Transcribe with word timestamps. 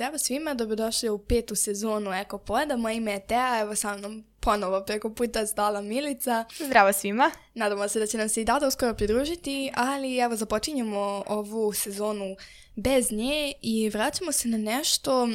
Zdravo 0.00 0.18
svima, 0.18 0.54
dobrodošli 0.54 1.08
u 1.08 1.18
petu 1.18 1.54
sezonu 1.54 2.12
Eko 2.12 2.38
Poda. 2.38 2.76
Moje 2.76 2.96
ime 2.96 3.12
je 3.12 3.26
Tea, 3.26 3.60
evo 3.60 3.76
sa 3.76 3.96
mnom 3.96 4.24
ponovo 4.40 4.84
preko 4.86 5.14
puta 5.14 5.46
zdala 5.46 5.82
Milica. 5.82 6.44
Zdravo 6.66 6.92
svima. 6.92 7.30
Nadamo 7.54 7.88
se 7.88 7.98
da 7.98 8.06
će 8.06 8.18
nam 8.18 8.28
se 8.28 8.40
i 8.40 8.44
Dada 8.44 8.66
uskoro 8.66 8.94
pridružiti, 8.94 9.72
ali 9.74 10.18
evo 10.18 10.36
započinjemo 10.36 11.24
ovu 11.26 11.72
sezonu 11.72 12.36
bez 12.76 13.12
nje 13.12 13.52
i 13.62 13.88
vraćamo 13.88 14.32
se 14.32 14.48
na 14.48 14.58
nešto 14.58 15.28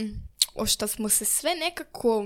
o 0.55 0.65
što 0.65 0.87
smo 0.87 1.09
se 1.09 1.25
sve 1.25 1.55
nekako 1.55 2.25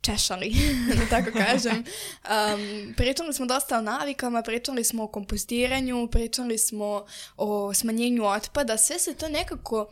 češali, 0.00 0.54
da 0.98 1.06
tako 1.10 1.38
kažem. 1.38 1.84
Um, 2.24 2.94
pričali 2.96 3.32
smo 3.34 3.46
dosta 3.46 3.78
o 3.78 3.82
navikama, 3.82 4.42
pričali 4.42 4.84
smo 4.84 5.04
o 5.04 5.08
kompostiranju, 5.08 6.08
pričali 6.12 6.58
smo 6.58 7.06
o 7.36 7.74
smanjenju 7.74 8.24
otpada, 8.24 8.76
sve 8.76 8.98
se 8.98 9.14
to 9.14 9.28
nekako 9.28 9.90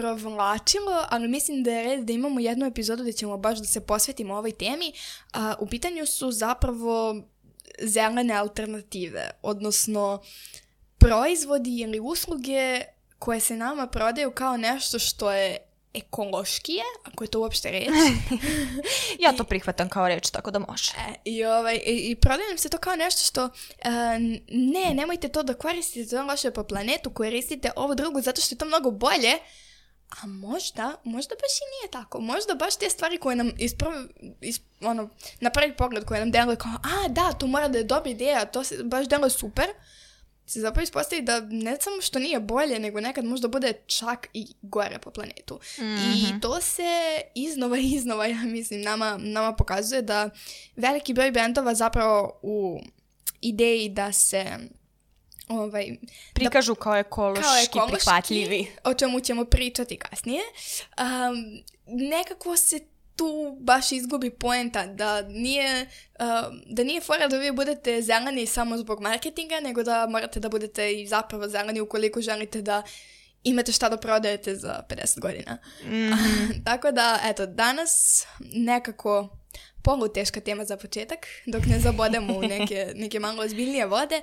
provlačilo, 0.00 1.06
ali 1.08 1.28
mislim 1.28 1.62
da 1.62 1.70
je 1.70 1.84
red 1.84 2.04
da 2.04 2.12
imamo 2.12 2.40
jednu 2.40 2.66
epizodu 2.66 3.02
gde 3.02 3.12
ćemo 3.12 3.36
baš 3.36 3.58
da 3.58 3.64
se 3.64 3.80
posvetimo 3.80 4.34
ovoj 4.34 4.52
temi. 4.52 4.92
A, 5.32 5.54
u 5.58 5.66
pitanju 5.66 6.06
su 6.06 6.32
zapravo 6.32 7.22
zelene 7.82 8.34
alternative, 8.34 9.30
odnosno 9.42 10.22
proizvodi 10.98 11.80
ili 11.80 12.00
usluge 12.00 12.82
koje 13.18 13.40
se 13.40 13.56
nama 13.56 13.86
prodaju 13.86 14.30
kao 14.30 14.56
nešto 14.56 14.98
što 14.98 15.32
je 15.32 15.58
ekološkije, 15.94 16.82
ako 17.04 17.24
je 17.24 17.28
to 17.28 17.40
uopšte 17.40 17.70
reč. 17.70 17.88
ja 19.24 19.32
to 19.32 19.44
prihvatam 19.44 19.88
kao 19.88 20.08
reč, 20.08 20.30
tako 20.30 20.50
da 20.50 20.58
može. 20.58 20.92
E, 21.08 21.14
I, 21.24 21.44
ovaj, 21.44 21.76
i, 21.86 22.10
i 22.10 22.16
prodaje 22.16 22.48
nam 22.48 22.58
se 22.58 22.68
to 22.68 22.78
kao 22.78 22.96
nešto 22.96 23.24
što, 23.24 23.44
uh, 23.44 23.50
ne, 24.48 24.94
nemojte 24.94 25.28
to 25.28 25.42
da 25.42 25.54
koristite, 25.54 26.10
to 26.10 26.16
je 26.16 26.22
loše 26.22 26.50
po 26.50 26.64
planetu, 26.64 27.10
koristite 27.10 27.70
ovo 27.76 27.94
drugo 27.94 28.20
zato 28.20 28.40
što 28.40 28.54
je 28.54 28.58
to 28.58 28.64
mnogo 28.64 28.90
bolje, 28.90 29.38
a 30.22 30.26
možda, 30.26 30.96
možda 31.04 31.34
baš 31.34 31.52
i 31.58 31.66
nije 31.80 31.90
tako. 31.90 32.20
Možda 32.20 32.54
baš 32.54 32.76
te 32.76 32.90
stvari 32.90 33.18
koje 33.18 33.36
nam 33.36 33.52
isprav, 33.58 33.92
is, 34.40 34.60
ono, 34.80 35.08
na 35.40 35.50
prvi 35.50 35.76
pogled 35.76 36.04
koje 36.04 36.20
nam 36.20 36.30
deluje 36.30 36.56
kao, 36.56 36.72
a 36.72 37.08
da, 37.08 37.32
to 37.32 37.46
mora 37.46 37.68
da 37.68 37.78
je 37.78 37.84
dobra 37.84 38.10
ideja, 38.10 38.44
to 38.44 38.64
se 38.64 38.82
baš 38.84 39.08
deluje 39.08 39.30
super, 39.30 39.66
se 40.46 40.60
zapravo 40.60 40.82
ispostavi 40.82 41.22
da 41.22 41.40
ne 41.40 41.76
samo 41.80 42.00
što 42.02 42.18
nije 42.18 42.40
bolje, 42.40 42.78
nego 42.78 43.00
nekad 43.00 43.24
možda 43.24 43.48
bude 43.48 43.72
čak 43.86 44.28
i 44.32 44.46
gore 44.62 44.98
po 44.98 45.10
planetu. 45.10 45.60
Mm 45.78 45.82
-hmm. 45.82 46.14
I 46.18 46.22
Mhm. 46.30 46.40
to 46.40 46.60
se 46.60 47.20
iznova 47.34 47.78
i 47.78 47.92
iznova, 47.96 48.26
ja 48.26 48.42
mislim, 48.42 48.82
nama, 48.82 49.16
nama 49.20 49.52
pokazuje 49.52 50.02
da 50.02 50.30
veliki 50.76 51.14
broj 51.14 51.30
bendova 51.30 51.74
zapravo 51.74 52.38
u 52.42 52.80
ideji 53.40 53.88
da 53.88 54.12
se 54.12 54.44
ovaj, 55.48 55.96
Prikažu 56.34 56.74
kao 56.74 56.96
ekološki, 56.96 57.42
kao 57.42 57.62
ekološki, 57.62 57.92
prihvatljivi. 57.92 58.66
o 58.84 58.94
čemu 58.94 59.20
ćemo 59.20 59.44
pričati 59.44 59.96
kasnije, 59.96 60.42
um, 60.98 61.62
nekako 61.86 62.56
se 62.56 62.80
tu 63.16 63.56
baš 63.60 63.92
izgubi 63.92 64.30
poenta 64.30 64.86
da 64.86 65.22
nije, 65.22 65.86
um, 66.20 66.62
da 66.66 66.84
nije 66.84 67.00
fora 67.00 67.28
da 67.28 67.38
vi 67.38 67.52
budete 67.52 68.02
zeleni 68.02 68.46
samo 68.46 68.78
zbog 68.78 69.00
marketinga, 69.00 69.60
nego 69.60 69.82
da 69.82 70.06
morate 70.06 70.40
da 70.40 70.48
budete 70.48 70.92
i 70.92 71.06
zapravo 71.06 71.48
zeleni 71.48 71.80
ukoliko 71.80 72.20
želite 72.20 72.62
da 72.62 72.82
imate 73.44 73.72
šta 73.72 73.88
da 73.88 73.96
prodajete 73.96 74.56
za 74.56 74.82
50 74.88 75.20
godina. 75.20 75.58
Mhm. 75.84 76.12
Tako 76.66 76.90
da, 76.92 77.20
eto, 77.24 77.46
danas 77.46 78.24
nekako 78.40 79.28
polu 79.82 80.08
teška 80.08 80.40
tema 80.40 80.64
za 80.64 80.76
početak, 80.76 81.26
dok 81.46 81.66
ne 81.66 81.80
zabodemo 81.80 82.38
u 82.38 82.42
neke, 82.42 82.92
neke 83.02 83.20
malo 83.20 83.42
ozbiljnije 83.42 83.86
vode. 83.86 84.22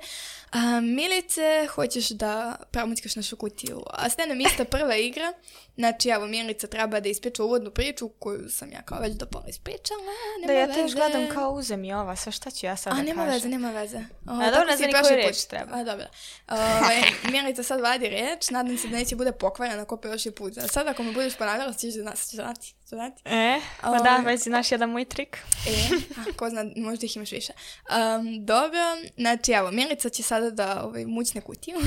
A, 0.56 0.80
Milice, 0.80 1.66
hoćeš 1.74 2.08
da 2.08 2.56
promućkaš 2.70 3.16
našu 3.16 3.36
kutiju? 3.36 3.82
A 3.90 4.10
ste 4.10 4.26
nam 4.26 4.40
ista 4.40 4.64
prva 4.64 4.96
igra. 4.96 5.32
Znači, 5.76 6.08
evo, 6.08 6.26
Milica 6.26 6.66
treba 6.66 7.00
da 7.00 7.08
ispriča 7.08 7.44
uvodnu 7.44 7.70
priču 7.70 8.08
koju 8.08 8.50
sam 8.50 8.72
ja 8.72 8.82
kao 8.82 9.00
već 9.00 9.12
do 9.12 9.26
pola 9.26 9.44
ispričala. 9.48 10.00
Nema 10.40 10.52
Da, 10.52 10.58
ja 10.58 10.74
te 10.74 10.80
još 10.80 10.94
gledam 10.94 11.28
kao 11.34 11.50
uzem 11.50 11.84
i 11.84 11.94
ova, 11.94 12.16
sve 12.16 12.32
šta 12.32 12.50
ću 12.50 12.66
ja 12.66 12.76
sad 12.76 12.92
A, 12.92 12.96
da 12.96 13.02
nema 13.02 13.24
kažem? 13.24 13.34
veze, 13.34 13.48
nema 13.48 13.70
veze. 13.70 13.98
O, 14.26 14.32
dobro, 14.32 14.50
tako 14.50 14.66
ne 14.66 14.76
znam 14.76 14.90
koju 15.02 15.16
reč 15.16 15.44
treba. 15.44 15.76
A, 15.76 15.84
dobro. 15.84 16.06
Ovaj, 16.48 17.02
Milica 17.32 17.62
sad 17.62 17.80
vadi 17.80 18.08
reč, 18.08 18.50
nadam 18.50 18.78
se 18.78 18.88
da 18.88 18.96
neće 18.96 19.16
bude 19.16 19.32
pokvarena 19.32 19.84
ko 19.84 19.96
prošli 19.96 20.30
put. 20.30 20.58
A 20.58 20.68
sad 20.68 20.86
ako 20.88 21.02
me 21.02 21.12
budeš 21.12 21.36
ponavljala, 21.36 21.72
ćeš 21.72 21.94
da 21.94 22.02
nas 22.02 22.30
znati. 22.30 22.74
znati. 22.86 23.22
E, 23.24 23.60
pa 23.80 23.88
Ovaj. 23.88 24.00
da, 24.02 24.16
već 24.16 24.40
znaš 24.42 24.72
jedan 24.72 24.90
moj 24.90 25.04
trik. 25.04 25.38
E, 25.68 25.70
a, 26.16 26.36
ko 26.36 26.50
zna, 26.50 26.64
možda 26.76 27.06
ih 27.06 27.16
imaš 27.16 27.32
više. 27.32 27.52
Um, 27.90 28.44
dobro, 28.46 28.80
znači 29.16 29.52
evo, 29.52 29.70
Milica 29.70 30.08
će 30.08 30.22
sada 30.22 30.45
da 30.50 30.82
ovaj, 30.84 31.06
mućne 31.06 31.40
kutiju. 31.40 31.76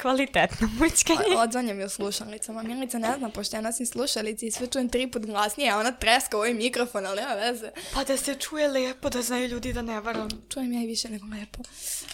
Kvalitetno 0.00 0.68
mućkanje. 0.78 1.36
Odzvanja 1.36 1.74
mi 1.74 1.84
u 1.84 1.88
slušalicama. 1.88 2.62
Milica 2.62 2.98
ne 2.98 3.14
zna, 3.18 3.28
pošto 3.28 3.56
ja 3.56 3.60
nosim 3.60 3.86
slušalice 3.86 4.46
i 4.46 4.50
sve 4.50 4.66
čujem 4.66 4.88
tri 4.88 5.10
put 5.10 5.26
glasnije, 5.26 5.70
a 5.70 5.78
ona 5.78 5.92
treska 5.92 6.36
ovaj 6.36 6.54
mikrofon, 6.54 7.06
ali 7.06 7.20
nema 7.20 7.34
veze. 7.34 7.70
Pa 7.94 8.04
da 8.04 8.16
se 8.16 8.34
čuje 8.34 8.68
lepo, 8.68 9.10
da 9.10 9.22
znaju 9.22 9.48
ljudi 9.48 9.72
da 9.72 9.82
ne 9.82 10.00
varam. 10.00 10.28
Čujem 10.48 10.72
ja 10.72 10.82
i 10.82 10.86
više 10.86 11.08
nego 11.08 11.26
lepo. 11.26 11.58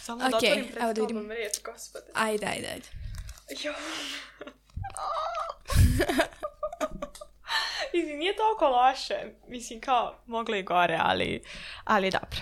Samo 0.02 0.28
da 0.28 0.36
otvorim 0.36 0.64
pred 0.64 0.82
evo 0.82 0.92
da 0.92 1.00
vidim. 1.00 1.16
tobom 1.16 1.30
riječ, 1.30 1.62
gospode. 1.64 2.06
Ajde, 2.14 2.46
ajde, 2.46 2.66
ajde. 2.68 2.86
Jo. 3.64 3.74
Izvi, 7.92 8.16
nije 8.16 8.36
toliko 8.36 8.68
loše. 8.68 9.14
Mislim, 9.48 9.80
kao, 9.80 10.22
moglo 10.26 10.56
i 10.56 10.62
gore, 10.62 10.98
ali, 11.02 11.42
ali 11.84 12.10
dobro. 12.10 12.38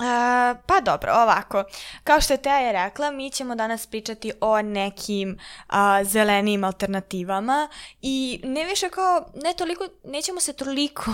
E, 0.00 0.54
pa 0.66 0.80
dobro, 0.80 1.12
ovako. 1.12 1.64
Kao 2.04 2.20
što 2.20 2.32
je 2.32 2.42
Teja 2.42 2.72
rekla, 2.72 3.10
mi 3.10 3.30
ćemo 3.30 3.54
danas 3.54 3.86
pričati 3.86 4.32
o 4.40 4.62
nekim 4.62 5.38
a, 5.66 6.04
zelenim 6.04 6.64
alternativama 6.64 7.68
i 8.02 8.40
ne 8.44 8.64
više 8.64 8.90
kao, 8.90 9.32
ne 9.34 9.54
toliko, 9.54 9.88
nećemo 10.04 10.40
se 10.40 10.52
toliko 10.52 11.10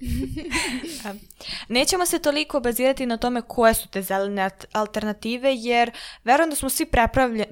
Nećemo 1.68 2.06
se 2.06 2.18
toliko 2.18 2.60
bazirati 2.60 3.06
na 3.06 3.16
tome 3.16 3.42
koje 3.42 3.74
su 3.74 3.88
te 3.88 4.02
zelene 4.02 4.42
alt- 4.42 4.64
alternative, 4.72 5.54
jer 5.54 5.90
verujem 6.24 6.50
da 6.50 6.56
smo 6.56 6.70
svi 6.70 6.86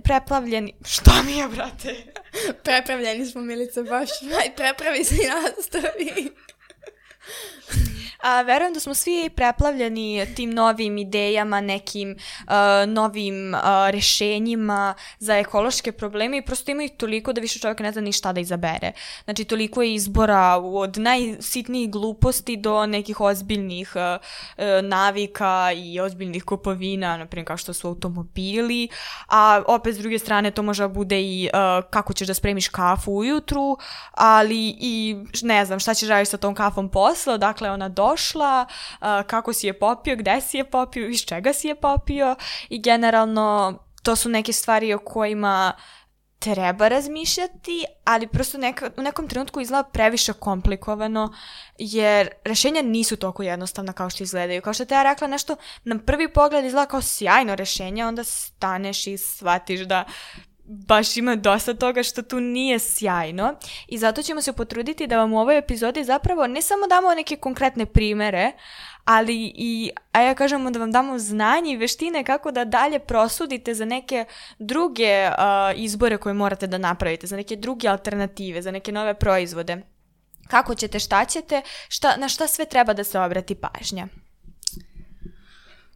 preplavljeni... 0.04 0.74
Što 0.84 1.10
mi 1.26 1.32
je, 1.32 1.48
brate? 1.48 1.94
Prepravljeni 2.64 3.26
smo, 3.26 3.40
Milica, 3.40 3.82
baš. 3.82 4.10
Aj, 4.22 4.54
prepravi 4.56 5.04
se 5.04 5.14
i 5.14 5.28
nastavi. 5.28 6.30
A, 8.22 8.42
verujem 8.42 8.74
da 8.74 8.80
smo 8.80 8.94
svi 8.94 9.30
preplavljeni 9.30 10.26
tim 10.36 10.50
novim 10.50 10.98
idejama, 10.98 11.60
nekim 11.60 12.16
a, 12.46 12.84
novim 12.88 13.54
a, 13.54 13.90
rešenjima 13.90 14.94
za 15.18 15.36
ekološke 15.36 15.92
probleme 15.92 16.38
i 16.38 16.42
prosto 16.42 16.70
ima 16.70 16.82
ih 16.82 16.90
toliko 16.96 17.32
da 17.32 17.40
više 17.40 17.58
čovjek 17.58 17.80
ne 17.80 17.92
zna 17.92 18.00
ni 18.00 18.12
šta 18.12 18.32
da 18.32 18.40
izabere. 18.40 18.92
Znači, 19.24 19.44
toliko 19.44 19.82
je 19.82 19.94
izbora 19.94 20.56
od 20.56 20.98
najsitnijih 20.98 21.90
gluposti 21.90 22.56
do 22.56 22.86
nekih 22.86 23.20
ozbiljnih 23.20 23.96
a, 23.96 24.18
a, 24.56 24.80
navika 24.82 25.72
i 25.76 26.00
ozbiljnih 26.00 26.44
kupovina, 26.44 27.16
na 27.16 27.26
primjer 27.26 27.46
kao 27.46 27.56
što 27.56 27.72
su 27.72 27.88
automobili, 27.88 28.88
a 29.28 29.62
opet 29.66 29.94
s 29.94 29.98
druge 29.98 30.18
strane 30.18 30.50
to 30.50 30.62
može 30.62 30.82
da 30.82 30.88
bude 30.88 31.20
i 31.20 31.50
a, 31.52 31.82
kako 31.90 32.12
ćeš 32.12 32.28
da 32.28 32.34
spremiš 32.34 32.68
kafu 32.68 33.12
ujutru, 33.12 33.76
ali 34.12 34.76
i 34.80 35.16
ne 35.42 35.64
znam 35.64 35.78
šta 35.78 35.94
ćeš 35.94 36.08
raditi 36.08 36.30
sa 36.30 36.36
tom 36.36 36.54
kafom 36.54 36.88
posle, 36.88 37.38
dakle 37.38 37.70
ona 37.70 37.88
došla, 38.10 38.66
kako 39.26 39.52
si 39.52 39.66
je 39.66 39.78
popio, 39.78 40.16
gde 40.16 40.40
si 40.40 40.56
je 40.56 40.70
popio, 40.70 41.08
iz 41.08 41.24
čega 41.24 41.52
si 41.52 41.68
je 41.68 41.74
popio 41.74 42.36
i 42.68 42.82
generalno 42.82 43.78
to 44.02 44.16
su 44.16 44.28
neke 44.28 44.52
stvari 44.52 44.94
o 44.94 44.98
kojima 44.98 45.72
treba 46.38 46.88
razmišljati, 46.88 47.84
ali 48.04 48.26
prosto 48.26 48.58
neka, 48.58 48.90
u 48.96 49.02
nekom 49.02 49.28
trenutku 49.28 49.60
izgleda 49.60 49.88
previše 49.88 50.32
komplikovano, 50.32 51.32
jer 51.78 52.28
rešenja 52.44 52.82
nisu 52.82 53.16
toliko 53.16 53.42
jednostavna 53.42 53.92
kao 53.92 54.10
što 54.10 54.22
izgledaju. 54.22 54.62
Kao 54.62 54.72
što 54.72 54.84
te 54.84 54.94
ja 54.94 55.02
rekla, 55.02 55.28
nešto 55.28 55.56
na 55.84 55.98
prvi 55.98 56.32
pogled 56.32 56.64
izgleda 56.64 56.86
kao 56.86 57.02
sjajno 57.02 57.54
rešenje, 57.54 58.06
onda 58.06 58.24
staneš 58.24 59.06
i 59.06 59.18
shvatiš 59.18 59.80
da 59.80 60.04
baš 60.68 61.16
ima 61.16 61.36
dosta 61.36 61.74
toga 61.74 62.02
što 62.02 62.22
tu 62.22 62.40
nije 62.40 62.78
sjajno 62.78 63.54
i 63.88 63.98
zato 63.98 64.22
ćemo 64.22 64.42
se 64.42 64.52
potruditi 64.52 65.06
da 65.06 65.16
vam 65.16 65.32
u 65.32 65.40
ovoj 65.40 65.58
epizodi 65.58 66.04
zapravo 66.04 66.46
ne 66.46 66.62
samo 66.62 66.86
damo 66.86 67.14
neke 67.14 67.36
konkretne 67.36 67.86
primere, 67.86 68.52
ali 69.04 69.52
i, 69.56 69.90
a 70.12 70.20
ja 70.20 70.34
kažemo 70.34 70.70
da 70.70 70.78
vam 70.78 70.92
damo 70.92 71.18
znanje 71.18 71.72
i 71.72 71.76
veštine 71.76 72.24
kako 72.24 72.50
da 72.50 72.64
dalje 72.64 72.98
prosudite 72.98 73.74
za 73.74 73.84
neke 73.84 74.24
druge 74.58 75.28
uh, 75.28 75.34
izbore 75.76 76.16
koje 76.16 76.34
morate 76.34 76.66
da 76.66 76.78
napravite, 76.78 77.26
za 77.26 77.36
neke 77.36 77.56
druge 77.56 77.88
alternative, 77.88 78.62
za 78.62 78.70
neke 78.70 78.92
nove 78.92 79.14
proizvode. 79.14 79.82
Kako 80.48 80.74
ćete, 80.74 80.98
šta 80.98 81.24
ćete, 81.24 81.62
šta, 81.88 82.16
na 82.16 82.28
šta 82.28 82.46
sve 82.46 82.64
treba 82.64 82.92
da 82.92 83.04
se 83.04 83.20
obrati 83.20 83.54
pažnja. 83.54 84.08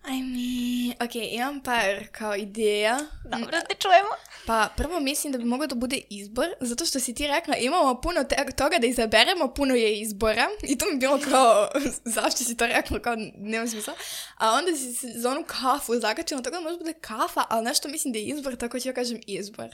Aj 0.03 0.23
mi, 0.23 0.95
ok, 1.01 1.15
imam 1.15 1.61
par 1.61 2.07
kao 2.13 2.37
ideja. 2.37 2.99
Dobro 3.25 3.51
da 3.51 3.61
te 3.61 3.75
čujemo. 3.75 4.09
Pa 4.47 4.69
prvo 4.77 5.01
mislim 5.01 5.33
da 5.33 5.39
bi 5.39 5.45
moglo 5.45 5.67
da 5.67 5.75
bude 5.75 6.01
izbor, 6.11 6.47
zato 6.61 6.85
što 6.87 7.01
si 7.01 7.15
ti 7.15 7.27
rekla 7.27 7.57
imamo 7.57 8.01
puno 8.01 8.25
te- 8.25 8.53
toga 8.57 8.79
da 8.81 8.87
izaberemo, 8.87 9.55
puno 9.55 9.75
je 9.75 10.01
izbora 10.01 10.47
i 10.63 10.79
to 10.79 10.87
mi 10.87 10.93
je 10.93 10.97
bilo 10.97 11.19
kao, 11.31 11.69
zašto 12.17 12.45
si 12.45 12.57
to 12.57 12.67
rekla, 12.67 12.99
kao 12.99 13.15
nema 13.37 13.67
smisla. 13.67 13.95
A 14.37 14.51
onda 14.53 14.77
si 14.77 14.95
se 14.95 15.09
za 15.17 15.31
onu 15.31 15.45
kafu 15.47 15.95
zakačila, 16.01 16.43
tako 16.43 16.57
da 16.57 16.61
može 16.63 16.79
bude 16.79 16.93
kafa, 16.93 17.45
ali 17.49 17.65
nešto 17.65 17.89
mislim 17.89 18.13
da 18.13 18.19
je 18.19 18.25
izbor, 18.25 18.57
tako 18.57 18.81
ću 18.81 18.89
ja 18.89 18.93
kažem 18.95 19.21
izbor. 19.27 19.69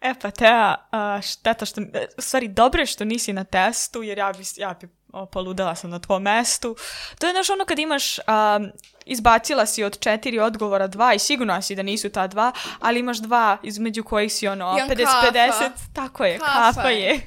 E 0.00 0.14
pa 0.22 0.30
Tea, 0.30 0.88
a, 0.90 1.20
šteta 1.22 1.66
što, 1.66 1.80
u 2.18 2.22
stvari 2.22 2.48
dobro 2.48 2.82
je 2.82 2.86
što 2.86 3.04
nisi 3.04 3.32
na 3.32 3.44
testu, 3.44 4.02
jer 4.02 4.18
ja 4.18 4.32
bi, 4.38 4.44
ja 4.56 4.76
bi 4.80 4.88
poludela 5.32 5.74
sam 5.74 5.90
na 5.90 5.98
tvom 5.98 6.22
mestu. 6.22 6.76
To 7.18 7.26
je 7.26 7.32
znaš 7.32 7.50
ono 7.50 7.64
kad 7.64 7.78
imaš, 7.78 8.18
a, 8.26 8.60
izbacila 9.06 9.66
si 9.66 9.84
od 9.84 9.98
četiri 9.98 10.38
odgovora 10.38 10.86
dva 10.86 11.14
i 11.14 11.18
sigurno 11.18 11.62
si 11.62 11.74
da 11.74 11.82
nisu 11.82 12.10
ta 12.10 12.26
dva, 12.26 12.52
ali 12.80 13.00
imaš 13.00 13.18
dva 13.18 13.58
između 13.62 14.04
kojih 14.04 14.32
si 14.32 14.48
ono 14.48 14.76
I 14.78 14.82
on 14.82 14.88
50-50, 14.88 15.46
kafa. 15.50 15.70
tako 15.92 16.24
je, 16.24 16.38
Kafa 16.38 16.52
kafa, 16.52 16.88
je. 16.88 17.14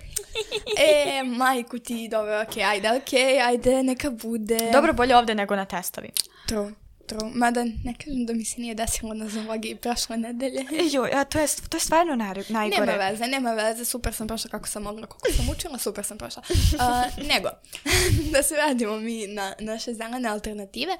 e, 0.77 1.23
majku 1.23 1.79
ti, 1.79 2.07
dobro, 2.11 2.41
okej, 2.41 2.63
ajde, 2.63 2.91
okej, 2.97 3.41
ajde, 3.41 3.83
neka 3.83 4.09
bude. 4.09 4.69
Dobro, 4.73 4.93
bolje 4.93 5.17
ovde 5.17 5.35
nego 5.35 5.55
na 5.55 5.65
testovi. 5.65 6.09
True, 6.47 6.71
true. 7.07 7.31
Mada 7.33 7.63
ne 7.63 7.93
kažem 8.05 8.25
da 8.25 8.33
mi 8.33 8.45
se 8.45 8.61
nije 8.61 8.75
desilo 8.75 9.13
na 9.13 9.29
zalogiji 9.29 9.75
prošle 9.75 10.17
nedelje. 10.17 10.65
Joj, 10.91 11.11
a 11.13 11.23
to 11.23 11.39
je, 11.39 11.47
to 11.69 11.77
je 11.77 11.81
stvarno 11.81 12.15
naj, 12.15 12.33
najgore. 12.49 12.85
Nema 12.85 13.09
veze, 13.09 13.27
nema 13.27 13.53
veze, 13.53 13.85
super 13.85 14.13
sam 14.13 14.27
prošla 14.27 14.49
kako 14.49 14.67
sam 14.67 14.83
mogla, 14.83 15.07
koliko 15.07 15.37
sam 15.37 15.49
učila, 15.49 15.77
super 15.77 16.05
sam 16.05 16.17
prošla. 16.17 16.43
Uh, 16.49 17.23
nego, 17.33 17.49
da 18.33 18.43
se 18.43 18.55
radimo 18.55 18.97
mi 18.99 19.27
na 19.27 19.53
naše 19.59 19.93
zelene 19.93 20.29
alternative. 20.29 20.97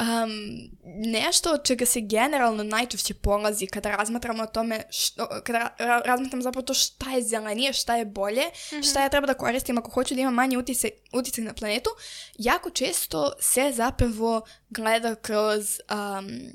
Um, 0.00 0.30
nešto 1.12 1.52
od 1.52 1.64
čega 1.64 1.86
se 1.86 2.00
generalno 2.00 2.62
najčešće 2.62 3.14
polazi 3.14 3.66
kada 3.66 3.96
razmatramo 3.96 4.42
o 4.42 4.46
tome, 4.46 4.82
što, 4.90 5.28
kada 5.44 5.58
ra- 5.58 5.84
ra- 5.86 6.02
razmatramo 6.04 6.42
zapravo 6.42 6.64
to 6.64 6.74
šta 6.74 7.10
je 7.10 7.22
zelenije, 7.22 7.72
šta 7.72 7.96
je 7.96 8.04
bolje, 8.04 8.42
šta 8.90 9.02
ja 9.02 9.08
treba 9.08 9.26
da 9.26 9.34
koristim 9.34 9.78
ako 9.78 9.90
hoću 9.90 10.14
da 10.14 10.20
imam 10.20 10.34
manji 10.34 10.56
uticaj, 10.56 10.90
uticaj 11.12 11.44
na 11.44 11.54
planetu, 11.54 11.90
jako 12.38 12.70
često 12.70 13.32
se 13.40 13.72
zapravo 13.74 14.42
gleda 14.74 15.14
kroz 15.14 15.80
um, 15.90 16.52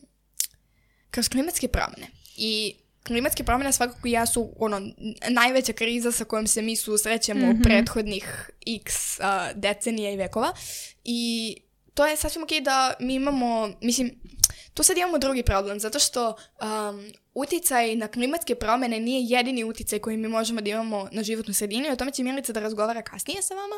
kroz 1.12 1.30
klimatske 1.30 1.68
promjene. 1.68 2.07
I 2.38 2.75
klimatske 3.04 3.44
promjene 3.44 3.74
svakako 3.74 4.07
jesu 4.07 4.54
ono, 4.60 4.77
n- 4.77 4.94
najveća 5.30 5.74
kriza 5.74 6.12
sa 6.12 6.25
kojom 6.25 6.48
se 6.48 6.62
mi 6.62 6.75
susrećemo 6.75 7.51
u 7.51 7.63
prethodnih 7.63 8.50
x 8.68 9.19
uh, 9.19 9.25
decenija 9.56 10.12
i 10.12 10.18
vekova. 10.18 10.54
I 11.04 11.56
to 11.94 12.06
je 12.06 12.18
sasvim 12.18 12.44
ok 12.44 12.50
da 12.63 12.94
mi 13.00 13.13
imamo, 13.16 13.69
mislim, 13.81 14.19
tu 14.74 14.83
sad 14.83 14.98
imamo 14.98 15.18
drugi 15.18 15.44
problem, 15.44 15.80
zato 15.80 16.00
što 16.00 16.27
um, 16.30 17.12
uticaj 17.39 17.95
na 17.95 18.07
klimatske 18.07 18.56
promjene 18.56 19.00
nije 19.00 19.38
jedini 19.38 19.63
uticaj 19.63 20.00
koji 20.00 20.18
mi 20.18 20.27
možemo 20.27 20.62
da 20.62 20.69
imamo 20.69 21.07
na 21.12 21.24
životnu 21.24 21.53
sredinu 21.53 21.91
o 21.91 21.95
tome 21.95 22.12
će 22.12 22.24
Milica 22.24 22.53
da 22.53 22.59
razgovara 22.59 23.01
kasnije 23.01 23.41
sa 23.41 23.53
vama, 23.53 23.75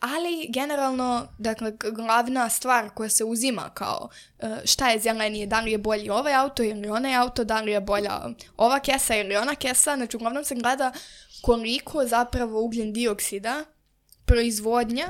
ali 0.00 0.46
generalno, 0.48 1.28
dakle, 1.38 1.72
glavna 1.92 2.48
stvar 2.48 2.90
koja 2.90 3.08
se 3.08 3.24
uzima 3.24 3.70
kao 3.74 4.08
uh, 4.38 4.48
šta 4.64 4.90
je 4.90 4.98
zelenije, 4.98 5.46
da 5.46 5.60
li 5.60 5.72
je 5.72 5.78
bolji 5.78 6.10
ovaj 6.10 6.34
auto 6.34 6.62
ili 6.62 6.88
onaj 6.88 7.14
auto, 7.14 7.44
da 7.44 7.60
li 7.60 7.72
je 7.72 7.80
bolja 7.80 8.20
ova 8.56 8.80
kesa 8.80 9.16
ili 9.16 9.36
ona 9.36 9.54
kesa, 9.54 9.96
znači 9.96 10.16
uglavnom 10.16 10.44
se 10.44 10.54
gleda 10.54 10.92
koliko 11.42 12.06
zapravo 12.06 12.60
ugljen 12.60 12.92
dioksida 12.92 13.64
proizvodnja, 14.24 15.08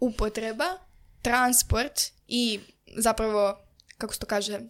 upotreba, 0.00 0.78
transport 1.22 2.00
i 2.28 2.60
zapravo, 2.96 3.58
kako 3.98 4.14
se 4.14 4.20
to 4.20 4.26
kaže, 4.26 4.60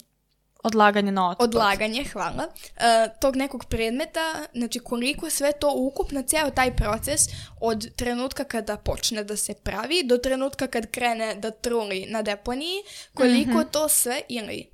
Odlaganje 0.62 1.12
na 1.12 1.30
otpad. 1.30 1.44
odlaganje, 1.44 2.04
hvala, 2.12 2.46
e, 2.76 3.08
tog 3.20 3.36
nekog 3.36 3.64
predmeta, 3.64 4.46
znači 4.54 4.78
koliko 4.78 5.30
sve 5.30 5.52
to 5.52 5.72
ukupno, 5.74 6.22
ceo 6.22 6.50
taj 6.50 6.76
proces 6.76 7.20
od 7.60 7.96
trenutka 7.96 8.44
kada 8.44 8.76
počne 8.76 9.24
da 9.24 9.36
se 9.36 9.54
pravi 9.54 10.02
do 10.04 10.18
trenutka 10.18 10.66
kad 10.66 10.90
krene 10.90 11.34
da 11.34 11.50
truli 11.50 12.06
na 12.08 12.22
deponiji, 12.22 12.82
koliko 13.14 13.64
to 13.64 13.88
sve, 13.88 14.20
ili 14.28 14.70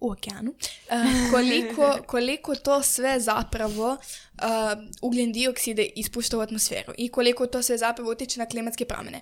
u 0.00 0.10
okeanu, 0.10 0.54
e, 0.90 0.96
koliko, 1.30 1.98
koliko 2.12 2.54
to 2.54 2.82
sve 2.82 3.20
zapravo 3.20 3.92
uh, 3.92 4.46
ugljen 5.02 5.32
diokside 5.32 5.82
ispušta 5.96 6.38
u 6.38 6.40
atmosferu 6.40 6.92
i 6.98 7.08
koliko 7.08 7.46
to 7.46 7.62
sve 7.62 7.78
zapravo 7.78 8.10
utiče 8.10 8.38
na 8.38 8.46
klimatske 8.46 8.84
promjene. 8.84 9.20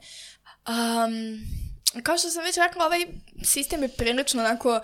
Um, 0.69 2.03
kao 2.03 2.19
što 2.19 2.31
sam 2.31 2.45
već 2.45 2.57
rekla, 2.57 2.87
ovaj 2.87 3.07
sistem 3.43 3.83
je 3.83 3.89
prilično 3.89 4.41
onako 4.43 4.71
uh, 4.71 4.83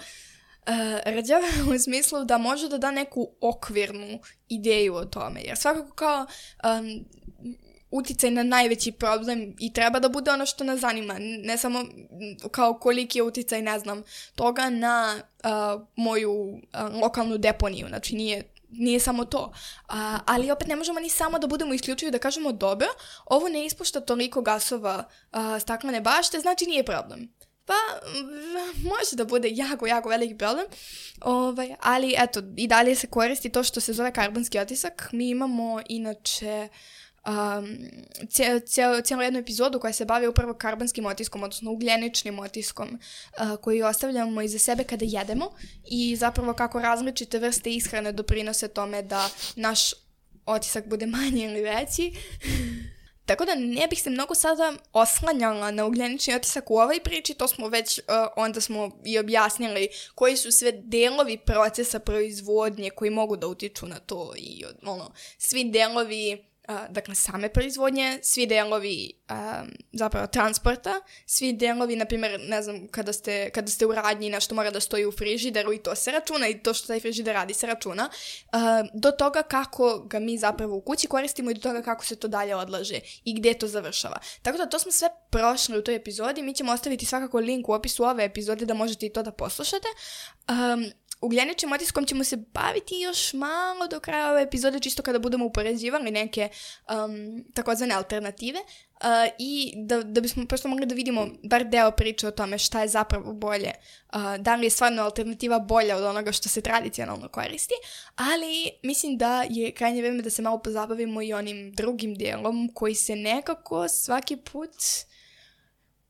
rađav 1.05 1.40
u 1.75 1.78
smislu 1.78 2.25
da 2.25 2.38
može 2.38 2.69
da 2.69 2.78
da 2.78 2.90
neku 2.90 3.31
okvirnu 3.40 4.19
ideju 4.49 4.94
o 4.94 5.05
tome. 5.05 5.40
Jer 5.43 5.56
svakako 5.56 5.94
kao 5.94 6.26
um, 6.64 7.05
uticaj 7.90 8.31
na 8.31 8.43
najveći 8.43 8.93
problem 8.93 9.56
i 9.58 9.72
treba 9.72 9.99
da 9.99 10.08
bude 10.08 10.31
ono 10.31 10.46
što 10.46 10.64
nas 10.64 10.81
zanima. 10.81 11.16
Ne 11.19 11.58
samo 11.58 11.84
kao 12.50 12.78
koliki 12.78 13.19
je 13.19 13.22
uticaj, 13.22 13.62
ne 13.62 13.78
znam, 13.78 14.02
toga 14.34 14.70
na 14.70 15.20
uh, 15.44 15.82
moju 15.96 16.32
uh, 16.32 16.58
lokalnu 17.02 17.38
deponiju. 17.38 17.87
Znači 17.88 18.14
nije 18.14 18.55
nije 18.76 19.00
samo 19.00 19.25
to. 19.25 19.52
A, 19.88 20.19
ali 20.26 20.50
opet 20.50 20.69
ne 20.69 20.76
možemo 20.76 21.00
ni 21.00 21.08
samo 21.08 21.38
da 21.38 21.46
budemo 21.46 21.75
isključivi 21.75 22.11
da 22.11 22.19
kažemo 22.19 22.52
dobro, 22.52 22.88
ovo 23.26 23.49
ne 23.49 23.66
ispušta 23.66 24.00
toliko 24.00 24.43
gasova 24.43 25.05
a, 25.31 25.58
staklene 25.61 26.00
bašte, 26.00 26.40
znači 26.40 26.66
nije 26.66 26.84
problem. 26.84 27.34
Pa, 27.66 27.75
može 28.82 29.16
da 29.16 29.25
bude 29.25 29.49
jako, 29.52 29.87
jako 29.87 30.08
veliki 30.08 30.38
problem, 30.38 30.66
ovaj, 31.20 31.75
ali 31.81 32.14
eto, 32.19 32.43
i 32.56 32.69
dalje 32.69 32.94
se 32.94 33.06
koristi 33.06 33.50
to 33.50 33.62
što 33.62 33.81
se 33.81 33.93
zove 33.93 34.12
karbonski 34.12 34.58
otisak. 34.58 35.08
Mi 35.12 35.28
imamo 35.28 35.81
inače 35.88 36.69
um, 37.26 37.78
cijelo, 38.28 38.61
cijelo, 38.61 39.00
cijelu 39.00 39.22
jednu 39.22 39.38
epizodu 39.38 39.81
koja 39.81 39.93
se 39.93 40.05
bavi 40.05 40.26
upravo 40.26 40.55
karbonskim 40.55 41.06
otiskom, 41.06 41.43
odnosno 41.43 41.72
ugljeničnim 41.72 42.38
otiskom 42.38 42.88
uh, 42.88 43.56
koji 43.61 43.82
ostavljamo 43.82 44.43
iza 44.43 44.58
sebe 44.58 44.84
kada 44.84 45.05
jedemo 45.08 45.50
i 45.90 46.16
zapravo 46.16 46.55
kako 46.55 46.81
različite 46.81 47.38
vrste 47.38 47.70
ishrane 47.70 48.12
doprinose 48.12 48.69
tome 48.69 49.02
da 49.02 49.28
naš 49.56 49.93
otisak 50.46 50.88
bude 50.88 51.06
manji 51.06 51.44
ili 51.44 51.62
veći. 51.62 52.12
Tako 53.26 53.44
da 53.44 53.55
ne 53.55 53.87
bih 53.88 54.03
se 54.03 54.11
mnogo 54.11 54.35
sada 54.35 54.73
oslanjala 54.93 55.71
na 55.71 55.87
ugljenični 55.87 56.35
otisak 56.35 56.71
u 56.71 56.79
ovoj 56.79 57.00
priči, 57.00 57.35
to 57.35 57.49
smo 57.49 57.69
već, 57.69 57.99
uh, 57.99 58.05
onda 58.37 58.61
smo 58.61 58.91
i 59.05 59.19
objasnili 59.19 59.88
koji 60.15 60.37
su 60.37 60.53
sve 60.53 60.73
delovi 60.73 61.38
procesa 61.38 61.99
proizvodnje 61.99 62.91
koji 62.91 63.11
mogu 63.11 63.37
da 63.37 63.47
utiču 63.47 63.87
na 63.87 63.99
to 63.99 64.32
i 64.37 64.65
ono, 64.82 65.12
svi 65.38 65.65
delovi 65.65 66.53
uh, 66.69 66.75
dakle 66.90 67.14
same 67.14 67.49
proizvodnje, 67.49 68.19
svi 68.22 68.46
delovi 68.46 69.12
um, 69.31 69.70
zapravo 69.93 70.26
transporta, 70.26 71.00
svi 71.26 71.52
delovi, 71.52 71.96
na 71.96 72.05
primjer, 72.05 72.40
ne 72.49 72.62
znam, 72.62 72.88
kada 72.88 73.12
ste, 73.12 73.50
kada 73.50 73.70
ste 73.70 73.87
u 73.87 73.93
radnji 73.93 74.31
nešto 74.31 74.55
mora 74.55 74.70
da 74.70 74.81
stoji 74.81 75.06
u 75.06 75.12
frižideru 75.12 75.73
i 75.73 75.78
to 75.78 75.94
se 75.94 76.12
računa 76.12 76.49
i 76.49 76.62
to 76.62 76.75
što 76.75 76.87
taj 76.87 77.00
frižider 77.00 77.35
radi 77.35 77.54
se 77.54 77.66
računa, 77.66 78.09
uh, 78.52 78.61
do 78.94 79.11
toga 79.11 79.42
kako 79.42 79.99
ga 79.99 80.18
mi 80.18 80.38
zapravo 80.38 80.76
u 80.76 80.80
kući 80.80 81.06
koristimo 81.06 81.50
i 81.50 81.54
do 81.54 81.61
toga 81.61 81.83
kako 81.83 82.04
se 82.04 82.16
to 82.16 82.28
dalje 82.28 82.56
odlaže 82.56 83.00
i 83.25 83.35
gdje 83.35 83.59
to 83.59 83.68
završava. 83.68 84.18
Tako 84.42 84.59
da 84.59 84.66
to 84.66 84.78
smo 84.78 84.92
sve 84.92 85.09
prošli 85.30 85.78
u 85.78 85.83
toj 85.83 85.94
epizodi, 85.94 86.42
mi 86.42 86.54
ćemo 86.54 86.73
ostaviti 86.73 87.06
svakako 87.06 87.38
link 87.38 87.68
u 87.68 87.73
opisu 87.73 88.04
ove 88.04 88.25
epizode 88.25 88.64
da 88.64 88.75
možete 88.75 89.06
i 89.06 89.12
to 89.12 89.23
da 89.23 89.30
poslušate. 89.30 89.88
Um, 90.49 90.92
ugljeničnim 91.25 91.73
otiskom 91.73 92.07
ćemo 92.07 92.25
se 92.25 92.37
baviti 92.37 93.00
još 93.00 93.33
malo 93.33 93.88
do 93.90 94.00
kraja 94.00 94.31
ove 94.31 94.43
epizode, 94.43 94.81
čisto 94.81 95.02
kada 95.02 95.19
budemo 95.19 95.45
upoređivali 95.47 96.11
neke 96.11 96.49
um, 96.88 97.45
takozvane 97.54 97.95
alternative 97.95 98.59
uh, 98.59 99.35
i 99.38 99.73
da, 99.76 100.02
da 100.02 100.21
bismo 100.21 100.47
prosto 100.47 100.69
mogli 100.69 100.87
da 100.87 100.95
vidimo 100.95 101.28
bar 101.43 101.64
deo 101.64 101.90
priče 101.90 102.28
o 102.28 102.31
tome 102.31 102.59
šta 102.59 102.83
je 102.83 102.88
zapravo 102.88 103.33
bolje, 103.33 103.73
uh, 104.14 104.37
da 104.38 104.54
li 104.54 104.66
je 104.66 104.71
stvarno 104.71 105.02
alternativa 105.02 105.59
bolja 105.59 105.97
od 105.97 106.04
onoga 106.04 106.33
što 106.33 106.49
se 106.49 106.61
tradicionalno 106.61 107.28
koristi, 107.28 107.75
ali 108.16 108.71
mislim 108.83 109.16
da 109.16 109.45
je 109.50 109.73
krajnje 109.73 110.02
vreme 110.02 110.23
da 110.23 110.31
se 110.31 110.43
malo 110.43 110.59
pozabavimo 110.59 111.23
i 111.23 111.33
onim 111.33 111.73
drugim 111.73 112.14
delom 112.14 112.71
koji 112.75 112.95
se 112.95 113.16
nekako 113.16 113.88
svaki 113.88 114.37
put 114.37 114.75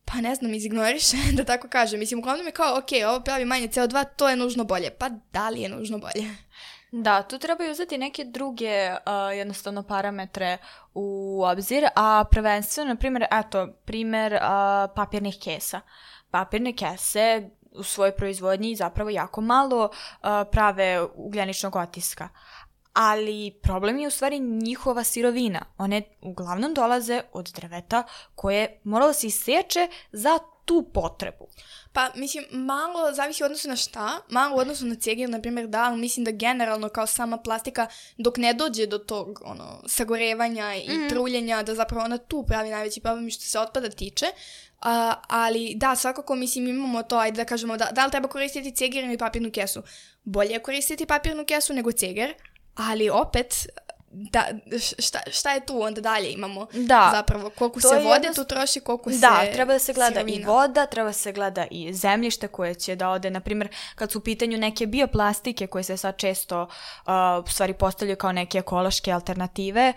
pa 0.04 0.20
ne 0.20 0.34
znam, 0.34 0.54
izignoriše, 0.54 1.16
da 1.37 1.44
tako 1.44 1.68
kažem. 1.68 2.00
Mislim, 2.00 2.18
uglavnom 2.20 2.46
je 2.46 2.52
kao, 2.52 2.78
ok, 2.78 2.88
ovo 3.08 3.20
pravi 3.20 3.44
manje 3.44 3.68
CO2, 3.68 4.04
to 4.16 4.28
je 4.28 4.37
nužno 4.37 4.64
bolje. 4.64 4.90
Pa 4.90 5.08
da 5.32 5.49
li 5.49 5.61
je 5.61 5.68
nužno 5.68 5.99
bolje? 5.99 6.34
Da, 6.92 7.23
tu 7.23 7.38
trebaju 7.38 7.70
uzeti 7.70 7.99
neke 7.99 8.25
druge 8.25 8.90
uh, 8.92 9.37
jednostavno 9.37 9.82
parametre 9.82 10.58
u 10.94 11.40
obzir, 11.44 11.87
a 11.96 12.25
prvenstveno, 12.30 12.88
na 12.88 12.96
primjer, 12.96 13.26
eto, 13.30 13.68
primjer 13.84 14.32
uh, 14.32 14.40
papirnih 14.94 15.38
kesa. 15.42 15.80
Papirne 16.30 16.73
kese 16.76 17.50
u 17.73 17.82
svojoj 17.82 18.16
proizvodnji 18.16 18.76
zapravo 18.76 19.11
jako 19.11 19.40
malo 19.40 19.84
uh, 19.84 20.28
prave 20.52 21.02
ugljeničnog 21.14 21.76
otiska. 21.76 22.28
Ali 22.94 23.54
problem 23.62 23.98
je 23.98 24.08
u 24.08 24.10
stvari 24.10 24.38
njihova 24.40 25.04
sirovina. 25.04 25.64
One 25.78 26.02
uglavnom 26.20 26.74
dolaze 26.74 27.22
od 27.32 27.52
drveta 27.54 28.02
koje 28.34 28.80
moralo 28.84 29.12
se 29.12 29.26
iseče 29.26 29.88
za 30.12 30.38
tu 30.64 30.90
potrebu. 30.94 31.48
Pa, 31.92 32.10
mislim, 32.14 32.44
malo 32.50 33.12
zavisi 33.12 33.42
u 33.42 33.46
odnosu 33.46 33.68
na 33.68 33.76
šta, 33.76 34.20
malo 34.28 34.56
u 34.56 34.58
odnosu 34.58 34.86
na 34.86 34.94
cegir, 34.94 35.30
na 35.30 35.40
primjer, 35.40 35.66
da, 35.66 35.82
ali 35.82 35.98
mislim 35.98 36.24
da 36.24 36.30
generalno 36.30 36.88
kao 36.88 37.06
sama 37.06 37.36
plastika, 37.36 37.86
dok 38.18 38.36
ne 38.36 38.54
dođe 38.54 38.86
do 38.86 38.98
tog, 38.98 39.40
ono, 39.44 39.82
sagorevanja 39.86 40.74
i 40.74 40.98
mm. 40.98 41.08
truljenja, 41.08 41.62
da 41.62 41.74
zapravo 41.74 42.04
ona 42.04 42.18
tu 42.18 42.44
pravi 42.46 42.70
najveći 42.70 43.00
problem 43.00 43.30
što 43.30 43.42
se 43.44 43.58
otpada 43.58 43.90
tiče, 43.90 44.26
A, 44.84 45.14
ali 45.28 45.74
da, 45.76 45.96
svakako 45.96 46.34
mislim 46.34 46.68
imamo 46.68 47.02
to, 47.02 47.16
ajde 47.16 47.36
da 47.36 47.44
kažemo, 47.44 47.76
da, 47.76 47.88
da 47.92 48.04
li 48.04 48.10
treba 48.10 48.28
koristiti 48.28 48.72
cegir 48.76 49.04
ili 49.04 49.18
papirnu 49.18 49.50
kesu? 49.50 49.82
Bolje 50.24 50.52
je 50.52 50.62
koristiti 50.62 51.06
papirnu 51.06 51.44
kesu 51.46 51.74
nego 51.74 51.92
ceger, 51.92 52.34
ali 52.76 53.11
opet 53.11 53.66
da, 54.11 54.45
šta, 54.99 55.19
šta 55.28 55.50
je 55.50 55.66
tu 55.66 55.83
onda 55.83 56.00
dalje 56.00 56.33
imamo? 56.33 56.66
Da. 56.73 57.09
Zapravo, 57.12 57.50
koliko 57.50 57.81
To 57.81 57.88
se 57.88 57.95
vode 57.97 58.09
jednost- 58.16 58.35
tu 58.37 58.45
troši, 58.45 58.81
koliko 58.81 59.11
Da, 59.11 59.16
se 59.40 59.52
treba 59.52 59.73
da 59.73 59.78
se 59.78 59.93
gleda 59.93 60.11
i 60.12 60.25
sirovina. 60.25 60.49
voda, 60.49 60.87
treba 60.87 61.07
da 61.07 61.12
se 61.12 61.33
gleda 61.33 61.66
i 61.71 61.93
zemljište 61.95 62.49
koje 62.49 62.75
će 62.75 62.97
da 62.97 63.11
ode, 63.11 63.31
na 63.31 63.40
primjer, 63.40 63.69
kad 63.95 64.12
su 64.12 64.19
u 64.19 64.23
pitanju 64.23 64.59
neke 64.59 64.87
bioplastike 64.87 65.66
koje 65.66 65.85
se 65.85 65.97
sad 65.97 66.16
često 66.16 66.62
uh, 66.62 66.69
stvari 67.49 67.75
postavljaju 67.75 68.16
kao 68.16 68.33
neke 68.33 68.59
ekološke 68.59 69.12
alternative, 69.12 69.93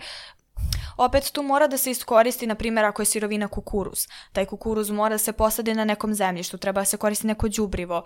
opet 0.96 1.30
tu 1.32 1.42
mora 1.42 1.66
da 1.66 1.78
se 1.78 1.90
iskoristi, 1.90 2.46
na 2.46 2.54
primjer, 2.54 2.84
ako 2.84 3.02
je 3.02 3.06
sirovina 3.06 3.48
kukuruz. 3.48 4.06
Taj 4.32 4.46
kukuruz 4.46 4.90
mora 4.90 5.14
da 5.14 5.18
se 5.18 5.32
posadi 5.32 5.74
na 5.74 5.84
nekom 5.84 6.14
zemljištu, 6.14 6.58
treba 6.58 6.80
da 6.80 6.84
se 6.84 6.96
koristi 6.96 7.26
neko 7.26 7.48
đubrivo, 7.48 8.04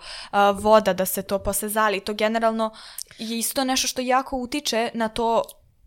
voda 0.55 0.93
da 0.93 1.05
se 1.05 1.21
to 1.21 1.39
posle 1.39 1.69
zali. 1.69 1.99
To 1.99 2.13
generalno 2.13 2.71
je 3.17 3.39
isto 3.39 3.63
nešto 3.63 3.87
što 3.87 4.01
jako 4.01 4.37
utiče 4.37 4.89
na 4.93 5.09
to 5.09 5.43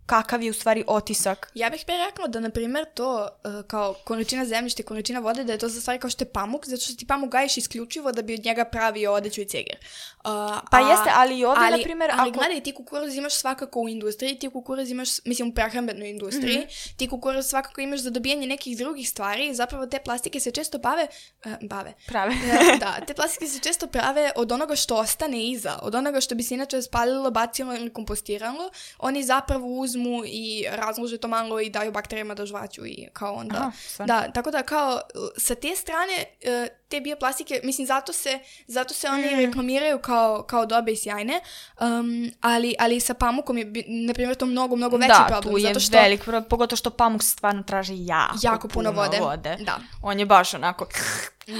kakav 0.06 0.42
je 0.42 0.50
u 0.50 0.54
stvari 0.54 0.84
otisak. 0.86 1.50
Ja 1.54 1.70
bih 1.70 1.82
pre 1.86 1.94
rekla 1.98 2.26
da, 2.26 2.40
na 2.40 2.50
primjer, 2.50 2.84
to 2.86 3.14
uh, 3.44 3.66
kao 3.66 3.94
količina 3.96 4.44
zemljišta 4.44 4.82
i 4.82 4.86
količina 4.86 5.20
vode, 5.20 5.44
da 5.44 5.52
je 5.52 5.58
to 5.58 5.68
za 5.68 5.80
stvari 5.80 5.98
kao 6.00 6.10
što 6.10 6.24
je 6.24 6.28
pamuk, 6.28 6.66
zato 6.66 6.82
što 6.82 6.94
ti 6.94 7.06
pamuk 7.06 7.30
gajiš 7.30 7.56
isključivo 7.56 8.12
da 8.12 8.22
bi 8.22 8.34
od 8.34 8.44
njega 8.44 8.64
pravio 8.66 9.12
odeću 9.12 9.40
i 9.40 9.46
ceger. 9.46 9.76
Uh, 9.76 10.22
Pa 10.70 10.76
a- 10.78 10.90
jeste, 10.90 11.10
ali 11.14 11.38
i 11.38 11.44
ovdje, 11.44 11.64
ali, 11.64 11.76
na 11.78 11.82
primjer, 11.84 12.10
ali 12.12 12.30
ako... 12.30 12.38
gledaj, 12.38 12.60
ti 12.60 12.72
kukuruz 12.72 13.14
imaš 13.16 13.34
svakako 13.34 13.80
u 13.80 13.88
industriji, 13.88 14.34
ti 14.36 14.50
kukuruz 14.50 14.90
imaš, 14.90 15.24
mislim, 15.24 15.48
u 15.48 15.54
prehrambenoj 15.54 16.10
industriji, 16.10 16.58
Mhm. 16.58 16.66
ti 16.96 17.08
kukuruz 17.08 17.46
svakako 17.46 17.80
imaš 17.80 18.00
za 18.00 18.10
dobijanje 18.10 18.46
nekih 18.46 18.76
drugih 18.76 19.08
stvari, 19.08 19.54
zapravo 19.54 19.86
te 19.86 19.98
plastike 19.98 20.40
se 20.40 20.50
često 20.50 20.78
bave, 20.78 21.06
uh, 21.44 21.52
bave, 21.62 21.92
Prave. 22.06 22.32
E, 22.34 22.78
da, 22.78 23.06
te 23.06 23.14
plastike 23.14 23.46
se 23.46 23.60
često 23.60 23.86
prave 23.86 24.30
od 24.36 24.52
onoga 24.52 24.76
što 24.76 24.96
ostane 24.96 25.44
iza, 25.44 25.78
od 25.82 25.94
onoga 25.94 26.20
što 26.20 26.34
bi 26.34 26.42
se 26.42 26.54
inače 26.54 26.82
spalilo, 26.82 27.30
bacilo 27.30 27.74
ili 27.74 27.92
kompostiralo, 27.92 28.70
oni 28.98 29.24
zapravo 29.24 29.66
uzmu 29.96 30.22
i 30.26 30.64
razlože 30.70 31.18
to 31.18 31.28
malo 31.28 31.60
i 31.60 31.70
daju 31.70 31.92
bakterijama 31.92 32.34
da 32.34 32.46
žvaću 32.46 32.86
i 32.86 33.08
kao 33.12 33.34
onda. 33.34 33.56
Aha, 33.56 34.04
da, 34.06 34.32
tako 34.32 34.50
da 34.50 34.62
kao 34.62 34.94
uh, 34.94 35.28
sa 35.36 35.54
te 35.54 35.76
strane 35.76 36.24
uh, 36.44 36.68
te 36.88 37.00
bioplastike, 37.00 37.60
mislim 37.64 37.86
zato 37.86 38.12
se, 38.12 38.38
zato 38.66 38.94
se 38.94 39.08
oni 39.08 39.26
Mm. 39.26 39.38
reklamiraju 39.38 39.98
kao, 39.98 40.42
kao 40.42 40.66
dobre 40.66 40.92
i 40.92 40.96
sjajne, 40.96 41.40
um, 41.80 42.30
ali, 42.40 42.74
ali 42.78 43.00
sa 43.00 43.14
pamukom 43.14 43.58
je, 43.58 43.64
na 43.86 44.14
primjer, 44.14 44.36
to 44.36 44.46
mnogo, 44.46 44.76
mnogo 44.76 44.96
veći 44.96 45.08
da, 45.10 45.24
problem. 45.28 45.42
tu 45.44 45.58
je 45.58 45.62
zato 45.64 45.80
što 45.80 45.96
velik 45.96 46.22
problem, 46.22 46.44
pogotovo 46.44 46.76
što 46.76 46.90
pamuk 46.90 47.22
stvarno 47.22 47.62
traži 47.62 47.94
jako, 47.96 48.36
jako 48.42 48.68
puno 48.68 48.90
vode. 48.92 49.18
vode. 49.20 49.56
Da. 49.56 49.78
On 50.02 50.18
je 50.18 50.26
baš 50.26 50.54
onako... 50.54 50.86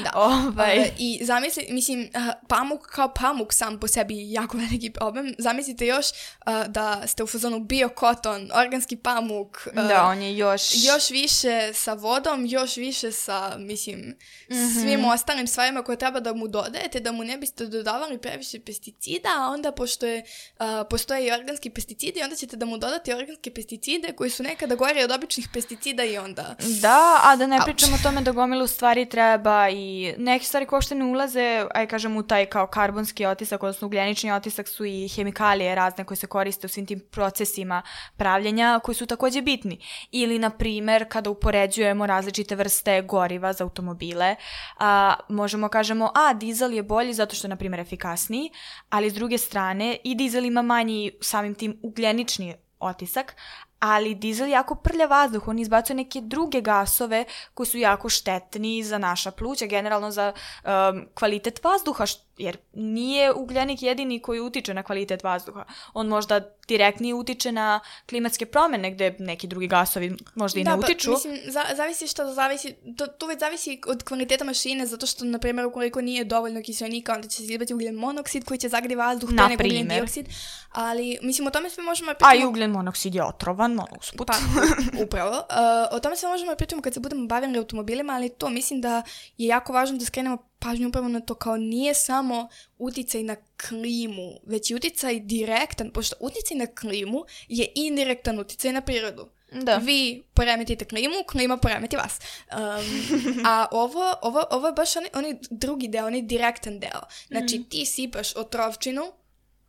Da. 0.05 0.11
Ovaj. 0.15 0.79
Uh, 0.79 0.87
I 0.99 1.21
zamisli, 1.23 1.67
mislim, 1.71 2.01
uh, 2.15 2.21
pamuk 2.49 2.81
kao 2.83 3.09
pamuk 3.11 3.53
sam 3.53 3.81
po 3.81 3.89
sebi 3.89 4.17
je 4.17 4.33
jako 4.33 4.57
veliki 4.67 4.91
problem. 4.91 5.35
Zamislite 5.39 5.87
još 5.87 6.07
uh, 6.07 6.67
da 6.67 7.07
ste 7.07 7.23
u 7.23 7.27
fazonu 7.27 7.61
biokoton, 7.61 8.51
organski 8.55 8.97
pamuk, 8.97 9.69
uh, 9.69 9.83
da, 9.85 10.05
on 10.05 10.23
je 10.23 10.37
još... 10.37 10.63
još 10.75 11.11
više 11.11 11.73
sa 11.75 11.93
vodom, 11.93 12.47
još 12.47 12.77
više 12.77 13.13
sa, 13.13 13.57
mislim, 13.59 14.17
Mhm. 14.51 14.81
svim 14.81 15.05
ostalim 15.17 15.47
stvarima 15.47 15.83
koje 15.83 15.99
treba 15.99 16.21
da 16.21 16.33
mu 16.35 16.49
dodajete, 16.49 17.01
da 17.01 17.13
mu 17.13 17.25
ne 17.25 17.39
biste 17.39 17.67
dodavali 17.67 18.19
previše 18.19 18.61
pesticida, 18.61 19.29
a 19.39 19.51
onda 19.51 19.73
pošto 19.73 20.07
je, 20.07 20.23
uh, 20.23 20.67
postoje 20.91 21.27
i 21.27 21.33
organski 21.33 21.71
pesticidi, 21.71 22.23
onda 22.23 22.37
ćete 22.37 22.57
da 22.57 22.67
mu 22.67 22.79
dodate 22.79 23.17
organske 23.17 23.51
pesticide 23.51 24.13
koji 24.13 24.31
su 24.31 24.43
nekada 24.43 24.75
gori 24.75 25.03
od 25.03 25.11
običnih 25.11 25.49
pesticida 25.53 26.05
i 26.05 26.19
onda... 26.19 26.55
Da, 26.81 27.21
a 27.23 27.37
da 27.37 27.47
ne 27.47 27.57
Auč. 27.57 27.65
pričamo 27.65 27.97
o 27.97 28.03
tome 28.03 28.21
da 28.21 28.33
gomilu 28.33 28.67
stvari 28.67 29.09
treba 29.09 29.69
i 29.69 30.15
neke 30.19 30.45
stvari 30.45 30.67
koje 30.67 30.77
uopšte 30.77 30.95
ne 30.95 31.05
ulaze, 31.05 31.67
aj 31.75 31.87
kažem 31.87 32.17
u 32.17 32.23
taj 32.23 32.47
kao 32.47 32.67
karbonski 32.67 33.27
otisak, 33.27 33.63
odnosno 33.63 33.87
ugljenični 33.87 34.33
otisak 34.33 34.69
su 34.69 34.85
i 34.85 35.09
hemikalije 35.09 35.75
razne 35.75 36.05
koje 36.05 36.17
se 36.17 36.27
koriste 36.27 36.67
u 36.67 36.69
svim 36.69 36.87
tim 36.87 37.01
procesima 37.11 37.83
pravljenja 38.17 38.81
koji 38.85 38.95
su 38.95 39.07
takođe 39.07 39.43
bitni. 39.43 39.79
Ili, 40.11 40.39
na 40.39 40.51
primer, 40.51 41.09
kada 41.09 41.31
upoređujemo 41.31 42.07
različite 42.07 42.57
vrste 42.57 43.03
goriva 43.03 43.53
za 43.53 43.65
automobile, 43.65 44.37
a, 44.79 45.06
možemo 45.29 45.69
kažemo, 45.69 46.11
a, 46.15 46.35
dizel 46.35 46.73
je 46.73 46.83
bolji 46.83 47.15
zato 47.15 47.37
što 47.37 47.47
je, 47.47 47.49
na 47.49 47.57
primjer, 47.57 47.81
efikasniji, 47.81 48.51
ali 48.91 49.11
s 49.11 49.15
druge 49.15 49.39
strane 49.39 49.97
i 50.05 50.15
dizel 50.15 50.45
ima 50.45 50.63
manji 50.63 51.13
samim 51.21 51.55
tim 51.55 51.81
ugljenični 51.83 52.55
otisak, 52.79 53.37
ali 53.79 54.15
dizel 54.15 54.49
jako 54.49 54.75
prlja 54.75 55.07
vazduh, 55.07 55.49
on 55.49 55.59
izbacuje 55.59 55.97
neke 55.97 56.21
druge 56.21 56.61
gasove 56.61 57.25
koji 57.55 57.67
su 57.67 57.79
jako 57.79 58.09
štetni 58.09 58.83
za 58.83 58.99
naša 58.99 59.31
pluća, 59.31 59.67
generalno 59.67 60.11
za 60.11 60.33
um, 60.33 61.07
kvalitet 61.15 61.65
vazduha, 61.65 62.07
š- 62.07 62.26
jer 62.39 62.57
nije 62.73 63.33
ugljenik 63.33 63.83
jedini 63.83 64.21
koji 64.21 64.41
utiče 64.41 64.75
na 64.75 64.83
kvalitet 64.83 65.23
vazduha. 65.23 65.65
On 65.95 66.09
možda 66.09 66.41
direktnije 66.69 67.15
utiče 67.15 67.53
na 67.53 67.81
klimatske 68.09 68.47
promene 68.47 68.91
gde 68.91 69.17
neki 69.19 69.47
drugi 69.47 69.67
gasovi 69.67 70.17
možda 70.35 70.61
i 70.61 70.65
ne 70.65 70.71
pa, 70.71 70.77
utiču. 70.77 71.11
mislim, 71.11 71.39
za, 71.47 71.65
zavisi 71.77 72.07
što 72.07 72.33
zavisi, 72.33 72.75
to, 72.97 73.07
to 73.07 73.27
već 73.27 73.41
zavisi 73.41 73.81
od 73.87 74.03
kvaliteta 74.03 74.45
mašine, 74.45 74.87
zato 74.87 75.07
što, 75.07 75.25
na 75.25 75.39
primjer, 75.39 75.67
ukoliko 75.67 76.01
nije 76.01 76.25
dovoljno 76.25 76.63
kiselnika, 76.63 77.15
onda 77.15 77.29
će 77.29 77.37
se 77.37 77.53
izbati 77.53 77.75
ugljen 77.75 77.95
monoksid 77.95 78.45
koji 78.45 78.59
će 78.59 78.69
zagradi 78.69 78.95
vazduh, 78.95 79.31
Na 79.31 79.47
pre 79.47 79.57
nego 79.57 79.65
ugljen 79.65 79.89
dioksid, 79.89 80.27
ali, 80.73 81.19
mislim, 81.23 81.47
o 81.47 81.51
tome 81.51 81.71
sve 81.71 81.85
možemo 81.85 82.13
A 82.21 82.35
i 82.35 82.45
ugljen 82.45 82.71
monoksid 82.71 83.15
je 83.15 83.25
otrovan, 83.25 83.81
usput. 84.01 84.27
Pa, 84.27 84.35
upravo. 85.05 85.31
Uh, 85.31 85.97
o 85.97 86.01
tome 86.01 86.17
sve 86.17 86.29
možemo 86.29 86.55
pričamo 86.57 86.83
kad 86.83 86.95
se 86.95 87.01
budemo 87.01 87.27
bavili 87.27 87.59
automobilima, 87.59 88.13
ali 88.13 88.29
to 88.29 88.51
mislim 88.51 88.81
da 88.81 89.03
je 89.39 89.47
jako 89.47 89.73
važno 89.73 89.99
da 89.99 90.05
skrenemo 90.05 90.39
pažnju 90.59 90.89
upravo 90.89 91.09
na 91.09 91.21
to 91.21 91.35
kao 91.35 91.57
nije 91.57 91.95
samo 91.95 92.49
uticaj 92.79 93.23
na 93.23 93.37
klimu, 93.69 94.41
već 94.47 94.71
i 94.71 94.75
uticaj 94.75 95.21
direktan, 95.21 95.91
pošto 95.91 96.17
uticaj 96.21 96.57
na 96.57 96.67
klimu 96.67 97.25
je 97.49 97.69
indirektan 97.75 98.41
uticaj 98.41 98.73
na 98.73 98.81
prirodu. 98.81 99.29
Da. 99.53 99.77
Vi 99.77 100.25
poremetite 100.35 100.85
klimu, 100.85 101.15
klima 101.31 101.57
poremeti 101.57 101.97
vas. 101.97 102.21
Um, 102.53 103.41
a 103.47 103.67
ovo, 103.85 104.15
ovo, 104.23 104.45
ovo 104.51 104.67
je 104.67 104.73
baš 104.73 104.97
onaj, 104.97 105.11
onaj 105.15 105.35
drugi 105.51 105.89
deo, 105.89 106.07
onaj 106.07 106.23
direktan 106.23 106.79
deo. 106.79 107.01
Znači, 107.29 107.65
ti 107.71 107.87
sipaš 107.87 108.37
otrovčinu, 108.37 109.13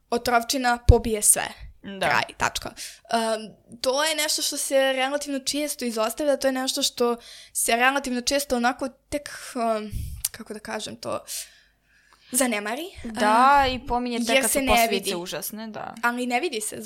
otrovčina 0.10 0.78
pobije 0.88 1.22
sve. 1.22 1.48
Da. 1.84 2.10
Kraj, 2.10 2.24
tačka. 2.38 2.70
Um, 2.70 3.56
to 3.82 4.04
je 4.04 4.16
nešto 4.16 4.42
što 4.42 4.58
se 4.58 4.76
relativno 4.76 5.40
često 5.40 5.86
izostavlja, 5.86 6.38
to 6.38 6.48
je 6.48 6.52
nešto 6.52 6.84
što 6.84 7.18
se 7.54 7.76
relativno 7.76 8.22
često 8.22 8.56
onako 8.56 8.90
tek, 9.10 9.30
um, 9.56 9.92
kako 10.38 10.54
da 10.54 10.60
kažem 10.60 10.96
to, 10.96 11.20
zanemari. 12.32 12.84
Da, 13.04 13.66
i 13.74 13.88
pominje 13.88 14.18
kad 14.18 14.52
se 14.52 14.60
su 14.60 14.62
ne 14.62 14.68
posljedice 14.68 15.16
užasne, 15.16 15.68
da. 15.68 15.96
ali 16.04 16.26
ne 16.26 16.40
vidi 16.40 16.62
se. 16.62 16.78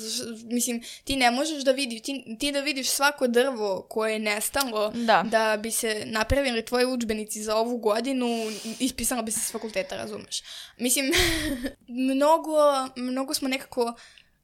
Mislim, 0.44 0.82
ti 1.04 1.16
ne 1.16 1.30
možeš 1.30 1.64
da 1.64 1.72
vidi, 1.72 2.00
ti, 2.00 2.36
ti 2.40 2.52
da 2.52 2.60
vidiš 2.60 2.90
svako 2.90 3.26
drvo 3.26 3.86
koje 3.88 4.12
je 4.12 4.18
nestalo, 4.18 4.92
Da. 4.94 5.22
da 5.22 5.56
bi 5.56 5.70
se 5.70 6.02
napravili 6.06 6.64
tvoji 6.64 6.86
udžbenici 6.86 7.42
za 7.42 7.56
ovu 7.56 7.76
godinu, 7.76 8.26
ispisala 8.78 9.22
bi 9.22 9.32
se 9.32 9.40
s 9.40 9.52
fakulteta, 9.52 9.96
razumeš? 9.96 10.42
Mislim, 10.78 11.12
mnogo, 12.12 12.58
mnogo 12.96 13.34
smo 13.34 13.48
nekako 13.48 13.94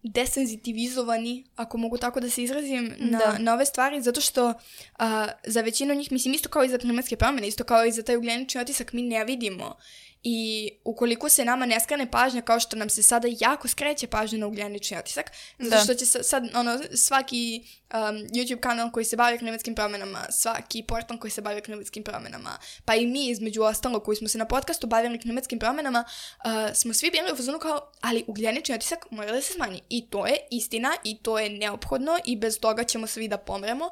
desenzitivizovani, 0.02 1.44
ako 1.56 1.78
mogu 1.78 1.98
tako 1.98 2.20
da 2.20 2.30
se 2.30 2.42
izrazim, 2.42 2.94
na, 2.98 3.18
Da. 3.18 3.38
na 3.38 3.54
ove 3.54 3.66
stvari, 3.66 4.02
zato 4.02 4.20
što 4.20 4.54
a, 4.98 5.28
za 5.44 5.60
većinu 5.60 5.94
njih, 5.94 6.12
mislim, 6.12 6.34
isto 6.34 6.48
kao 6.48 6.64
i 6.64 6.68
za 6.68 6.78
klimatske 6.78 7.16
promjene, 7.16 7.48
isto 7.48 7.64
kao 7.64 7.84
i 7.84 7.92
za 7.92 8.02
taj 8.02 8.16
ugljenični 8.16 8.60
otisak, 8.60 8.92
mi 8.92 9.02
ne 9.02 9.24
vidimo. 9.24 9.76
I 10.22 10.70
ukoliko 10.84 11.28
se 11.28 11.44
nama 11.44 11.66
ne 11.66 11.80
skrene 11.80 12.10
pažnja, 12.10 12.40
kao 12.42 12.60
što 12.60 12.76
nam 12.76 12.88
se 12.90 13.02
sada 13.02 13.28
jako 13.40 13.68
skreće 13.68 14.06
pažnja 14.06 14.38
na 14.38 14.46
ugljenični 14.46 14.96
otisak, 14.98 15.30
zato 15.58 15.70
Da. 15.70 15.84
što 15.84 15.94
će 15.94 16.06
sa- 16.06 16.22
sad, 16.22 16.44
ono, 16.54 16.80
svaki 16.94 17.60
um, 17.84 17.98
YouTube 17.98 18.60
kanal 18.60 18.90
koji 18.90 19.04
se 19.04 19.16
bavi 19.16 19.38
klimatskim 19.38 19.74
promjenama, 19.74 20.26
svaki 20.30 20.82
portal 20.82 21.18
koji 21.18 21.30
se 21.30 21.40
bavi 21.40 21.60
klimatskim 21.60 22.02
promjenama, 22.02 22.58
pa 22.84 22.94
i 22.94 23.06
mi 23.06 23.28
između 23.28 23.62
ostalo 23.62 24.00
koji 24.00 24.16
smo 24.16 24.28
se 24.28 24.38
na 24.38 24.44
podcastu 24.44 24.86
bavili 24.86 25.20
klimatskim 25.20 25.58
promjenama, 25.58 26.04
uh, 26.38 26.74
smo 26.74 26.94
svi 26.94 27.10
bili 27.10 27.32
u 27.32 27.36
fazonu 27.36 27.58
kao, 27.58 27.92
ali 28.00 28.24
ugljenični 28.26 28.74
otisak 28.74 29.06
mora 29.10 29.32
da 29.32 29.42
se 29.42 29.52
smanji. 29.52 29.82
I 29.88 30.10
to 30.10 30.26
je 30.26 30.36
istina 30.50 30.92
i 31.04 31.22
to 31.22 31.38
je 31.38 31.50
neophodno 31.50 32.18
i 32.24 32.36
bez 32.36 32.60
toga 32.60 32.84
ćemo 32.84 33.06
svi 33.06 33.28
da 33.28 33.38
pomremo. 33.38 33.90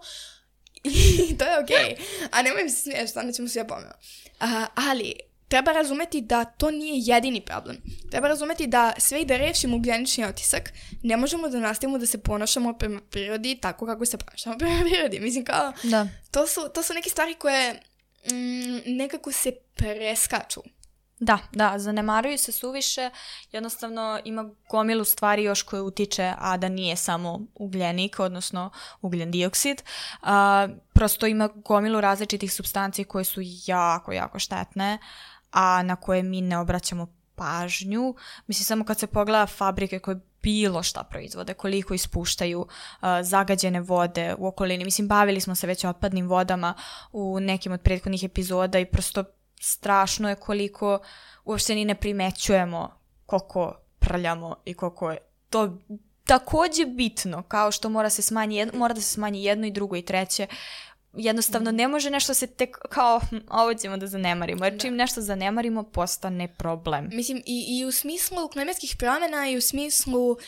I 1.31 1.39
to 1.39 1.45
je 1.45 1.59
okej. 1.59 1.97
A 2.31 2.43
nemoj 2.43 2.63
mi 2.65 2.71
se 2.71 2.83
smiješ, 2.83 3.11
stvarno 3.11 3.33
ćemo 3.33 3.49
svi 3.49 3.61
da 3.61 3.67
pomremo. 3.67 3.95
Uh, 4.41 4.49
ali, 4.89 5.15
treba 5.49 5.73
razumeti 5.73 6.21
da 6.21 6.45
to 6.45 6.71
nije 6.71 7.15
jedini 7.15 7.41
problem. 7.41 7.77
Treba 8.11 8.29
razumeti 8.29 8.67
da 8.67 8.93
sve 8.99 9.23
i 9.23 9.25
da 9.25 9.37
rešimo 9.37 9.77
ugljenični 9.77 10.25
otisak, 10.25 10.73
ne 11.03 11.17
možemo 11.17 11.49
da 11.49 11.59
nastavimo 11.59 11.99
da 11.99 12.07
se 12.07 12.23
ponašamo 12.23 12.73
prema 12.73 13.01
prirodi 13.11 13.59
tako 13.63 13.87
kako 13.87 14.07
se 14.07 14.19
ponašamo 14.19 14.59
prema 14.61 14.81
prirodi. 14.81 15.21
Mislim 15.21 15.45
kao, 15.45 15.73
Da. 15.83 16.09
to 16.31 16.47
su, 16.47 16.61
to 16.75 16.83
su 16.83 16.95
neke 16.95 17.11
stvari 17.11 17.35
koje 17.35 17.81
mm, 18.33 18.97
nekako 18.97 19.33
se 19.33 19.53
preskaču. 19.75 20.61
Da, 21.21 21.39
da, 21.53 21.79
zanemaruju 21.79 22.39
se 22.39 22.53
suviše, 22.53 23.11
jednostavno 23.53 24.21
ima 24.25 24.51
gomilu 24.71 25.05
stvari 25.05 25.43
još 25.45 25.63
koje 25.63 25.83
utiče, 25.83 26.33
a 26.39 26.57
da 26.57 26.69
nije 26.69 26.97
samo 26.97 27.41
ugljenik, 27.55 28.21
odnosno 28.21 28.71
ugljen 29.01 29.31
dioksid. 29.31 29.83
A, 30.23 30.69
prosto 30.93 31.27
ima 31.27 31.49
gomilu 31.55 32.01
različitih 32.01 32.53
substanci 32.53 33.05
koje 33.05 33.25
su 33.25 33.41
jako, 33.67 34.13
jako 34.13 34.39
štetne, 34.39 34.99
a 35.57 35.83
na 35.83 35.97
koje 35.97 36.23
mi 36.23 36.41
ne 36.41 36.59
obraćamo 36.59 37.07
pažnju. 37.35 38.15
Mislim, 38.47 38.65
samo 38.65 38.85
kad 38.85 38.99
se 38.99 39.07
pogleda 39.07 39.47
fabrike 39.47 39.99
koje 39.99 40.21
bilo 40.43 40.83
šta 40.83 41.03
proizvode, 41.03 41.55
koliko 41.55 41.95
ispuštaju 41.95 42.61
uh, 42.61 43.09
zagađene 43.23 43.81
vode 43.81 44.35
u 44.39 44.47
okolini. 44.47 44.85
Mislim, 44.85 45.09
bavili 45.09 45.41
smo 45.41 45.55
se 45.55 45.67
već 45.67 45.85
otpadnim 45.85 46.29
vodama 46.29 46.75
u 47.13 47.41
nekim 47.41 47.73
od 47.73 47.81
prethodnih 47.81 48.25
epizoda 48.25 48.79
i 48.79 48.87
prosto 48.87 49.25
strašno 49.61 50.29
je 50.29 50.35
koliko 50.35 50.99
uopšte 51.45 51.75
ni 51.75 51.85
ne 51.85 51.95
primećujemo 51.95 53.01
koliko 53.27 53.75
prljamo 53.99 54.57
i 54.65 54.75
koliko 54.75 55.11
je 55.11 55.19
to 55.51 55.79
takođe 56.25 56.87
bitno, 56.87 57.43
kao 57.43 57.73
što 57.73 57.89
mora 57.89 58.11
se 58.11 58.23
smanji 58.23 58.57
jedno, 58.57 58.79
mora 58.79 58.95
da 58.95 59.01
se 59.01 59.13
smanji 59.13 59.45
jedno 59.45 59.67
i 59.67 59.71
drugo 59.71 59.97
i 59.97 60.03
treće. 60.03 60.47
Jednostavno 61.17 61.71
ne 61.71 61.89
može 61.89 62.11
nešto 62.11 62.35
se 62.35 62.47
tek 62.47 62.77
kao 62.91 63.21
hm, 63.31 63.37
ovo 63.51 63.75
ćemo 63.75 63.97
da 63.97 64.07
zanemarimo, 64.07 64.65
jer 64.65 64.81
čim 64.81 64.97
nešto 64.97 65.21
zanemarimo 65.21 65.83
postane 65.83 66.55
problem. 66.59 67.09
Mislim, 67.13 67.43
i, 67.47 67.79
i 67.79 67.85
u 67.85 67.93
smislu 67.93 68.49
klimatskih 68.49 68.97
promjena 68.99 69.49
i 69.49 69.57
u 69.57 69.61
smislu 69.61 70.31
um, 70.31 70.39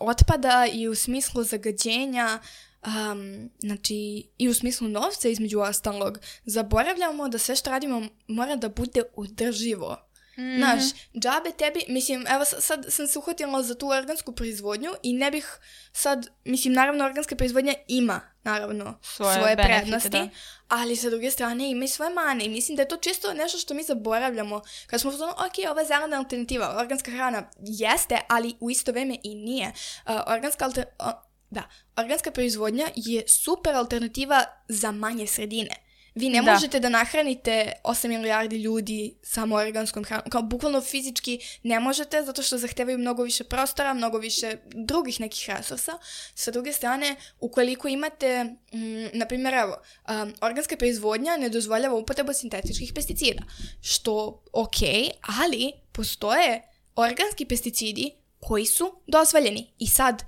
otpada 0.00 0.66
i 0.72 0.88
u 0.88 0.94
smislu 0.94 1.44
zagađenja 1.44 2.38
um, 2.86 3.50
znači 3.58 4.28
i 4.38 4.48
u 4.48 4.54
smislu 4.54 4.88
novca 4.88 5.28
između 5.28 5.60
ostalog 5.60 6.18
zaboravljamo 6.44 7.28
da 7.28 7.38
sve 7.38 7.56
što 7.56 7.70
radimo 7.70 8.02
mora 8.28 8.56
da 8.56 8.68
bude 8.68 9.02
udrživo. 9.16 10.11
Mm. 10.36 10.56
Znaš, 10.56 10.82
džabe 11.14 11.52
tebi, 11.58 11.84
mislim, 11.88 12.26
evo 12.28 12.44
sad, 12.44 12.86
sam 12.88 13.06
se 13.06 13.18
uhvatila 13.18 13.62
za 13.62 13.74
tu 13.74 13.88
organsku 13.88 14.32
proizvodnju 14.32 14.90
i 15.02 15.12
ne 15.12 15.30
bih 15.30 15.58
sad, 15.92 16.26
mislim, 16.44 16.74
naravno 16.74 17.04
organska 17.04 17.36
proizvodnja 17.36 17.74
ima, 17.88 18.20
naravno, 18.42 18.98
svoje, 19.02 19.38
svoje 19.38 19.56
benefite, 19.56 19.82
prednosti, 19.82 20.08
da. 20.08 20.28
ali 20.68 20.96
sa 20.96 21.10
druge 21.10 21.30
strane 21.30 21.70
ima 21.70 21.84
i 21.84 21.88
svoje 21.88 22.14
mane 22.14 22.44
i 22.44 22.48
mislim 22.48 22.76
da 22.76 22.82
je 22.82 22.88
to 22.88 22.96
čisto 22.96 23.34
nešto 23.34 23.58
što 23.58 23.74
mi 23.74 23.82
zaboravljamo. 23.82 24.62
Kad 24.86 25.00
smo 25.00 25.10
uzmano, 25.10 25.32
ok, 25.32 25.70
ova 25.70 25.80
je 25.80 25.86
zelena 25.86 26.18
alternativa, 26.18 26.76
organska 26.78 27.10
hrana 27.10 27.50
jeste, 27.60 28.20
ali 28.28 28.54
u 28.60 28.70
isto 28.70 28.92
vreme 28.92 29.16
i 29.22 29.34
nije. 29.34 29.72
Uh, 30.06 30.12
organska 30.26 30.64
alternativa, 30.64 31.22
da, 31.50 31.62
organska 31.96 32.30
proizvodnja 32.30 32.88
je 32.96 33.28
super 33.28 33.74
alternativa 33.74 34.44
za 34.68 34.92
manje 34.92 35.26
sredine. 35.26 35.91
Vi 36.14 36.28
ne 36.28 36.42
da. 36.42 36.52
možete 36.52 36.80
da 36.80 36.88
nahranite 36.88 37.72
8 37.84 38.08
milijardi 38.08 38.56
ljudi 38.56 39.14
samo 39.22 39.56
organskom 39.56 40.04
hranom. 40.04 40.30
Kao 40.30 40.42
bukvalno 40.42 40.80
fizički 40.80 41.38
ne 41.62 41.80
možete 41.80 42.22
zato 42.22 42.42
što 42.42 42.58
zahtevaju 42.58 42.98
mnogo 42.98 43.22
više 43.22 43.44
prostora, 43.44 43.94
mnogo 43.94 44.18
više 44.18 44.56
drugih 44.74 45.20
nekih 45.20 45.50
resursa. 45.50 45.92
Sa 46.34 46.50
druge 46.50 46.72
strane, 46.72 47.16
ukoliko 47.40 47.88
imate, 47.88 48.44
mm, 48.44 49.18
na 49.18 49.26
primjer, 49.26 49.54
evo, 49.54 49.76
um, 50.08 50.34
organska 50.40 50.76
proizvodnja 50.76 51.36
ne 51.36 51.48
dozvoljava 51.48 51.94
upotrebu 51.94 52.32
sintetičkih 52.32 52.92
pesticida. 52.94 53.42
Što 53.80 54.42
ok, 54.52 54.76
ali 55.40 55.72
postoje 55.92 56.62
organski 56.96 57.44
pesticidi 57.44 58.10
koji 58.40 58.66
su 58.66 58.94
dozvoljeni. 59.06 59.72
I 59.78 59.86
sad, 59.86 60.22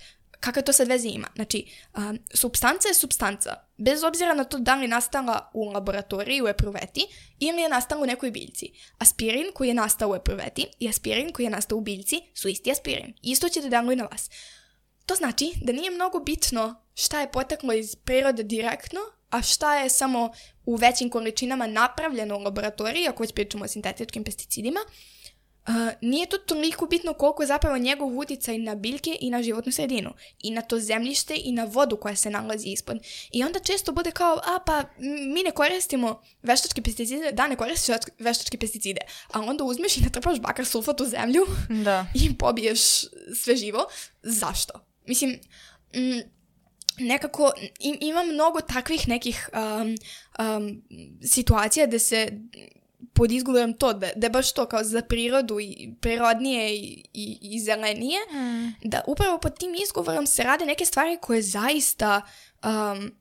kakve 0.45 0.63
to 0.63 0.73
sad 0.73 0.89
veze 0.89 1.09
ima? 1.09 1.29
Znači, 1.35 1.67
um, 1.97 2.19
substanca 2.35 2.89
je 2.89 2.95
substanca, 2.95 3.55
bez 3.77 4.03
obzira 4.03 4.35
na 4.35 4.45
to 4.45 4.59
da 4.59 4.75
li 4.75 4.85
je 4.85 4.89
nastala 4.89 5.51
u 5.55 5.65
laboratoriji 5.65 6.43
u 6.43 6.49
epruveti 6.49 7.07
ili 7.39 7.63
je 7.63 7.69
nastala 7.69 8.03
u 8.03 8.07
nekoj 8.07 8.31
biljci. 8.31 8.71
Aspirin 8.99 9.47
koji 9.55 9.69
je 9.69 9.75
nastao 9.75 10.11
u 10.11 10.15
epruveti 10.15 10.67
i 10.79 10.89
aspirin 10.89 11.33
koji 11.33 11.47
je 11.47 11.51
nastao 11.51 11.79
u 11.79 11.81
biljci 11.81 12.21
su 12.35 12.49
isti 12.49 12.73
aspirin. 12.73 13.15
Isto 13.23 13.49
će 13.49 13.61
da 13.61 13.69
deluje 13.69 13.97
na 13.97 14.05
vas. 14.05 14.31
To 15.07 15.15
znači 15.15 15.53
da 15.63 15.73
nije 15.73 15.91
mnogo 15.91 16.21
bitno 16.21 16.75
šta 16.95 17.21
je 17.21 17.33
poteklo 17.33 17.73
iz 17.73 17.97
prirode 17.97 18.43
direktno, 18.43 19.01
a 19.31 19.43
šta 19.43 19.77
je 19.77 19.89
samo 19.91 20.33
u 20.67 20.77
većim 20.77 21.11
količinama 21.11 21.67
napravljeno 21.67 22.37
u 22.37 22.41
laboratoriji, 22.41 23.09
ako 23.09 23.23
već 23.23 23.33
pričamo 23.33 23.65
o 23.65 23.69
sintetičkim 23.69 24.25
pesticidima, 24.25 24.81
Uh, 24.81 25.14
nije 26.01 26.27
to 26.27 26.39
toliko 26.39 26.87
bitno 26.87 27.15
koliko 27.15 27.43
je 27.43 27.47
zapravo 27.47 27.79
njegov 27.79 28.19
uticaj 28.19 28.59
na 28.59 28.75
biljke 28.75 29.17
i 29.21 29.31
na 29.31 29.43
životnu 29.43 29.73
sredinu. 29.73 30.11
I 30.39 30.51
na 30.51 30.63
to 30.63 30.81
zemljište 30.81 31.35
i 31.45 31.53
na 31.53 31.65
vodu 31.65 31.97
koja 31.97 32.17
se 32.17 32.31
nalazi 32.31 32.69
ispod. 32.69 32.99
I 33.33 33.45
onda 33.45 33.59
često 33.59 33.93
bude 33.93 34.11
kao, 34.11 34.37
a 34.37 34.59
pa 34.67 34.85
mi 34.99 35.43
ne 35.43 35.51
koristimo 35.51 36.23
veštačke 36.43 36.83
pesticide, 36.83 37.33
da 37.33 37.47
ne 37.47 37.57
koristiš 37.57 37.97
veštačke 38.19 38.59
pesticide. 38.59 39.01
A 39.33 39.41
onda 39.41 39.65
uzmeš 39.65 39.97
i 39.97 40.03
natrpaš 40.03 40.41
bakar 40.41 40.67
sulfat 40.67 41.01
u 41.01 41.05
zemlju 41.05 41.47
da. 41.85 42.07
i 42.25 42.39
pobiješ 42.39 42.81
sve 43.35 43.57
živo. 43.57 43.87
Zašto? 44.23 44.73
Mislim, 45.07 45.41
mm, 45.95 46.21
nekako 46.99 47.53
im, 47.81 47.99
ima 48.01 48.23
mnogo 48.23 48.61
takvih 48.61 49.09
nekih 49.09 49.49
um, 49.53 49.97
um, 50.39 50.83
situacija 51.23 51.87
da 51.87 51.99
se 51.99 52.29
pod 53.13 53.33
izgovorom 53.33 53.75
to, 53.75 53.93
da, 53.93 54.09
da 54.17 54.27
je 54.27 54.31
baš 54.31 54.53
to 54.53 54.67
kao 54.67 54.85
za 54.85 55.03
prirodu 55.03 55.61
i 55.61 55.95
prirodnije 56.01 56.77
i, 56.77 57.05
i, 57.13 57.39
i 57.41 57.61
zelenije, 57.61 58.19
mm. 58.33 58.89
da 58.89 59.03
upravo 59.07 59.39
pod 59.39 59.59
tim 59.59 59.75
izgovorom 59.75 60.27
se 60.27 60.43
rade 60.43 60.67
neke 60.67 60.85
stvari 60.85 61.19
koje 61.21 61.43
zaista 61.43 62.23
um, 62.65 63.13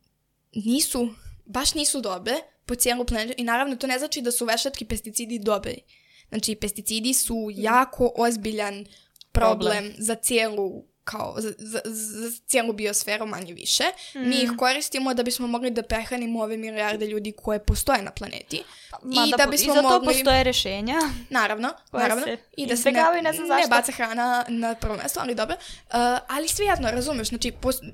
nisu, 0.56 1.10
baš 1.46 1.74
nisu 1.74 2.02
dobre 2.02 2.34
po 2.66 2.76
cijelu 2.76 3.06
planetu 3.06 3.34
i 3.38 3.44
naravno 3.44 3.76
to 3.76 3.88
ne 3.88 4.00
znači 4.00 4.22
da 4.22 4.32
su 4.32 4.46
veštački 4.46 4.86
pesticidi 4.86 5.40
dobri. 5.40 5.82
Znači, 6.30 6.56
pesticidi 6.56 7.14
su 7.14 7.50
jako 7.54 8.12
ozbiljan 8.16 8.86
problem, 9.32 9.60
problem. 9.60 9.94
za 9.98 10.16
cijelu 10.16 10.84
kao 11.04 11.36
za, 11.38 11.54
za, 11.58 11.82
za 11.86 12.32
cijelu 12.48 12.74
biosferu 12.74 13.26
manje 13.26 13.54
više. 13.54 13.84
Mm. 14.16 14.30
Mi 14.30 14.36
ih 14.36 14.52
koristimo 14.58 15.14
da 15.14 15.24
bismo 15.24 15.48
mogli 15.48 15.72
da 15.72 15.84
prehranimo 15.84 16.44
ove 16.44 16.58
milijarde 16.58 17.06
ljudi 17.06 17.32
koje 17.32 17.66
postoje 17.66 18.02
na 18.02 18.12
planeti. 18.12 18.64
Ma, 19.04 19.26
I 19.28 19.32
da, 19.32 19.38
da 19.38 19.52
bismo 19.52 19.74
I 19.74 19.76
za 19.76 19.82
to 19.82 19.90
mogli... 19.90 20.08
postoje 20.08 20.44
rešenja. 20.44 21.00
Naravno, 21.30 21.74
naravno. 21.92 22.26
I 22.58 22.68
da 22.68 22.78
se 22.78 22.92
ne, 22.92 23.22
ne, 23.22 23.34
znam 23.34 23.48
ne 23.48 23.68
baca 23.70 23.92
hrana 23.92 24.46
na 24.48 24.76
prvo 24.76 24.98
mesto, 25.04 25.20
ali 25.20 25.36
dobro. 25.36 25.56
Uh, 25.56 25.96
ali 26.28 26.48
svejedno, 26.48 26.92
razumeš, 26.92 27.30
znači 27.30 27.52
pos, 27.52 27.76
uh, 27.76 27.90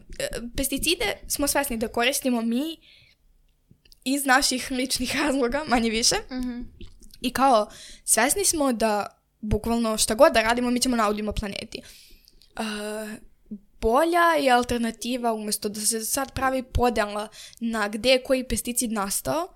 pesticide 0.58 1.18
smo 1.28 1.48
svesni 1.48 1.78
da 1.78 1.88
koristimo 1.88 2.42
mi 2.42 2.78
iz 4.04 4.26
naših 4.26 4.72
ličnih 4.72 5.16
razloga, 5.22 5.64
manje 5.68 5.90
više. 5.90 6.16
Mm 6.16 6.36
-hmm. 6.36 6.64
I 7.22 7.34
kao, 7.34 7.70
svesni 8.04 8.46
smo 8.46 8.74
da 8.74 9.20
bukvalno 9.42 9.98
šta 9.98 10.16
god 10.16 10.34
da 10.34 10.42
radimo, 10.42 10.72
mi 10.72 10.80
ćemo 10.80 10.96
naudimo 10.96 11.32
planeti. 11.32 11.82
Uh, 11.84 12.09
bolja 13.82 14.34
je 14.40 14.52
alternativa 14.52 15.34
umjesto 15.34 15.70
da 15.70 15.80
se 15.80 16.06
sad 16.06 16.34
pravi 16.34 16.64
podela 16.64 17.28
na 17.60 17.88
gde 17.88 18.10
je 18.10 18.24
koji 18.24 18.48
pesticid 18.48 18.92
nastao, 18.92 19.48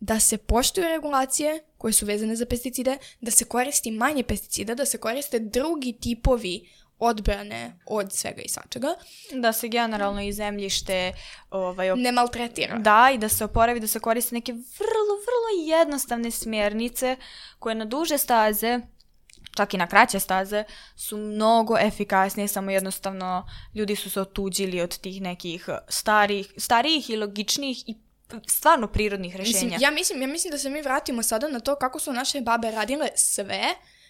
da 0.00 0.20
se 0.20 0.38
poštuju 0.38 0.88
regulacije 0.88 1.64
koje 1.78 1.92
su 1.92 2.06
vezane 2.06 2.36
za 2.36 2.46
pesticide, 2.46 2.98
da 3.20 3.30
se 3.30 3.44
koristi 3.44 3.90
manje 3.90 4.22
pesticida, 4.22 4.74
da 4.74 4.86
se 4.86 4.98
koriste 4.98 5.38
drugi 5.38 5.92
tipovi 6.00 6.68
odbrane 6.98 7.78
od 7.86 8.12
svega 8.12 8.42
i 8.42 8.48
svačega. 8.48 8.94
Da 9.32 9.52
se 9.52 9.68
generalno 9.68 10.22
i 10.22 10.32
zemljište 10.32 11.12
ovaj, 11.50 11.90
op... 11.90 11.98
ne 11.98 12.12
maltretira. 12.12 12.78
Da, 12.78 13.10
i 13.14 13.18
da 13.18 13.28
se 13.28 13.44
oporavi, 13.44 13.80
da 13.80 13.86
se 13.86 14.00
koriste 14.00 14.34
neke 14.34 14.52
vrlo, 14.52 15.14
vrlo 15.26 15.78
jednostavne 15.78 16.30
smjernice 16.30 17.16
koje 17.58 17.74
na 17.74 17.84
duže 17.84 18.18
staze 18.18 18.80
čak 19.56 19.74
i 19.74 19.76
na 19.78 19.86
kraće 19.86 20.20
staze, 20.20 20.64
su 20.96 21.16
mnogo 21.16 21.78
efikasnije, 21.78 22.48
samo 22.48 22.70
jednostavno 22.70 23.48
ljudi 23.74 23.96
su 23.96 24.10
se 24.10 24.20
otuđili 24.20 24.80
od 24.80 24.98
tih 24.98 25.22
nekih 25.22 25.68
starih, 25.88 26.52
starijih 26.56 27.10
i 27.10 27.16
logičnijih 27.16 27.88
i 27.88 27.96
stvarno 28.48 28.86
prirodnih 28.86 29.36
rešenja. 29.36 29.62
Mislim, 29.62 29.80
ja, 29.80 29.90
mislim, 29.90 30.22
ja 30.22 30.28
mislim 30.28 30.50
da 30.50 30.58
se 30.58 30.70
mi 30.70 30.82
vratimo 30.82 31.22
sada 31.22 31.48
na 31.48 31.60
to 31.60 31.76
kako 31.76 31.98
su 31.98 32.12
naše 32.12 32.40
babe 32.40 32.70
radile 32.70 33.08
sve 33.14 33.62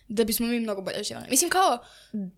da 0.09 0.25
bismo 0.25 0.47
mi 0.47 0.61
mnogo 0.61 0.83
bolje 0.83 1.03
živjeli. 1.03 1.31
Mislim 1.31 1.51
kao... 1.51 1.79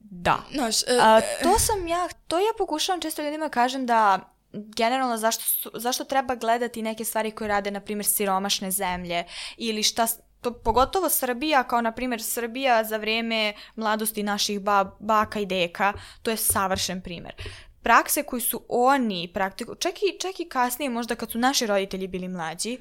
Da. 0.01 0.38
Znaš, 0.53 0.83
uh, 0.83 0.88
A, 1.01 1.21
to 1.43 1.59
sam 1.59 1.88
ja, 1.88 2.09
to 2.29 2.38
ja 2.38 2.53
pokušavam 2.59 3.01
često 3.01 3.23
ljudima 3.23 3.49
kažem 3.49 3.87
da 3.87 4.31
generalno 4.53 5.17
zašto, 5.17 5.45
su, 5.45 5.71
zašto 5.75 6.05
treba 6.05 6.35
gledati 6.35 6.83
neke 6.83 7.05
stvari 7.05 7.31
koje 7.31 7.49
rade, 7.49 7.71
na 7.71 7.81
primjer, 7.81 8.07
siromašne 8.07 8.71
zemlje 8.71 9.25
ili 9.57 9.83
šta, 9.83 10.07
to, 10.44 10.52
pogotovo 10.52 11.09
Srbija, 11.09 11.62
kao 11.64 11.80
na 11.80 11.92
primjer 11.92 12.22
Srbija 12.22 12.85
za 12.85 12.96
vrijeme 12.96 13.54
mladosti 13.76 14.22
naših 14.22 14.61
ba, 14.61 14.96
baka 14.98 15.40
i 15.40 15.46
deka, 15.46 15.92
to 16.22 16.30
je 16.30 16.37
savršen 16.37 17.00
primjer. 17.00 17.35
Prakse 17.83 18.22
koji 18.22 18.42
su 18.42 18.62
oni 18.68 19.30
praktiko, 19.35 19.74
čak 19.74 20.02
i, 20.02 20.18
čak 20.20 20.40
i 20.40 20.48
kasnije 20.48 20.90
možda 20.90 21.14
kad 21.14 21.30
su 21.30 21.38
naši 21.38 21.66
roditelji 21.66 22.07
bili 22.07 22.28
mlađi, 22.28 22.78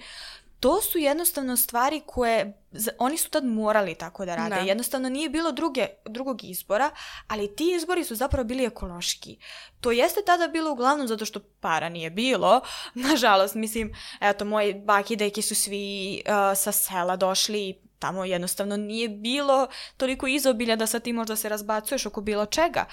to 0.63 0.82
su 0.82 0.97
jednostavno 0.97 1.58
stvari 1.58 2.02
koje 2.06 2.54
oni 2.97 3.17
su 3.17 3.30
tad 3.30 3.45
morali 3.45 3.95
tako 3.95 4.26
da 4.26 4.36
rade. 4.36 4.56
Da. 4.56 4.62
Jednostavno 4.62 5.10
nije 5.10 5.30
bilo 5.30 5.52
druge, 5.52 5.88
drugog 6.06 6.43
izbora, 6.43 6.91
ali 7.28 7.56
ti 7.56 7.73
izbori 7.76 8.04
su 8.04 8.15
zapravo 8.15 8.43
bili 8.43 8.65
ekološki. 8.65 9.38
To 9.82 9.91
jeste 9.91 10.21
tada 10.26 10.47
bilo 10.47 10.71
uglavnom 10.71 11.08
zato 11.08 11.26
što 11.26 11.39
para 11.39 11.89
nije 11.89 12.10
bilo. 12.10 12.62
Nažalost, 13.10 13.56
mislim, 13.56 13.93
eto, 14.21 14.45
moji 14.45 14.73
baki 14.73 15.13
i 15.13 15.17
deki 15.17 15.41
su 15.41 15.56
svi 15.56 16.21
uh, 16.26 16.58
sa 16.58 16.71
sela 16.71 17.15
došli 17.15 17.69
i 17.69 17.76
tamo 17.99 18.26
jednostavno 18.26 18.78
nije 18.78 19.10
bilo 19.10 19.67
toliko 19.97 20.28
izobilja 20.28 20.76
da 20.76 20.88
sad 20.88 21.04
ti 21.04 21.13
možda 21.13 21.36
se 21.36 21.49
razbacuješ 21.49 22.06
oko 22.06 22.21
bilo 22.21 22.45
čega. 22.45 22.86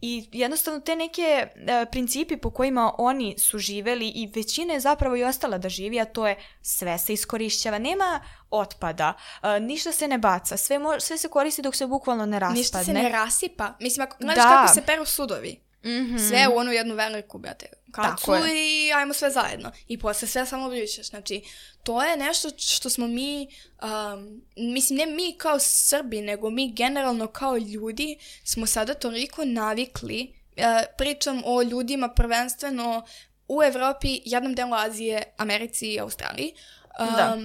I 0.00 0.28
jednostavno 0.32 0.80
te 0.80 0.96
neke 0.96 1.22
e, 1.22 1.48
principi 1.86 2.36
po 2.36 2.50
kojima 2.50 2.92
oni 2.98 3.34
su 3.38 3.58
živeli 3.58 4.08
i 4.08 4.28
većina 4.28 4.72
je 4.72 4.80
zapravo 4.80 5.16
i 5.16 5.24
ostala 5.24 5.58
da 5.58 5.68
živi, 5.68 6.00
a 6.00 6.04
to 6.04 6.26
je 6.26 6.36
sve 6.62 6.98
se 6.98 7.12
iskorišćava. 7.12 7.78
Nema 7.78 8.20
otpada, 8.50 9.12
e, 9.44 9.60
ništa 9.60 9.92
se 9.92 10.08
ne 10.08 10.18
baca, 10.18 10.56
sve, 10.56 10.78
mo- 10.78 11.00
sve 11.00 11.18
se 11.18 11.28
koristi 11.28 11.62
dok 11.62 11.76
se 11.76 11.86
bukvalno 11.86 12.26
ne 12.26 12.38
raspadne. 12.38 12.58
Ništa 12.58 12.84
se 12.84 12.92
ne 12.92 13.08
rasipa. 13.08 13.74
Mislim, 13.80 14.04
ako 14.04 14.16
gledaš 14.18 14.36
Da. 14.36 14.50
kako 14.50 14.74
se 14.74 14.82
peru 14.82 15.04
sudovi, 15.06 15.60
Mhm. 15.84 16.16
sve 16.18 16.48
u 16.48 16.56
onu 16.56 16.72
jednu 16.72 16.94
veliku, 16.94 17.38
brate, 17.38 17.66
kacu 17.96 18.32
i 18.54 18.92
ajmo 18.92 19.14
sve 19.14 19.30
zajedno. 19.30 19.70
I 19.88 19.98
posle 19.98 20.28
sve 20.28 20.46
samo 20.46 20.68
brišeš. 20.68 21.08
Znači, 21.08 21.42
to 21.82 22.02
je 22.02 22.16
nešto 22.16 22.50
što 22.58 22.90
smo 22.90 23.06
mi, 23.06 23.48
um, 23.82 24.42
mislim, 24.56 24.98
ne 24.98 25.06
mi 25.06 25.34
kao 25.38 25.58
Srbi, 25.60 26.20
nego 26.20 26.50
mi 26.50 26.72
generalno 26.72 27.26
kao 27.26 27.56
ljudi 27.56 28.18
smo 28.44 28.66
sada 28.66 28.94
toliko 28.94 29.44
navikli, 29.44 30.34
uh, 30.56 30.62
pričam 30.98 31.42
o 31.44 31.62
ljudima 31.62 32.08
prvenstveno 32.08 33.06
u 33.48 33.62
Evropi, 33.62 34.20
jednom 34.24 34.54
delu 34.54 34.74
Azije, 34.74 35.22
Americi 35.36 35.86
i 35.86 36.00
Australiji. 36.00 36.52
Um, 37.00 37.16
Da. 37.16 37.36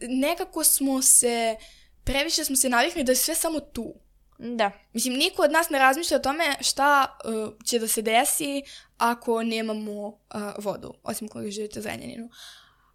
nekako 0.00 0.64
smo 0.64 1.02
se, 1.02 1.56
previše 2.04 2.44
smo 2.44 2.56
se 2.56 2.68
navikli 2.68 3.04
da 3.04 3.12
je 3.12 3.16
sve 3.16 3.34
samo 3.34 3.60
tu. 3.60 3.94
Da. 4.38 4.70
Mislim, 4.92 5.14
niko 5.14 5.42
od 5.42 5.52
nas 5.52 5.70
ne 5.70 5.78
razmišlja 5.78 6.16
o 6.16 6.20
tome 6.20 6.54
šta 6.60 7.18
uh, 7.24 7.52
će 7.64 7.78
da 7.78 7.88
se 7.88 8.02
desi 8.02 8.62
ako 8.98 9.42
nemamo 9.42 10.06
uh, 10.06 10.14
vodu, 10.58 10.94
osim 11.02 11.28
koliko 11.28 11.50
živite 11.50 11.78
u 11.78 11.82
Zrenjaninu. 11.82 12.28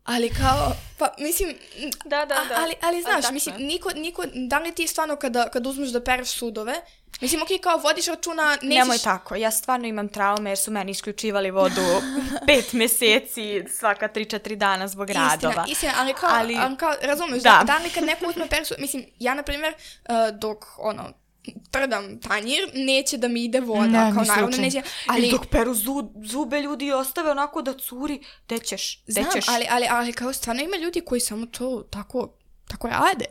Ali 0.03 0.29
kao, 0.29 0.71
pa 0.97 1.13
mislim, 1.19 1.55
Da, 2.05 2.17
da, 2.17 2.25
da. 2.25 2.55
ali, 2.57 2.73
ali 2.81 3.01
znaš, 3.01 3.21
tako 3.21 3.33
mislim, 3.33 3.55
niko, 3.57 3.89
niko, 3.95 4.23
da 4.33 4.59
li 4.59 4.75
ti 4.75 4.87
stvarno 4.87 5.15
kada, 5.15 5.49
kada 5.49 5.69
uzmeš 5.69 5.89
da 5.89 6.03
pereš 6.03 6.29
sudove, 6.29 6.73
mislim, 7.21 7.41
okej, 7.41 7.57
kao 7.57 7.77
vodiš 7.77 8.05
računa, 8.05 8.49
nećeš... 8.51 8.67
Nemoj 8.69 8.97
tako, 8.97 9.35
ja 9.35 9.51
stvarno 9.51 9.87
imam 9.87 10.09
traume 10.09 10.49
jer 10.49 10.57
su 10.57 10.71
meni 10.71 10.91
isključivali 10.91 11.51
vodu 11.51 11.81
pet 12.47 12.73
meseci 12.73 13.63
svaka 13.79 14.07
3-4 14.09 14.55
dana 14.55 14.87
zbog 14.87 15.09
radova. 15.09 15.49
Istina, 15.51 15.65
istina, 15.67 15.93
ali 15.97 16.13
kao, 16.13 16.29
Ali- 16.33 16.57
ali, 16.59 16.77
kao 16.77 16.93
razumeš, 17.01 17.43
Da. 17.43 17.49
da. 17.49 17.63
da 17.63 17.77
li 17.77 17.89
kad 17.89 18.03
neko 18.03 18.25
uzme 18.27 18.47
persu, 18.49 18.73
mislim, 18.79 19.05
ja, 19.19 19.33
na 19.33 19.43
primjer, 19.43 19.73
uh, 19.73 20.39
dok, 20.39 20.65
ono, 20.77 21.03
prdam 21.71 22.19
tanjir, 22.19 22.59
neće 22.73 23.17
da 23.17 23.27
mi 23.27 23.43
ide 23.43 23.59
voda, 23.59 23.81
Ne, 24.05 24.13
kao 24.13 24.23
naravno 24.23 24.51
slučajno. 24.51 24.65
neće, 24.65 24.81
Ali 25.07 25.21
ali... 25.21 25.31
dok 25.31 25.45
peru 25.47 25.73
zu- 25.73 26.25
zube 26.25 26.59
ljudi 26.59 26.85
i 26.85 26.91
ostave 26.91 27.31
onako 27.31 27.61
da 27.61 27.73
curi, 27.73 28.19
gde 28.45 28.59
ćeš, 28.59 29.03
gde 29.03 29.13
Znam, 29.13 29.31
ćeš. 29.33 29.45
ali, 29.47 29.65
ali, 29.69 29.87
ali 29.89 30.13
kao 30.13 30.33
stvarno 30.33 30.63
ima 30.63 30.77
ljudi 30.77 31.01
koji 31.01 31.21
samo 31.21 31.45
to 31.45 31.83
tako 31.83 32.37
tako 32.67 32.87
rade. 32.87 33.25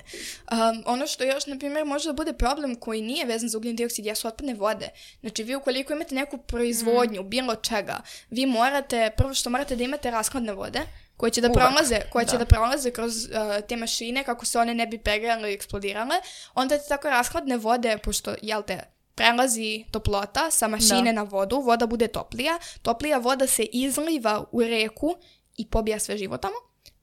Um, 0.52 0.82
ono 0.86 1.06
što 1.06 1.24
još, 1.24 1.46
na 1.46 1.58
primjer, 1.58 1.84
može 1.84 2.08
da 2.08 2.12
bude 2.12 2.32
problem 2.32 2.74
koji 2.74 3.02
nije 3.02 3.24
vezan 3.26 3.48
za 3.48 3.58
ugljen 3.58 3.76
dioksid, 3.76 4.06
jesu 4.06 4.28
otpadne 4.28 4.54
vode. 4.54 4.88
Znači, 5.20 5.42
vi 5.42 5.54
ukoliko 5.54 5.92
imate 5.92 6.14
neku 6.14 6.38
proizvodnju, 6.38 7.22
bilo 7.22 7.54
čega, 7.54 8.00
vi 8.30 8.46
morate, 8.46 9.10
prvo 9.16 9.34
što 9.34 9.50
morate 9.50 9.76
da 9.76 9.84
imate 9.84 10.10
raskladne 10.10 10.52
vode, 10.52 10.80
koje 11.20 11.30
će 11.30 11.40
da 11.40 11.48
Uvek, 11.48 11.58
prolaze, 11.58 12.00
koje 12.12 12.26
će 12.26 12.32
da. 12.32 12.38
da 12.38 12.44
prolaze 12.44 12.90
kroz 12.90 13.24
uh, 13.24 13.30
te 13.68 13.76
mašine 13.76 14.24
kako 14.24 14.46
se 14.46 14.58
one 14.58 14.74
ne 14.74 14.86
bi 14.86 14.98
pregrijale 14.98 15.50
i 15.50 15.54
eksplodirale. 15.54 16.16
Onda 16.54 16.78
te 16.78 16.84
tako 16.88 17.10
raskladne 17.10 17.56
vode, 17.56 17.98
pošto, 17.98 18.34
jel 18.42 18.62
te, 18.62 18.80
prelazi 19.14 19.84
toplota 19.90 20.50
sa 20.50 20.68
mašine 20.68 21.12
Da. 21.12 21.12
na 21.12 21.22
vodu, 21.22 21.60
voda 21.60 21.86
bude 21.86 22.08
toplija, 22.08 22.58
toplija 22.82 23.18
voda 23.18 23.46
se 23.46 23.62
izliva 23.62 24.44
u 24.52 24.62
reku 24.62 25.14
i 25.56 25.66
pobija 25.66 25.98
sve 25.98 26.18
živo 26.18 26.36
tamo. 26.36 26.56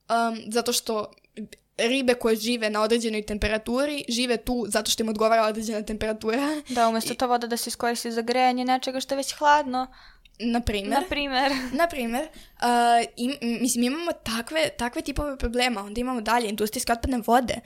Um, 0.10 0.42
zato 0.48 0.74
što 0.74 1.12
ribe 1.78 2.14
koje 2.14 2.36
žive 2.36 2.70
na 2.70 2.82
određenoj 2.82 3.22
temperaturi 3.22 4.06
žive 4.10 4.38
tu 4.38 4.66
zato 4.68 4.92
što 4.92 5.04
im 5.04 5.10
odgovara 5.10 5.46
određena 5.46 5.82
temperatura. 5.82 6.62
Da, 6.70 6.88
umjesto 6.88 7.14
ta 7.14 7.26
voda 7.26 7.48
da 7.48 7.58
se 7.58 7.70
iskoristi 7.70 8.12
za 8.12 8.22
grejanje 8.22 8.66
nečega 8.66 9.00
što 9.00 9.14
je 9.14 9.18
već 9.18 9.34
hladno, 9.34 9.88
Na 10.40 10.62
primjer. 10.62 11.00
na 11.00 11.08
primjer. 11.10 11.52
Na 11.80 11.88
primjer, 11.88 12.28
uh, 12.28 13.08
im, 13.18 13.38
mislim, 13.62 13.84
imamo 13.84 14.12
takve, 14.12 14.70
takve 14.78 15.02
tipove 15.02 15.38
problema. 15.38 15.82
Onda 15.82 16.02
imamo 16.02 16.22
dalje 16.22 16.50
industrijske 16.50 16.92
otpadne 16.92 17.22
vode 17.28 17.60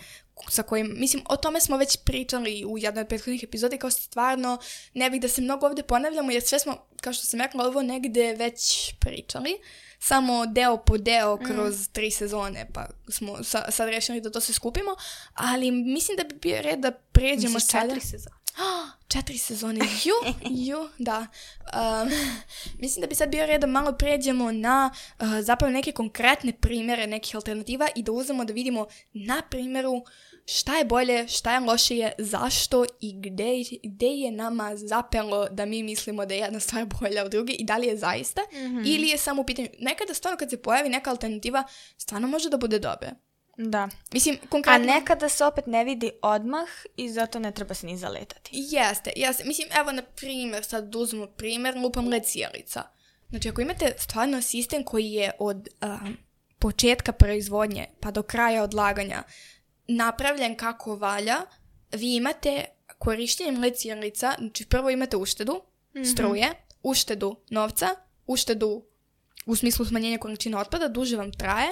sa 0.49 0.63
kojim, 0.63 0.93
mislim, 0.97 1.23
o 1.29 1.37
tome 1.37 1.61
smo 1.61 1.77
već 1.77 1.97
pričali 1.97 2.65
u 2.65 2.77
jednoj 2.77 3.01
od 3.01 3.07
prethodnih 3.07 3.43
epizoda 3.43 3.77
kao 3.77 3.91
stvarno 3.91 4.57
ne 4.93 5.09
bih 5.09 5.21
da 5.21 5.27
se 5.27 5.41
mnogo 5.41 5.65
ovdje 5.65 5.83
ponavljamo 5.83 6.31
jer 6.31 6.43
sve 6.43 6.59
smo, 6.59 6.87
kao 7.01 7.13
što 7.13 7.25
sam 7.25 7.41
rekla, 7.41 7.65
ovo 7.65 7.81
negde 7.81 8.33
već 8.33 8.93
pričali. 8.99 9.57
Samo 9.99 10.45
deo 10.45 10.77
po 10.77 10.97
deo 10.97 11.37
kroz 11.37 11.89
tri 11.91 12.11
sezone, 12.11 12.67
pa 12.73 12.85
smo 13.09 13.43
sa, 13.43 13.71
sad 13.71 13.89
rešili 13.89 14.21
da 14.21 14.31
to 14.31 14.41
se 14.41 14.53
skupimo, 14.53 14.91
ali 15.33 15.71
mislim 15.71 16.17
da 16.17 16.23
bi 16.23 16.35
bio 16.35 16.61
red 16.61 16.79
da 16.79 16.91
pređemo 16.91 17.53
Misliš 17.53 17.71
sada... 17.71 17.87
četiri 17.93 18.07
sezone? 18.07 18.35
Četiri 19.11 19.37
sezone, 19.37 19.79
ju, 20.05 20.33
ju, 20.49 20.89
da. 20.97 21.27
Um, 21.73 22.11
mislim 22.81 23.01
da 23.01 23.07
bi 23.07 23.15
sad 23.15 23.29
bio 23.29 23.45
red 23.45 23.61
da 23.61 23.67
malo 23.67 23.93
pređemo 23.93 24.51
na 24.51 24.91
uh, 25.19 25.27
zapravo 25.41 25.73
neke 25.73 25.91
konkretne 25.91 26.53
primjere 26.53 27.07
nekih 27.07 27.35
alternativa 27.35 27.87
i 27.95 28.03
da 28.03 28.11
uzmemo 28.11 28.45
da 28.45 28.53
vidimo 28.53 28.85
na 29.13 29.41
primjeru 29.49 30.03
šta 30.45 30.77
je 30.77 30.85
bolje, 30.85 31.27
šta 31.27 31.53
je 31.53 31.59
lošije, 31.59 32.11
zašto 32.17 32.85
i 33.01 33.13
gde, 33.19 33.51
gde 33.83 34.07
je 34.07 34.31
nama 34.31 34.75
zapelo 34.75 35.49
da 35.49 35.65
mi 35.65 35.83
mislimo 35.83 36.25
da 36.25 36.33
je 36.33 36.39
jedna 36.39 36.59
stvar 36.59 36.85
bolja 37.01 37.23
od 37.25 37.31
druge 37.31 37.53
i 37.53 37.65
da 37.65 37.77
li 37.77 37.87
je 37.87 37.97
zaista 37.97 38.41
ili 38.85 39.07
je 39.07 39.17
samo 39.17 39.41
u 39.41 39.45
pitanju. 39.45 39.67
Nekada 39.79 40.13
stvarno 40.13 40.37
kad 40.37 40.49
se 40.49 40.61
pojavi 40.61 40.89
neka 40.89 41.09
alternativa 41.09 41.63
stvarno 41.97 42.27
može 42.27 42.49
da 42.49 42.57
bude 42.57 42.79
dobra. 42.79 43.15
Da. 43.69 43.89
Mislim, 44.13 44.35
A 44.43 44.47
konkretno... 44.49 44.85
nekada 44.85 45.29
se 45.29 45.45
opet 45.45 45.67
ne 45.67 45.83
vidi 45.83 46.11
odmah 46.21 46.67
i 46.95 47.09
zato 47.09 47.39
ne 47.39 47.51
treba 47.51 47.73
se 47.73 47.85
ni 47.85 47.97
zaletati. 47.97 48.49
Jeste, 48.53 49.11
jeste. 49.15 49.43
Mislim, 49.43 49.67
evo, 49.79 49.91
na 49.91 50.01
primjer, 50.01 50.63
sad 50.65 50.89
da 50.89 50.97
uzmemo 50.97 51.27
primjer, 51.27 51.75
lupam 51.75 52.07
led 52.07 52.23
sjelica. 52.25 52.83
Znači, 53.29 53.49
ako 53.49 53.61
imate 53.61 53.93
stvarno 53.97 54.41
sistem 54.41 54.83
koji 54.83 55.11
je 55.11 55.31
od 55.39 55.67
um, 55.81 56.17
početka 56.59 57.11
proizvodnje 57.11 57.85
pa 57.99 58.11
do 58.11 58.23
kraja 58.23 58.63
odlaganja 58.63 59.23
napravljen 59.87 60.55
kako 60.57 60.95
valja, 60.95 61.37
vi 61.91 62.15
imate 62.15 62.65
korištenjem 62.97 63.61
led 63.61 63.73
sjelica, 63.77 64.35
znači 64.39 64.65
prvo 64.65 64.89
imate 64.89 65.17
uštedu 65.17 65.61
struje, 66.11 66.49
uštedu 66.83 67.35
novca, 67.49 67.89
uštedu 68.27 68.83
u 69.45 69.55
smislu 69.55 69.85
smanjenja 69.85 70.17
količine 70.17 70.57
otpada, 70.57 70.87
duže 70.87 71.17
vam 71.17 71.31
traje 71.31 71.69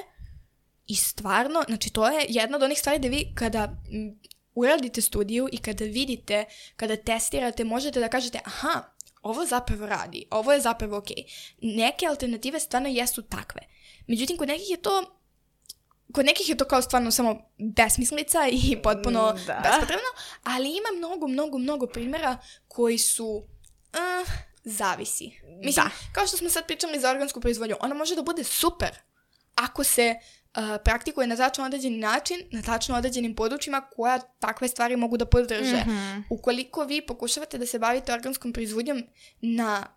i 0.89 0.95
stvarno, 0.95 1.63
znači 1.67 1.89
to 1.89 2.07
je 2.07 2.25
jedna 2.29 2.57
od 2.57 2.63
onih 2.63 2.79
stvari 2.79 2.99
da 2.99 3.07
vi 3.07 3.31
kada 3.35 3.69
uradite 4.55 5.01
studiju 5.01 5.49
i 5.51 5.57
kada 5.57 5.85
vidite, 5.85 6.45
kada 6.75 6.95
testirate, 6.95 7.63
možete 7.63 7.99
da 7.99 8.07
kažete 8.07 8.39
aha, 8.45 8.83
ovo 9.21 9.45
zapravo 9.45 9.85
radi, 9.85 10.25
ovo 10.31 10.53
je 10.53 10.61
zapravo 10.61 10.97
ok. 10.97 11.07
Neke 11.61 12.05
alternative 12.05 12.59
stvarno 12.59 12.89
jesu 12.89 13.21
takve. 13.21 13.61
Međutim, 14.07 14.37
kod 14.37 14.47
nekih 14.47 14.69
je 14.69 14.77
to 14.77 15.15
kod 16.13 16.25
nekih 16.25 16.49
je 16.49 16.57
to 16.57 16.65
kao 16.65 16.81
stvarno 16.81 17.11
samo 17.11 17.41
besmislica 17.57 18.47
i 18.51 18.81
potpuno 18.83 19.33
Mm, 19.35 19.45
da. 19.47 19.59
bespotrebno, 19.63 20.09
ali 20.43 20.69
ima 20.69 20.97
mnogo, 20.97 21.27
mnogo, 21.27 21.57
mnogo 21.57 21.87
primjera 21.87 22.37
koji 22.67 22.97
su 22.97 23.27
uh, 23.27 24.29
zavisi. 24.63 25.31
Mislim, 25.63 25.85
Da. 25.85 25.91
kao 26.13 26.27
što 26.27 26.37
smo 26.37 26.49
sad 26.49 26.67
pričali 26.67 26.99
za 26.99 27.09
organsku 27.09 27.41
proizvodnju, 27.41 27.75
ona 27.79 27.95
može 27.95 28.15
da 28.15 28.21
bude 28.21 28.43
super 28.43 28.89
ako 29.55 29.83
se 29.83 30.15
praktikuje 30.83 31.27
na 31.27 31.35
tačno 31.35 31.65
određeni 31.65 31.97
način, 31.97 32.37
na 32.51 32.61
tačno 32.61 32.97
određenim 32.97 33.35
područjima 33.35 33.81
koja 33.81 34.19
takve 34.19 34.67
stvari 34.67 34.95
mogu 34.95 35.17
da 35.17 35.25
podrže. 35.25 35.77
Mhm. 35.77 36.19
Ukoliko 36.29 36.83
vi 36.83 37.01
pokušavate 37.01 37.57
da 37.57 37.65
se 37.65 37.79
bavite 37.79 38.13
organskom 38.13 38.53
proizvodnjom 38.53 39.03
na 39.41 39.87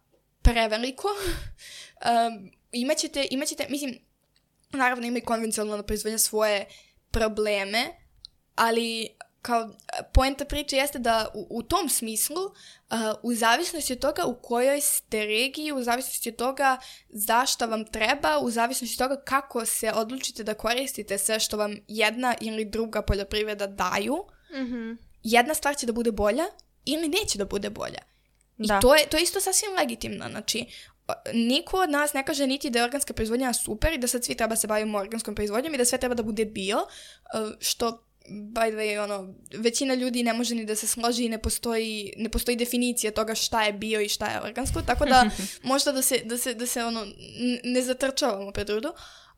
preveliko, 0.42 1.08
um, 1.14 2.50
imaćete, 2.72 3.26
imaćete, 3.30 3.66
mislim, 3.70 3.98
naravno 4.70 5.06
ima 5.06 5.18
i 5.18 5.20
konvencionalna 5.20 5.82
proizvodnja 5.82 6.18
svoje 6.18 6.66
probleme, 7.10 7.84
ali 8.54 9.08
kao 9.42 9.70
poenta 10.14 10.44
priče 10.44 10.76
jeste 10.76 10.98
da 10.98 11.28
u, 11.34 11.46
u 11.50 11.62
tom 11.62 11.88
smislu, 11.88 12.44
uh, 12.44 12.98
u 13.22 13.34
zavisnosti 13.34 13.92
od 13.92 13.98
toga 13.98 14.24
u 14.24 14.34
kojoj 14.34 14.80
ste 14.80 15.26
regiji, 15.26 15.72
u 15.72 15.82
zavisnosti 15.82 16.28
od 16.28 16.36
toga 16.36 16.78
zašto 17.08 17.66
vam 17.66 17.84
treba, 17.84 18.38
u 18.38 18.50
zavisnosti 18.50 19.02
od 19.02 19.08
toga 19.08 19.22
kako 19.24 19.64
se 19.64 19.92
odlučite 19.92 20.44
da 20.44 20.54
koristite 20.54 21.18
sve 21.18 21.40
što 21.40 21.56
vam 21.56 21.76
jedna 21.88 22.34
ili 22.40 22.64
druga 22.64 23.02
poljoprivreda 23.02 23.66
daju, 23.66 24.24
Mhm. 24.54 24.92
jedna 25.22 25.54
stvar 25.54 25.76
će 25.76 25.86
da 25.86 25.92
bude 25.92 26.12
bolja 26.12 26.44
ili 26.84 27.08
neće 27.08 27.38
da 27.38 27.44
bude 27.44 27.70
bolja. 27.70 28.02
I 28.58 28.66
Da. 28.66 28.80
to 28.80 28.94
je, 28.94 29.06
to 29.06 29.16
je 29.16 29.22
isto 29.22 29.40
sasvim 29.40 29.70
legitimno. 29.78 30.28
Znači, 30.30 30.66
niko 31.32 31.76
od 31.76 31.90
nas 31.90 32.12
ne 32.12 32.24
kaže 32.24 32.46
niti 32.46 32.70
da 32.70 32.78
je 32.78 32.84
organska 32.84 33.12
proizvodnja 33.12 33.52
super 33.52 33.92
i 33.92 33.98
da 33.98 34.06
sad 34.06 34.24
svi 34.24 34.34
treba 34.34 34.56
se 34.56 34.66
bavimo 34.66 34.98
organskom 34.98 35.34
proizvodnjom 35.34 35.74
i 35.74 35.78
da 35.78 35.84
sve 35.84 35.98
treba 35.98 36.14
da 36.14 36.22
bude 36.22 36.44
bio, 36.44 36.76
uh, 36.78 37.52
što 37.60 38.04
by 38.28 38.70
the 38.70 38.76
way, 38.76 39.02
ono, 39.04 39.34
većina 39.54 39.94
ljudi 39.94 40.22
ne 40.22 40.32
može 40.32 40.54
ni 40.54 40.64
da 40.64 40.76
se 40.76 40.86
složi 40.86 41.24
i 41.24 41.28
ne 41.28 41.38
postoji, 41.38 42.12
ne 42.16 42.28
postoji 42.28 42.56
definicija 42.56 43.12
toga 43.12 43.34
šta 43.34 43.62
je 43.64 43.72
bio 43.72 44.00
i 44.00 44.08
šta 44.08 44.26
je 44.26 44.42
organsko, 44.42 44.82
tako 44.82 45.04
da 45.04 45.30
možda 45.62 45.92
da 45.92 46.02
se, 46.02 46.18
da 46.24 46.38
se, 46.38 46.54
da 46.54 46.66
se 46.66 46.84
ono, 46.84 47.06
ne 47.64 47.82
zatrčavamo 47.82 48.52
pred 48.52 48.68
rudu. 48.68 48.88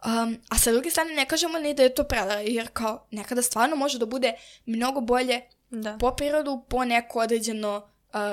Um, 0.04 0.38
a 0.48 0.58
sa 0.58 0.72
druge 0.72 0.90
strane 0.90 1.14
ne 1.14 1.26
kažemo 1.26 1.58
ni 1.58 1.74
da 1.74 1.82
je 1.82 1.94
to 1.94 2.04
prevara, 2.04 2.40
jer 2.40 2.68
kao 2.72 3.06
nekada 3.10 3.42
stvarno 3.42 3.76
može 3.76 3.98
da 3.98 4.06
bude 4.06 4.32
mnogo 4.66 5.00
bolje 5.00 5.40
Da. 5.70 5.96
po 6.00 6.10
prirodu, 6.10 6.64
po 6.68 6.84
neko 6.84 7.18
određeno 7.18 7.88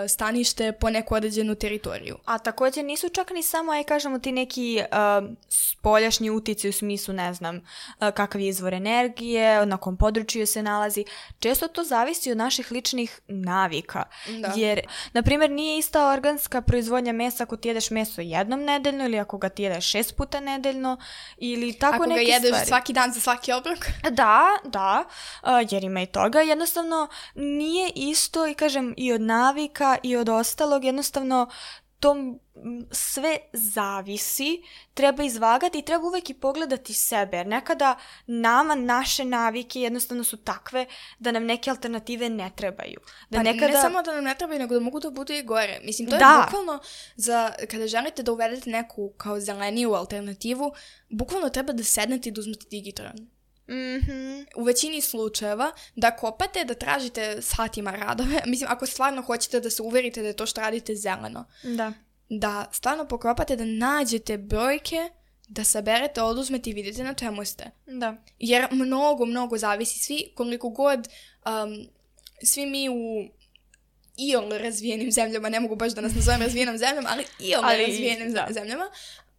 stanište, 0.08 0.72
po 0.72 0.90
neku 0.90 1.16
određenu 1.16 1.56
teritoriju. 1.56 2.18
A 2.26 2.38
također 2.38 2.86
nisu 2.86 3.10
čak 3.10 3.30
ni 3.32 3.44
samo, 3.44 3.72
aj 3.72 3.84
kažemo 3.84 4.20
ti 4.20 4.32
neki 4.32 4.82
um, 5.20 5.38
spoljašnji 5.50 6.30
utici 6.30 6.70
u 6.70 6.74
smislu, 6.74 7.14
ne 7.14 7.34
znam, 7.34 7.56
uh, 7.56 7.62
kakav 8.14 8.42
je 8.42 8.48
izvor 8.48 8.74
energije, 8.74 9.66
na 9.66 9.78
kom 9.78 9.98
području 9.98 10.48
se 10.48 10.64
nalazi. 10.64 11.06
Često 11.40 11.68
to 11.68 11.84
zavisi 11.84 12.32
od 12.32 12.38
naših 12.38 12.72
ličnih 12.72 13.20
navika. 13.28 14.04
Da. 14.40 14.54
Jer, 14.56 14.82
na 15.14 15.22
primjer, 15.22 15.52
nije 15.52 15.78
ista 15.78 16.12
organska 16.12 16.62
proizvodnja 16.62 17.14
mesa 17.14 17.44
ako 17.44 17.58
ti 17.58 17.68
jedeš 17.68 17.90
meso 17.90 18.22
jednom 18.22 18.64
nedeljno 18.64 19.06
ili 19.06 19.20
ako 19.20 19.38
ga 19.38 19.50
ti 19.50 19.64
jedeš 19.64 19.92
šest 19.92 20.16
puta 20.16 20.40
nedeljno 20.40 20.98
ili 21.38 21.74
tako 21.74 21.96
Ako 21.96 22.04
ga 22.04 22.10
neke 22.10 22.22
jedeš 22.32 22.50
stvari. 22.50 22.66
svaki 22.68 22.94
dan 22.94 23.14
za 23.14 23.20
svaki 23.20 23.52
obrok. 23.52 23.78
Da, 24.12 24.46
da, 24.64 25.04
a, 25.42 25.62
jer 25.70 25.84
ima 25.84 26.02
i 26.02 26.06
toga. 26.06 26.40
Jednostavno 26.42 27.08
nije 27.36 27.92
isto 27.96 28.48
i 28.48 28.54
kažem 28.54 28.94
i 28.98 29.14
od 29.14 29.22
navika 29.22 29.71
i 30.04 30.16
od 30.16 30.30
ostalog. 30.30 30.86
Jednostavno 30.86 31.50
to 32.02 32.16
sve 32.92 33.38
zavisi, 33.54 34.62
treba 34.94 35.24
izvagati 35.24 35.80
i 35.80 35.86
treba 35.86 36.08
uvek 36.08 36.30
i 36.30 36.34
pogledati 36.34 36.94
sebe. 36.94 37.38
Jer 37.38 37.48
nekada 37.48 37.98
nama 38.28 38.76
naše 38.76 39.26
navike 39.26 39.82
jednostavno 39.82 40.24
su 40.24 40.38
takve 40.38 40.86
da 41.20 41.32
nam 41.32 41.46
neke 41.46 41.70
alternative 41.70 42.30
ne 42.30 42.52
trebaju. 42.56 43.00
Da 43.30 43.38
Pa 43.38 43.44
nekada... 43.44 43.74
ne 43.74 43.82
samo 43.82 44.02
da 44.02 44.16
nam 44.16 44.24
ne 44.24 44.36
trebaju, 44.36 44.60
nego 44.60 44.74
da 44.74 44.80
mogu 44.80 45.00
da 45.00 45.10
budu 45.10 45.34
i 45.34 45.44
gore. 45.44 45.80
Mislim, 45.84 46.10
to 46.10 46.16
je 46.16 46.20
Da. 46.20 46.46
bukvalno 46.46 46.80
za, 47.16 47.52
kada 47.72 47.88
želite 47.88 48.24
da 48.24 48.32
uvedete 48.32 48.70
neku 48.70 49.10
kao 49.18 49.40
zeleniju 49.40 49.94
alternativu, 49.94 50.74
bukvalno 51.10 51.50
treba 51.50 51.74
da 51.74 51.84
sednete 51.84 52.30
i 52.30 52.32
da 52.32 52.42
uzmete 52.42 52.66
digitron. 52.70 53.41
Mhm. 53.70 54.44
U 54.56 54.64
većini 54.64 55.02
slučajeva 55.02 55.72
da 55.96 56.16
kopate, 56.16 56.66
da 56.66 56.74
tražite 56.74 57.42
satima 57.42 57.92
radove, 57.92 58.42
mislim, 58.48 58.70
ako 58.72 58.86
stvarno 58.86 59.22
hoćete 59.22 59.60
da 59.60 59.70
se 59.70 59.82
uverite 59.82 60.22
da 60.22 60.28
je 60.28 60.36
to 60.36 60.46
što 60.46 60.62
radite 60.62 60.96
zeleno, 60.96 61.46
Da. 61.64 61.94
da 62.30 62.70
stvarno 62.72 63.08
pokopate, 63.08 63.56
da 63.56 63.66
nađete 63.66 64.38
brojke, 64.38 65.10
da 65.48 65.64
saberete, 65.64 66.22
oduzmete 66.22 66.70
i 66.70 66.74
vidite 66.74 67.04
na 67.04 67.14
čemu 67.14 67.46
ste. 67.46 67.72
Da. 67.86 68.16
Jer 68.40 68.68
mnogo, 68.72 69.26
mnogo 69.26 69.58
zavisi. 69.58 70.00
Svi, 70.00 70.32
koliko 70.36 70.70
god, 70.70 71.00
um, 71.46 71.88
svi 72.44 72.66
mi 72.66 72.90
u 72.90 73.28
iol 74.18 74.50
razvijenim 74.50 75.12
zemljama, 75.18 75.50
ne 75.50 75.60
mogu 75.60 75.76
baš 75.76 75.92
da 75.94 76.02
nas 76.02 76.16
nazovem 76.16 76.42
razvijenom 76.42 76.78
zemljom, 76.78 77.06
ali 77.08 77.24
iol 77.40 77.62
Ali, 77.66 77.86
razvijenim 77.86 78.34
da. 78.34 78.48
zemljama, 78.52 78.90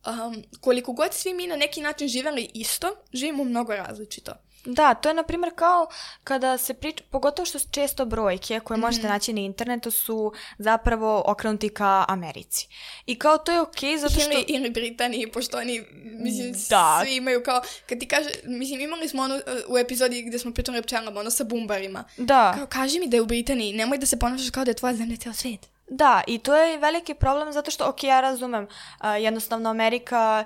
um, 0.07 0.43
koliko 0.61 0.93
god 0.93 1.15
svi 1.15 1.35
mi 1.35 1.47
na 1.47 1.57
neki 1.57 1.81
način 1.81 2.09
živeli 2.09 2.51
isto, 2.55 2.87
živimo 3.13 3.45
mnogo 3.45 3.75
različito. 3.75 4.33
Da, 4.65 4.95
to 4.95 5.09
je 5.09 5.15
na 5.15 5.23
primjer 5.23 5.53
kao 5.55 5.87
kada 6.25 6.59
se 6.59 6.75
priča, 6.75 7.05
pogotovo 7.11 7.47
što 7.47 7.59
su 7.59 7.69
često 7.71 8.05
brojke 8.05 8.61
koje 8.61 8.79
možete 8.79 9.03
Mhm. 9.03 9.13
naći 9.13 9.33
na 9.33 9.41
internetu 9.41 9.91
su 9.91 10.33
zapravo 10.59 11.23
okrenuti 11.27 11.69
ka 11.69 12.05
Americi. 12.09 12.69
I 13.07 13.19
kao 13.19 13.39
to 13.39 13.53
je 13.53 13.61
okej 13.61 13.99
zato 13.99 14.15
što... 14.15 14.33
Ili, 14.33 14.45
ili 14.49 14.71
Britaniji, 14.71 15.27
pošto 15.27 15.59
oni, 15.59 15.85
mislim, 16.05 16.53
Da. 16.71 17.01
svi 17.05 17.17
imaju 17.17 17.43
kao, 17.43 17.63
kad 17.89 17.99
ti 17.99 18.09
kaže, 18.09 18.29
mislim, 18.45 18.81
imali 18.81 19.09
smo 19.09 19.23
ono 19.23 19.41
u 19.69 19.79
epizodi 19.79 20.23
gdje 20.23 20.39
smo 20.39 20.53
pričali 20.53 20.79
o 20.79 20.83
pčelama, 20.83 21.21
ono 21.21 21.31
sa 21.31 21.45
bumbarima. 21.45 22.05
Da, 22.17 22.53
Kao, 22.57 22.67
kaži 22.67 23.01
mi 23.01 23.09
da 23.09 23.17
je 23.17 23.23
u 23.23 23.27
Britaniji, 23.27 23.73
nemoj 23.73 23.99
da 23.99 24.07
se 24.07 24.19
ponašaš 24.19 24.51
kao 24.51 24.65
da 24.65 24.71
je 24.71 24.75
tvoja 24.75 24.95
zemlja 24.95 25.17
ceo 25.17 25.33
svijet. 25.33 25.72
Da, 25.93 26.23
i 26.27 26.39
to 26.39 26.57
je 26.57 26.79
veliki 26.79 27.15
problem 27.15 27.53
zato 27.53 27.71
što, 27.71 27.89
ok, 27.89 28.05
ja 28.05 28.21
razumem, 28.21 28.67
a, 28.99 29.17
jednostavno 29.17 29.71
Amerika 29.71 30.45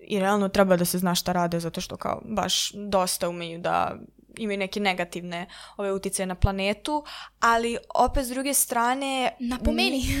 i 0.00 0.20
realno 0.20 0.48
treba 0.48 0.76
da 0.76 0.84
se 0.84 0.98
zna 0.98 1.14
šta 1.14 1.32
rade 1.32 1.60
zato 1.60 1.80
što 1.80 1.96
kao 1.96 2.22
baš 2.24 2.72
dosta 2.74 3.28
umeju 3.28 3.58
da 3.58 3.96
imaju 4.38 4.58
neke 4.58 4.80
negativne 4.80 5.46
ove 5.76 5.92
utice 5.92 6.26
na 6.26 6.34
planetu, 6.34 7.04
ali 7.40 7.78
opet 7.94 8.24
s 8.24 8.28
druge 8.28 8.54
strane... 8.54 9.36
Napomeni. 9.38 10.02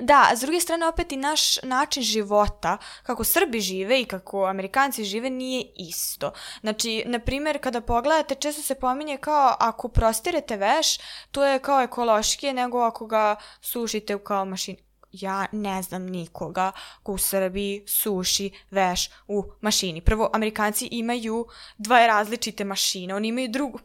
Da, 0.00 0.30
s 0.36 0.40
druge 0.40 0.60
strane 0.60 0.86
opet 0.86 1.12
i 1.12 1.16
naš 1.16 1.62
način 1.62 2.02
života, 2.02 2.78
kako 3.02 3.24
Srbi 3.24 3.60
žive 3.60 4.00
i 4.00 4.04
kako 4.04 4.44
Amerikanci 4.44 5.04
žive, 5.04 5.30
nije 5.30 5.64
isto. 5.76 6.32
Znači, 6.60 7.02
na 7.06 7.18
primjer, 7.18 7.60
kada 7.60 7.80
pogledate, 7.80 8.34
često 8.34 8.62
se 8.62 8.74
pominje 8.74 9.16
kao 9.16 9.56
ako 9.60 9.88
prostirete 9.88 10.56
veš, 10.56 10.98
to 11.30 11.44
je 11.44 11.58
kao 11.58 11.82
ekološkije 11.82 12.52
nego 12.52 12.78
ako 12.78 13.06
ga 13.06 13.36
sušite 13.60 14.14
u 14.14 14.18
kao 14.18 14.44
mašini. 14.44 14.87
Ja 15.20 15.46
ne 15.52 15.82
znam 15.82 16.06
nikoga 16.06 16.72
ko 17.02 17.12
u 17.12 17.18
Srbiji 17.18 17.84
suši 17.86 18.50
veš 18.70 19.10
u 19.28 19.44
mašini. 19.60 20.00
Prvo, 20.00 20.30
Amerikanci 20.32 20.88
imaju 20.90 21.46
dve 21.78 22.06
različite 22.06 22.64
mašine. 22.64 23.14
Oni 23.14 23.28
imaju 23.28 23.48
drugu, 23.48 23.80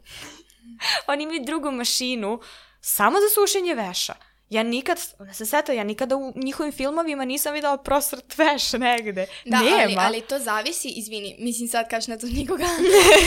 oni 1.12 1.22
imaju 1.22 1.44
drugu 1.44 1.70
mašinu 1.70 2.40
samo 2.80 3.18
za 3.18 3.34
sušenje 3.34 3.74
veša. 3.74 4.14
Ja 4.50 4.62
nikad, 4.62 4.98
onda 5.18 5.32
se 5.32 5.46
seta, 5.46 5.72
ja 5.72 5.84
nikada 5.84 6.16
u 6.16 6.32
njihovim 6.36 6.72
filmovima 6.72 7.24
nisam 7.24 7.54
videla 7.54 7.76
prosrt 7.76 8.38
veš 8.38 8.72
negde. 8.72 9.26
Da, 9.44 9.58
Nema. 9.58 9.82
ali, 9.82 9.96
ali 9.98 10.20
to 10.20 10.38
zavisi, 10.38 10.88
izvini, 10.88 11.36
mislim 11.38 11.68
sad 11.68 11.88
kažeš 11.88 12.06
ne 12.08 12.18
znam 12.18 12.32
nikoga. 12.32 12.64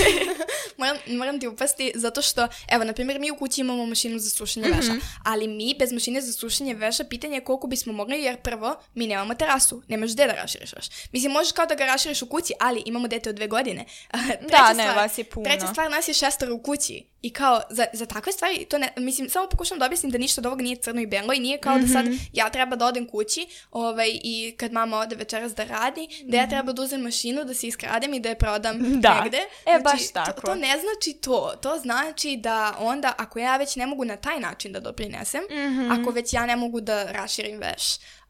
moram, 0.77 0.97
moram 1.07 1.39
ti 1.39 1.47
upasti 1.47 1.91
zato 1.95 2.21
što, 2.21 2.47
evo, 2.67 2.83
na 2.83 2.93
primjer, 2.93 3.19
mi 3.19 3.31
u 3.31 3.35
kući 3.35 3.61
imamo 3.61 3.85
mašinu 3.85 4.19
za 4.19 4.29
sušenje 4.29 4.67
veša, 4.67 4.93
ali 5.23 5.47
mi 5.47 5.75
bez 5.79 5.91
mašine 5.91 6.21
za 6.21 6.33
sušenje 6.33 6.73
veša 6.73 7.03
pitanje 7.03 7.35
je 7.35 7.43
koliko 7.43 7.67
bismo 7.67 7.93
mogli, 7.93 8.23
jer 8.23 8.37
prvo, 8.41 8.75
mi 8.93 9.07
nemamo 9.07 9.33
terasu, 9.33 9.81
nemaš 9.87 10.13
gde 10.13 10.27
da 10.27 10.33
raširiš 10.33 10.73
veš. 10.73 10.85
Mislim, 11.11 11.31
možeš 11.31 11.51
kao 11.51 11.65
da 11.65 11.75
ga 11.75 11.85
raširiš 11.85 12.21
u 12.21 12.25
kući, 12.25 12.53
ali 12.59 12.83
imamo 12.85 13.07
dete 13.07 13.29
od 13.29 13.35
dve 13.35 13.47
godine. 13.47 13.85
Treća 14.49 14.73
ne, 14.73 14.83
stvar- 14.83 14.95
vas 14.95 15.17
je 15.17 15.23
puno. 15.23 15.45
Treća 15.45 15.67
stvar, 15.67 15.91
nas 15.91 16.07
je 16.07 16.13
šestoro 16.13 16.55
u 16.55 16.61
kući. 16.61 17.03
I 17.27 17.31
kao, 17.31 17.61
za, 17.69 17.85
za 17.93 18.05
takve 18.05 18.31
stvari, 18.31 18.65
to 18.65 18.77
ne, 18.77 18.93
mislim, 18.97 19.29
samo 19.29 19.47
pokušam 19.47 19.79
da 19.79 19.85
objasnim 19.85 20.11
da 20.11 20.17
ništa 20.17 20.41
od 20.41 20.45
ovog 20.45 20.61
nije 20.61 20.75
crno 20.77 21.01
i 21.01 21.07
belo 21.07 21.33
i 21.33 21.39
nije 21.39 21.57
kao 21.59 21.77
da 21.77 21.87
sad 21.87 22.05
Mhm. 22.05 22.15
ja 22.33 22.49
treba 22.49 22.75
da 22.75 22.85
odem 22.85 23.07
kući 23.07 23.47
ovaj, 23.71 24.09
i 24.13 24.55
kad 24.57 24.71
mama 24.71 24.97
ode 24.97 25.15
večeras 25.15 25.53
da 25.53 25.63
radi, 25.65 26.07
da 26.23 26.37
ja 26.37 26.47
treba 26.47 26.71
da 26.71 26.81
uzem 26.81 27.01
mašinu, 27.01 27.43
da 27.43 27.53
se 27.53 27.67
iskradem 27.67 28.13
i 28.13 28.19
da 28.19 28.29
je 28.29 28.37
prodam 28.37 28.75
Mhm. 28.77 28.99
Da. 28.99 29.21
negde. 29.21 29.37
E, 29.67 29.79
baš 29.81 30.01
to- 30.03 30.13
tako. 30.15 30.41
To, 30.41 30.55
ne 30.55 30.75
znači 30.77 31.13
to. 31.15 31.53
To 31.57 31.77
znači 31.77 32.37
da 32.37 32.75
onda, 32.79 33.13
ako 33.17 33.39
ja 33.39 33.57
već 33.57 33.75
ne 33.75 33.85
mogu 33.85 34.05
na 34.05 34.15
taj 34.17 34.39
način 34.39 34.71
da 34.71 34.79
doprinesem, 34.81 35.41
Mhm. 35.51 35.91
ako 35.91 36.11
već 36.11 36.33
ja 36.33 36.45
ne 36.45 36.55
mogu 36.55 36.81
da 36.81 37.03
raširim 37.03 37.59
veš, 37.59 37.83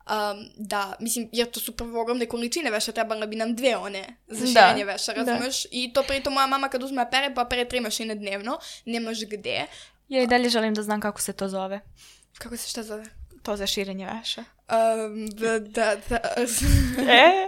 um, 0.10 0.50
da, 0.58 0.96
mislim, 1.00 1.30
jer 1.32 1.52
to 1.52 1.60
su 1.60 1.72
prvo 1.72 2.02
ogromne 2.02 2.26
količine 2.26 2.72
veša, 2.72 2.92
trebala 2.92 3.26
bi 3.26 3.36
nam 3.36 3.56
dve 3.56 3.78
one 3.78 4.18
za 4.28 4.46
Da, 4.46 4.48
širenje 4.52 4.86
veša, 4.86 5.14
da. 5.14 5.24
razumeš? 5.24 5.66
I 5.72 5.94
to 5.94 6.04
pritom 6.04 6.34
moja 6.34 6.48
mama 6.48 6.70
kad 6.70 6.84
uzme 6.84 7.12
pere, 7.12 7.34
pa 7.36 7.46
pere 7.46 7.66
tri 7.66 7.80
mašine 7.80 8.16
dnevno, 8.16 8.60
nemaš 8.86 9.20
gde. 9.26 9.66
Ja 10.10 10.24
i 10.24 10.28
dalje 10.28 10.50
želim 10.50 10.74
da 10.74 10.84
znam 10.84 11.02
kako 11.02 11.22
se 11.22 11.34
to 11.34 11.50
zove. 11.50 11.80
Kako 12.38 12.58
se 12.58 12.70
šta 12.70 12.84
zove? 12.84 13.06
To 13.44 13.56
za 13.58 13.68
širenje 13.68 14.06
veša. 14.20 14.44
Um, 14.70 15.28
da, 15.28 15.60
da, 15.60 15.96
da. 16.10 16.20
E? 17.12 17.46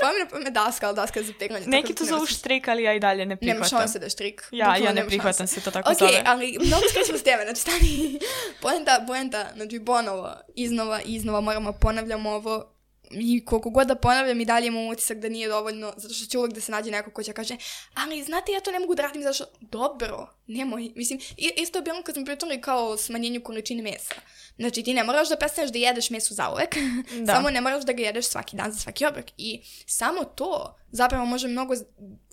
Pomenu 0.00 0.26
pa 0.30 0.38
me 0.38 0.50
daska, 0.50 0.86
ali 0.86 0.96
daska 0.96 1.20
je 1.20 1.26
za 1.26 1.32
peglanje. 1.38 1.66
Neki 1.66 1.86
tako 1.86 1.94
to 1.94 2.04
da 2.04 2.08
zovu 2.08 2.18
nema 2.18 2.26
štrik, 2.28 2.68
ali 2.68 2.82
ja 2.82 2.94
i 2.94 3.00
dalje 3.00 3.18
ne 3.18 3.24
Nema 3.26 3.38
prihvatam. 3.38 3.68
šanse 3.68 3.98
da 3.98 4.06
je 4.06 4.10
štrik. 4.10 4.42
Ja, 4.50 4.66
ja 4.68 4.84
ne 4.84 4.92
nema 4.92 5.06
prihvatam 5.06 5.46
se 5.46 5.60
to 5.60 5.70
tako 5.70 5.90
Ok, 5.92 5.98
zove. 5.98 6.22
ali 6.26 6.56
mnogo 6.60 6.82
skrećemo 6.90 7.18
s 7.18 7.22
teme, 7.22 7.42
znači 7.42 7.60
stani. 7.60 8.18
Poenta, 8.62 9.04
poenta, 9.06 9.46
znači 9.56 9.80
ponovo, 9.80 10.34
iznova 10.54 11.00
iznova 11.00 11.40
moramo 11.40 11.72
ponavljamo 11.72 12.30
ovo 12.30 12.75
i 13.10 13.44
koliko 13.44 13.70
god 13.70 13.86
da 13.86 13.94
ponavljam 13.96 14.40
i 14.40 14.44
dalje 14.44 14.66
imam 14.66 14.86
utisak 14.86 15.18
da 15.18 15.28
nije 15.28 15.48
dovoljno, 15.48 15.92
zato 15.96 16.14
što 16.14 16.26
će 16.26 16.38
uvijek 16.38 16.54
da 16.54 16.60
se 16.60 16.72
nađe 16.72 16.90
neko 16.90 17.10
ko 17.10 17.22
će 17.22 17.32
kaže, 17.32 17.56
ali 17.94 18.22
znate 18.22 18.52
ja 18.52 18.60
to 18.60 18.70
ne 18.70 18.80
mogu 18.80 18.94
da 18.94 19.02
radim 19.02 19.22
zato 19.22 19.34
što, 19.34 19.44
dobro, 19.60 20.28
nemoj, 20.46 20.92
mislim, 20.96 21.20
isto 21.56 21.78
je 21.78 21.82
bilo 21.82 22.02
kad 22.02 22.14
smo 22.14 22.24
pričali 22.24 22.60
kao 22.60 22.88
o 22.88 22.96
smanjenju 22.96 23.40
količine 23.40 23.82
mesa. 23.82 24.14
Znači 24.58 24.82
ti 24.82 24.94
ne 24.94 25.04
moraš 25.04 25.28
da 25.28 25.36
prestaneš 25.36 25.70
da 25.70 25.78
jedeš 25.78 26.10
meso 26.10 26.34
zauvek, 26.34 26.76
Da. 27.20 27.34
samo 27.34 27.50
ne 27.50 27.60
moraš 27.60 27.84
da 27.84 27.92
ga 27.92 28.02
jedeš 28.02 28.24
svaki 28.26 28.56
dan 28.56 28.72
za 28.72 28.78
svaki 28.78 29.06
obrok. 29.06 29.24
I 29.36 29.60
samo 29.86 30.24
to 30.24 30.76
zapravo 30.90 31.26
može 31.26 31.48
mnogo 31.48 31.74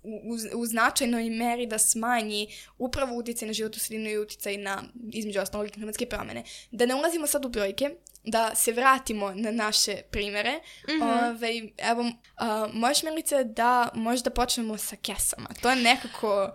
u, 0.04 0.22
u- 0.54 0.66
značajnoj 0.66 1.30
meri 1.30 1.66
da 1.66 1.78
smanji 1.80 2.48
upravo 2.78 3.16
utjecaj 3.16 3.48
na 3.48 3.54
životnu 3.54 3.80
sredinu 3.80 4.10
i 4.10 4.18
utjecaj 4.18 4.58
na, 4.58 4.84
između 5.12 5.40
ostalog, 5.42 5.70
klimatske 5.70 6.06
promjene. 6.06 6.44
Da 6.72 6.86
ne 6.86 6.96
ulazimo 6.96 7.28
sad 7.28 7.46
u 7.46 7.50
brojke, 7.50 7.90
da 8.26 8.56
se 8.56 8.72
vratimo 8.72 9.32
na 9.32 9.52
naše 9.52 10.02
primere. 10.12 10.60
Ovaj, 11.02 11.62
evo, 11.80 12.12
a, 12.38 12.68
možeš 12.74 13.04
Milice 13.04 13.44
da 13.44 13.90
možda 13.94 14.30
počnemo 14.30 14.78
sa 14.78 14.96
kesama. 14.96 15.50
To 15.62 15.70
je 15.70 15.76
nekako... 15.76 16.50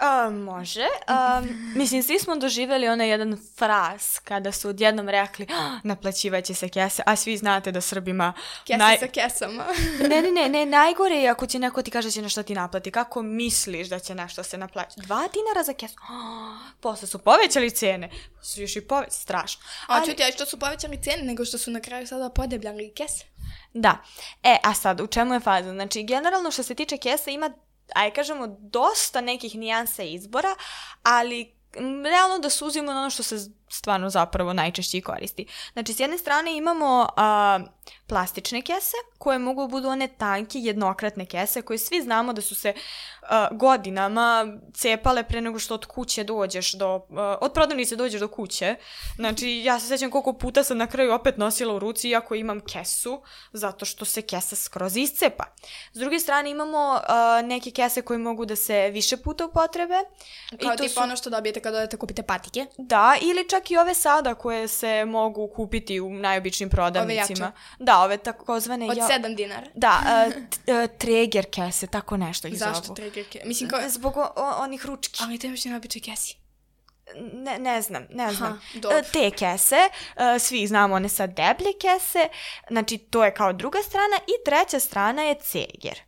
A, 0.00 0.30
može. 0.30 0.86
A, 1.06 1.42
mislim, 1.76 2.02
svi 2.02 2.18
smo 2.18 2.36
doživjeli 2.36 2.88
onaj 2.88 3.08
jedan 3.08 3.38
fraz 3.56 4.18
kada 4.18 4.52
su 4.52 4.68
odjednom 4.68 5.08
rekli 5.08 5.46
"Ah, 5.50 5.78
naplaćivat 5.84 6.44
će 6.44 6.54
se 6.54 6.68
kese, 6.68 7.02
a 7.06 7.16
svi 7.16 7.36
znate 7.36 7.72
da 7.72 7.80
Srbima... 7.80 8.32
Kese 8.66 8.78
naj- 8.78 8.98
sa 8.98 9.06
kesama. 9.08 9.64
Ne, 10.08 10.22
ne, 10.22 10.30
ne, 10.32 10.48
ne, 10.48 10.66
najgore 10.66 11.14
je 11.14 11.28
ako 11.28 11.46
ti 11.46 11.58
neko 11.58 11.82
ti 11.82 11.90
kaže 11.90 12.08
da 12.08 12.12
će 12.12 12.22
nešto 12.22 12.42
ti 12.42 12.54
naplati. 12.54 12.90
Kako 12.90 13.22
misliš 13.22 13.88
da 13.88 13.98
će 13.98 14.14
nešto 14.14 14.42
se 14.42 14.58
naplati? 14.58 15.00
Dva 15.00 15.28
dinara 15.28 15.64
za 15.64 15.72
kesu. 15.72 15.94
Ah, 16.02 16.70
posle 16.82 17.08
su 17.08 17.18
povećali 17.18 17.70
cene. 17.70 18.10
Su 18.42 18.60
još 18.60 18.76
i 18.76 18.80
povećali, 18.80 19.12
strašno. 19.12 19.62
A 19.86 20.04
čuti, 20.06 20.22
a 20.22 20.32
što 20.32 20.46
su 20.46 20.58
povećali 20.58 21.02
cijene, 21.02 21.22
nego 21.22 21.44
što 21.44 21.58
su 21.58 21.70
na 21.70 21.80
kraju 21.80 22.06
sada 22.06 22.30
podebljali 22.30 22.92
kese. 22.96 23.24
Da. 23.74 23.98
E, 24.42 24.56
a 24.62 24.74
sad, 24.74 25.00
u 25.00 25.06
čemu 25.06 25.34
je 25.34 25.40
faza? 25.40 25.70
Znači, 25.70 26.02
generalno 26.02 26.50
što 26.50 26.62
se 26.62 26.74
tiče 26.74 26.96
kesa 26.96 27.30
ima, 27.30 27.50
aj 27.94 28.10
kažemo, 28.10 28.46
dosta 28.60 29.20
nekih 29.20 29.54
nijansa 29.54 30.02
izbora, 30.02 30.54
ali 31.02 31.54
realno 32.04 32.38
da 32.38 32.50
suzimo 32.50 32.92
na 32.92 33.00
ono 33.00 33.10
što 33.10 33.22
se 33.22 33.50
stvarno 33.72 34.10
zapravo 34.10 34.52
najčešće 34.52 34.98
i 34.98 35.00
koristi. 35.00 35.46
Znači, 35.72 35.92
s 35.92 36.00
jedne 36.00 36.18
strane 36.18 36.56
imamo 36.56 37.08
a, 37.16 37.60
plastične 38.06 38.62
kese, 38.62 38.96
koje 39.18 39.38
mogu 39.38 39.68
budu 39.68 39.88
one 39.88 40.08
tanke, 40.08 40.58
jednokratne 40.58 41.26
kese, 41.26 41.62
koje 41.62 41.78
svi 41.78 42.02
znamo 42.02 42.32
da 42.32 42.42
su 42.42 42.54
se 42.54 42.74
a, 43.22 43.48
godinama 43.52 44.46
cepale 44.74 45.22
pre 45.22 45.40
nego 45.40 45.58
što 45.58 45.74
od 45.74 45.86
kuće 45.86 46.24
dođeš 46.24 46.72
do, 46.72 47.06
a, 47.16 47.36
od 47.40 47.52
prodavnice 47.52 47.96
dođeš 47.96 48.20
do 48.20 48.28
kuće. 48.28 48.76
Znači, 49.16 49.62
ja 49.64 49.80
se 49.80 49.86
sećam 49.86 50.10
koliko 50.10 50.32
puta 50.32 50.64
sam 50.64 50.76
na 50.78 50.86
kraju 50.86 51.12
opet 51.12 51.36
nosila 51.36 51.74
u 51.74 51.78
ruci, 51.78 52.08
iako 52.08 52.34
imam 52.34 52.60
kesu, 52.60 53.22
zato 53.52 53.84
što 53.84 54.04
se 54.04 54.22
kesa 54.22 54.56
skroz 54.56 54.96
iscepa. 54.96 55.44
S 55.92 55.98
druge 55.98 56.18
strane 56.18 56.50
imamo 56.50 57.00
a, 57.08 57.42
neke 57.44 57.70
kese 57.70 58.02
koje 58.02 58.18
mogu 58.18 58.44
da 58.44 58.56
se 58.56 58.90
više 58.90 59.16
puta 59.16 59.46
upotrebe. 59.46 59.94
Kao 60.60 60.72
I 60.72 60.76
to 60.76 60.82
tipa 60.82 60.88
su- 60.88 61.00
ono 61.00 61.16
što 61.16 61.30
dobijete 61.30 61.60
kada 61.60 61.78
odete 61.78 61.96
kupite 61.96 62.22
patike. 62.22 62.66
Da, 62.78 63.16
ili 63.22 63.48
čak 63.48 63.61
i 63.66 63.76
ove 63.76 63.94
sada 63.94 64.34
koje 64.34 64.68
se 64.68 65.04
mogu 65.04 65.48
kupiti 65.48 66.00
u 66.00 66.10
najobičnim 66.10 66.68
prodavnicima. 66.68 67.46
jače. 67.46 67.56
Da, 67.78 68.00
ove 68.00 68.16
takozvane... 68.16 68.86
Od 68.86 68.96
ja- 68.96 69.08
7 69.10 69.36
dinara. 69.36 69.66
Da, 69.74 70.00
uh, 70.28 70.98
treger 70.98 71.46
kese, 71.46 71.86
tako 71.86 72.16
nešto 72.16 72.48
ih 72.48 72.58
Zašto 72.58 72.82
zovu. 72.84 72.94
triggerke? 72.94 73.42
Mislim, 73.44 73.70
kao... 73.70 73.80
Zbog 73.88 74.16
o- 74.16 74.32
o- 74.36 74.54
onih 74.58 74.86
ručki. 74.86 75.20
Ali 75.22 75.38
još 75.42 75.64
ne 75.64 75.76
običaj 75.76 76.00
kesi. 76.02 76.36
Ne, 77.32 77.58
ne 77.58 77.82
znam, 77.82 78.06
ne 78.10 78.32
znam. 78.32 78.60
dobro. 78.74 78.98
E, 78.98 79.02
Te 79.02 79.30
kese, 79.30 79.76
svi 80.38 80.66
znamo 80.66 80.94
one 80.94 81.08
sad 81.08 81.30
deblje 81.30 81.72
kese, 81.80 82.28
znači 82.70 82.98
to 82.98 83.24
je 83.24 83.34
kao 83.34 83.52
druga 83.52 83.78
strana 83.78 84.16
i 84.26 84.44
treća 84.44 84.80
strana 84.80 85.22
je 85.22 85.34
ceger. 85.34 86.00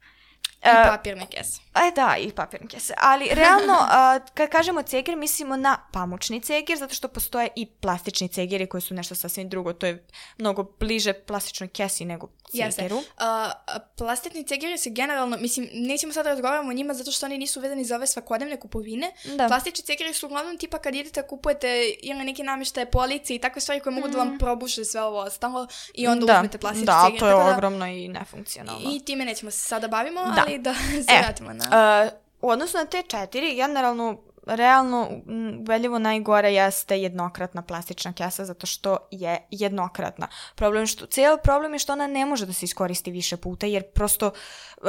I 0.65 0.69
E, 0.69 0.89
papirne 0.89 1.27
kese. 1.27 1.61
Aj 1.73 1.91
da, 1.91 2.17
i 2.19 2.33
papirne 2.33 2.69
kese. 2.69 2.95
Ali 2.99 3.29
realno, 3.35 3.77
a, 3.81 4.19
kad 4.35 4.51
kažemo 4.51 4.83
ceger, 4.83 5.17
mislimo 5.17 5.57
na 5.57 5.79
pamučni 5.93 6.41
ceger, 6.41 6.79
zato 6.79 6.95
što 6.95 7.09
postoje 7.09 7.49
i 7.57 7.67
plastični 7.67 8.29
cegeri 8.29 8.67
koji 8.67 8.81
su 8.81 8.95
nešto 8.95 9.15
sasvim 9.15 9.49
drugo. 9.49 9.73
To 9.73 9.87
je 9.87 10.07
mnogo 10.39 10.63
bliže 10.81 11.13
plastičnoj 11.13 11.69
kesi 11.69 12.05
nego 12.05 12.29
cegeru. 12.53 13.03
A, 13.17 13.27
a, 13.67 13.79
plastični 13.97 14.45
cegeri 14.45 14.79
se 14.79 14.91
generalno, 14.91 15.37
mislim, 15.37 15.69
nećemo 15.73 16.13
sad 16.13 16.25
da 16.25 16.31
razgovaramo 16.31 16.71
o 16.71 16.75
njima 16.75 16.95
zato 16.95 17.11
što 17.11 17.27
oni 17.27 17.39
nisu 17.39 17.61
vezani 17.61 17.85
za 17.85 17.97
ove 17.97 18.07
svakodnevne 18.07 18.57
kupovine. 18.57 19.13
Da. 19.27 19.47
Plastični 19.49 19.85
cegeri 19.85 20.15
su 20.15 20.27
uglavnom 20.27 20.59
tipa 20.59 20.79
kad 20.79 20.95
idete 20.95 21.23
kupujete 21.23 21.69
ili 22.03 22.25
neke 22.25 22.43
namještaje, 22.43 22.87
police 22.87 23.35
i 23.35 23.39
takve 23.39 23.61
stvari 23.61 23.81
koje 23.81 23.93
mogu 23.93 24.09
da 24.09 24.19
vam 24.19 24.39
probuše 24.39 24.85
sve 24.85 25.03
ovo 25.03 25.19
ostalo 25.21 25.67
i 25.95 26.07
onda 26.07 26.27
da, 26.27 26.33
uzmete 26.35 26.59
plastični 26.59 26.87
da, 26.87 27.03
ceger. 27.07 27.21
to 27.21 27.29
je 27.29 27.35
da- 27.35 27.55
ogromno 27.55 27.87
i 27.87 28.09
nefunkcionalno. 28.09 28.91
I 28.91 29.01
time 29.01 29.25
nećemo 29.25 29.51
se 29.51 29.59
sada 29.59 29.89
bavimo, 29.89 30.21
Da. 30.25 30.45
ali 30.47 30.54
da 30.59 30.75
se 31.09 31.13
E, 31.15 31.19
vratimo 31.19 31.53
na... 31.53 31.65
Uh, 31.65 32.13
u 32.41 32.51
odnosu 32.51 32.77
na 32.77 32.85
te 32.85 33.03
četiri, 33.03 33.57
generalno, 33.57 34.19
realno, 34.47 35.09
m, 35.29 35.59
ubedljivo 35.61 35.99
najgore 35.99 36.55
jeste 36.55 37.01
jednokratna 37.01 37.63
plastična 37.63 38.13
kesa, 38.13 38.45
zato 38.45 38.67
što 38.67 38.97
je 39.11 39.47
jednokratna. 39.51 40.29
Problem 40.55 40.87
što, 40.87 41.07
cijel 41.07 41.39
problem 41.39 41.73
je 41.73 41.79
što 41.79 41.93
ona 41.93 42.07
ne 42.07 42.27
može 42.27 42.47
da 42.47 42.53
se 42.53 42.65
iskoristi 42.65 43.11
više 43.11 43.37
puta, 43.37 43.67
jer 43.67 43.83
prosto 43.83 44.27
uh, 44.27 44.89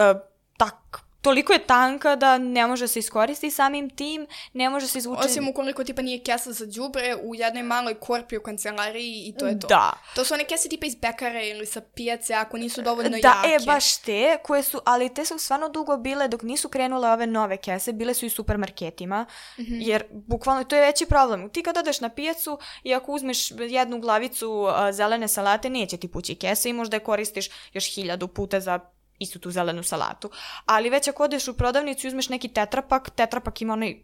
tak, 0.57 1.04
toliko 1.25 1.53
je 1.53 1.59
tanka 1.59 2.15
da 2.15 2.37
ne 2.37 2.67
može 2.67 2.87
se 2.87 2.99
iskoristiti 2.99 3.51
samim 3.51 3.89
tim, 3.89 4.27
ne 4.53 4.69
može 4.69 4.87
se 4.87 4.97
izvući... 4.97 5.21
Osim 5.25 5.47
ukoliko 5.47 5.83
tipa 5.83 6.01
nije 6.01 6.19
kesa 6.23 6.51
za 6.51 6.65
đubre 6.65 7.15
u 7.23 7.35
jednoj 7.35 7.63
maloj 7.63 7.93
korpi 7.93 8.37
u 8.37 8.41
kancelariji 8.41 9.23
i 9.27 9.33
to 9.39 9.47
je 9.47 9.59
to. 9.59 9.67
Da. 9.67 9.93
To 10.15 10.25
su 10.25 10.33
one 10.33 10.43
kese 10.43 10.69
tipa 10.69 10.85
iz 10.85 10.95
pekare 11.01 11.47
ili 11.47 11.65
sa 11.65 11.81
pijace 11.81 12.33
ako 12.33 12.57
nisu 12.57 12.81
dovoljno 12.81 13.09
Da, 13.09 13.41
jake. 13.43 13.63
e, 13.63 13.65
baš 13.65 13.97
te, 13.97 14.37
koje 14.43 14.63
su, 14.63 14.81
ali 14.85 15.13
te 15.13 15.25
su 15.25 15.37
stvarno 15.37 15.69
dugo 15.69 15.97
bile, 15.97 16.27
dok 16.27 16.41
nisu 16.43 16.69
krenule 16.69 17.11
ove 17.11 17.27
nove 17.27 17.57
kese, 17.57 17.93
bile 17.93 18.13
su 18.13 18.25
i 18.25 18.29
supermarketima, 18.29 19.25
jer 19.57 20.03
bukvalno 20.11 20.63
to 20.63 20.75
je 20.75 20.81
veći 20.81 21.05
problem. 21.05 21.49
Ti 21.49 21.63
kad 21.63 21.77
odeš 21.77 22.01
na 22.01 22.09
pijacu 22.09 22.59
i 22.83 22.93
ako 22.93 23.11
uzmeš 23.11 23.51
jednu 23.51 23.99
glavicu 23.99 24.65
a, 24.69 24.91
zelene 24.91 25.27
salate, 25.27 25.69
neće 25.69 25.97
ti 25.97 26.07
pući 26.07 26.35
kese 26.35 26.69
i 26.69 26.73
možda 26.73 26.95
je 26.95 27.03
koristiš 27.03 27.49
još 27.73 27.95
hiljadu 27.95 28.27
puta 28.27 28.59
za 28.59 28.94
istu 29.19 29.39
tu 29.39 29.51
zelenu 29.51 29.83
salatu. 29.83 30.31
Ali 30.65 30.89
već 30.89 31.07
ako 31.07 31.23
odeš 31.23 31.47
u 31.47 31.57
prodavnicu 31.57 32.07
i 32.07 32.09
uzmeš 32.09 32.29
neki 32.29 32.47
tetrapak, 32.47 33.09
tetrapak 33.09 33.61
ima 33.61 33.73
onaj 33.73 33.95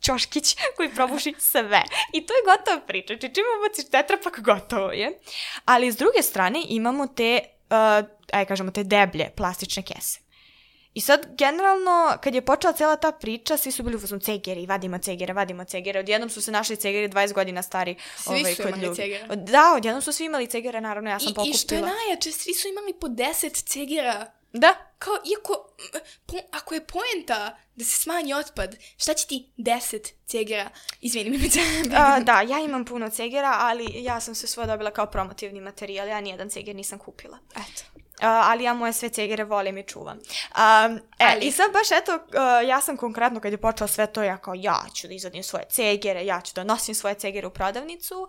čoškić 0.00 0.56
koji 0.76 0.94
probuši 0.94 1.34
sve. 1.38 1.82
I 2.12 2.26
to 2.26 2.34
je 2.34 2.56
gotova 2.56 2.86
priča. 2.86 3.14
Znači, 3.14 3.34
čim 3.34 3.44
ubaciš 3.58 3.90
tetrapak, 3.90 4.40
gotovo 4.40 4.92
je. 4.92 5.18
Ali 5.64 5.92
s 5.92 5.96
druge 5.96 6.22
strane 6.22 6.62
imamo 6.68 7.06
te, 7.06 7.40
uh, 7.70 8.08
aj 8.32 8.44
kažemo, 8.44 8.70
te 8.70 8.84
deblje 8.84 9.30
plastične 9.36 9.82
kese. 9.82 10.27
I 10.94 11.00
sad, 11.00 11.26
generalno, 11.38 12.18
kad 12.22 12.34
je 12.34 12.44
počela 12.44 12.72
cijela 12.72 12.96
ta 12.96 13.12
priča, 13.12 13.56
svi 13.56 13.72
su 13.72 13.82
bili 13.82 13.96
u 13.96 14.00
fazonu 14.00 14.20
cegeri, 14.20 14.66
vadimo 14.66 14.98
cegere, 14.98 15.32
vadimo 15.32 15.64
cegere. 15.64 16.00
Odjednom 16.00 16.30
su 16.30 16.42
se 16.42 16.50
našli 16.50 16.76
cegeri 16.76 17.08
20 17.08 17.32
godina 17.32 17.62
stari. 17.62 17.96
Svi 18.16 18.40
ovaj, 18.40 18.54
su 18.54 18.62
kod 18.62 18.76
imali 18.76 18.96
cegere. 18.96 19.36
Da, 19.36 19.72
odjednom 19.76 20.02
su 20.02 20.12
svi 20.12 20.24
imali 20.24 20.46
cegere, 20.46 20.80
naravno, 20.80 21.10
ja 21.10 21.18
sam 21.18 21.28
I, 21.28 21.34
pokupila. 21.34 21.54
I 21.54 21.58
što 21.58 21.74
je 21.74 21.80
najjače, 21.80 22.32
svi 22.32 22.54
su 22.54 22.68
imali 22.68 22.94
po 23.00 23.06
10 23.06 23.64
cegera. 23.64 24.32
Da, 24.52 24.88
Kao, 24.98 25.14
iako, 25.14 25.68
po, 26.26 26.36
ako 26.50 26.74
je 26.74 26.86
poenta 26.86 27.58
da 27.76 27.84
se 27.84 27.96
smanji 27.96 28.34
otpad, 28.34 28.76
šta 28.96 29.14
će 29.14 29.26
ti 29.26 29.50
10 29.58 30.12
cegera? 30.26 30.70
Izvini 31.00 31.38
mi, 31.38 31.50
A, 31.96 32.20
da, 32.20 32.40
ja 32.40 32.58
imam 32.60 32.84
puno 32.84 33.10
cegera, 33.10 33.56
ali 33.58 34.04
ja 34.04 34.20
sam 34.20 34.34
se 34.34 34.46
svoje 34.46 34.66
dobila 34.66 34.90
kao 34.90 35.06
promotivni 35.06 35.60
materijal. 35.60 36.08
Ja 36.08 36.20
nijedan 36.20 36.50
ceger 36.50 36.76
nisam 36.76 36.98
kupila. 36.98 37.38
Eto. 37.50 38.07
Ali 38.20 38.64
ja 38.64 38.74
moje 38.74 38.92
sve 38.92 39.08
cegere 39.08 39.44
volim 39.44 39.78
i 39.78 39.82
čuvam. 39.82 40.18
A, 40.54 40.96
e, 41.18 41.24
Ali- 41.24 41.46
I 41.46 41.52
sad 41.52 41.72
baš 41.72 41.90
eto, 41.90 42.18
a, 42.38 42.60
ja 42.60 42.80
sam 42.80 42.96
konkretno 42.96 43.40
kad 43.40 43.52
je 43.52 43.58
počelo 43.58 43.88
sve 43.88 44.06
to, 44.06 44.22
ja 44.22 44.36
kao 44.36 44.54
ja 44.56 44.84
ću 44.94 45.06
da 45.06 45.14
izadim 45.14 45.42
svoje 45.42 45.64
cegere, 45.70 46.24
ja 46.24 46.40
ću 46.40 46.54
da 46.54 46.64
nosim 46.64 46.94
svoje 46.94 47.14
cegere 47.14 47.46
u 47.46 47.50
prodavnicu. 47.50 48.28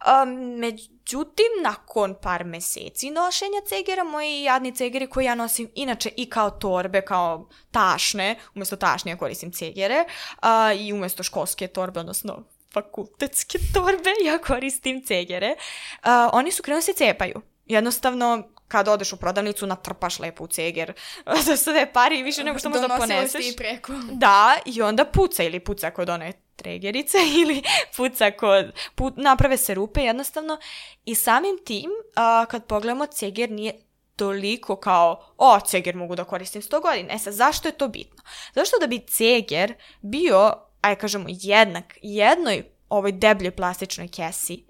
A, 0.00 0.24
međutim, 0.58 1.46
nakon 1.62 2.14
par 2.22 2.44
meseci 2.44 3.10
nošenja 3.10 3.60
cegera, 3.68 4.04
moji 4.04 4.42
jadni 4.42 4.74
cegeri 4.74 5.06
koje 5.06 5.24
ja 5.24 5.34
nosim 5.34 5.70
inače 5.74 6.10
i 6.16 6.30
kao 6.30 6.50
torbe, 6.50 7.00
kao 7.00 7.48
tašne, 7.70 8.38
umjesto 8.54 8.76
tašnje 8.76 9.12
ja 9.12 9.16
koristim 9.18 9.52
cegere 9.52 10.04
a, 10.40 10.72
i 10.72 10.92
umjesto 10.92 11.22
školske 11.22 11.68
torbe, 11.68 12.00
odnosno 12.00 12.44
fakultetske 12.72 13.58
torbe, 13.74 14.10
ja 14.24 14.38
koristim 14.38 15.04
cegere. 15.04 15.56
A, 16.02 16.30
oni 16.32 16.50
su 16.50 16.62
krenuli 16.62 16.78
da 16.78 16.82
se 16.82 16.92
cepaju. 16.92 17.40
Jednostavno, 17.66 18.42
kad 18.68 18.88
odeš 18.88 19.12
u 19.12 19.16
prodavnicu, 19.16 19.66
natrpaš 19.66 20.18
lepo 20.18 20.44
u 20.44 20.46
ceger 20.46 20.92
za 21.46 21.56
sve 21.56 21.92
pari 21.92 22.18
i 22.18 22.22
više 22.22 22.44
nego 22.44 22.58
što 22.58 22.70
možda 22.70 22.96
poneseš. 22.98 23.46
i 23.46 23.56
preko. 23.56 23.92
Da, 24.12 24.56
i 24.64 24.82
onda 24.82 25.04
puca 25.04 25.42
ili 25.42 25.60
puca 25.60 25.90
kod 25.90 26.08
one 26.08 26.32
tregerice 26.56 27.18
ili 27.42 27.62
puca 27.96 28.30
kod, 28.30 28.72
put, 28.94 29.14
naprave 29.16 29.56
se 29.56 29.74
rupe 29.74 30.00
jednostavno 30.00 30.58
i 31.04 31.14
samim 31.14 31.58
tim 31.64 31.90
a, 32.14 32.46
kad 32.50 32.66
pogledamo 32.66 33.06
ceger 33.06 33.50
nije 33.50 33.74
toliko 34.16 34.76
kao, 34.76 35.34
o, 35.36 35.60
ceger 35.60 35.96
mogu 35.96 36.16
da 36.16 36.24
koristim 36.24 36.62
100 36.62 36.82
godina. 36.82 37.14
E 37.14 37.18
sad, 37.18 37.34
zašto 37.34 37.68
je 37.68 37.72
to 37.72 37.88
bitno? 37.88 38.22
Zašto 38.54 38.76
da 38.80 38.86
bi 38.86 39.06
ceger 39.08 39.74
bio, 40.00 40.52
aj 40.80 40.96
kažemo, 40.96 41.24
jednak 41.28 41.98
jednoj 42.02 42.64
ovoj 42.88 43.12
debljoj 43.12 43.50
plastičnoj 43.50 44.08
kesi, 44.08 44.64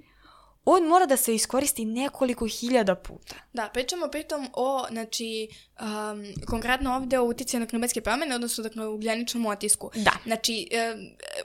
on 0.68 0.88
mora 0.88 1.06
da 1.06 1.16
se 1.16 1.34
iskoristi 1.34 1.84
nekoliko 1.84 2.46
hiljada 2.46 2.94
puta. 2.94 3.34
Da, 3.52 3.70
pričamo 3.72 4.08
pritom 4.08 4.48
o, 4.52 4.86
znači, 4.90 5.48
um, 5.80 6.26
konkretno 6.46 6.94
ovdje 6.96 7.20
o 7.20 7.24
utjecaju 7.24 7.60
na 7.60 7.66
klimatske 7.66 8.00
promjene, 8.00 8.34
odnosno 8.34 8.62
dakle, 8.62 8.86
ugljeničnom 8.86 9.46
otisku. 9.46 9.90
Da. 9.94 10.12
Znači, 10.24 10.68
e, 10.72 10.96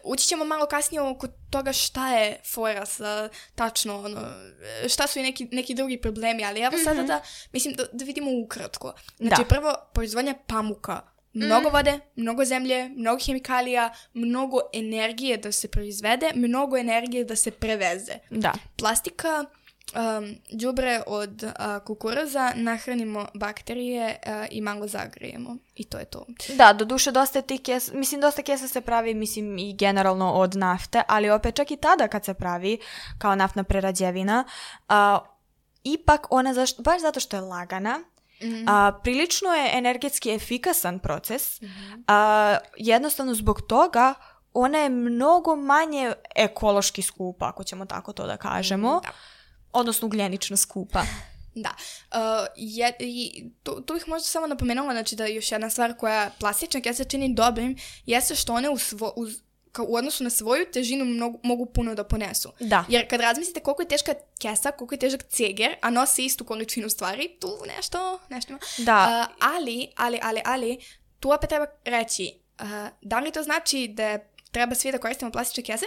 ući 0.03 0.27
ćemo 0.27 0.45
malo 0.45 0.65
kasnije 0.65 1.01
oko 1.01 1.27
toga 1.49 1.73
šta 1.73 2.09
je 2.09 2.41
fora 2.53 2.85
sa 2.85 3.29
tačno, 3.55 3.99
ono, 3.99 4.19
šta 4.89 5.07
su 5.07 5.19
i 5.19 5.23
neki, 5.23 5.47
neki 5.51 5.73
drugi 5.73 6.01
problemi, 6.01 6.45
ali 6.45 6.59
evo 6.59 6.77
sada 6.83 7.03
da, 7.03 7.21
mislim, 7.51 7.73
da, 7.73 7.83
da 7.93 8.05
vidimo 8.05 8.31
ukratko. 8.43 8.93
Znači, 9.17 9.41
Da. 9.41 9.47
prvo, 9.47 9.75
proizvodnja 9.93 10.35
pamuka. 10.47 11.10
Mnogo 11.33 11.69
vode, 11.69 11.99
mnogo 12.15 12.45
zemlje, 12.45 12.89
mnogo 12.89 13.19
hemikalija, 13.25 13.93
mnogo 14.13 14.59
energije 14.73 15.37
da 15.37 15.51
se 15.51 15.67
proizvede, 15.67 16.31
mnogo 16.35 16.77
energije 16.77 17.23
da 17.25 17.35
se 17.35 17.51
preveze. 17.51 18.13
Da. 18.29 18.53
Plastika, 18.77 19.45
um, 19.95 20.35
đubre 20.51 21.01
od 21.07 21.43
uh, 21.43 21.51
kukuruza, 21.85 22.51
nahranimo 22.55 23.27
bakterije 23.33 24.15
uh, 24.25 24.31
i 24.51 24.61
malo 24.61 24.87
zagrijemo. 24.87 25.57
I 25.75 25.83
to 25.83 25.97
je 25.97 26.05
to. 26.05 26.25
Da, 26.55 26.73
do 26.73 26.85
duše 26.85 27.11
dosta 27.11 27.39
je 27.39 27.47
tih 27.47 27.61
kesa, 27.61 27.93
mislim 27.93 28.21
dosta 28.21 28.41
kesa 28.41 28.67
se 28.67 28.81
pravi, 28.81 29.13
mislim 29.13 29.57
i 29.57 29.75
generalno 29.75 30.33
od 30.33 30.55
nafte, 30.55 31.01
ali 31.07 31.29
opet 31.29 31.55
čak 31.55 31.71
i 31.71 31.77
tada 31.77 32.07
kad 32.07 32.25
se 32.25 32.33
pravi 32.33 32.77
kao 33.17 33.35
naftna 33.35 33.63
prerađevina, 33.63 34.45
a, 34.89 35.19
ipak 35.83 36.27
ona, 36.29 36.53
zaš- 36.53 36.81
baš 36.81 37.01
zato 37.01 37.19
što 37.19 37.37
je 37.37 37.41
lagana, 37.41 37.99
a, 38.67 38.99
prilično 39.03 39.49
je 39.49 39.77
energetski 39.77 40.31
efikasan 40.31 40.99
proces, 40.99 41.61
a, 42.07 42.57
jednostavno 42.77 43.33
zbog 43.33 43.61
toga 43.61 44.13
ona 44.53 44.77
je 44.77 44.89
mnogo 44.89 45.55
manje 45.55 46.13
ekološki 46.35 47.01
skupa, 47.01 47.47
ako 47.47 47.63
ćemo 47.63 47.85
tako 47.85 48.13
to 48.13 48.27
da 48.27 48.37
kažemo, 48.37 48.99
Da. 49.03 49.09
odnosno 49.73 50.05
ugljenično 50.05 50.57
skupa. 50.57 51.01
Da. 51.55 51.69
Uh, 52.11 52.47
je, 52.55 52.93
i 52.99 53.43
tu, 53.63 53.81
tu 53.81 53.93
bih 53.93 54.07
možda 54.07 54.25
samo 54.25 54.47
napomenula, 54.47 54.93
znači 54.93 55.15
da 55.15 55.25
još 55.25 55.51
jedna 55.51 55.69
stvar 55.69 55.97
koja 55.97 56.29
plastična 56.39 56.81
kesa 56.81 57.03
čini 57.03 57.33
dobrim, 57.33 57.77
jeste 58.05 58.35
što 58.35 58.53
one 58.53 58.69
u, 58.69 58.77
svo, 58.77 59.13
uz, 59.15 59.41
kao 59.71 59.85
u 59.89 59.95
odnosu 59.95 60.23
na 60.23 60.29
svoju 60.29 60.65
težinu 60.73 61.05
mogu, 61.05 61.39
mogu 61.43 61.65
puno 61.65 61.95
da 61.95 62.03
ponesu. 62.03 62.51
Da. 62.59 62.85
Jer 62.89 63.09
kad 63.09 63.21
razmislite 63.21 63.59
koliko 63.59 63.81
je 63.81 63.87
teška 63.87 64.13
kesa, 64.41 64.71
koliko 64.71 64.95
je 64.95 64.99
težak 64.99 65.23
ceger, 65.23 65.75
a 65.81 65.89
nosi 65.89 66.25
istu 66.25 66.45
količinu 66.45 66.89
stvari, 66.89 67.37
tu 67.39 67.57
nešto, 67.77 68.19
nešto 68.29 68.51
ima. 68.51 68.59
Da. 68.77 69.27
Uh, 69.29 69.35
ali, 69.39 69.87
ali, 69.95 70.19
ali, 70.21 70.41
ali, 70.45 70.77
tu 71.19 71.31
opet 71.31 71.49
treba 71.49 71.65
reći, 71.85 72.33
uh, 72.59 72.67
da 73.01 73.19
li 73.19 73.31
to 73.31 73.43
znači 73.43 73.87
da 73.87 74.19
treba 74.51 74.75
svi 74.75 74.91
da 74.91 74.97
koristimo 74.97 75.31
plastične 75.31 75.63
kese? 75.63 75.85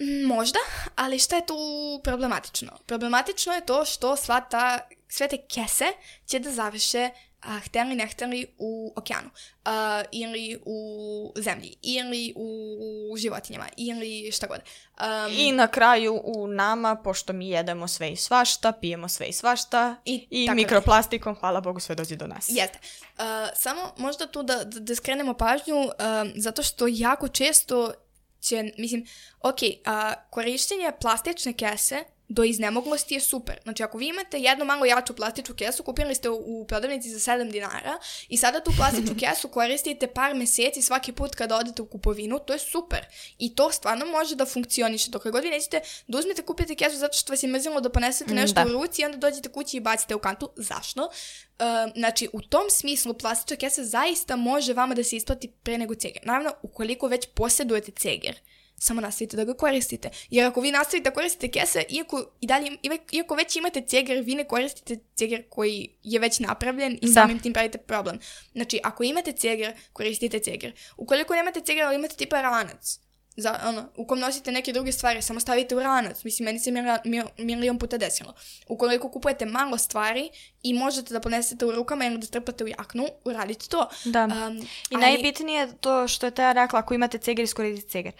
Mm, 0.00 0.26
Možda, 0.26 0.58
ali 0.96 1.18
šta 1.18 1.36
je 1.36 1.46
tu 1.46 1.56
problematično? 2.04 2.78
Problematično 2.86 3.52
je 3.52 3.66
to 3.66 3.84
što 3.84 4.16
sva 4.16 4.40
ta, 4.40 4.78
sve 5.08 5.28
te 5.28 5.38
kese 5.54 5.86
će 6.26 6.38
da 6.38 6.50
završe 6.50 7.10
a, 7.42 7.58
hteli 7.58 7.94
ne 7.94 8.06
hteli 8.06 8.46
u 8.58 8.92
okeanu 8.96 9.30
a, 9.64 10.02
ili 10.12 10.58
u 10.64 11.32
zemlji 11.36 11.76
ili 11.82 12.32
u 12.36 13.16
životinjama 13.16 13.66
ili 13.76 14.32
šta 14.32 14.46
god. 14.46 14.58
Um, 14.58 15.32
I 15.38 15.52
na 15.52 15.66
kraju 15.66 16.20
u 16.24 16.46
nama, 16.46 16.96
pošto 16.96 17.32
mi 17.32 17.48
jedemo 17.48 17.88
sve 17.88 18.12
i 18.12 18.16
svašta, 18.16 18.72
pijemo 18.72 19.08
sve 19.08 19.26
i 19.26 19.32
svašta 19.32 19.96
I 20.04 20.26
i 20.30 20.50
mikroplastikom, 20.50 21.34
hvala 21.34 21.60
Bogu, 21.60 21.80
sve 21.80 21.94
dođe 21.94 22.16
do 22.16 22.26
nas. 22.26 22.48
Jeste. 22.48 22.78
Uh, 23.18 23.24
samo 23.56 23.94
možda 23.96 24.26
tu 24.26 24.42
da, 24.42 24.64
da, 24.64 24.80
da 24.80 24.94
skrenemo 24.94 25.34
pažnju, 25.34 25.76
um, 25.76 26.32
zato 26.36 26.62
što 26.62 26.86
jako 26.88 27.28
često 27.28 27.92
će, 28.40 28.72
mislim, 28.78 29.06
ok, 29.40 29.58
a, 29.84 30.14
korištenje 30.30 30.92
plastične 31.00 31.52
kese 31.52 32.04
do 32.30 32.44
iznemoglosti 32.44 33.14
je 33.14 33.20
super. 33.20 33.58
Znači, 33.62 33.82
ako 33.82 33.98
vi 33.98 34.08
imate 34.08 34.38
jednu 34.38 34.64
malo 34.64 34.84
jaču 34.84 35.16
plastičnu 35.16 35.54
kesu, 35.54 35.82
kupili 35.82 36.14
ste 36.14 36.28
u, 36.28 36.34
u 36.46 36.66
prodavnici 36.66 37.08
za 37.08 37.32
7 37.32 37.50
dinara 37.50 37.98
i 38.28 38.36
sada 38.36 38.60
tu 38.60 38.70
plastičnu 38.76 39.16
kesu 39.22 39.48
koristite 39.48 40.06
par 40.06 40.34
meseci 40.34 40.82
svaki 40.82 41.12
put 41.12 41.34
kada 41.34 41.56
odete 41.56 41.82
u 41.82 41.86
kupovinu, 41.86 42.38
to 42.38 42.52
je 42.52 42.58
super. 42.58 43.06
I 43.38 43.54
to 43.54 43.72
stvarno 43.72 44.06
može 44.06 44.34
da 44.34 44.46
funkcioniše. 44.46 45.10
Dok 45.10 45.26
god 45.26 45.42
vi 45.42 45.50
nećete 45.50 45.80
da 46.06 46.18
uzmete 46.18 46.42
kupite 46.42 46.74
kesu 46.74 46.96
zato 46.96 47.18
što 47.18 47.32
vas 47.32 47.42
je 47.42 47.48
mrzilo 47.48 47.80
da 47.80 47.90
ponesete 47.90 48.34
Mm, 48.34 48.36
nešto 48.36 48.64
da. 48.64 48.66
u 48.66 48.72
ruci 48.72 49.02
i 49.02 49.04
onda 49.04 49.16
dođete 49.16 49.48
kući 49.48 49.76
i 49.76 49.80
bacite 49.80 50.14
u 50.14 50.18
kantu. 50.18 50.50
Zašto? 50.56 51.04
Uh, 51.04 51.92
znači, 51.96 52.28
u 52.32 52.42
tom 52.42 52.70
smislu 52.70 53.14
plastična 53.14 53.56
kesa 53.56 53.84
zaista 53.84 54.36
može 54.36 54.72
vama 54.72 54.94
da 54.94 55.04
se 55.04 55.16
isplati 55.16 55.48
pre 55.62 55.78
nego 55.78 55.94
ceger. 55.94 56.22
Naravno, 56.24 56.52
ukoliko 56.62 57.06
već 57.06 57.26
posjedujete 57.34 57.92
ceger, 57.92 58.40
samo 58.82 59.00
nastavite 59.00 59.36
da 59.36 59.44
ga 59.44 59.54
koristite. 59.54 60.10
Jer 60.30 60.46
ako 60.46 60.60
vi 60.60 60.70
nastavite 60.70 61.10
da 61.10 61.14
koristite 61.14 61.50
kese, 61.50 61.84
iako, 61.88 62.24
i 62.40 62.46
dalje, 62.46 62.76
iako 63.12 63.34
već 63.34 63.56
imate 63.56 63.80
ceger, 63.80 64.20
vi 64.20 64.34
ne 64.34 64.44
koristite 64.44 64.98
ceger 65.14 65.44
koji 65.48 65.88
je 66.02 66.18
već 66.20 66.38
napravljen 66.38 66.92
i 67.02 67.06
Da. 67.06 67.12
samim 67.12 67.38
tim 67.38 67.52
pravite 67.52 67.78
problem. 67.78 68.18
Znači, 68.52 68.80
ako 68.82 69.02
imate 69.04 69.32
ceger, 69.32 69.74
koristite 69.92 70.38
ceger. 70.38 70.72
Ukoliko 70.96 71.34
nemate 71.34 71.60
ceger, 71.60 71.84
ali 71.84 71.96
imate 71.96 72.16
tipa 72.16 72.40
ranac, 72.40 72.98
za, 73.36 73.60
ono, 73.64 73.88
u 73.96 74.06
kom 74.06 74.18
nosite 74.18 74.52
neke 74.52 74.72
druge 74.72 74.92
stvari, 74.92 75.22
samo 75.22 75.40
stavite 75.40 75.76
u 75.76 75.80
ranac. 75.80 76.24
Mislim, 76.24 76.44
meni 76.44 76.58
se 76.58 76.70
milio, 76.70 76.98
mil, 77.04 77.24
milion 77.38 77.78
puta 77.78 77.98
desilo. 77.98 78.34
Ukoliko 78.68 79.10
kupujete 79.10 79.46
malo 79.46 79.78
stvari 79.78 80.30
i 80.62 80.74
možete 80.74 81.14
da 81.14 81.20
ponesete 81.20 81.66
u 81.66 81.72
rukama 81.72 82.06
ili 82.06 82.18
da 82.18 82.26
strpate 82.26 82.64
u 82.64 82.68
jaknu, 82.68 83.08
uradite 83.24 83.66
to. 83.68 83.88
Da. 84.04 84.24
Um, 84.24 84.56
I 84.56 84.64
ali- 84.94 85.00
najbitnije 85.00 85.60
je 85.60 85.76
to 85.80 86.08
što 86.08 86.26
je 86.26 86.30
Teja 86.30 86.52
rekla, 86.52 86.78
ako 86.78 86.94
imate 86.94 87.18
ceger, 87.18 87.44
iskoristite 87.44 87.88
ceger. 87.90 88.12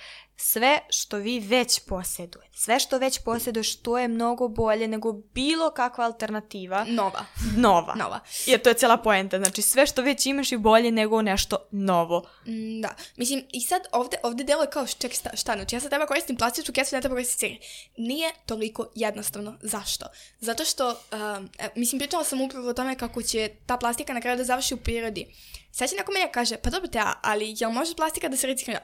Sve 0.43 0.79
što 0.91 1.17
vi 1.17 1.41
već 1.41 1.81
posjedujete, 1.81 2.57
sve 2.59 2.81
što 2.81 2.99
već 2.99 3.19
posjeduješ, 3.25 3.77
to 3.77 3.99
je 3.99 4.09
mnogo 4.09 4.49
bolje 4.49 4.89
nego 4.89 5.13
bilo 5.13 5.71
kakva 5.71 6.05
alternativa 6.05 6.85
Nova. 6.85 7.25
nova. 7.57 7.95
Nova. 7.95 8.21
Jer 8.47 8.63
to 8.63 8.69
je 8.69 8.75
cijela 8.75 8.97
poenta. 8.97 9.39
Znači, 9.39 9.63
sve 9.63 9.87
što 9.87 10.03
već 10.03 10.27
imaš 10.27 10.53
je 10.53 10.59
bolje 10.59 10.91
nego 10.91 11.23
nešto 11.23 11.57
novo. 11.71 12.29
Mm, 12.47 12.81
da. 12.81 12.95
Mislim, 13.17 13.45
i 13.53 13.61
sad 13.61 13.83
ovde, 13.93 14.17
ovde 14.23 14.45
delo 14.45 14.63
je 14.63 14.71
kao, 14.71 14.87
ček, 14.87 15.15
šta, 15.15 15.37
šta, 15.37 15.53
znači 15.53 15.77
ja 15.77 15.81
sad 15.81 15.91
treba 15.91 16.07
koristim 16.07 16.37
plastičnu 16.37 16.75
kesu, 16.75 16.97
ne 16.97 17.01
treba 17.01 17.15
koristim 17.15 17.39
ceger. 17.39 17.59
Nije 17.97 18.33
toliko 18.47 18.87
jednostavno. 18.95 19.59
Zašto? 19.63 20.07
Zato 20.41 20.65
što, 20.65 20.89
um, 20.89 21.51
e, 21.59 21.69
mislim, 21.77 21.99
pričala 21.99 22.25
sam 22.25 22.41
upravo 22.41 22.69
o 22.69 22.75
tome 22.75 22.99
kako 22.99 23.23
će 23.23 23.51
ta 23.67 23.77
plastika 23.77 24.13
na 24.13 24.21
kraju 24.21 24.37
da 24.37 24.45
završi 24.45 24.75
u 24.75 24.77
prirodi. 24.77 25.35
Sad 25.73 25.91
će 25.91 25.97
neko 25.97 26.13
meni 26.13 26.27
kaže, 26.33 26.57
pa 26.57 26.71
dobro 26.71 26.89
te, 26.89 27.01
ali 27.23 27.55
jel 27.59 27.71
može 27.71 27.95
plastika 27.95 28.29
da 28.29 28.37
se 28.37 28.47
reciklira? 28.47 28.81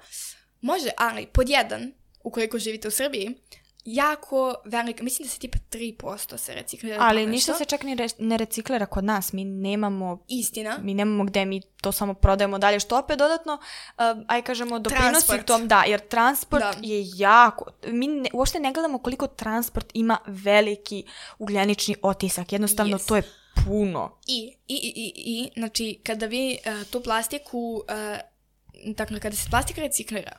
Može, 0.66 0.88
ali 0.98 1.26
pod 1.26 1.48
jedan, 1.48 1.92
ukoliko 2.22 2.58
živite 2.58 2.88
u 2.88 2.92
Srbiji, 2.92 3.34
jako 3.84 4.54
velik, 4.64 5.00
mislim 5.00 5.26
da 5.26 5.30
se 5.30 5.38
tipa 5.38 5.58
3% 5.70 6.36
se 6.36 6.54
reciklira. 6.54 6.96
Ali 7.00 7.26
ništa 7.26 7.54
se 7.54 7.64
čak 7.64 7.82
ni 7.82 7.94
re- 7.94 8.08
ne 8.18 8.36
reciklira 8.36 8.86
kod 8.86 9.04
nas. 9.04 9.32
Mi 9.32 9.44
nemamo 9.44 10.24
Istina. 10.28 10.78
mi 10.82 10.94
nemamo 10.94 11.24
gde 11.24 11.44
mi 11.44 11.60
to 11.80 11.92
samo 11.92 12.14
prodajemo 12.14 12.58
dalje, 12.58 12.80
što 12.80 12.98
opet 12.98 13.18
dodatno, 13.18 13.54
uh, 13.54 14.04
aj 14.26 14.42
kažemo, 14.42 14.78
doprinosi 14.78 15.10
Transport. 15.10 15.46
tom, 15.46 15.68
da, 15.68 15.82
jer 15.82 16.00
transport 16.00 16.62
Da. 16.62 16.74
je 16.82 17.04
jako, 17.16 17.64
mi 17.84 18.06
ne, 18.06 18.30
uopšte 18.32 18.60
ne 18.60 18.72
gledamo 18.72 18.98
koliko 18.98 19.26
transport 19.28 19.86
ima 19.94 20.18
veliki 20.26 21.04
ugljenični 21.38 21.96
otisak, 22.02 22.52
jednostavno 22.52 22.98
Yes. 22.98 23.08
to 23.08 23.16
je 23.16 23.22
puno. 23.66 24.18
I, 24.26 24.38
i, 24.68 24.74
i, 24.74 24.92
i, 24.96 25.12
i, 25.16 25.50
znači, 25.56 26.00
kada 26.02 26.26
vi 26.26 26.58
uh, 26.58 26.86
tu 26.86 27.00
plastiku, 27.00 27.58
uh, 27.58 28.18
dakle, 28.84 29.20
kada 29.20 29.36
se 29.36 29.50
plastika 29.50 29.80
reciklira, 29.80 30.38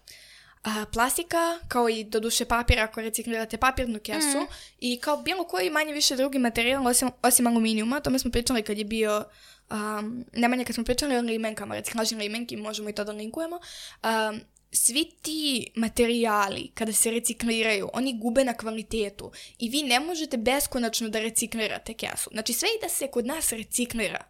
uh, 0.65 0.73
plastika, 0.93 1.59
kao 1.67 1.89
i 1.89 2.03
doduše 2.03 2.45
papir, 2.45 2.79
ako 2.79 3.01
reciklirate 3.01 3.57
papirnu 3.57 3.99
kesu, 3.99 4.47
i 4.79 4.99
kao 4.99 5.17
bilo 5.17 5.43
koji 5.43 5.69
manje 5.69 5.93
više 5.93 6.15
drugi 6.15 6.39
materijal, 6.39 6.87
osim, 6.87 7.09
osim 7.21 7.47
aluminijuma, 7.47 7.97
o 7.97 7.99
tome 7.99 8.19
smo 8.19 8.31
pričali 8.31 8.63
kad 8.63 8.77
je 8.77 8.85
bio, 8.85 9.25
um, 9.71 10.25
nemanje 10.33 10.65
kad 10.65 10.75
smo 10.75 10.83
pričali 10.83 11.17
o 11.17 11.21
limenkama, 11.21 11.75
reciklažnim 11.75 12.19
limenki, 12.19 12.55
možemo 12.55 12.89
i 12.89 12.93
to 12.93 13.03
da 13.03 13.11
linkujemo, 13.11 13.59
um, 14.03 14.41
svi 14.71 15.11
ti 15.21 15.71
materijali 15.75 16.71
kada 16.73 16.93
se 16.93 17.11
recikliraju, 17.11 17.89
oni 17.93 18.19
gube 18.19 18.43
na 18.43 18.53
kvalitetu 18.53 19.31
i 19.59 19.69
vi 19.69 19.83
ne 19.83 19.99
možete 19.99 20.37
beskonačno 20.37 21.09
da 21.09 21.19
reciklirate 21.19 21.93
kesu. 21.93 22.29
Znači 22.33 22.53
sve 22.53 22.69
i 22.69 22.81
da 22.81 22.89
se 22.89 23.07
kod 23.07 23.25
nas 23.25 23.51
reciklira, 23.51 24.23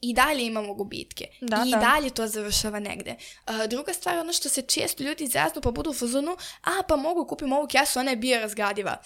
i 0.00 0.14
dalje 0.14 0.46
imamo 0.46 0.74
gubitke. 0.74 1.24
Da, 1.40 1.64
I 1.66 1.70
da. 1.70 1.76
dalje 1.76 2.10
to 2.10 2.26
završava 2.26 2.78
negde. 2.78 3.16
Uh, 3.48 3.66
druga 3.68 3.92
stvar, 3.92 4.18
ono 4.18 4.32
što 4.32 4.48
se 4.48 4.62
često 4.62 5.02
ljudi 5.02 5.26
zaznu 5.26 5.60
pa 5.60 5.70
budu 5.70 5.90
u 5.90 5.94
fazonu, 5.94 6.36
a 6.64 6.82
pa 6.88 6.96
mogu 6.96 7.24
kupim 7.24 7.52
ovu 7.52 7.66
kesu, 7.66 7.98
ona 7.98 8.10
je 8.10 8.16
biorazgradiva. 8.16 8.96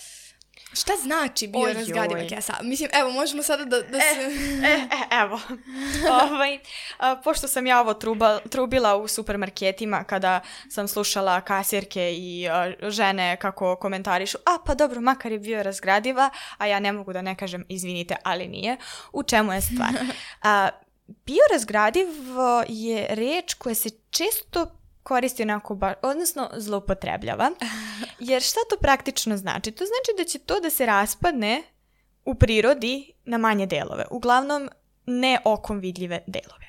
Šta 0.72 0.92
znači 1.02 1.46
biorazgradiva 1.46 2.28
kesa? 2.28 2.54
Mislim, 2.62 2.90
evo, 2.92 3.10
možemo 3.10 3.42
sada 3.42 3.64
da, 3.64 3.82
da 3.82 4.00
se... 4.00 4.30
E, 4.64 4.70
e, 4.70 4.88
evo, 5.22 5.40
ovaj, 6.24 6.58
a, 6.98 7.16
pošto 7.16 7.48
sam 7.48 7.66
ja 7.66 7.80
ovo 7.80 7.94
truba, 7.94 8.38
trubila 8.50 8.96
u 8.96 9.08
supermarketima 9.08 10.04
kada 10.04 10.40
sam 10.70 10.88
slušala 10.88 11.40
kasirke 11.40 12.14
i 12.14 12.48
a, 12.48 12.72
žene 12.90 13.36
kako 13.36 13.76
komentarišu, 13.76 14.38
a 14.38 14.58
pa 14.66 14.74
dobro, 14.74 15.00
makar 15.00 15.32
je 15.32 15.38
bio 15.38 15.62
razgradiva, 15.62 16.30
a 16.58 16.66
ja 16.66 16.80
ne 16.80 16.92
mogu 16.92 17.12
da 17.12 17.22
ne 17.22 17.34
kažem 17.34 17.64
izvinite, 17.68 18.16
ali 18.22 18.48
nije. 18.48 18.76
U 19.12 19.22
čemu 19.22 19.52
je 19.52 19.60
stvar? 19.60 19.92
A, 20.42 20.68
biorazgradivo 21.06 22.64
je 22.68 23.06
reč 23.10 23.54
koja 23.54 23.74
se 23.74 23.90
često 24.10 24.78
koristi 25.02 25.42
onako, 25.42 25.74
ba, 25.74 25.94
odnosno 26.02 26.50
zloupotrebljava. 26.56 27.50
Jer 28.18 28.42
šta 28.42 28.60
to 28.70 28.76
praktično 28.76 29.36
znači? 29.36 29.70
To 29.72 29.84
znači 29.84 30.18
da 30.18 30.24
će 30.24 30.38
to 30.38 30.60
da 30.60 30.70
se 30.70 30.86
raspadne 30.86 31.62
u 32.24 32.34
prirodi 32.34 33.12
na 33.24 33.38
manje 33.38 33.66
delove. 33.66 34.04
Uglavnom, 34.10 34.68
ne 35.06 35.40
okom 35.44 35.78
vidljive 35.78 36.24
delove. 36.26 36.63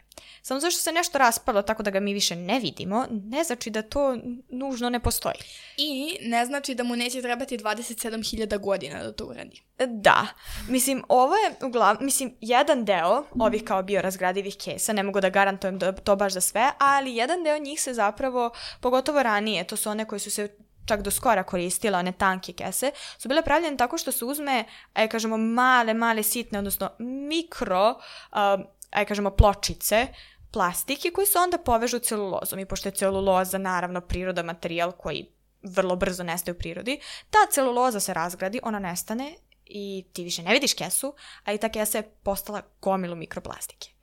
Samo 0.48 0.60
zašto 0.60 0.82
se 0.82 0.92
nešto 0.92 1.18
raspalo 1.18 1.62
tako 1.62 1.84
da 1.84 1.92
ga 1.92 2.00
mi 2.00 2.14
više 2.14 2.36
ne 2.36 2.60
vidimo, 2.60 3.06
ne 3.10 3.44
znači 3.44 3.70
da 3.70 3.82
to 3.82 4.18
nužno 4.50 4.90
ne 4.90 5.00
postoji. 5.00 5.36
I 5.78 6.18
ne 6.22 6.46
znači 6.46 6.76
da 6.76 6.84
mu 6.84 6.96
neće 6.96 7.22
trebati 7.22 7.58
27.000 7.58 8.60
godina 8.60 9.04
da 9.04 9.12
to 9.12 9.26
uradi. 9.26 9.64
Da, 9.88 10.28
mislim, 10.68 11.04
ovo 11.10 11.36
je 11.36 11.68
uglav, 11.68 11.98
mislim, 12.00 12.36
jedan 12.42 12.86
deo 12.86 13.24
ovih 13.40 13.64
kao 13.64 13.84
biorazgradivih 13.84 14.56
kesa, 14.64 14.94
ne 14.94 15.04
mogu 15.04 15.22
da 15.22 15.30
garantujem 15.30 15.80
da 15.80 15.92
to 15.92 16.16
baš 16.16 16.34
za 16.34 16.42
sve, 16.42 16.72
ali 16.78 17.16
jedan 17.16 17.44
deo 17.44 17.58
njih 17.58 17.82
se 17.82 17.94
zapravo, 17.94 18.52
pogotovo 18.82 19.24
ranije, 19.24 19.68
to 19.68 19.76
su 19.76 19.90
one 19.90 20.06
koje 20.06 20.20
su 20.20 20.32
se 20.32 20.56
čak 20.86 21.02
do 21.02 21.12
skora 21.12 21.44
koristila, 21.44 22.00
one 22.00 22.12
tanke 22.12 22.54
kese, 22.54 22.92
su 23.18 23.28
bile 23.28 23.42
pravljene 23.42 23.78
tako 23.78 23.98
što 23.98 24.12
se 24.12 24.26
uzme, 24.26 24.64
aj 24.94 25.10
kažemo, 25.10 25.38
male, 25.38 25.94
male 25.94 26.24
sitne, 26.24 26.60
odnosno 26.60 26.90
mikro, 27.00 27.90
um, 27.90 28.66
aj 28.92 29.06
kažemo, 29.06 29.32
pločice, 29.32 30.08
plastike 30.56 31.12
koje 31.12 31.28
se 31.28 31.40
onda 31.40 31.58
povežu 31.58 32.00
celulozom 32.00 32.60
i 32.60 32.66
pošto 32.66 32.90
je 32.90 32.96
celuloza 32.96 33.58
naravno 33.58 34.02
priroda 34.02 34.44
materijal 34.44 34.92
koji 34.92 35.26
vrlo 35.64 35.96
brzo 35.96 36.24
nestaje 36.24 36.56
u 36.56 36.58
prirodi, 36.58 37.00
ta 37.30 37.40
celuloza 37.52 38.00
se 38.00 38.14
razgradi, 38.14 38.60
ona 38.64 38.80
nestane 38.80 39.36
i 39.66 40.06
ti 40.14 40.24
više 40.24 40.44
ne 40.44 40.54
vidiš 40.54 40.74
kesu, 40.74 41.16
a 41.44 41.54
i 41.54 41.58
ta 41.58 41.70
kesa 41.70 41.98
je 41.98 42.10
postala 42.24 42.62
gomilu 42.82 43.16
mikroplastike. 43.16 43.95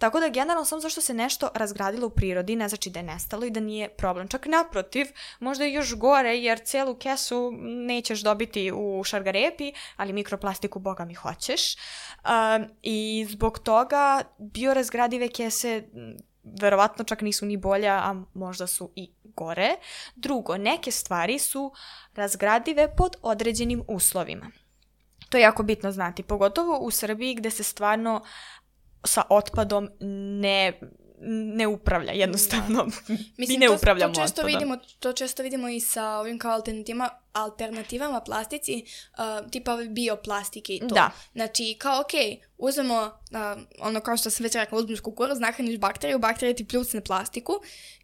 Tako 0.00 0.20
da 0.20 0.28
generalno 0.28 0.64
samo 0.64 0.80
zašto 0.80 1.00
se 1.00 1.14
nešto 1.14 1.48
razgradilo 1.54 2.06
u 2.06 2.10
prirodi 2.10 2.56
ne 2.56 2.68
znači 2.68 2.90
da 2.90 2.98
je 2.98 3.02
nestalo 3.02 3.46
i 3.46 3.50
da 3.50 3.60
nije 3.60 3.88
problem. 3.88 4.28
Čak 4.28 4.46
naprotiv, 4.46 5.06
možda 5.40 5.64
je 5.64 5.72
još 5.72 5.94
gore 5.94 6.38
jer 6.38 6.60
celu 6.64 6.94
kesu 6.94 7.52
nećeš 7.62 8.20
dobiti 8.20 8.72
u 8.74 9.04
šargarepi, 9.04 9.72
ali 9.96 10.12
mikroplastiku 10.12 10.78
boga 10.78 11.04
mi 11.04 11.14
hoćeš. 11.14 11.76
Um, 11.76 12.66
I 12.82 13.26
zbog 13.30 13.58
toga 13.58 14.22
biorazgradive 14.38 15.28
kese 15.28 15.82
verovatno 16.60 17.04
čak 17.04 17.22
nisu 17.22 17.46
ni 17.46 17.56
bolja, 17.56 17.92
a 17.92 18.22
možda 18.34 18.66
su 18.66 18.92
i 18.96 19.10
gore. 19.24 19.76
Drugo, 20.16 20.56
neke 20.56 20.90
stvari 20.90 21.38
su 21.38 21.72
razgradive 22.14 22.96
pod 22.96 23.16
određenim 23.22 23.82
uslovima. 23.88 24.50
To 25.28 25.36
je 25.36 25.42
jako 25.42 25.62
bitno 25.62 25.92
znati, 25.92 26.22
pogotovo 26.22 26.78
u 26.78 26.90
Srbiji 26.90 27.34
gde 27.34 27.50
se 27.50 27.62
stvarno 27.62 28.24
sa 29.04 29.22
otpadom 29.30 29.88
ne 30.40 30.72
ne 31.22 31.66
upravlja 31.66 32.12
jednostavno. 32.12 32.84
Da. 32.84 33.14
Mislim, 33.38 33.60
Mi 33.60 33.66
ne 33.66 33.70
upravljamo 33.70 34.14
to, 34.14 34.20
to 34.20 34.26
često 34.26 34.40
otpadom. 34.42 34.58
vidimo, 34.58 34.76
to 34.98 35.12
često 35.12 35.42
vidimo 35.42 35.68
i 35.68 35.80
sa 35.80 36.04
ovim 36.16 36.38
kao 36.38 36.52
alternativama, 36.52 37.10
alternativama 37.32 38.20
plastici, 38.20 38.84
uh, 39.12 39.50
tipa 39.50 39.76
bioplastike 39.76 40.74
i 40.74 40.80
to. 40.80 40.86
Da. 40.86 41.10
Znači, 41.32 41.76
kao, 41.78 42.00
ok, 42.00 42.12
uzmemo, 42.58 43.02
uh, 43.30 43.62
ono 43.78 44.00
kao 44.00 44.16
što 44.16 44.30
sam 44.30 44.44
već 44.44 44.54
rekla, 44.54 44.78
uzmeš 44.78 45.00
kukuruz, 45.00 45.40
nahraniš 45.40 45.78
bakteriju, 45.78 46.18
bakterija 46.18 46.56
ti 46.56 46.68
pljucne 46.68 47.00
plastiku 47.00 47.52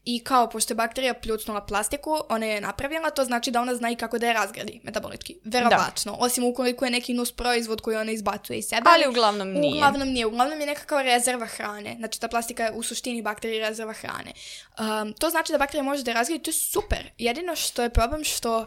i 0.05 0.25
kao, 0.25 0.51
pošto 0.51 0.73
je 0.73 0.77
bakterija 0.77 1.15
pljucnula 1.15 1.67
plastiku, 1.67 2.19
ona 2.29 2.47
je 2.47 2.61
napravila, 2.61 3.11
to 3.11 3.25
znači 3.25 3.51
da 3.51 3.61
ona 3.61 3.75
zna 3.75 3.91
i 3.91 3.97
kako 3.97 4.19
da 4.19 4.27
je 4.27 4.33
razgradi 4.33 4.81
metabolički. 4.83 5.37
Verovatno. 5.45 6.13
Da. 6.13 6.19
Osim 6.19 6.45
ukoliko 6.45 6.85
je 6.85 6.91
neki 6.91 7.15
nus 7.15 7.33
proizvod 7.33 7.81
koji 7.81 7.97
ona 7.97 8.13
izbacuje 8.13 8.59
iz 8.59 8.65
sebe. 8.65 8.83
Ali 8.85 9.09
uglavnom 9.09 9.53
nije. 9.53 9.75
Uglavnom 9.75 10.09
nije. 10.09 10.27
Uglavnom 10.27 10.61
je 10.61 10.67
nekakav 10.67 11.03
rezerva 11.03 11.47
hrane. 11.47 11.95
Znači, 11.99 12.21
ta 12.21 12.29
plastika 12.29 12.65
je 12.65 12.73
u 12.73 12.83
suštini 12.83 13.23
bakterija 13.23 13.69
rezerva 13.69 13.93
hrane. 13.93 14.33
Um, 14.79 15.13
to 15.13 15.31
znači 15.31 15.53
da 15.53 15.59
bakterija 15.59 15.83
može 15.83 16.03
da 16.03 16.13
razgradi, 16.13 16.43
to 16.43 16.51
je 16.51 16.55
super. 16.55 17.11
Jedino 17.19 17.57
što 17.57 17.83
je 17.83 17.91
problem 17.91 18.25
što 18.25 18.67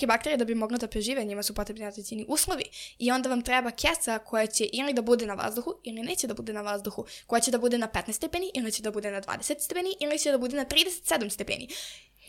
neke 0.00 0.06
bakterije 0.06 0.36
da 0.36 0.44
bi 0.44 0.54
mogle 0.54 0.78
da 0.78 0.88
prežive, 0.88 1.24
njima 1.24 1.42
su 1.42 1.54
potrebni 1.54 1.86
određeni 1.86 2.24
uslovi. 2.28 2.64
I 2.98 3.10
onda 3.12 3.28
vam 3.28 3.42
treba 3.42 3.70
kesa 3.70 4.18
koja 4.18 4.46
će 4.46 4.64
ili 4.72 4.92
da 4.92 5.02
bude 5.02 5.26
na 5.26 5.34
vazduhu 5.34 5.74
ili 5.84 6.02
neće 6.02 6.26
da 6.26 6.34
bude 6.34 6.52
na 6.52 6.62
vazduhu, 6.62 7.04
koja 7.26 7.40
će 7.40 7.50
da 7.50 7.58
bude 7.58 7.78
na 7.78 7.88
15 7.88 8.12
stepeni 8.12 8.50
ili 8.54 8.72
će 8.72 8.82
da 8.82 8.90
bude 8.90 9.10
na 9.10 9.20
20 9.20 9.60
stepeni 9.60 9.96
ili 10.00 10.18
će 10.18 10.30
da 10.32 10.38
bude 10.38 10.56
na 10.56 10.64
37 10.64 11.30
stepeni. 11.30 11.68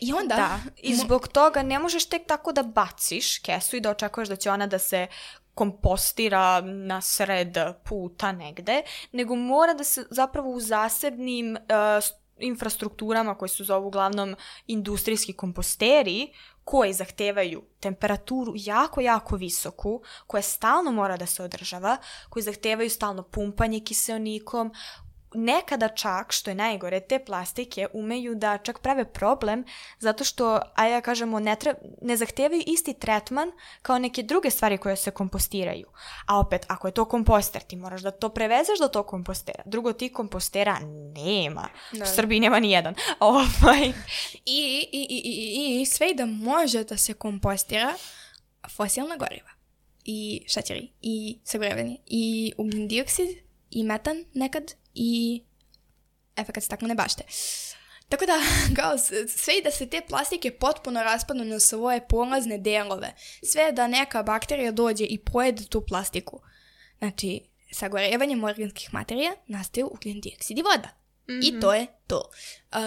I 0.00 0.12
onda... 0.12 0.36
Da, 0.36 0.60
i 0.76 0.94
zbog 0.94 1.28
toga 1.28 1.62
ne 1.62 1.78
možeš 1.78 2.04
tek 2.04 2.26
tako 2.26 2.52
da 2.52 2.62
baciš 2.62 3.38
kesu 3.38 3.76
i 3.76 3.80
da 3.80 3.90
očekuješ 3.90 4.28
da 4.28 4.36
će 4.36 4.50
ona 4.50 4.66
da 4.66 4.78
se 4.78 5.06
kompostira 5.54 6.60
na 6.60 7.00
sred 7.00 7.56
puta 7.84 8.32
negde, 8.32 8.82
nego 9.12 9.36
mora 9.36 9.74
da 9.74 9.84
se 9.84 10.04
zapravo 10.10 10.50
u 10.50 10.60
zasebnim 10.60 11.56
uh, 11.56 12.21
infrastrukturama 12.42 13.34
koje 13.34 13.48
su 13.48 13.64
zovu 13.64 13.86
uglavnom 13.86 14.36
industrijski 14.66 15.32
komposteri, 15.32 16.32
koji 16.64 16.92
zahtevaju 16.92 17.62
temperaturu 17.80 18.52
jako, 18.56 19.00
jako 19.00 19.36
visoku, 19.36 20.02
koja 20.26 20.42
stalno 20.42 20.92
mora 20.92 21.16
da 21.16 21.26
se 21.26 21.42
održava, 21.42 21.96
koji 22.28 22.42
zahtevaju 22.42 22.90
stalno 22.90 23.22
pumpanje 23.22 23.80
kiseonikom, 23.80 24.72
nekada 25.34 25.88
čak, 25.88 26.32
što 26.32 26.50
je 26.50 26.54
najgore, 26.54 27.00
te 27.00 27.18
plastike 27.24 27.86
umeju 27.92 28.34
da 28.34 28.58
čak 28.58 28.78
prave 28.78 29.04
problem 29.04 29.64
zato 29.98 30.24
što, 30.24 30.60
a 30.74 30.86
ja 30.86 31.00
kažemo, 31.00 31.40
ne, 31.40 31.56
tre, 31.56 31.74
ne 32.02 32.16
zahtevaju 32.16 32.62
isti 32.66 32.94
tretman 32.94 33.52
kao 33.82 33.98
neke 33.98 34.22
druge 34.22 34.50
stvari 34.50 34.78
koje 34.78 34.96
se 34.96 35.10
kompostiraju. 35.10 35.86
A 36.26 36.38
opet, 36.38 36.66
ako 36.68 36.88
je 36.88 36.92
to 36.92 37.04
komposter, 37.04 37.62
ti 37.62 37.76
moraš 37.76 38.02
da 38.02 38.10
to 38.10 38.28
prevezeš 38.28 38.78
do 38.78 38.88
tog 38.88 39.06
kompostera. 39.06 39.62
Drugo, 39.66 39.92
ti 39.92 40.08
kompostera 40.08 40.78
nema. 41.14 41.68
Da. 41.92 42.04
U 42.04 42.06
Srbiji 42.06 42.40
nema 42.40 42.60
ni 42.60 42.70
jedan. 42.70 42.94
Ovaj. 43.20 43.92
I, 44.46 44.88
i, 44.92 45.06
i, 45.10 45.22
i, 45.24 45.80
i 45.80 45.86
sve 45.86 46.14
da 46.14 46.26
može 46.26 46.84
da 46.84 46.96
se 46.96 47.14
kompostira 47.14 47.94
fosilna 48.76 49.16
goriva 49.16 49.50
i 50.04 50.42
šećeri 50.46 50.88
i 51.02 51.38
sagorevanje 51.44 51.96
i 52.06 52.52
ugljen 52.58 52.88
dioksid 52.88 53.28
i 53.70 53.82
metan 53.82 54.24
nekad 54.34 54.74
i 54.94 55.42
efekat 56.36 56.64
staklene 56.64 56.94
bašte. 56.94 57.24
Tako 58.08 58.26
da, 58.26 58.38
kao, 58.78 58.98
sve 59.28 59.58
i 59.58 59.62
da 59.62 59.70
se 59.70 59.86
te 59.86 60.00
plastike 60.08 60.50
potpuno 60.50 61.02
raspadnu 61.02 61.44
na 61.44 61.60
svoje 61.60 62.08
polazne 62.08 62.58
delove, 62.58 63.14
sve 63.42 63.72
da 63.72 63.86
neka 63.86 64.22
bakterija 64.22 64.72
dođe 64.72 65.04
i 65.04 65.18
pojede 65.18 65.64
tu 65.64 65.86
plastiku. 65.86 66.40
Znači, 66.98 67.40
sagorevanjem 67.72 68.44
organskih 68.44 68.94
materija 68.94 69.32
nastaju 69.46 69.90
ugljen 69.92 70.20
dioksid 70.20 70.58
i 70.58 70.62
voda. 70.62 70.88
Mm 71.28 71.32
-hmm. 71.32 71.58
I 71.58 71.60
to 71.60 71.74
je 71.74 71.86
to. 72.06 72.30
Uh, 72.72 72.78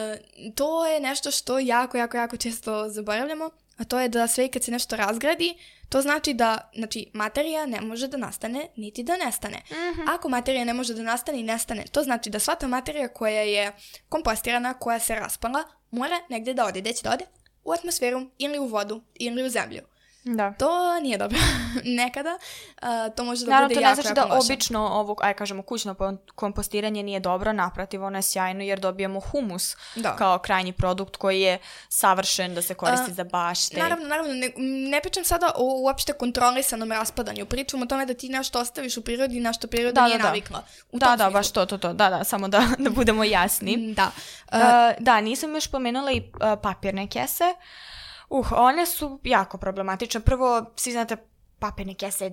to 0.55 0.85
je 0.85 0.99
nešto 0.99 1.31
što 1.31 1.59
jako, 1.59 1.97
jako, 1.97 2.17
jako 2.17 2.37
često 2.37 2.89
zaboravljamo, 2.89 3.49
a 3.77 3.83
to 3.83 3.99
je 3.99 4.09
da 4.09 4.27
sve 4.27 4.45
i 4.45 4.49
kad 4.49 4.63
se 4.63 4.71
nešto 4.71 4.95
razgradi, 4.95 5.55
To 5.89 6.01
znači 6.01 6.33
da 6.33 6.71
znači, 6.75 7.09
materija 7.13 7.65
ne 7.65 7.81
može 7.81 8.07
da 8.07 8.17
nastane 8.17 8.67
niti 8.75 9.03
da 9.03 9.17
nestane. 9.17 9.57
Mm 9.69 9.73
-hmm. 9.73 10.15
Ako 10.15 10.29
materija 10.29 10.63
ne 10.63 10.73
može 10.73 10.93
da 10.93 11.03
nastane 11.03 11.39
i 11.39 11.43
nestane, 11.43 11.85
to 11.91 12.03
znači 12.03 12.29
da 12.29 12.39
sva 12.39 12.55
ta 12.55 12.67
materija 12.67 13.07
koja 13.07 13.41
je 13.41 13.71
kompostirana, 14.09 14.73
koja 14.73 14.99
se 14.99 15.15
raspala, 15.15 15.63
mora 15.91 16.19
negde 16.29 16.53
da 16.53 16.65
ode. 16.65 16.81
Gde 16.81 16.93
će 16.93 17.03
da 17.03 17.13
ode? 17.13 17.25
U 17.63 17.71
atmosferu 17.71 18.21
ili 18.37 18.59
u 18.59 18.65
vodu 18.65 19.01
ili 19.15 19.43
u 19.43 19.49
zemlju. 19.49 19.81
Da. 20.25 20.53
To 20.53 20.99
nije 20.99 21.17
dobro. 21.17 21.37
Nekada 22.01 22.37
uh, 22.81 23.15
to 23.15 23.23
može 23.23 23.45
da 23.45 23.51
Naravno, 23.51 23.67
bude 23.67 23.81
to 23.81 23.87
ne 23.87 23.95
znači 23.95 24.13
da 24.13 24.27
obično 24.31 24.87
ovo, 24.87 25.15
aj 25.21 25.33
kažemo, 25.33 25.61
kućno 25.61 25.95
kompostiranje 26.35 27.03
nije 27.03 27.19
dobro, 27.19 27.53
naprotiv, 27.53 28.03
ono 28.03 28.17
je 28.17 28.21
sjajno 28.21 28.63
jer 28.63 28.79
dobijamo 28.79 29.19
humus 29.19 29.75
da. 29.95 30.15
kao 30.15 30.39
krajnji 30.39 30.73
produkt 30.73 31.17
koji 31.17 31.41
je 31.41 31.57
savršen 31.89 32.55
da 32.55 32.61
se 32.61 32.73
koristi 32.73 33.11
uh, 33.11 33.17
za 33.17 33.23
bašte. 33.23 33.79
Naravno, 33.79 34.07
naravno, 34.07 34.33
ne, 34.33 34.51
ne 34.89 35.01
pričam 35.01 35.23
sada 35.23 35.51
o 35.55 35.81
uopšte 35.81 36.13
kontrolisanom 36.13 36.91
raspadanju, 36.91 37.45
pričam 37.45 37.81
o 37.81 37.85
tome 37.85 38.05
da 38.05 38.13
ti 38.13 38.29
nešto 38.29 38.59
ostaviš 38.59 38.97
u 38.97 39.01
prirodi 39.01 39.39
na 39.39 39.53
što 39.53 39.67
priroda 39.67 40.01
da, 40.01 40.05
nije 40.05 40.17
da, 40.17 40.21
da. 40.21 40.27
navikla. 40.27 40.63
U 40.91 40.99
da, 40.99 41.15
da, 41.15 41.29
baš 41.29 41.51
to, 41.51 41.65
to, 41.65 41.77
to, 41.77 41.93
da, 41.93 42.09
da, 42.09 42.23
samo 42.23 42.47
da, 42.47 42.63
da 42.83 42.89
budemo 42.89 43.23
jasni. 43.23 43.93
Da. 43.93 44.11
Uh, 44.47 44.59
da, 44.99 45.21
nisam 45.21 45.55
još 45.55 45.67
pomenula 45.67 46.11
i 46.11 46.23
papirne 46.61 47.07
kese. 47.07 47.43
Uh, 47.43 47.95
Uh, 48.29 48.51
one 48.51 48.85
su 48.85 49.19
jako 49.23 49.57
problematične. 49.57 50.21
Prvo, 50.21 50.65
svi 50.75 50.91
znate, 50.91 51.17
papirne 51.59 51.93
kese, 51.93 52.31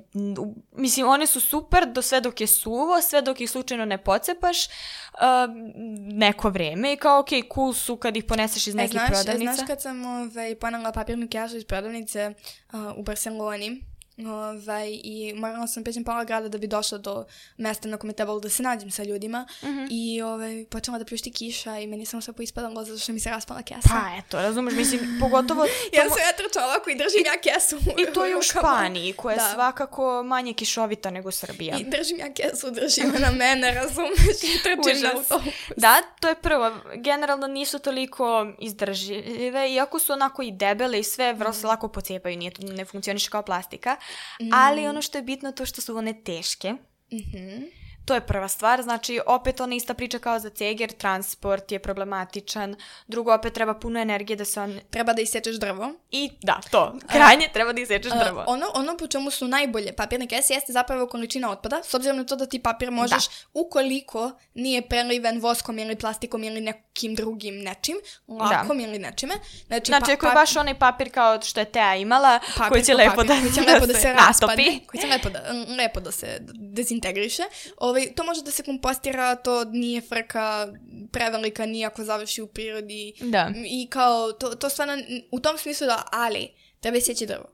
mislim, 0.72 1.08
one 1.08 1.26
su 1.26 1.40
super 1.40 1.92
do 1.92 2.02
sve 2.02 2.20
dok 2.20 2.40
je 2.40 2.46
suvo, 2.46 3.00
sve 3.02 3.22
dok 3.22 3.40
ih 3.40 3.50
slučajno 3.50 3.84
ne 3.84 3.98
pocepaš 3.98 4.66
uh, 4.66 4.70
neko 6.12 6.50
vreme 6.50 6.92
i 6.92 6.96
kao, 6.96 7.20
ok, 7.20 7.28
cool 7.54 7.72
su 7.72 7.96
kad 7.96 8.16
ih 8.16 8.24
poneseš 8.24 8.66
iz 8.66 8.74
e, 8.74 8.76
nekih 8.76 9.00
e, 9.00 9.06
znaš, 9.06 9.08
prodavnica. 9.08 9.54
Znaš 9.54 9.66
kad 9.66 9.82
sam 9.82 10.04
ovaj, 10.04 10.54
ponala 10.54 10.92
papirnu 10.92 11.28
kesu 11.28 11.56
iz 11.56 11.64
prodavnice 11.64 12.34
uh, 12.72 12.80
u 12.96 13.02
Barceloni, 13.02 13.91
Ovaj, 14.18 15.00
I 15.04 15.34
morala 15.36 15.66
sam 15.66 15.84
pećem 15.84 16.04
pola 16.04 16.24
grada 16.24 16.48
da 16.48 16.58
bi 16.58 16.66
došla 16.66 16.98
do 16.98 17.24
mesta 17.56 17.88
na 17.88 17.96
kome 17.96 18.12
trebalo 18.12 18.40
da 18.40 18.48
se 18.48 18.62
nađem 18.62 18.90
sa 18.90 19.02
ljudima. 19.04 19.46
Mm 19.62 19.66
-hmm. 19.66 19.88
I 19.90 20.22
ovaj, 20.22 20.64
počela 20.70 20.98
da 20.98 21.04
pljušti 21.04 21.32
kiša 21.32 21.78
i 21.78 21.86
meni 21.86 22.06
samo 22.06 22.20
sve 22.20 22.32
poispadalo 22.34 22.84
zato 22.84 22.98
što 22.98 23.12
mi 23.12 23.20
se 23.20 23.30
raspala 23.30 23.62
kesa. 23.62 23.88
Pa 23.88 24.18
eto, 24.18 24.42
razumeš, 24.42 24.74
mislim, 24.74 25.00
pogotovo... 25.20 25.64
ja 25.92 26.08
sam 26.08 26.18
eto 26.34 26.42
čovjek 26.52 26.84
koji 26.84 26.96
držim 26.96 27.22
ja 27.26 27.40
kesu. 27.40 27.76
I 27.76 28.12
to 28.14 28.24
je 28.24 28.36
u 28.36 28.42
Španiji, 28.42 29.12
koja 29.12 29.32
je 29.32 29.38
da. 29.38 29.50
svakako 29.54 30.22
manje 30.22 30.52
kišovita 30.52 31.10
nego 31.10 31.30
Srbija. 31.30 31.78
I 31.78 31.84
držim 31.84 32.18
ja 32.18 32.32
kesu, 32.32 32.70
držim 32.70 33.12
na 33.18 33.30
mene, 33.30 33.74
razumeš, 33.82 34.42
i 34.42 34.62
trčim 34.62 35.02
na 35.02 35.10
autobus. 35.14 35.54
Da, 35.76 36.02
to 36.20 36.28
je 36.28 36.34
prvo. 36.34 36.72
Generalno 36.94 37.46
nisu 37.46 37.78
toliko 37.78 38.52
izdržljive, 38.58 39.72
iako 39.72 39.98
su 39.98 40.12
onako 40.12 40.42
i 40.42 40.52
debele 40.52 41.00
i 41.00 41.04
sve, 41.04 41.32
vrlo 41.32 41.52
se 41.52 41.66
lako 41.66 41.88
pocijepaju, 41.88 42.36
nije, 42.36 42.52
ne 42.58 42.84
funkcioniše 42.84 43.30
kao 43.30 43.42
plastika. 43.42 43.96
Mm. 44.40 44.48
Ali 44.52 44.88
ono 44.88 45.02
što 45.02 45.18
je 45.18 45.22
bitno 45.22 45.52
to 45.52 45.66
što 45.66 45.80
su 45.80 45.96
one 45.96 46.22
teške. 46.24 46.72
Mhm. 47.12 47.38
Mm 47.38 47.82
To 48.04 48.14
je 48.14 48.20
prva 48.20 48.48
stvar, 48.48 48.82
znači 48.82 49.20
opet 49.26 49.60
ona 49.60 49.74
ista 49.74 49.94
priča 49.94 50.18
kao 50.18 50.38
za 50.38 50.50
ceger, 50.50 50.92
transport 50.92 51.72
je 51.72 51.78
problematičan, 51.78 52.76
drugo 53.06 53.34
opet 53.34 53.52
treba 53.52 53.74
puno 53.74 54.00
energije 54.00 54.36
da 54.36 54.44
se 54.44 54.60
on... 54.60 54.80
Treba 54.90 55.12
da 55.12 55.22
isečeš 55.22 55.56
drvo. 55.56 55.92
I 56.10 56.30
da, 56.42 56.60
to, 56.70 56.98
krajnje 57.06 57.46
uh, 57.46 57.52
treba 57.52 57.72
da 57.72 57.80
isečeš 57.80 58.12
drvo. 58.12 58.40
Uh, 58.40 58.44
ono, 58.46 58.66
ono 58.74 58.96
po 58.96 59.06
čemu 59.06 59.30
su 59.30 59.48
najbolje 59.48 59.92
papirne 59.92 60.26
kese 60.26 60.54
jeste 60.54 60.72
zapravo 60.72 61.06
količina 61.06 61.50
otpada, 61.50 61.82
s 61.82 61.94
obzirom 61.94 62.16
na 62.16 62.24
to 62.24 62.36
da 62.36 62.46
ti 62.46 62.62
papir 62.62 62.90
možeš, 62.90 63.26
da. 63.26 63.60
ukoliko 63.60 64.30
nije 64.54 64.88
preliven 64.88 65.40
voskom 65.40 65.78
ili 65.78 65.96
plastikom 65.96 66.44
ili 66.44 66.60
nekim 66.92 67.14
drugim 67.14 67.62
nečim, 67.62 67.96
lakom 68.28 68.78
da. 68.78 68.84
ili 68.84 68.98
nečime. 68.98 69.34
Znači, 69.66 69.86
znači 69.86 70.06
pa, 70.06 70.12
ako 70.12 70.26
je 70.26 70.32
baš 70.32 70.56
onaj 70.56 70.78
papir 70.78 71.12
kao 71.12 71.42
što 71.42 71.60
je 71.60 71.64
Teja 71.64 71.96
imala, 71.96 72.40
papir 72.56 72.68
koji 72.68 72.84
će 72.84 72.94
lepo 72.94 73.16
papir, 73.16 73.26
da, 73.28 73.40
koji 73.40 73.52
će 73.52 73.60
lepo 73.60 73.86
da, 73.86 73.92
da 73.92 73.98
se 73.98 74.12
raspadne, 74.26 74.80
koji 74.86 75.00
će 75.00 75.06
lepo 75.06 75.30
da, 75.30 75.40
lepo 75.78 76.00
da 76.00 76.12
se 76.12 76.38
dezintegriše, 76.54 77.42
ovaj, 77.76 78.14
to 78.16 78.24
može 78.24 78.42
da 78.42 78.50
se 78.50 78.62
kompostira, 78.62 79.36
to 79.36 79.64
nije 79.64 80.00
frka 80.00 80.68
prevelika, 81.12 81.66
nije 81.66 81.86
ako 81.86 82.04
završi 82.04 82.42
u 82.42 82.46
prirodi. 82.46 83.12
Da. 83.20 83.50
I 83.66 83.86
kao, 83.90 84.32
to, 84.32 84.54
to 84.54 84.70
stvarno, 84.70 84.94
u 85.30 85.40
tom 85.40 85.58
smislu 85.58 85.86
da, 85.86 86.02
ali, 86.12 86.48
treba 86.80 87.00
seći 87.00 87.26
drvo. 87.26 87.44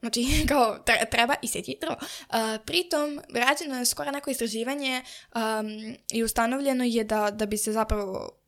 Znači, 0.00 0.24
kao, 0.48 0.78
tre- 0.86 1.10
treba 1.10 1.34
isjeći 1.42 1.76
drvo. 1.80 1.96
Uh, 2.00 2.36
pritom, 2.64 3.20
rađeno 3.34 3.78
je 3.78 3.86
skoro 3.86 4.10
neko 4.10 4.30
istraživanje 4.30 5.02
um, 5.34 5.96
i 6.12 6.22
ustanovljeno 6.22 6.84
je 6.84 7.04
da, 7.04 7.30
da 7.30 7.46
bi 7.46 7.56
se 7.56 7.72
zapravo 7.72 8.41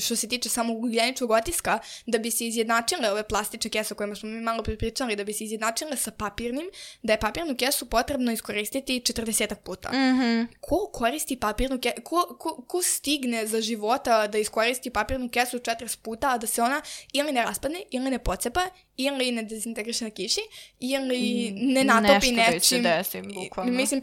što 0.00 0.16
se 0.16 0.28
tiče 0.28 0.48
samog 0.48 0.84
ugljeničkog 0.84 1.30
otiska, 1.30 1.78
da 2.06 2.18
bi 2.18 2.30
se 2.30 2.46
izjednačile 2.46 3.10
ove 3.10 3.22
plastične 3.22 3.70
kese 3.70 3.94
o 3.94 3.96
kojima 3.96 4.14
smo 4.14 4.28
mi 4.28 4.40
malo 4.40 4.62
pripričali, 4.62 5.16
da 5.16 5.24
bi 5.24 5.32
se 5.32 5.44
izjednačile 5.44 5.96
sa 5.96 6.10
papirnim, 6.10 6.70
da 7.02 7.12
je 7.12 7.20
papirnu 7.20 7.56
kesu 7.56 7.86
potrebno 7.86 8.32
iskoristiti 8.32 9.00
40 9.00 9.54
puta. 9.54 9.88
Mhm. 9.88 10.42
Ko 10.60 10.90
koristi 10.92 11.36
papirnu 11.36 11.80
kesu? 11.80 11.94
Ko, 12.04 12.36
ko, 12.38 12.64
ko 12.68 12.82
stigne 12.82 13.46
za 13.46 13.60
života 13.60 14.26
da 14.26 14.38
iskoristi 14.38 14.90
papirnu 14.90 15.28
kesu 15.28 15.58
40 15.58 15.98
puta, 15.98 16.28
a 16.28 16.38
da 16.38 16.46
se 16.46 16.62
ona 16.62 16.82
ili 17.12 17.32
ne 17.32 17.42
raspadne, 17.42 17.82
ili 17.90 18.10
ne 18.10 18.18
pocepa, 18.18 18.60
ili 18.96 19.32
ne 19.32 19.42
dezintegriše 19.42 20.04
na 20.04 20.10
kiši, 20.10 20.40
ili 20.80 21.50
ne 21.52 21.84
natopi 21.84 22.28
Mm, 22.28 22.34
Nešto 22.34 22.36
da 22.36 22.50
nečim. 22.50 22.60
se 22.62 22.80
desi, 22.80 23.34
bukvalno. 23.34 23.72
Mislim, 23.72 24.00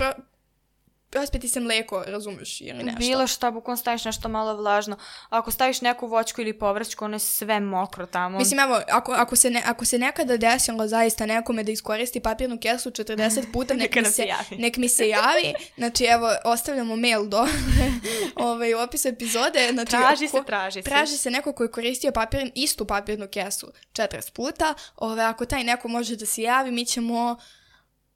pro, 1.10 1.26
prospeti 1.26 1.48
se 1.48 1.60
mleko, 1.60 2.04
razumeš, 2.08 2.62
ili 2.62 2.84
nešto. 2.84 3.00
Bilo 3.00 3.28
šta, 3.28 3.52
bukvalno 3.52 3.78
staviš 3.78 4.06
nešto 4.06 4.30
malo 4.30 4.56
vlažno. 4.58 4.98
Ako 5.30 5.52
staviš 5.52 5.82
neku 5.82 6.08
voćku 6.08 6.42
ili 6.42 6.60
povrćku, 6.60 7.06
ono 7.06 7.16
je 7.16 7.20
sve 7.20 7.60
mokro 7.60 8.06
tamo. 8.06 8.38
Mislim, 8.38 8.60
evo, 8.60 8.82
ako, 8.92 9.12
ako, 9.12 9.36
se 9.36 9.50
ne, 9.50 9.64
ako 9.66 9.86
se 9.86 10.00
nekada 10.00 10.38
desilo 10.38 10.88
zaista 10.88 11.26
nekome 11.26 11.64
da 11.64 11.72
iskoristi 11.72 12.20
papirnu 12.20 12.60
kesu 12.60 12.90
40 12.92 13.52
puta, 13.54 13.74
nek, 13.84 13.96
mi 13.96 14.06
se, 14.06 14.26
nek 14.58 14.78
mi 14.78 14.90
se 14.90 15.10
javi. 15.10 15.54
Znači, 15.78 16.06
evo, 16.06 16.30
ostavljamo 16.44 16.96
mail 16.96 17.26
do 17.26 17.48
ovaj, 18.36 18.74
u 18.74 18.80
opisu 18.80 19.08
epizode. 19.08 19.70
Znači, 19.74 19.92
traži 19.92 20.26
ako- 20.26 20.38
se, 20.38 20.44
traži 20.46 20.82
se. 20.82 20.90
Traži 20.90 21.18
se 21.18 21.32
neko 21.32 21.54
koji 21.54 21.68
je 21.68 21.72
koristio 21.72 22.12
papir, 22.12 22.52
istu 22.56 22.86
papirnu 22.86 23.28
kesu 23.28 23.72
40 23.94 24.32
puta. 24.32 24.74
Ove, 24.96 25.24
ako 25.24 25.46
taj 25.46 25.64
neko 25.64 25.88
može 25.88 26.16
da 26.16 26.26
se 26.26 26.42
javi, 26.42 26.72
mi 26.72 26.86
ćemo 26.86 27.38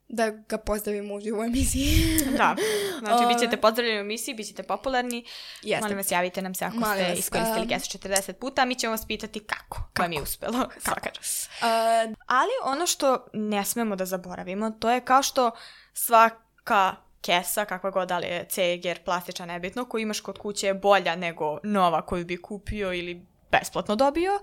da 0.10 0.30
ga 0.30 0.58
pozdravimo 0.58 1.16
u 1.16 1.22
živoj 1.22 1.48
emisiji. 1.48 1.86
Da, 2.38 2.56
znači 3.00 3.26
bit 3.28 3.40
ćete 3.40 3.58
pozdravljeni 3.58 4.00
u 4.00 4.02
emisiji, 4.02 4.36
bit 4.36 4.48
ćete 4.48 4.64
popularni. 4.64 5.26
Jeste. 5.62 5.82
Molim 5.82 5.98
vas, 5.98 6.12
javite 6.12 6.42
nam 6.42 6.56
se 6.56 6.66
ako 6.66 6.76
Molim 6.76 6.96
ste 6.96 7.10
vas, 7.10 7.20
iskoristili 7.20 7.62
um, 7.62 7.70
kesu 7.70 7.98
40 7.98 8.34
puta, 8.34 8.66
mi 8.66 8.76
ćemo 8.76 8.92
vas 8.92 9.08
pitati 9.08 9.40
kako, 9.40 9.82
vam 10.00 10.12
je 10.14 10.22
uspelo. 10.22 10.70
Čast. 11.16 11.50
A, 11.62 12.14
Ali 12.28 12.52
ono 12.64 12.86
što 12.86 13.26
ne 13.34 13.66
smemo 13.66 13.96
da 13.96 14.06
zaboravimo, 14.06 14.72
to 14.72 14.90
je 14.90 15.02
kao 15.02 15.24
što 15.24 15.52
svaka 15.94 16.96
kesa, 17.22 17.66
kakva 17.66 17.90
god 17.90 18.08
da 18.08 18.18
li 18.18 18.28
je 18.28 18.46
ceger, 18.50 19.04
plastična, 19.04 19.46
nebitno, 19.46 19.86
koju 19.86 20.02
imaš 20.02 20.20
kod 20.20 20.38
kuće 20.38 20.68
je 20.68 20.74
bolja 20.74 21.16
nego 21.16 21.58
nova 21.64 22.06
koju 22.06 22.26
bi 22.26 22.42
kupio 22.42 22.94
ili 22.94 23.26
besplatno 23.52 23.96
dobio, 23.96 24.40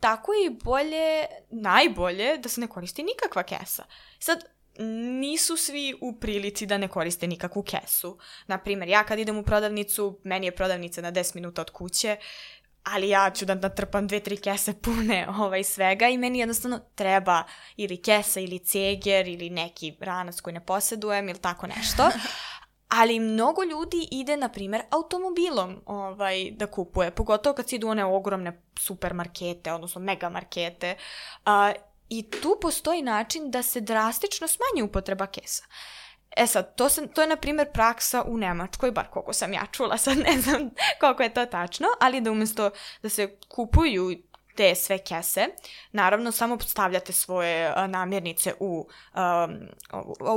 tako 0.00 0.32
je 0.32 0.46
i 0.46 0.56
bolje, 0.64 1.26
najbolje 1.50 2.38
da 2.38 2.48
se 2.48 2.60
ne 2.60 2.66
koristi 2.66 3.02
nikakva 3.02 3.42
kesa. 3.42 3.84
Sad, 4.18 4.44
nisu 5.20 5.56
svi 5.56 5.94
u 6.00 6.12
prilici 6.20 6.66
da 6.66 6.78
ne 6.78 6.88
koriste 6.88 7.26
nikakvu 7.26 7.62
kesu. 7.62 8.18
Naprimjer, 8.46 8.88
ja 8.88 9.04
kad 9.04 9.18
idem 9.18 9.38
u 9.38 9.42
prodavnicu, 9.42 10.20
meni 10.24 10.46
je 10.46 10.56
prodavnica 10.56 11.00
na 11.00 11.12
10 11.12 11.34
minuta 11.34 11.62
od 11.62 11.70
kuće, 11.70 12.16
ali 12.84 13.08
ja 13.08 13.30
ću 13.30 13.44
da 13.44 13.54
natrpam 13.54 14.06
dve, 14.06 14.20
tri 14.20 14.36
kese 14.36 14.74
pune 14.82 15.26
ovaj 15.38 15.64
svega 15.64 16.08
i 16.08 16.18
meni 16.18 16.38
jednostavno 16.38 16.80
treba 16.94 17.42
ili 17.76 18.02
kesa 18.02 18.40
ili 18.40 18.58
ceger 18.58 19.28
ili 19.28 19.50
neki 19.50 19.96
ranac 20.00 20.40
koji 20.40 20.54
ne 20.54 20.64
posjedujem 20.64 21.28
ili 21.28 21.38
tako 21.38 21.66
nešto. 21.66 22.10
Ali 22.88 23.20
mnogo 23.20 23.64
ljudi 23.64 24.08
ide, 24.10 24.36
na 24.36 24.48
primjer, 24.48 24.82
automobilom 24.90 25.82
ovaj, 25.86 26.50
da 26.50 26.66
kupuje, 26.66 27.10
pogotovo 27.10 27.54
kad 27.54 27.68
se 27.68 27.76
idu 27.76 27.88
one 27.88 28.04
ogromne 28.04 28.62
supermarkete, 28.78 29.72
odnosno 29.72 30.00
megamarkete. 30.00 30.96
A, 31.44 31.72
I 32.08 32.30
tu 32.30 32.58
postoji 32.60 33.02
način 33.02 33.50
da 33.50 33.62
se 33.62 33.80
drastično 33.80 34.48
smanji 34.48 34.82
upotreba 34.82 35.26
kesa. 35.26 35.64
E 36.36 36.46
sad, 36.46 36.76
to, 36.76 36.88
sam, 36.88 37.08
to 37.08 37.20
je 37.20 37.28
na 37.28 37.36
primjer 37.36 37.72
praksa 37.72 38.22
u 38.22 38.36
Nemačkoj, 38.36 38.90
bar 38.90 39.06
koliko 39.10 39.32
sam 39.32 39.52
ja 39.52 39.66
čula, 39.72 39.98
sad 39.98 40.18
ne 40.18 40.40
znam 40.40 40.70
koliko 41.00 41.22
je 41.22 41.34
to 41.34 41.46
tačno, 41.46 41.86
ali 42.00 42.20
da 42.20 42.30
umjesto 42.30 42.70
da 43.02 43.08
se 43.08 43.38
kupuju 43.48 44.10
te 44.56 44.74
sve 44.74 44.98
kese, 44.98 45.46
naravno 45.92 46.32
samo 46.32 46.58
stavljate 46.60 47.12
svoje 47.12 47.72
a, 47.76 47.86
namirnice 47.86 48.54
u, 48.60 48.88
um, 49.14 49.58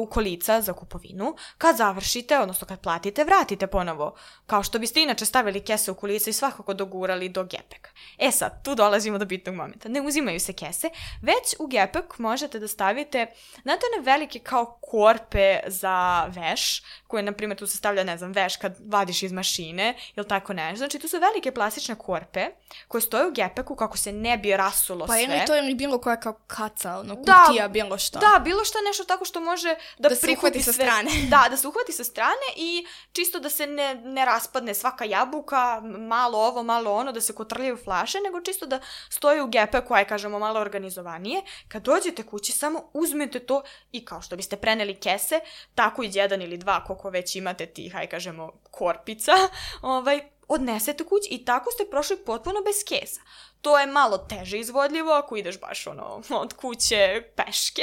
u 0.02 0.06
kolica 0.06 0.62
za 0.62 0.74
kupovinu. 0.74 1.36
Kad 1.58 1.78
završite, 1.78 2.40
odnosno 2.40 2.68
kad 2.68 2.82
platite, 2.82 3.24
vratite 3.24 3.68
ponovo. 3.68 4.16
Kao 4.46 4.64
što 4.64 4.80
biste 4.80 5.02
inače 5.02 5.26
stavili 5.26 5.66
kese 5.66 5.92
u 5.92 5.96
kolica 5.96 6.30
i 6.30 6.34
svakako 6.34 6.74
dogurali 6.74 7.30
do 7.30 7.44
gepeka. 7.44 7.90
E 8.18 8.32
sad, 8.32 8.64
tu 8.64 8.76
dolazimo 8.76 9.18
do 9.18 9.26
bitnog 9.26 9.56
momenta. 9.56 9.90
Ne 9.90 10.02
uzimaju 10.02 10.40
se 10.40 10.54
kese, 10.54 10.90
već 11.22 11.56
u 11.60 11.68
gepek 11.68 12.20
možete 12.20 12.60
da 12.60 12.68
stavite, 12.68 13.28
znate 13.62 13.86
one 13.94 14.06
velike 14.06 14.40
kao 14.40 14.80
korpe 14.82 15.60
za 15.68 16.26
veš, 16.26 16.84
koje, 17.08 17.24
na 17.24 17.32
primjer, 17.32 17.58
tu 17.58 17.68
se 17.68 17.78
stavlja, 17.78 18.04
ne 18.04 18.18
znam, 18.18 18.32
veš 18.32 18.58
kad 18.58 18.78
vadiš 18.86 19.24
iz 19.24 19.32
mašine 19.32 19.96
ili 20.16 20.28
tako 20.28 20.54
nešto. 20.54 20.78
Znači, 20.78 21.00
tu 21.00 21.08
su 21.08 21.20
velike 21.20 21.52
plastične 21.52 21.96
korpe 21.96 22.46
koje 22.88 23.02
stoje 23.02 23.28
u 23.28 23.32
gepeku 23.32 23.76
kako 23.76 23.98
se 23.98 24.09
ne 24.12 24.38
bi 24.38 24.58
rasulo 24.58 25.06
pa 25.08 25.14
sve. 25.14 25.24
ili 25.24 25.46
to 25.48 25.58
ili 25.58 25.76
bilo 25.76 25.98
koja 26.02 26.20
kao 26.20 26.34
kaca, 26.48 27.00
ono, 27.00 27.16
Da, 27.16 27.44
kutija, 27.48 27.68
bilo 27.68 27.98
šta. 27.98 28.20
Da, 28.20 28.40
bilo 28.40 28.66
šta 28.66 28.78
nešto 28.82 29.04
tako 29.04 29.26
što 29.26 29.40
može 29.40 29.76
da, 29.98 30.10
Da 30.10 30.16
se 30.16 30.32
uhvati 30.32 30.64
sa 30.64 30.74
sve- 30.74 30.86
strane. 30.86 31.12
Da, 31.30 31.48
da 31.50 31.58
se 31.58 31.68
uhvati 31.68 31.92
sa 31.92 32.04
strane 32.04 32.48
i 32.56 32.86
čisto 33.12 33.40
da 33.40 33.50
se 33.50 33.68
ne, 33.68 33.96
ne 33.96 34.26
raspadne 34.26 34.74
svaka 34.74 35.06
jabuka, 35.06 35.82
malo 36.00 36.38
ovo, 36.38 36.64
malo 36.64 36.94
ono, 36.94 37.12
da 37.12 37.22
se 37.22 37.36
kotrljaju 37.36 37.78
flaše, 37.78 38.18
nego 38.20 38.42
čisto 38.42 38.66
da 38.66 38.80
stoji 39.10 39.42
u 39.42 39.48
gepe 39.48 39.82
koja 39.82 40.00
je, 40.00 40.08
kažemo, 40.08 40.40
malo 40.40 40.60
organizovanije. 40.60 41.42
Kad 41.68 41.84
dođete 41.84 42.24
kući, 42.24 42.52
samo 42.52 42.90
uzmete 42.94 43.40
to 43.40 43.62
i 43.92 44.06
kao 44.06 44.22
što 44.22 44.36
biste 44.36 44.58
preneli 44.58 44.96
kese, 44.96 45.40
tako 45.76 46.04
i 46.04 46.10
jedan 46.14 46.42
ili 46.42 46.58
dva, 46.58 46.84
koliko 46.84 47.10
već 47.10 47.36
imate 47.36 47.66
tih, 47.66 47.96
aj 47.96 48.08
kažemo, 48.08 48.52
korpica, 48.72 49.32
ovaj, 49.82 50.22
odnesete 50.50 51.04
kući 51.04 51.28
i 51.32 51.46
tako 51.46 51.72
ste 51.72 51.86
prošli 51.86 52.18
potpuno 52.18 52.60
bez 52.66 52.76
kesa. 52.88 53.22
To 53.62 53.80
je 53.80 53.88
malo 53.88 54.18
teže 54.18 54.60
izvodljivo 54.60 55.12
ako 55.12 55.38
ideš 55.38 55.60
baš 55.60 55.88
ono 55.88 56.22
od 56.30 56.54
kuće 56.54 57.24
peške, 57.36 57.82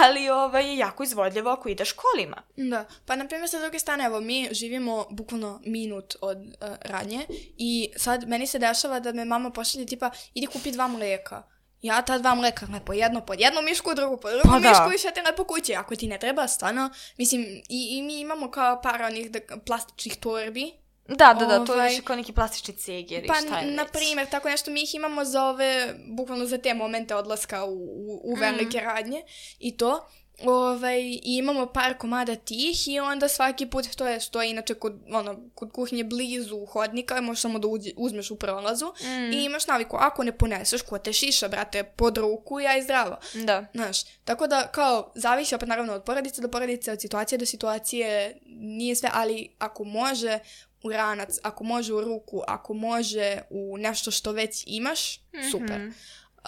ali 0.00 0.28
ovaj, 0.30 0.66
je 0.66 0.76
jako 0.76 1.02
izvodljivo 1.02 1.50
ako 1.50 1.68
ideš 1.68 1.92
kolima. 1.92 2.42
Da, 2.56 2.84
pa 3.06 3.16
na 3.16 3.28
primjer 3.28 3.50
sa 3.50 3.60
druge 3.60 3.78
strane, 3.78 4.04
evo 4.04 4.20
mi 4.20 4.48
živimo 4.50 5.06
bukvalno 5.10 5.60
minut 5.64 6.16
od 6.20 6.38
uh, 6.38 6.68
radnje 6.80 7.26
i 7.56 7.90
sad 7.96 8.28
meni 8.28 8.46
se 8.46 8.58
dešava 8.58 9.00
da 9.00 9.12
me 9.12 9.24
mama 9.24 9.50
pošalje 9.50 9.86
tipa 9.86 10.10
idi 10.34 10.46
kupi 10.46 10.70
dva 10.70 10.88
mleka. 10.88 11.42
Ja 11.82 12.02
ta 12.02 12.18
dva 12.18 12.34
mleka 12.34 12.66
lepo 12.72 12.92
jedno 12.92 13.20
pod 13.26 13.40
jednu 13.40 13.62
mišku, 13.62 13.94
drugu 13.94 14.16
pod 14.16 14.32
drugu 14.32 14.48
Pa 14.48 14.58
da. 14.58 14.68
mišku 14.68 14.92
i 14.94 14.98
šetim 14.98 15.24
lepo 15.24 15.44
kući. 15.44 15.74
Ako 15.74 15.96
ti 15.96 16.06
ne 16.06 16.18
treba, 16.18 16.48
stvarno, 16.48 16.90
mislim, 17.16 17.42
i, 17.68 17.98
i 17.98 18.02
mi 18.02 18.20
imamo 18.20 18.50
kao 18.50 18.82
par 18.82 19.02
onih 19.02 19.30
da, 19.30 19.38
plastičnih 19.66 20.16
torbi. 20.16 20.72
Da, 21.08 21.34
da, 21.34 21.46
da, 21.46 21.64
to 21.64 21.72
je 21.72 21.78
Ovaj, 21.78 21.88
više 21.88 22.02
kao 22.02 22.16
neki 22.16 22.32
plastični 22.32 22.74
ceger 22.74 23.24
i 23.24 23.26
Pa, 23.26 23.34
šta 23.34 23.58
je 23.58 23.66
na 23.66 23.82
već. 23.82 23.92
primjer, 23.92 24.26
tako 24.26 24.48
nešto 24.48 24.70
mi 24.70 24.82
ih 24.82 24.94
imamo 24.94 25.24
za 25.24 25.44
ove, 25.44 25.94
bukvalno 26.06 26.46
za 26.46 26.58
te 26.58 26.74
momente 26.74 27.14
odlaska 27.14 27.64
u, 27.64 27.74
u, 27.74 28.20
u 28.24 28.34
velike 28.34 28.80
radnje 28.80 29.22
i 29.58 29.76
to. 29.76 30.08
Ovaj, 30.44 31.00
i 31.00 31.20
imamo 31.24 31.66
par 31.66 31.98
komada 31.98 32.36
tih 32.36 32.88
i 32.88 33.00
onda 33.00 33.28
svaki 33.28 33.66
put 33.66 33.86
to 33.96 34.06
je 34.06 34.20
što 34.20 34.42
je 34.42 34.50
inače 34.50 34.74
kod, 34.74 35.00
ono, 35.12 35.38
kod 35.54 35.72
kuhinje 35.72 36.04
blizu 36.04 36.66
hodnika, 36.66 37.20
možeš 37.20 37.40
samo 37.42 37.58
da 37.58 37.68
uđe, 37.68 37.90
uzmeš 37.96 38.30
u 38.30 38.36
prolazu 38.36 38.86
Mm. 39.02 39.32
i 39.32 39.44
imaš 39.44 39.66
naviku, 39.66 39.96
ako 40.00 40.24
ne 40.24 40.32
poneseš, 40.38 40.82
ko 40.82 40.98
te 40.98 41.12
šiša, 41.12 41.48
brate, 41.48 41.84
pod 41.84 42.18
ruku, 42.18 42.60
ja 42.60 42.76
i 42.76 42.82
zdravo. 42.82 43.16
Da. 43.34 43.66
Znaš, 43.74 44.02
tako 44.24 44.46
da 44.46 44.66
kao 44.66 45.12
zavisi 45.14 45.54
opet 45.54 45.68
naravno 45.68 45.92
od 45.94 46.04
porodice 46.04 46.42
do 46.42 46.48
porodice, 46.48 46.92
od 46.92 47.00
situacije 47.00 47.38
do 47.38 47.46
situacije, 47.46 48.38
nije 48.46 48.96
sve, 48.96 49.10
ali 49.12 49.54
ako 49.58 49.84
može 49.84 50.38
u 50.82 50.92
ranac, 50.92 51.38
ako 51.42 51.64
može 51.64 51.94
u 51.94 52.00
ruku, 52.00 52.42
ako 52.46 52.74
može 52.74 53.38
u 53.50 53.76
nešto 53.78 54.10
što 54.10 54.32
već 54.32 54.64
imaš, 54.66 55.20
super. 55.50 55.78
Mhm. 55.78 55.90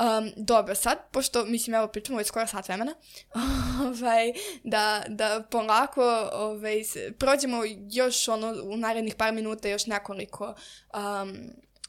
Um, 0.01 0.33
dobro, 0.37 0.75
sad, 0.75 0.99
pošto, 1.13 1.45
mislim, 1.45 1.75
evo, 1.75 1.89
pričamo 1.89 2.19
već 2.19 2.29
skoro 2.29 2.47
sat 2.47 2.69
vremena, 2.69 2.95
ovaj, 3.87 4.33
da, 4.65 5.05
da 5.09 5.43
polako 5.51 6.31
ovaj, 6.33 6.83
prođemo 7.19 7.63
još 7.91 8.29
ono, 8.29 8.55
u 8.65 8.77
narednih 8.77 9.15
par 9.15 9.33
minuta 9.33 9.69
još 9.69 9.87
nekoliko, 9.87 10.55
um, 10.95 11.37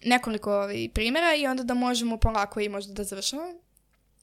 nekoliko 0.04 0.54
ovaj, 0.54 0.90
primjera 0.94 1.36
i 1.36 1.48
onda 1.48 1.64
da 1.64 1.74
možemo 1.74 2.18
polako 2.18 2.60
i 2.60 2.70
možda 2.70 2.94
da 2.94 3.04
završamo. 3.04 3.44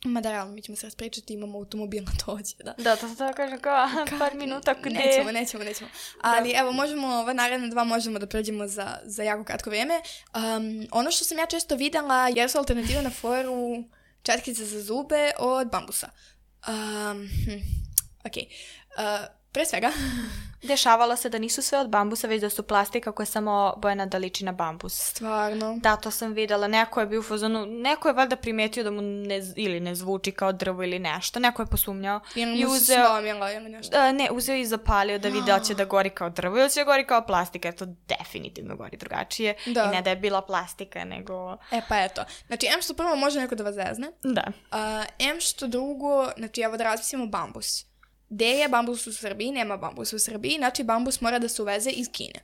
Mada 0.05 0.31
realno, 0.31 0.55
mi 0.55 0.63
ćemo 0.63 0.77
se 0.77 0.87
raspričati, 0.87 1.35
imamo 1.35 1.59
automobil 1.59 2.05
na 2.05 2.13
dođe, 2.27 2.55
da. 2.65 2.75
Da, 2.79 2.97
to 2.97 3.09
to 3.19 3.33
kažem 3.37 3.61
kao 3.61 3.89
par 4.19 4.35
minuta 4.35 4.75
gde... 4.83 4.91
Nećemo, 4.91 5.33
nećemo, 5.33 5.65
nećemo. 5.65 5.91
Ali 6.21 6.53
evo, 6.57 6.73
možemo, 6.73 7.07
ova 7.07 7.33
naredne 7.33 7.69
dva 7.69 7.85
možemo 7.85 8.19
da 8.19 8.27
pređemo 8.27 8.67
za, 8.67 8.99
za 9.05 9.23
jako 9.23 9.45
kratko 9.45 9.71
vrijeme. 9.71 9.95
Um, 9.95 10.87
ono 10.93 11.11
što 11.11 11.25
sam 11.25 11.39
ja 11.39 11.47
često 11.47 11.77
videla 11.77 12.29
jesu 12.29 12.59
alternative 12.59 13.03
na 13.03 13.11
foru 13.11 13.85
četkice 14.23 14.65
za 14.65 14.83
zube 14.83 15.31
od 15.39 15.71
bambusa. 15.71 16.11
Um, 16.69 17.29
hm, 17.45 17.59
ok. 18.25 18.37
Uh, 18.37 19.38
pre 19.53 19.65
svega, 19.67 19.91
Dešavalo 20.63 21.17
se 21.17 21.29
da 21.29 21.39
nisu 21.39 21.63
sve 21.63 21.79
od 21.79 21.89
bambusa, 21.89 22.27
već 22.27 22.41
da 22.41 22.51
su 22.51 22.63
plastika 22.63 23.13
koja 23.13 23.25
je 23.25 23.27
samo 23.27 23.75
bojena 23.77 24.07
da 24.07 24.19
liči 24.19 24.45
na 24.45 24.53
bambus. 24.53 25.11
stvarno. 25.11 25.79
Da, 25.83 25.97
to 25.97 26.11
sam 26.11 26.33
videla. 26.33 26.69
Neko 26.69 27.01
je 27.01 27.07
bio 27.07 27.21
u 27.21 27.23
fazonu, 27.23 27.67
neko 27.67 28.09
je 28.09 28.15
valjda 28.15 28.37
primetio 28.37 28.85
da 28.85 28.91
mu 28.91 29.03
ne, 29.03 29.41
ili 29.57 29.81
ne 29.81 29.95
zvuči 29.95 30.33
kao 30.33 30.53
drvo 30.53 30.83
ili 30.83 30.99
nešto. 30.99 31.41
Neko 31.41 31.63
je 31.63 31.67
posumnjao. 31.67 32.21
Ili 32.35 32.61
I 32.61 32.65
mu 32.65 32.71
se 32.71 32.77
uzeo, 32.77 33.07
slomila 33.07 33.53
ili 33.53 33.69
nešto. 33.69 33.99
a, 33.99 34.13
ne, 34.13 34.31
uzeo 34.31 34.57
i 34.57 34.67
zapalio 34.67 35.19
da 35.19 35.29
vidi 35.29 35.47
da 35.47 35.61
će 35.61 35.75
da 35.75 35.85
gori 35.95 36.11
kao 36.11 36.31
drvo 36.31 36.59
ili 36.59 36.71
će 36.71 36.81
da 36.81 36.85
gori 36.85 37.07
kao 37.07 37.27
plastika, 37.27 37.69
jer 37.69 37.75
to 37.75 37.87
definitivno 37.87 38.77
gori 38.77 38.97
drugačije. 38.97 39.55
Da. 39.67 39.85
I 39.85 39.97
ne 39.97 40.03
da 40.03 40.11
je 40.11 40.17
bila 40.17 40.43
plastika, 40.43 41.05
nego... 41.05 41.57
E 41.73 41.81
pa 41.89 41.99
eto. 41.99 42.25
Znači, 42.47 42.67
em 42.67 42.83
što 42.83 42.95
prvo 42.95 43.17
može 43.17 43.41
neko 43.41 43.55
da 43.55 43.65
vas 43.65 43.75
zezne, 43.75 44.13
Da. 44.23 44.45
a, 44.71 45.05
em 45.19 45.41
što 45.41 45.67
drugo, 45.67 46.29
znači 46.39 46.61
evo 46.61 46.77
da 46.77 46.85
razmislimo 46.85 47.27
bambus. 47.27 47.88
Gde 48.31 48.47
je 48.47 48.69
bambus 48.69 49.07
u 49.07 49.13
Srbiji? 49.13 49.53
Nema 49.53 49.77
bambus 49.77 50.13
u 50.13 50.19
Srbiji, 50.19 50.57
znači 50.59 50.85
bambus 50.85 51.21
mora 51.21 51.39
da 51.39 51.49
se 51.49 51.63
uveze 51.63 51.91
iz 51.91 52.09
Kine. 52.13 52.41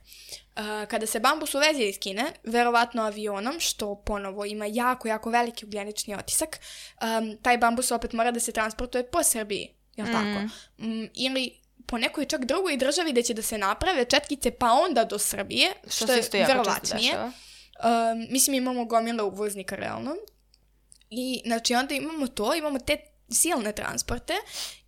A, 0.55 0.85
kada 0.89 1.05
se 1.05 1.19
bambus 1.19 1.55
uveze 1.55 1.83
iz 1.83 1.99
Kine, 1.99 2.31
verovatno 2.43 3.03
avionom, 3.03 3.59
što 3.59 3.95
ponovo 3.95 4.45
ima 4.45 4.65
jako, 4.65 5.07
jako 5.07 5.29
veliki 5.29 5.65
ugljenični 5.65 6.15
otisak, 6.15 6.59
um, 7.01 7.37
taj 7.41 7.57
bambus 7.57 7.91
opet 7.91 8.13
mora 8.13 8.31
da 8.31 8.39
se 8.39 8.51
transportuje 8.51 9.09
po 9.11 9.23
Srbiji, 9.23 9.75
jel 9.95 10.07
tako? 10.07 10.47
Mm, 10.77 11.05
ili 11.13 11.65
po 11.87 11.97
nekoj 11.97 12.25
čak 12.25 12.45
drugoj 12.45 12.77
državi 12.77 13.11
gde 13.11 13.23
će 13.23 13.33
da 13.33 13.41
se 13.41 13.57
naprave 13.57 14.05
četkice 14.05 14.51
pa 14.51 14.71
onda 14.71 15.03
do 15.03 15.19
Srbije, 15.19 15.73
što, 15.89 16.07
se 16.07 16.37
je 16.37 16.45
verovatnije. 16.45 17.15
Um, 17.15 18.27
mislim, 18.29 18.53
imamo 18.53 18.85
gomile 18.85 19.23
uvoznika, 19.23 19.75
realno. 19.75 20.15
I, 21.09 21.41
znači, 21.45 21.75
onda 21.75 21.95
imamo 21.95 22.27
to, 22.27 22.55
imamo 22.55 22.79
te 22.79 22.97
silne 23.29 23.71
transporte 23.71 24.33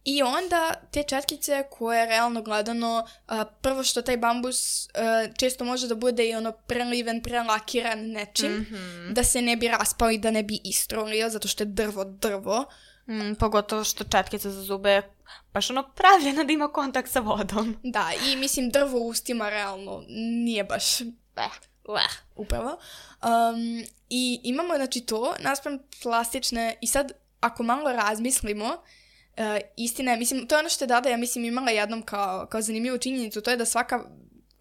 i 0.03 0.23
onda 0.23 0.73
te 0.91 1.03
četkice 1.03 1.63
koje 1.71 2.05
realno 2.05 2.41
gledano, 2.41 3.07
a, 3.27 3.45
prvo 3.45 3.83
što 3.83 4.01
taj 4.01 4.17
bambus 4.17 4.87
a, 4.93 5.27
često 5.37 5.63
može 5.65 5.87
da 5.87 5.95
bude 5.95 6.29
i 6.29 6.35
ono 6.35 6.51
preliven, 6.51 7.23
prelakiran 7.23 7.99
nečim, 7.99 8.51
Mhm. 8.51 9.13
da 9.13 9.23
se 9.23 9.41
ne 9.41 9.55
bi 9.55 9.67
raspao 9.67 10.11
i 10.11 10.17
da 10.17 10.31
ne 10.31 10.43
bi 10.43 10.59
istrulio, 10.63 11.29
zato 11.29 11.47
što 11.47 11.63
je 11.63 11.67
drvo 11.67 12.03
drvo. 12.03 12.65
Mm, 13.09 13.33
pogotovo 13.39 13.83
što 13.83 14.03
četkica 14.03 14.51
za 14.51 14.61
zube 14.63 14.89
je 14.91 15.09
baš 15.53 15.69
ono 15.69 15.83
pravljena 15.95 16.43
da 16.43 16.53
ima 16.53 16.67
kontakt 16.67 17.11
sa 17.11 17.19
vodom. 17.19 17.77
Da, 17.83 18.11
i 18.27 18.35
mislim 18.35 18.69
drvo 18.69 18.99
u 18.99 19.07
ustima 19.07 19.49
realno 19.49 20.03
nije 20.45 20.63
baš 20.63 21.01
Eh. 21.01 21.49
Leh, 21.87 22.11
upravo. 22.35 22.77
Um, 23.23 23.83
I 24.09 24.39
imamo, 24.43 24.75
znači, 24.75 25.01
to 25.01 25.35
naspram 25.39 25.79
plastične, 26.03 26.75
i 26.81 26.87
sad, 26.87 27.11
ako 27.39 27.63
malo 27.63 27.91
razmislimo, 27.91 28.65
uh, 28.65 29.43
istina 29.77 30.11
je, 30.11 30.17
mislim, 30.17 30.47
to 30.47 30.55
je 30.55 30.59
ono 30.59 30.69
što 30.69 30.83
je 30.83 30.87
Dada, 30.87 31.09
ja 31.09 31.17
mislim, 31.17 31.45
imala 31.45 31.71
jednom 31.71 32.01
kao, 32.01 32.45
kao 32.45 32.61
zanimljivu 32.61 32.97
činjenicu, 32.97 33.41
to 33.41 33.51
je 33.51 33.57
da 33.57 33.65
svaka 33.65 34.03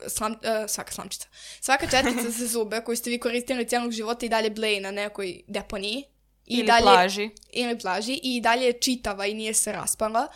slam, 0.08 0.32
uh, 0.32 0.38
svaka 0.68 0.92
slamčica, 0.92 1.28
svaka 1.60 1.86
četkica 1.90 2.30
za 2.38 2.46
zube 2.46 2.80
koju 2.80 2.96
ste 2.96 3.10
vi 3.10 3.18
koristili 3.18 3.68
cijelog 3.68 3.92
života 3.92 4.26
i 4.26 4.28
dalje 4.28 4.50
bleji 4.50 4.80
na 4.80 4.90
nekoj 4.90 5.42
deponiji. 5.46 6.04
I 6.46 6.54
Ili 6.54 6.66
dalje, 6.66 6.82
plaži. 6.82 7.30
ili 7.52 7.78
plaži 7.78 8.20
i 8.22 8.40
dalje 8.40 8.66
je 8.66 8.80
čitava 8.80 9.26
i 9.26 9.34
nije 9.34 9.54
se 9.54 9.72
raspala. 9.72 10.28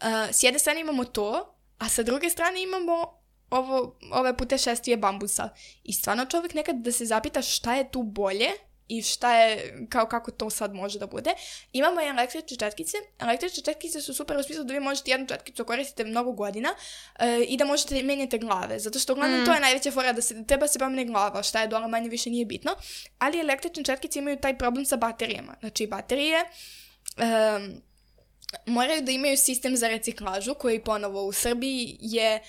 Uh, 0.00 0.06
s 0.32 0.42
jedne 0.42 0.58
strane 0.58 0.80
imamo 0.80 1.04
to, 1.04 1.54
a 1.78 1.88
sa 1.88 2.02
druge 2.02 2.30
strane 2.30 2.62
imamo 2.62 3.18
ovo, 3.50 3.98
ove 4.12 4.36
putešestvije 4.36 4.96
bambusa. 4.96 5.48
I 5.84 5.92
stvarno 5.92 6.24
čovjek 6.24 6.54
nekad 6.54 6.76
da 6.76 6.92
se 6.92 7.06
zapita 7.06 7.42
šta 7.42 7.74
je 7.74 7.90
tu 7.90 8.02
bolje 8.02 8.48
i 8.88 9.02
šta 9.02 9.36
je, 9.36 9.74
kao 9.88 10.06
kako 10.06 10.30
to 10.30 10.50
sad 10.50 10.74
može 10.74 10.98
da 10.98 11.06
bude. 11.06 11.30
Imamo 11.72 12.00
i 12.00 12.08
električne 12.08 12.56
četkice. 12.56 12.96
Električne 13.18 13.62
četkice 13.62 14.00
su 14.00 14.14
super 14.14 14.36
u 14.36 14.42
smislu 14.42 14.64
da 14.64 14.72
vi 14.72 14.80
možete 14.80 15.10
jednu 15.10 15.26
četkicu 15.26 15.64
koristite 15.64 16.04
mnogo 16.04 16.32
godina 16.32 16.68
e, 17.18 17.44
i 17.48 17.56
da 17.56 17.64
možete 17.64 18.02
menjati 18.02 18.38
glave. 18.38 18.78
Zato 18.78 18.98
što 18.98 19.12
uglavnom 19.12 19.44
to 19.44 19.52
je 19.52 19.60
najveća 19.60 19.90
fora 19.90 20.12
da 20.12 20.22
se 20.22 20.44
treba 20.46 20.68
se 20.68 20.78
pomene 20.78 21.04
glava, 21.04 21.42
šta 21.42 21.60
je 21.60 21.68
dole 21.68 21.88
manje 21.88 22.08
više 22.08 22.30
nije 22.30 22.44
bitno. 22.44 22.72
Ali 23.18 23.40
električne 23.40 23.84
četkice 23.84 24.18
imaju 24.18 24.36
taj 24.36 24.58
problem 24.58 24.84
sa 24.84 24.96
baterijama. 24.96 25.54
Znači 25.60 25.86
baterije 25.86 26.44
em, 27.16 27.82
moraju 28.66 29.02
da 29.02 29.12
imaju 29.12 29.36
sistem 29.36 29.76
za 29.76 29.88
reciklažu 29.88 30.54
koji 30.54 30.80
ponovo 30.80 31.22
u 31.22 31.32
Srbiji 31.32 31.96
je 32.00 32.40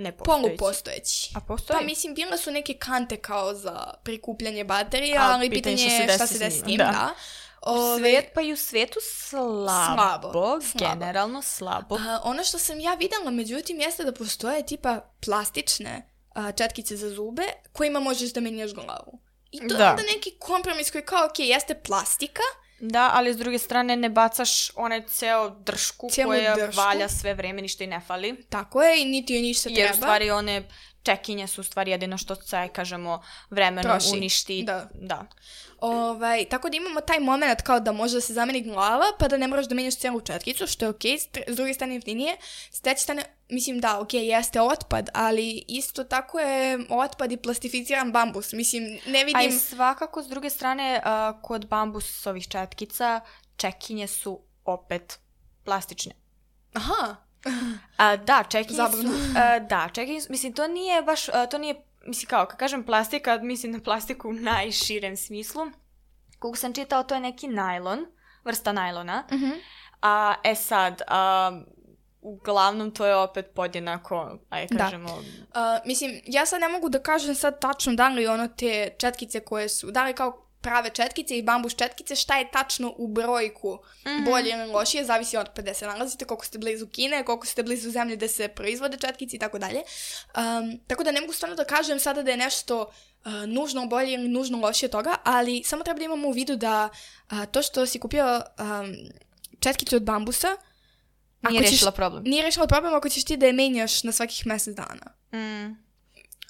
Ne 0.00 0.12
postojeći. 0.12 0.42
polupostojeći. 0.42 1.32
A 1.36 1.40
postoji? 1.40 1.78
Pa 1.78 1.84
mislim, 1.84 2.14
bile 2.14 2.38
su 2.38 2.50
neke 2.50 2.74
kante 2.74 3.16
kao 3.16 3.54
za 3.54 3.94
prikupljanje 4.02 4.64
baterija, 4.64 5.22
A, 5.22 5.32
ali 5.34 5.50
pitanje 5.50 5.82
je 5.82 6.14
šta 6.14 6.26
se 6.26 6.38
desi 6.38 6.58
s 6.58 6.64
njim, 6.64 6.76
da. 6.78 6.84
da. 6.84 7.14
Ove, 7.62 7.98
Svet, 7.98 8.26
pa 8.34 8.40
i 8.40 8.52
u 8.52 8.56
svetu 8.56 8.98
slabo. 9.02 9.94
Slabo, 9.94 10.60
slabo. 10.62 10.94
Generalno 10.94 11.42
slabo. 11.42 11.94
a, 11.96 12.20
ono 12.24 12.44
što 12.44 12.58
sam 12.58 12.80
ja 12.80 12.94
videla, 12.94 13.30
međutim, 13.30 13.80
jeste 13.80 14.04
da 14.04 14.12
postoje 14.12 14.66
tipa 14.66 15.00
plastične 15.24 16.10
a, 16.34 16.52
četkice 16.52 16.96
za 16.96 17.10
zube 17.10 17.42
kojima 17.72 18.00
možeš 18.00 18.32
da 18.32 18.40
menjaš 18.40 18.72
glavu. 18.74 19.20
I 19.50 19.68
to 19.68 19.74
Da. 19.76 19.84
je 19.84 19.90
onda 19.90 20.02
neki 20.02 20.30
kompromis 20.38 20.90
koji 20.90 21.04
kao, 21.04 21.26
ok, 21.26 21.38
jeste 21.38 21.74
plastika, 21.74 22.42
Da, 22.80 23.10
ali 23.14 23.34
s 23.34 23.36
druge 23.36 23.58
strane 23.58 23.96
ne 23.96 24.08
bacaš 24.08 24.70
onaj 24.74 25.02
ceo 25.02 25.50
dršku 25.50 26.08
Cijelu 26.10 26.30
koja 26.30 26.54
dršku. 26.56 26.76
valja 26.76 27.08
sve 27.08 27.34
vreme, 27.34 27.62
ništa 27.62 27.84
i 27.84 27.86
ne 27.86 28.00
fali. 28.06 28.44
tako 28.48 28.82
je, 28.82 29.02
i 29.02 29.04
niti 29.04 29.34
joj 29.34 29.42
ništa 29.42 29.68
Jer 29.68 29.76
treba. 29.76 29.92
u 29.92 29.96
stvari 29.96 30.30
one 30.30 30.62
čekinje 31.02 31.46
su 31.46 31.60
u 31.60 31.64
stvari 31.64 31.90
jedino 31.90 32.18
što 32.18 32.34
se, 32.34 32.68
kažemo, 32.72 33.22
vremenom 33.50 33.82
Troši. 33.82 34.08
uništi. 34.12 34.62
Da. 34.62 34.88
da. 34.94 35.26
Ovaj, 35.80 36.44
tako 36.44 36.68
da 36.68 36.76
imamo 36.76 37.00
taj 37.00 37.20
moment 37.20 37.62
kao 37.62 37.80
da 37.80 37.92
može 37.92 38.14
da 38.14 38.20
se 38.20 38.32
zameni 38.32 38.62
glava, 38.62 39.04
pa 39.18 39.28
da 39.28 39.36
ne 39.36 39.48
moraš 39.48 39.66
da 39.66 39.74
menjaš 39.74 39.96
cijelu 39.98 40.20
četkicu, 40.20 40.66
što 40.66 40.84
je 40.84 40.88
okej, 40.88 41.12
tr- 41.12 41.52
s 41.52 41.56
druge 41.56 41.74
strane 41.74 41.94
jeftinije. 41.94 42.36
S 42.70 42.80
treće 42.80 43.02
strane, 43.02 43.24
mislim 43.48 43.80
da, 43.80 44.00
okej, 44.00 44.26
jeste 44.26 44.60
otpad, 44.60 45.08
ali 45.14 45.64
isto 45.68 46.04
tako 46.04 46.40
je 46.40 46.78
otpad 46.90 47.32
i 47.32 47.36
plastificiran 47.36 48.12
bambus. 48.12 48.52
Mislim, 48.52 48.82
ne 49.06 49.18
A 49.18 49.22
i 49.22 49.24
vidim... 49.24 49.58
svakako, 49.58 50.22
s 50.22 50.26
druge 50.26 50.50
strane, 50.50 51.00
a, 51.04 51.40
kod 51.42 51.66
bambusovih 51.66 52.48
četkica, 52.48 53.20
čekinje 53.56 54.06
su 54.06 54.40
opet 54.64 55.18
plastične. 55.64 56.12
Aha, 56.74 57.16
A, 57.96 58.16
da, 58.16 58.44
čekinje 58.48 58.76
Zabavno. 58.76 59.10
su... 59.10 59.18
a, 59.36 59.58
da, 59.58 59.88
čekinje 59.94 60.20
su... 60.20 60.26
Mislim, 60.30 60.52
to 60.52 60.68
nije 60.68 61.02
baš... 61.02 61.28
a, 61.28 61.46
to 61.46 61.58
nije... 61.58 61.74
Mislim, 62.06 62.28
kao, 62.28 62.46
kad 62.46 62.58
kažem 62.58 62.84
plastika, 62.84 63.38
mislim 63.38 63.72
na 63.72 63.80
plastiku 63.80 64.28
u 64.28 64.32
najširem 64.32 65.16
smislu. 65.16 65.62
Koliko 66.38 66.58
sam 66.58 66.74
čitao, 66.74 67.02
to 67.02 67.14
je 67.14 67.20
neki 67.20 67.48
najlon, 67.48 68.06
vrsta 68.44 68.72
najlona. 68.72 69.24
Mhm. 69.32 69.50
A, 70.02 70.34
e 70.44 70.54
sad, 70.54 71.02
a, 71.06 71.60
uglavnom 72.20 72.90
to 72.90 73.06
je 73.06 73.16
opet 73.16 73.46
podjednako, 73.54 74.38
ajde 74.50 74.74
Da. 74.74 74.84
kažemo... 74.84 75.14
Uh, 75.14 75.22
mislim, 75.84 76.20
ja 76.26 76.46
sad 76.46 76.60
ne 76.60 76.68
mogu 76.68 76.88
da 76.88 77.02
kažem 77.02 77.34
sad 77.34 77.60
tačno 77.60 77.94
da 77.94 78.08
li 78.08 78.26
ono 78.26 78.48
te 78.48 78.94
četkice 78.98 79.40
koje 79.40 79.68
su, 79.68 79.90
da 79.90 80.04
li 80.04 80.14
kao 80.14 80.46
prave 80.60 80.90
četkice 80.90 81.38
i 81.38 81.42
bambus 81.42 81.76
četkice, 81.76 82.16
šta 82.16 82.38
je 82.38 82.50
tačno 82.50 82.94
u 82.96 83.08
brojku 83.08 83.78
bolje 84.24 84.50
ili 84.50 84.72
lošije, 84.72 85.04
zavisi 85.04 85.36
od 85.36 85.48
gde 85.56 85.74
se 85.74 85.86
nalazite, 85.86 86.24
koliko 86.24 86.44
ste 86.44 86.58
blizu 86.58 86.86
Kine, 86.86 87.24
koliko 87.24 87.46
ste 87.46 87.62
blizu 87.62 87.90
zemlje 87.90 88.16
gde 88.16 88.28
se 88.28 88.48
proizvode 88.48 88.96
četkice 88.96 89.36
i 89.36 89.38
tako 89.38 89.58
dalje. 89.58 89.78
Um, 89.78 90.80
tako 90.86 91.04
da 91.04 91.10
ne 91.10 91.20
mogu 91.20 91.32
stvarno 91.32 91.56
da 91.56 91.64
kažem 91.64 91.98
sada 92.00 92.22
da 92.22 92.30
je 92.30 92.36
nešto 92.36 92.80
uh, 93.24 93.32
nužno 93.32 93.86
bolje 93.86 94.12
ili 94.12 94.28
nužno 94.28 94.58
lošije 94.58 94.88
toga, 94.88 95.16
ali 95.24 95.62
samo 95.64 95.84
treba 95.84 95.98
da 95.98 96.04
imamo 96.04 96.28
u 96.28 96.32
vidu 96.32 96.56
da 96.56 96.88
uh, 97.30 97.44
to 97.52 97.62
što 97.62 97.86
si 97.86 97.98
kupio 97.98 98.36
um, 98.36 98.96
četkicu 99.60 99.96
od 99.96 100.02
bambusa, 100.02 100.56
Nije 101.48 101.62
rešila 101.62 101.90
problem. 101.92 102.22
nije 102.24 102.42
rešila 102.42 102.66
problem 102.66 102.94
ako 102.94 103.08
ćeš 103.08 103.24
ti 103.24 103.36
da 103.36 103.46
je 103.46 103.52
menjaš 103.52 104.02
na 104.02 104.12
svakih 104.12 104.46
mesec 104.46 104.76
dana. 104.76 105.06
Mm. 105.32 105.89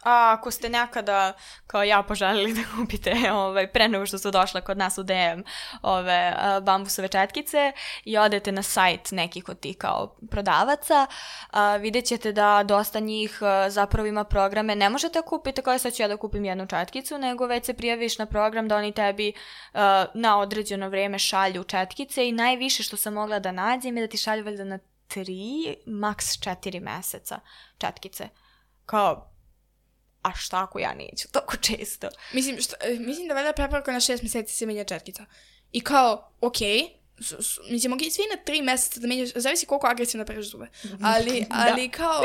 A 0.03 0.33
ako 0.39 0.51
ste 0.51 0.69
nekada, 0.69 1.33
kao 1.67 1.83
ja, 1.83 2.03
poželili 2.03 2.55
da 2.59 2.61
kupite 2.77 3.33
ovaj, 3.33 3.73
pre 3.73 3.89
nego 3.89 4.07
što 4.07 4.19
su 4.19 4.31
došle 4.31 4.61
kod 4.61 4.79
nas 4.79 4.99
u 4.99 5.03
DM 5.03 5.41
ove 5.83 6.35
bambusove 6.63 7.09
četkice 7.09 7.73
i 8.05 8.19
odete 8.19 8.53
na 8.53 8.63
sajt 8.63 9.11
nekih 9.11 9.49
od 9.49 9.61
tih 9.61 9.77
kao 9.77 10.17
prodavaca, 10.31 11.07
a, 11.51 11.77
vidjet 11.77 12.05
ćete 12.05 12.33
da 12.33 12.63
dosta 12.63 13.01
njih 13.01 13.39
a, 13.43 13.71
zapravo 13.71 14.07
ima 14.07 14.25
programe. 14.25 14.77
Ne 14.77 14.91
možete 14.91 15.19
da 15.19 15.23
kupite 15.23 15.63
kao 15.63 15.79
sad 15.79 15.93
ću 15.95 16.03
ja 16.03 16.09
da 16.09 16.17
kupim 16.17 16.45
jednu 16.45 16.67
četkicu, 16.67 17.19
nego 17.19 17.47
već 17.47 17.67
se 17.67 17.75
prijaviš 17.75 18.19
na 18.19 18.27
program 18.27 18.69
da 18.69 18.77
oni 18.77 18.93
tebi 18.93 19.33
a, 19.75 20.07
na 20.15 20.39
određeno 20.39 20.89
vrijeme 20.89 21.19
šalju 21.19 21.65
četkice 21.65 22.29
i 22.29 22.33
najviše 22.33 22.83
što 22.83 22.97
sam 22.97 23.15
mogla 23.15 23.39
da 23.39 23.53
nađem 23.53 23.97
je 23.97 24.07
da 24.07 24.11
ti 24.11 24.17
šalju 24.17 24.45
valjda 24.45 24.65
na 24.65 24.79
tri, 25.09 25.77
maks 25.87 26.41
četiri 26.41 26.81
meseca 26.81 27.41
četkice. 27.79 28.29
Kao, 28.87 29.31
a 30.23 30.35
šta 30.35 30.63
ako 30.63 30.79
ja 30.79 30.95
neću 30.95 31.29
toliko 31.33 31.57
često? 31.57 32.09
Mislim, 32.33 32.61
šta, 32.61 32.77
e, 32.81 32.99
mislim 32.99 33.29
da 33.29 33.35
valjda 33.35 33.53
preporuka 33.53 33.93
na 33.93 34.01
šest 34.01 34.23
mjeseci 34.23 34.55
se 34.55 34.67
menja 34.67 34.85
četkica. 34.85 35.25
I 35.73 35.81
kao, 35.81 36.33
okej, 36.41 37.00
s- 37.21 37.35
s- 37.41 37.59
mislim, 37.71 37.93
ok, 37.93 38.01
svi 38.03 38.23
na 38.31 38.45
tri 38.45 38.63
meseca 38.63 39.01
da 39.01 39.07
menjaš, 39.07 39.29
zavisi 39.35 39.67
koliko 39.67 39.87
agresivno 39.87 40.27
pereš 40.27 40.47
zube. 40.47 40.67
Ali, 41.03 41.41
Da. 41.51 41.67
ali 41.69 41.89
kao, 41.89 42.23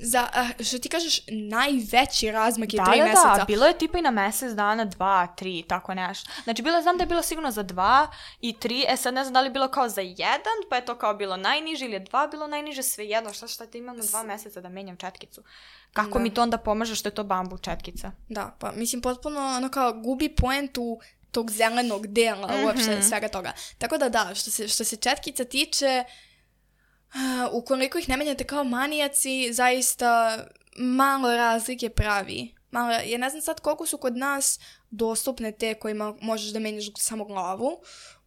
za, 0.00 0.28
što 0.60 0.78
ti 0.78 0.88
kažeš, 0.88 1.20
najveći 1.28 2.30
razmak 2.30 2.74
je 2.74 2.76
Da, 2.76 2.84
tri 2.84 2.98
da, 2.98 3.04
meseca. 3.04 3.34
da, 3.34 3.44
bilo 3.44 3.66
je 3.66 3.78
tipa 3.78 3.98
i 3.98 4.02
na 4.02 4.10
mesec 4.12 4.52
dana, 4.52 4.84
dva, 4.86 5.26
tri, 5.28 5.64
tako 5.64 5.94
nešto. 5.94 6.30
Znači, 6.44 6.62
bilo, 6.62 6.82
znam 6.82 6.96
da 6.96 7.02
je 7.02 7.08
bilo 7.08 7.22
sigurno 7.22 7.50
za 7.50 7.62
dva 7.62 8.08
i 8.40 8.52
tri, 8.54 8.84
e 8.88 8.96
sad 8.96 9.14
ne 9.14 9.24
znam 9.24 9.32
da 9.32 9.40
li 9.40 9.46
je 9.46 9.50
bilo 9.50 9.68
kao 9.68 9.88
za 9.88 10.00
jedan, 10.00 10.36
pa 10.70 10.76
je 10.76 10.84
to 10.84 10.94
kao 10.96 11.14
bilo 11.14 11.36
najniže 11.36 11.84
ili 11.84 11.94
je 11.94 12.00
dva 12.00 12.26
bilo 12.26 12.46
najniže, 12.46 12.82
sve 12.82 13.06
jedno, 13.06 13.32
šta 13.32 13.46
šta 13.46 13.66
ti 13.66 13.78
imam 13.78 13.96
na 13.96 14.02
dva 14.04 14.22
meseca 14.24 14.60
da 14.60 14.68
menjam 14.68 14.96
četkicu. 14.96 15.42
Kako 15.92 16.10
Da. 16.10 16.18
mi 16.18 16.34
to 16.34 16.42
onda 16.42 16.58
pomaže 16.58 16.94
što 16.94 17.08
je 17.08 17.14
to 17.14 17.24
bambu 17.24 17.58
četkica? 17.58 18.12
Da, 18.28 18.56
pa 18.60 18.72
mislim 18.72 19.02
potpuno 19.02 19.40
ono 19.48 19.68
kao 19.68 19.92
gubi 19.94 20.28
poentu 20.30 21.00
tog 21.30 21.50
zelenog 21.50 22.06
dela 22.06 22.48
uopšte 22.64 22.90
Mhm. 22.90 23.02
svega 23.08 23.28
toga. 23.28 23.52
Tako 23.78 23.98
da 23.98 24.08
da, 24.08 24.30
što 24.34 24.50
se, 24.50 24.68
što 24.68 24.84
se 24.84 24.96
četkica 24.96 25.44
tiče, 25.44 26.04
uh, 27.14 27.20
ukoliko 27.52 27.98
ih 27.98 28.08
ne 28.08 28.16
menjate 28.16 28.44
kao 28.44 28.64
manijaci, 28.64 29.52
zaista 29.52 30.38
malo 30.76 31.36
razlike 31.36 31.88
pravi. 31.90 32.54
Malo, 32.70 32.92
ja 32.92 33.18
ne 33.18 33.30
znam 33.30 33.42
sad 33.42 33.60
koliko 33.60 33.86
su 33.86 33.98
kod 33.98 34.16
nas 34.16 34.60
dostupne 34.90 35.52
te 35.52 35.74
kojima 35.74 36.14
možeš 36.20 36.50
da 36.52 36.58
menjaš 36.58 36.84
samo 36.98 37.24
glavu. 37.24 37.80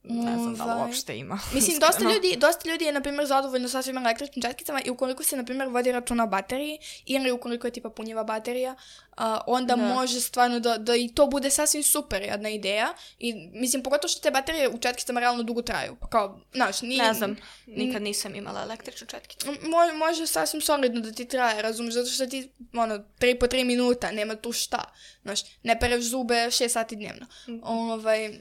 Ne 0.03 0.37
znam 0.37 0.55
da 0.55 0.65
li 0.65 0.71
Ovaj, 0.71 0.83
uopšte 0.85 1.17
ima. 1.17 1.39
Mislim, 1.53 1.79
dosta 1.79 2.03
ljudi, 2.03 2.35
dosta 2.37 2.69
ljudi 2.69 2.85
je, 2.85 2.91
na 2.91 3.01
primjer, 3.01 3.25
zadovoljno 3.27 3.69
sa 3.69 3.81
svim 3.81 3.97
električnim 3.97 4.41
četkicama 4.41 4.81
i 4.85 4.89
ukoliko 4.89 5.23
se, 5.23 5.37
na 5.37 5.45
primjer, 5.45 5.69
vodi 5.69 5.91
računa 5.91 6.23
o 6.23 6.27
bateriji 6.27 6.79
ili 7.05 7.31
ukoliko 7.31 7.67
je 7.67 7.71
tipa 7.71 7.89
punjiva 7.89 8.23
baterija, 8.23 8.75
a, 9.17 9.41
onda 9.47 9.75
Da. 9.75 9.81
može 9.93 10.21
stvarno 10.21 10.59
da, 10.59 10.77
da 10.77 10.95
i 10.95 11.09
to 11.15 11.27
bude 11.27 11.49
sasvim 11.49 11.83
super 11.83 12.21
jedna 12.21 12.49
ideja. 12.49 12.93
I, 13.19 13.33
mislim, 13.53 13.83
pogotovo 13.83 14.09
što 14.09 14.21
te 14.21 14.31
baterije 14.31 14.69
u 14.69 14.77
četkicama 14.77 15.19
realno 15.19 15.43
dugo 15.43 15.61
traju. 15.61 15.95
Pa 16.01 16.07
Kao, 16.07 16.39
znaš, 16.53 16.81
nije... 16.81 17.03
Ne 17.03 17.13
znam, 17.13 17.37
nikad 17.65 18.01
nisam 18.01 18.35
imala 18.35 18.61
električnu 18.61 19.07
četkicu. 19.07 19.47
Može, 19.47 19.93
može 19.93 20.27
sasvim 20.27 20.61
solidno 20.61 21.01
da 21.01 21.11
ti 21.11 21.25
traje, 21.25 21.61
razumiješ, 21.61 21.93
zato 21.93 22.09
što 22.09 22.25
ti, 22.27 22.49
ono, 22.73 22.99
tri 23.19 23.39
po 23.39 23.47
tri 23.47 23.63
minuta, 23.63 24.11
nema 24.11 24.35
tu 24.35 24.51
šta. 24.51 24.83
Znaš, 25.21 25.39
ne 25.63 25.79
pereš 25.79 26.03
zube 26.03 26.51
šest 26.51 26.73
sati 26.73 26.95
dnevno. 26.95 27.25
Ovaj, 27.63 28.39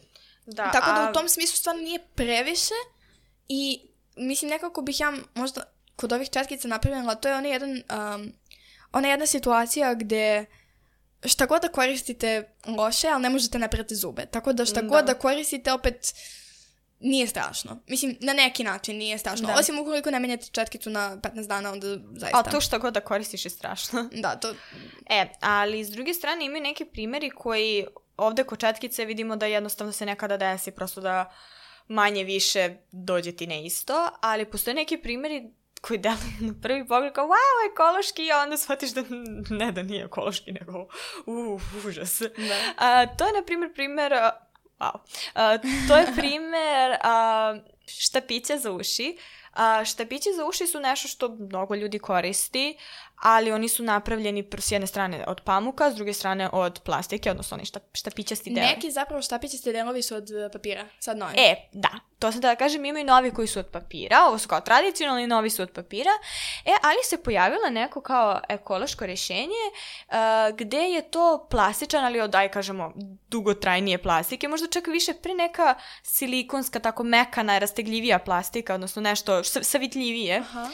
Da, 0.50 0.70
Tako 0.70 0.92
da 0.92 1.06
a- 1.06 1.10
u 1.10 1.14
tom 1.14 1.28
smislu 1.28 1.56
stvarno 1.56 1.82
nije 1.82 1.98
previše 2.14 2.74
i 3.48 3.80
mislim 4.16 4.50
nekako 4.50 4.82
bih 4.82 5.00
ja 5.00 5.12
možda 5.34 5.62
kod 5.96 6.12
ovih 6.12 6.30
četkica 6.30 6.68
napravila, 6.68 7.14
to 7.14 7.28
je 7.28 7.34
onaj 7.34 7.50
jedan, 7.52 7.70
um, 7.70 8.32
ona 8.92 9.08
jedna 9.08 9.26
situacija 9.26 9.94
gde 9.94 10.46
šta 11.24 11.46
god 11.46 11.62
da 11.62 11.68
koristite 11.68 12.50
loše, 12.66 13.08
ali 13.08 13.22
ne 13.22 13.30
možete 13.30 13.58
naprati 13.58 13.96
zube. 13.96 14.26
Tako 14.26 14.52
da 14.52 14.64
šta 14.64 14.82
Da. 14.82 14.88
god 14.88 15.04
da 15.04 15.14
koristite 15.14 15.72
opet 15.72 16.14
nije 17.00 17.26
strašno. 17.26 17.82
Mislim, 17.86 18.16
na 18.20 18.32
neki 18.32 18.64
način 18.64 18.96
nije 18.96 19.18
strašno. 19.18 19.46
Da. 19.46 19.54
Osim 19.58 19.78
ukoliko 19.78 20.10
ne 20.10 20.20
menjate 20.20 20.46
četkicu 20.52 20.90
na 20.90 21.16
15 21.16 21.46
dana, 21.46 21.72
onda 21.72 21.86
zaista... 22.16 22.38
A 22.38 22.42
to 22.42 22.60
što 22.60 22.78
god 22.78 22.94
da 22.94 23.00
koristiš 23.00 23.44
je 23.44 23.50
strašno. 23.50 24.08
Da, 24.12 24.36
to... 24.36 24.54
E, 25.10 25.26
ali 25.40 25.84
s 25.84 25.90
druge 25.90 26.14
strane 26.14 26.44
imaju 26.44 26.62
neki 26.62 26.84
primjeri 26.84 27.30
koji 27.30 27.86
ovde 28.18 28.44
kod 28.44 28.58
četkice 28.58 29.04
vidimo 29.04 29.36
da 29.36 29.46
jednostavno 29.46 29.92
se 29.92 30.06
nekada 30.06 30.36
desi 30.36 30.70
prosto 30.70 31.00
da 31.00 31.32
manje 31.88 32.24
više 32.24 32.74
dođe 32.92 33.32
ti 33.32 33.46
na 33.46 33.54
isto, 33.54 34.10
ali 34.20 34.44
postoje 34.44 34.74
neki 34.74 34.96
primjeri 34.96 35.50
koji 35.80 35.98
deluju 35.98 36.40
na 36.40 36.54
prvi 36.62 36.86
pogled 36.86 37.12
kao 37.12 37.26
wow, 37.26 37.72
ekološki, 37.72 38.32
a 38.32 38.42
onda 38.42 38.56
shvatiš 38.56 38.90
da 38.90 39.02
ne 39.60 39.72
da 39.72 39.82
nije 39.82 40.04
ekološki, 40.04 40.52
nego 40.52 40.86
uh, 41.26 41.62
užas. 41.86 42.20
Da. 42.20 42.74
A, 42.76 43.06
to 43.06 43.26
je, 43.26 43.32
na 43.32 43.42
primjer, 43.46 43.74
primjer, 43.74 44.12
wow, 44.78 44.98
a, 45.34 45.58
to 45.88 45.96
je 45.96 46.06
primjer 46.16 46.96
a, 47.02 47.56
štapića 47.86 48.56
za 48.58 48.72
uši. 48.72 49.18
A, 49.52 49.84
štapići 49.84 50.28
za 50.36 50.44
uši 50.44 50.66
su 50.66 50.80
nešto 50.80 51.08
što 51.08 51.28
mnogo 51.28 51.74
ljudi 51.74 51.98
koristi, 51.98 52.76
ali 53.22 53.52
oni 53.52 53.68
su 53.68 53.82
napravljeni 53.82 54.42
pr- 54.42 54.60
s 54.60 54.72
jedne 54.72 54.86
strane 54.86 55.24
od 55.26 55.40
pamuka, 55.40 55.90
s 55.90 55.94
druge 55.94 56.12
strane 56.12 56.48
od 56.52 56.80
plastike, 56.80 57.30
odnosno 57.30 57.54
oni 57.54 57.64
šta, 57.64 57.80
štapićasti 57.94 58.50
deo. 58.50 58.64
Neki 58.64 58.90
zapravo 58.90 59.22
štapićasti 59.22 59.72
delovi 59.72 60.02
su 60.02 60.14
od 60.16 60.30
e, 60.30 60.48
papira. 60.52 60.84
Sad 61.00 61.18
novi. 61.18 61.32
E, 61.36 61.54
da, 61.72 61.88
to 62.18 62.32
sam 62.32 62.40
da 62.40 62.56
kažem, 62.56 62.84
imaju 62.84 63.04
novi 63.04 63.30
koji 63.30 63.48
su 63.48 63.58
od 63.58 63.66
papira, 63.66 64.24
ovo 64.28 64.38
su 64.38 64.48
kao 64.48 64.60
tradicionalni, 64.60 65.26
novi 65.26 65.50
su 65.50 65.62
od 65.62 65.70
papira, 65.72 66.10
e, 66.64 66.70
ali 66.82 66.98
se 67.04 67.22
pojavila 67.22 67.70
neko 67.70 68.00
kao 68.00 68.40
ekološko 68.48 69.06
rješenje 69.06 69.64
uh, 70.08 70.14
gde 70.56 70.78
je 70.78 71.10
to 71.10 71.46
plastičan, 71.50 72.04
ali 72.04 72.20
od, 72.20 72.34
aj 72.34 72.48
kažemo, 72.48 72.92
dugotrajnije 73.28 74.02
plastike, 74.02 74.48
možda 74.48 74.66
čak 74.68 74.86
više 74.86 75.12
pre 75.22 75.34
neka 75.34 75.74
silikonska, 76.02 76.78
tako 76.78 77.04
mekana, 77.04 77.58
rastegljivija 77.58 78.18
plastika, 78.18 78.74
odnosno 78.74 79.02
nešto 79.02 79.44
sa- 79.44 79.62
savitljivije, 79.62 80.38
Aha. 80.38 80.68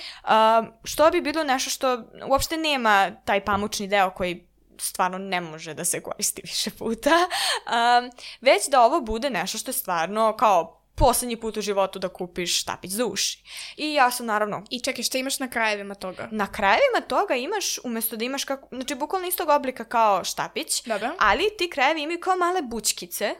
uh, 0.60 0.66
što 0.84 1.10
bi 1.10 1.20
bilo 1.20 1.44
nešto 1.44 1.70
što 1.70 1.98
uopšte 2.34 2.56
nema 2.56 3.10
taj 3.24 3.44
pamučni 3.44 3.86
deo 3.86 4.10
koji 4.10 4.46
stvarno 4.78 5.18
ne 5.18 5.40
može 5.40 5.74
da 5.74 5.84
se 5.84 6.02
koristi 6.02 6.42
više 6.48 6.70
puta, 6.70 7.10
um, 7.10 8.10
već 8.40 8.68
da 8.68 8.82
ovo 8.82 9.00
bude 9.00 9.30
nešto 9.30 9.58
što 9.58 9.70
je 9.70 9.74
stvarno 9.74 10.36
kao 10.36 10.80
poslednji 10.96 11.36
put 11.36 11.56
u 11.56 11.60
životu 11.60 11.98
da 11.98 12.08
kupiš 12.08 12.60
štapić 12.60 12.90
za 12.90 13.06
uši. 13.06 13.42
I 13.76 13.94
ja 13.94 14.10
sam 14.10 14.26
naravno 14.26 14.64
I 14.70 14.80
čekaj, 14.80 15.04
šta 15.04 15.18
imaš 15.18 15.38
na 15.38 15.50
krajevima 15.50 15.94
toga? 15.94 16.28
na 16.30 16.52
krajevima 16.52 17.00
toga 17.08 17.34
imaš, 17.34 17.78
umesto 17.84 18.16
da 18.16 18.24
imaš 18.24 18.44
kako, 18.44 18.68
znači 18.72 18.94
bukvalno 18.94 19.28
istog 19.28 19.48
oblika 19.48 19.84
kao 19.84 20.24
štapić, 20.24 20.82
Dobro. 20.86 21.10
ali 21.18 21.50
ti 21.58 21.70
krajevi 21.70 22.02
imaju 22.02 22.20
kao 22.20 22.36
male 22.36 22.62
bučkice, 22.62 23.34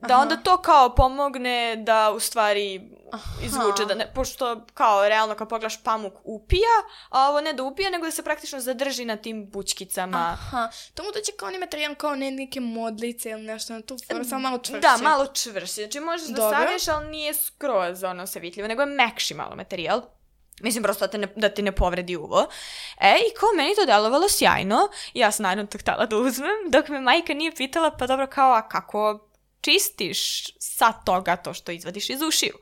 da 0.00 0.14
Aha. 0.14 0.22
onda 0.22 0.36
to 0.36 0.62
kao 0.62 0.94
pomogne 0.94 1.76
da 1.76 2.10
u 2.10 2.20
stvari 2.20 2.90
izvuče, 3.42 3.84
da 3.84 3.94
ne, 3.94 4.12
pošto 4.14 4.60
kao 4.74 5.08
realno 5.08 5.34
kad 5.34 5.48
pogledaš 5.48 5.82
pamuk 5.82 6.12
upija, 6.24 6.76
a 7.08 7.28
ovo 7.28 7.40
ne 7.40 7.52
da 7.52 7.62
upija, 7.62 7.90
nego 7.90 8.04
da 8.04 8.10
se 8.10 8.22
praktično 8.22 8.60
zadrži 8.60 9.04
na 9.04 9.16
tim 9.16 9.50
bučkicama. 9.50 10.18
Aha, 10.18 10.68
to 10.94 11.02
mu 11.02 11.08
dođe 11.14 11.32
kao 11.36 11.48
onaj 11.48 11.60
materijal, 11.60 11.94
kao 11.94 12.16
ne 12.16 12.30
neke 12.30 12.60
modlice 12.60 13.30
ili 13.30 13.42
nešto 13.42 13.72
na 13.72 13.82
tu 13.82 13.96
foru, 14.08 14.24
samo 14.24 14.40
malo 14.40 14.58
čvršće. 14.58 14.80
Da, 14.80 14.96
malo 15.02 15.26
čvršće. 15.26 15.82
Znači 15.82 16.00
možeš 16.00 16.28
da 16.28 16.34
Dobro. 16.34 16.58
stavlješ, 16.58 16.88
ali 16.88 17.08
nije 17.08 17.34
skroz 17.34 18.02
ono 18.02 18.26
savitljivo, 18.26 18.68
nego 18.68 18.82
je 18.82 18.86
mekši 18.86 19.34
malo 19.34 19.56
materijal. 19.56 20.02
Mislim, 20.60 20.82
prosto 20.82 21.06
da 21.06 21.10
te 21.10 21.18
ne, 21.18 21.28
da 21.36 21.48
ti 21.48 21.62
ne 21.62 21.72
povredi 21.72 22.16
uvo. 22.16 22.46
E, 23.00 23.16
i 23.18 23.34
kao 23.34 23.48
meni 23.56 23.74
to 23.74 23.86
delovalo 23.86 24.28
sjajno. 24.28 24.88
Ja 25.14 25.30
sam 25.32 25.42
naravno 25.42 25.66
to 25.66 25.78
htjela 25.78 26.06
da 26.06 26.16
uzmem, 26.16 26.56
dok 26.68 26.88
me 26.88 27.00
majka 27.00 27.34
nije 27.34 27.54
pitala, 27.54 27.90
pa 27.90 28.06
dobro, 28.06 28.26
kao, 28.26 28.52
a 28.52 28.68
kako 28.68 29.29
čistiš 29.60 30.46
sa 30.58 30.92
toga 30.92 31.36
to 31.36 31.54
što 31.54 31.72
izvadiš 31.72 32.10
iz 32.10 32.22
ušiju? 32.22 32.54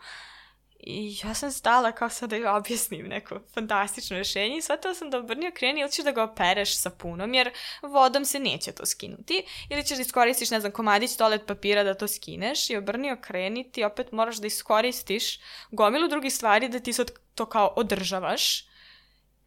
I 0.80 1.16
ja 1.24 1.34
sam 1.34 1.53
stala 1.53 1.92
kao 1.92 2.09
sad 2.09 2.30
da 2.30 2.36
joj 2.36 2.49
objasnim 2.49 3.07
neko 3.07 3.40
fantastično 3.55 4.16
rješenje 4.16 4.57
i 4.57 4.62
shvatila 4.62 4.94
sam 4.94 5.11
da 5.11 5.18
obrnio 5.18 5.51
kreni 5.55 5.80
ili 5.80 5.92
ćeš 5.92 6.05
da 6.05 6.11
ga 6.11 6.22
opereš 6.22 6.76
sapunom 6.76 7.34
jer 7.34 7.51
vodom 7.82 8.24
se 8.24 8.38
neće 8.38 8.72
to 8.72 8.86
skinuti. 8.86 9.42
Ili 9.70 9.84
ćeš 9.84 9.96
da 9.96 10.03
iskoristiš, 10.03 10.51
ne 10.51 10.61
znam, 10.61 10.72
komadić 10.72 11.16
toalet 11.16 11.46
papira 11.46 11.84
da 11.84 11.94
to 11.94 12.09
skineš 12.09 12.70
i 12.70 12.76
obrnio 12.76 13.16
kreni 13.22 13.72
ti 13.72 13.84
opet 13.84 14.12
moraš 14.12 14.36
da 14.36 14.46
iskoristiš 14.46 15.40
gomilu 15.70 16.09
drugih 16.09 16.34
stvari 16.34 16.68
da 16.68 16.80
ti 16.80 16.92
sad 16.92 17.11
to 17.34 17.46
kao 17.46 17.72
održavaš. 17.76 18.68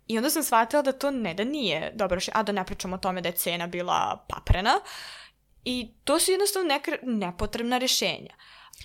I 0.08 0.18
onda 0.18 0.30
sam 0.30 0.44
shvatila 0.44 0.82
da 0.82 0.92
to 0.92 1.12
ne 1.12 1.34
da 1.34 1.44
nije 1.44 1.92
dobro 1.96 2.20
a 2.34 2.44
da 2.44 2.52
ne 2.52 2.66
pričamo 2.66 2.96
o 2.96 3.00
tome 3.00 3.22
da 3.22 3.30
je 3.30 3.36
cena 3.36 3.68
bila 3.68 4.26
paprena 4.30 4.80
i 5.66 5.92
to 6.04 6.20
su 6.20 6.32
jednostavno 6.32 6.68
neka 6.68 6.92
nepotrebna 7.04 7.78
rješenja. 7.78 8.34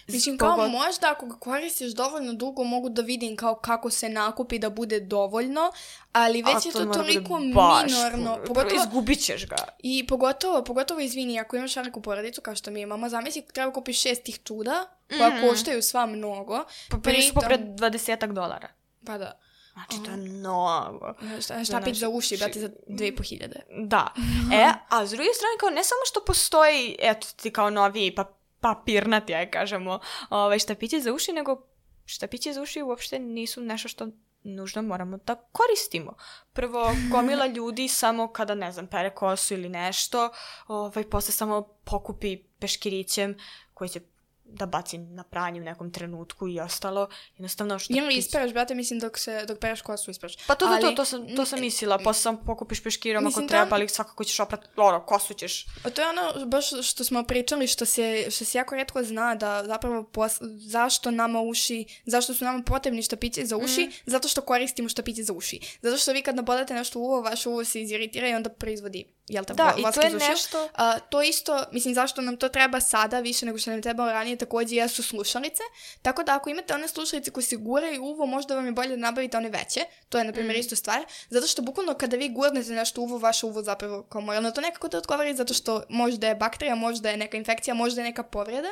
Mislim, 0.08 0.38
kao 0.38 0.54
Zbog- 0.54 0.70
možda 0.70 1.10
ako 1.10 1.26
ga 1.26 1.36
koristiš 1.36 1.90
dovoljno 1.90 2.32
dugo, 2.32 2.64
mogu 2.64 2.88
da 2.88 3.02
vidim 3.02 3.36
kao 3.36 3.54
kako 3.56 3.90
se 3.90 4.08
nakupi 4.08 4.58
da 4.58 4.70
bude 4.70 5.00
dovoljno, 5.00 5.72
ali 6.12 6.42
A 6.42 6.46
već 6.46 6.66
je 6.66 6.72
to 6.72 6.78
bude 6.78 6.92
toliko 6.94 7.40
baš 7.54 7.84
minorno. 7.86 8.38
Pogotovo, 8.46 8.74
Izgubit 8.76 9.20
ćeš 9.20 9.46
ga. 9.46 9.56
I 9.80 10.06
pogotovo, 10.06 10.64
pogotovo, 10.64 11.00
izvini, 11.00 11.40
ako 11.40 11.56
imaš 11.56 11.76
veliku 11.76 12.02
porodicu 12.02 12.40
kao 12.40 12.54
što 12.54 12.70
mi 12.70 12.80
imamo, 12.80 13.08
zamisli 13.08 13.42
treba 13.44 13.72
kupiš 13.72 14.00
šest 14.00 14.22
tih 14.22 14.38
čuda, 14.44 14.86
koja 15.08 15.28
Mhm. 15.30 15.48
koštaju 15.48 15.82
sva 15.82 16.06
mnogo. 16.06 16.64
Pa 16.90 16.96
bili 16.98 17.22
su 17.22 17.28
Pritom- 17.28 17.34
popred 17.34 17.60
20 17.60 18.32
dolara. 18.32 18.68
Pa 19.06 19.18
da. 19.18 19.40
Znači, 19.76 20.04
to 20.04 20.10
je 20.10 20.16
mnogo. 20.16 21.14
Šta, 21.40 21.64
štapić 21.64 21.88
naše 21.88 22.00
za 22.00 22.08
uši, 22.08 22.34
uši. 22.34 22.36
brate, 22.36 22.60
za 22.60 22.70
dve 22.88 23.08
i 23.08 23.16
po 23.16 23.22
hiljade. 23.22 23.60
Da. 23.70 24.12
E, 24.52 24.72
a 24.88 25.06
s 25.06 25.10
druge 25.10 25.28
strane, 25.34 25.56
kao 25.60 25.70
ne 25.70 25.84
samo 25.84 26.00
što 26.06 26.24
postoji, 26.26 26.96
eto 26.98 27.26
ti 27.36 27.50
kao 27.50 27.70
novi 27.70 28.14
pa, 28.14 28.24
papirnati, 28.60 29.34
aj 29.34 29.50
kažemo, 29.50 30.00
ovaj, 30.30 30.58
štapići 30.58 31.00
za 31.00 31.12
uši, 31.12 31.32
nego 31.32 31.62
štapići 32.04 32.52
za 32.52 32.62
uši 32.62 32.82
uopšte 32.82 33.18
nisu 33.18 33.60
nešto 33.60 33.88
što 33.88 34.06
nužno 34.42 34.82
moramo 34.82 35.16
da 35.16 35.34
koristimo. 35.34 36.16
Prvo, 36.52 36.92
gomila 37.10 37.46
ljudi 37.56 37.88
samo 37.88 38.28
kada, 38.28 38.54
ne 38.54 38.72
znam, 38.72 38.86
pere 38.86 39.10
kosu 39.10 39.54
ili 39.54 39.68
nešto, 39.68 40.30
ovaj, 40.66 41.04
posle 41.04 41.32
samo 41.32 41.62
pokupi 41.84 42.36
peškirićem 42.58 43.36
koji 43.74 43.88
će 43.88 44.00
da 44.48 44.66
baci 44.66 44.98
na 44.98 45.22
pranje 45.22 45.60
u 45.60 45.64
nekom 45.64 45.92
trenutku 45.92 46.48
i 46.48 46.60
ostalo. 46.60 47.08
Jednostavno 47.36 47.78
što... 47.78 47.94
Ili 47.96 48.14
ispereš, 48.14 48.52
brate, 48.52 48.74
mislim, 48.74 49.00
dok, 49.00 49.18
se, 49.18 49.44
dok 49.48 49.58
pereš 49.58 49.82
kosu 49.82 50.10
ispereš. 50.10 50.36
Pa 50.46 50.54
to, 50.54 50.66
to, 50.66 50.80
to, 50.80 50.86
Ali- 50.86 50.96
to, 50.96 51.04
sam, 51.04 51.36
to 51.36 51.46
sam 51.46 51.60
mislila, 51.60 51.98
posle 51.98 52.22
sam 52.22 52.44
pokupiš 52.44 52.82
peškirom 52.82 53.24
ako 53.24 53.28
Mislim, 53.28 53.48
treba, 53.48 53.64
da- 53.64 53.74
ali 53.74 53.88
svakako 53.88 54.24
ćeš 54.24 54.40
oprat, 54.40 54.68
ono, 54.76 55.06
kosu 55.06 55.34
ćeš. 55.34 55.66
A 55.84 55.90
to 55.90 56.02
je 56.02 56.08
ono 56.08 56.46
baš 56.46 56.66
što 56.82 57.04
smo 57.04 57.22
pričali, 57.22 57.66
što 57.66 57.86
se, 57.86 58.26
što 58.30 58.44
se 58.44 58.58
jako 58.58 58.74
redko 58.74 59.02
zna 59.02 59.34
da 59.34 59.64
zapravo 59.66 60.04
pos, 60.04 60.32
zašto 60.56 61.10
nama 61.10 61.40
uši, 61.40 61.84
zašto 62.06 62.34
su 62.34 62.44
nama 62.44 62.62
potrebni 62.62 63.02
štapići 63.02 63.46
za 63.46 63.56
uši, 63.56 63.90
zato 64.06 64.28
što 64.28 64.40
koristimo 64.40 64.88
štapići 64.88 65.24
za 65.24 65.32
uši. 65.32 65.78
Zato 65.82 65.96
što 65.96 66.12
vi 66.12 66.22
kad 66.22 66.36
nabodate 66.36 66.74
nešto 66.74 66.98
u 66.98 67.02
uvo, 67.02 67.20
vaš 67.20 67.46
uvo 67.46 67.64
se 67.64 67.82
iziritira 67.82 68.28
i 68.28 68.34
onda 68.34 68.50
proizvodi, 68.50 69.15
jel 69.28 69.44
te, 69.44 69.54
Da, 69.54 69.74
i 69.78 69.82
vosk 69.82 69.94
to 69.94 70.00
je 70.00 70.10
nešto- 70.10 70.68
A, 70.74 70.98
to 71.00 71.22
isto, 71.22 71.64
mislim, 71.72 71.94
zašto 71.94 72.20
nam 72.20 72.36
to 72.36 72.48
treba 72.48 72.80
sada 72.80 73.20
više 73.20 73.46
nego 73.46 73.58
što 73.58 73.70
nam 73.70 73.82
trebalo 73.82 74.12
ranije, 74.12 74.36
takođe 74.36 74.76
jesu 74.76 75.02
slušalice. 75.02 75.62
Tako 76.02 76.22
da 76.22 76.36
ako 76.36 76.50
imate 76.50 76.74
one 76.74 76.88
slušalice 76.88 77.30
koje 77.30 77.44
se 77.44 77.56
guraju 77.56 78.02
uvo, 78.04 78.26
možda 78.26 78.54
vam 78.54 78.66
je 78.66 78.72
bolje 78.72 78.88
da 78.88 78.96
nabavite 78.96 79.36
one 79.36 79.48
veće. 79.48 79.80
To 80.08 80.18
je, 80.18 80.24
na 80.24 80.32
primjer, 80.32 80.56
isto 80.56 80.76
stvar. 80.76 81.04
Zato 81.30 81.46
što 81.46 81.62
bukvalno 81.62 81.94
kada 81.94 82.16
vi 82.16 82.28
gurnete 82.28 82.70
nešto 82.70 83.00
uvo, 83.00 83.18
vaše 83.18 83.46
uvo 83.46 83.62
zapravo 83.62 84.02
kao 84.02 84.20
mora 84.20 84.40
na 84.40 84.50
to 84.50 84.60
nekako 84.60 84.88
da 84.88 84.98
odgovori, 84.98 85.34
zato 85.34 85.54
što 85.54 85.82
možda 85.88 86.28
je 86.28 86.34
bakterija, 86.34 86.74
možda 86.74 87.10
je 87.10 87.16
neka 87.16 87.36
infekcija, 87.36 87.74
možda 87.74 88.00
je 88.00 88.04
neka 88.04 88.22
povreda. 88.22 88.68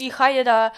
I 0.00 0.10
hajde 0.10 0.44
da 0.44 0.70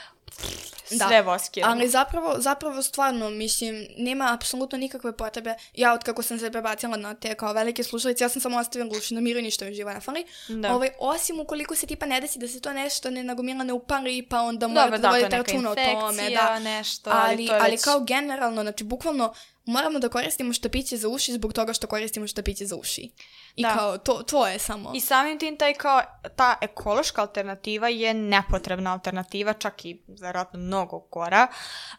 Da. 0.90 1.06
sve 1.08 1.22
voskiramo. 1.22 1.72
Ali 1.72 1.88
zapravo, 1.88 2.34
zapravo 2.38 2.82
stvarno, 2.82 3.30
mislim, 3.30 3.86
nema 3.96 4.32
apsolutno 4.34 4.78
nikakve 4.78 5.12
potrebe. 5.12 5.54
Ja 5.74 5.92
od 5.92 6.02
kako 6.02 6.22
sam 6.22 6.38
se 6.38 6.50
prebacila 6.50 6.96
na 6.96 7.14
te 7.14 7.34
kao 7.34 7.52
velike 7.52 7.82
slušalice, 7.82 8.24
ja 8.24 8.28
sam 8.28 8.40
samo 8.42 8.58
ostavila 8.58 8.98
uši 8.98 9.14
na 9.14 9.20
miru 9.20 9.38
i 9.38 9.42
ništa 9.42 9.64
mi 9.64 9.74
živo 9.74 9.92
ne 9.92 10.00
fali. 10.00 10.24
Da. 10.48 10.74
Ovaj, 10.74 10.90
osim 10.98 11.40
ukoliko 11.40 11.74
se 11.76 11.86
tipa 11.86 12.06
ne 12.06 12.20
desi 12.20 12.38
da 12.38 12.48
se 12.48 12.60
to 12.60 12.72
nešto 12.72 13.10
ne 13.10 13.22
nagomila 13.22 13.64
ne 13.64 13.72
upari, 13.72 14.22
pa 14.22 14.40
onda 14.40 14.68
morate 14.68 14.90
da, 14.90 14.98
da 14.98 15.08
vodite 15.08 15.36
računa 15.36 15.70
o 15.70 15.74
tome. 15.74 16.30
Da. 16.30 16.58
nešto, 16.58 17.10
ali 17.10 17.22
ali, 17.28 17.46
to 17.46 17.54
je 17.54 17.60
ali 17.60 17.70
već- 17.70 17.84
kao 17.84 18.00
generalno, 18.00 18.62
znači 18.62 18.84
bukvalno 18.84 19.34
moramo 19.64 19.98
da 19.98 20.08
koristimo 20.08 20.52
štapiće 20.52 20.96
za 20.96 21.08
uši 21.08 21.32
zbog 21.32 21.52
toga 21.52 21.72
što 21.72 21.86
koristimo 21.86 22.26
štapiće 22.26 22.66
za 22.66 22.76
uši. 22.76 23.10
I 23.56 23.62
Da. 23.62 23.74
kao, 23.74 23.98
to, 23.98 24.22
to 24.22 24.46
je 24.46 24.58
samo. 24.58 24.92
I 24.94 25.00
samim 25.00 25.38
tim 25.38 25.56
taj 25.56 25.74
kao, 25.74 26.02
ta 26.36 26.56
ekološka 26.60 27.20
alternativa 27.20 27.88
je 27.88 28.14
nepotrebna 28.14 28.92
alternativa, 28.92 29.52
čak 29.52 29.84
i 29.84 30.02
verovatno 30.20 30.58
mnogo 30.58 30.98
gora. 30.98 31.46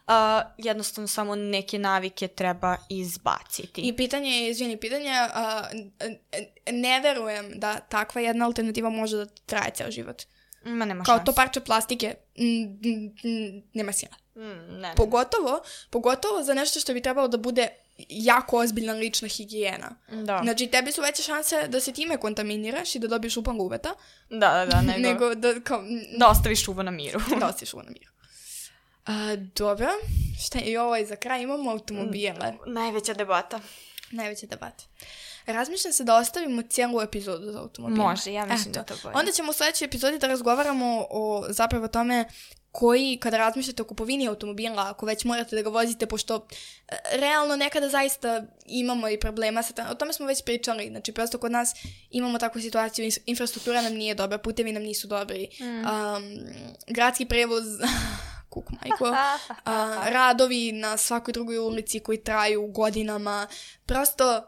Uh, 0.06 0.12
jednostavno 0.58 1.08
samo 1.08 1.34
neke 1.34 1.78
navike 1.78 2.28
treba 2.28 2.76
izbaciti. 2.88 3.80
I 3.80 3.96
pitanje 3.96 4.30
je, 4.30 4.50
izvini, 4.50 4.76
pitanje, 4.76 5.10
n- 6.00 6.18
ne 6.72 7.00
verujem 7.00 7.52
da 7.54 7.80
takva 7.80 8.20
jedna 8.20 8.46
alternativa 8.46 8.90
može 8.90 9.16
da 9.16 9.26
traje 9.26 9.70
ceo 9.74 9.90
život. 9.90 10.22
Ma 10.64 10.84
nema 10.84 11.04
Kao 11.04 11.18
to 11.18 11.32
parče 11.32 11.60
plastike, 11.60 12.14
mm, 12.38 12.44
mm, 12.44 13.04
mm, 13.24 13.62
nema 13.72 13.92
sila. 13.92 14.14
Mm, 14.34 14.80
ne. 14.80 14.92
Pogotovo, 14.96 15.60
pogotovo 15.90 16.42
za 16.42 16.54
nešto 16.54 16.80
što 16.80 16.94
bi 16.94 17.02
trebalo 17.02 17.28
da 17.28 17.36
bude 17.38 17.68
jako 17.98 18.58
ozbiljna 18.58 18.92
lična 18.92 19.28
higijena. 19.28 19.96
Da. 20.08 20.40
Znači, 20.42 20.66
tebi 20.66 20.92
su 20.92 21.02
veće 21.02 21.22
šanse 21.22 21.68
da 21.68 21.80
se 21.80 21.92
time 21.92 22.16
kontaminiraš 22.16 22.94
i 22.94 22.98
da 22.98 23.08
dobiješ 23.08 23.36
upan 23.36 23.60
uveta, 23.60 23.94
da, 24.30 24.38
da, 24.38 24.66
da, 24.66 24.80
nego, 24.86 25.00
nego 25.00 25.34
da, 25.34 25.60
kao, 25.60 25.82
mm, 25.82 26.18
da 26.18 26.28
ostaviš 26.28 26.68
uvo 26.68 26.82
na 26.82 26.90
miru. 26.90 27.20
da 27.40 27.46
ostiš 27.46 27.74
uvo 27.74 27.82
na 27.82 27.90
miru. 27.90 28.12
A, 29.06 29.36
dobro, 29.36 29.88
šta 30.46 30.58
je 30.58 30.64
i 30.64 30.76
ovo 30.76 30.96
i 30.96 31.06
za 31.06 31.16
kraj 31.16 31.42
imamo 31.42 31.70
automobile. 31.70 32.54
Najveća 32.66 33.14
debata. 33.14 33.60
Najveća 34.10 34.46
debata. 34.46 34.84
Razmišljam 35.46 35.92
se 35.92 36.04
da 36.04 36.16
ostavimo 36.16 36.62
cijelu 36.62 37.00
epizodu 37.02 37.52
za 37.52 37.60
automobile. 37.60 38.04
Može, 38.04 38.32
ja 38.32 38.46
mislim 38.46 38.72
da 38.72 38.80
je 38.80 38.86
to 38.86 38.94
bolje. 39.02 39.16
Onda 39.16 39.32
ćemo 39.32 39.50
u 39.50 39.52
sljedećoj 39.52 39.84
epizodi 39.84 40.18
da 40.18 40.26
razgovaramo 40.26 41.06
o 41.10 41.44
zapravo 41.48 41.88
tome 41.88 42.24
koji, 42.76 43.18
kada 43.22 43.36
razmišljate 43.36 43.82
o 43.82 43.84
kupovini 43.84 44.28
automobila, 44.28 44.90
ako 44.90 45.06
već 45.06 45.24
morate 45.24 45.56
da 45.56 45.62
ga 45.62 45.70
vozite, 45.70 46.06
pošto 46.06 46.46
e, 46.88 46.96
realno 47.12 47.56
nekada 47.56 47.88
zaista 47.88 48.42
imamo 48.66 49.08
i 49.08 49.20
problema 49.20 49.62
sa 49.62 49.86
o 49.90 49.94
tome 49.94 50.12
smo 50.12 50.26
već 50.26 50.44
pričali, 50.44 50.88
znači 50.88 51.12
prosto 51.12 51.38
kod 51.38 51.52
nas 51.52 51.74
imamo 52.10 52.38
takvu 52.38 52.60
situaciju, 52.60 53.10
infrastruktura 53.26 53.82
nam 53.82 53.94
nije 53.94 54.14
dobra, 54.14 54.38
putevi 54.38 54.72
nam 54.72 54.82
nisu 54.82 55.06
dobri, 55.06 55.48
um, 55.60 55.84
gradski 56.86 57.24
prevoz, 57.24 57.64
kuk 58.52 58.64
majko, 58.70 59.06
a, 59.64 59.96
radovi 60.06 60.72
na 60.72 60.96
svakoj 60.96 61.32
drugoj 61.32 61.58
ulici 61.58 62.00
koji 62.00 62.24
traju 62.24 62.66
godinama, 62.66 63.46
prosto 63.86 64.42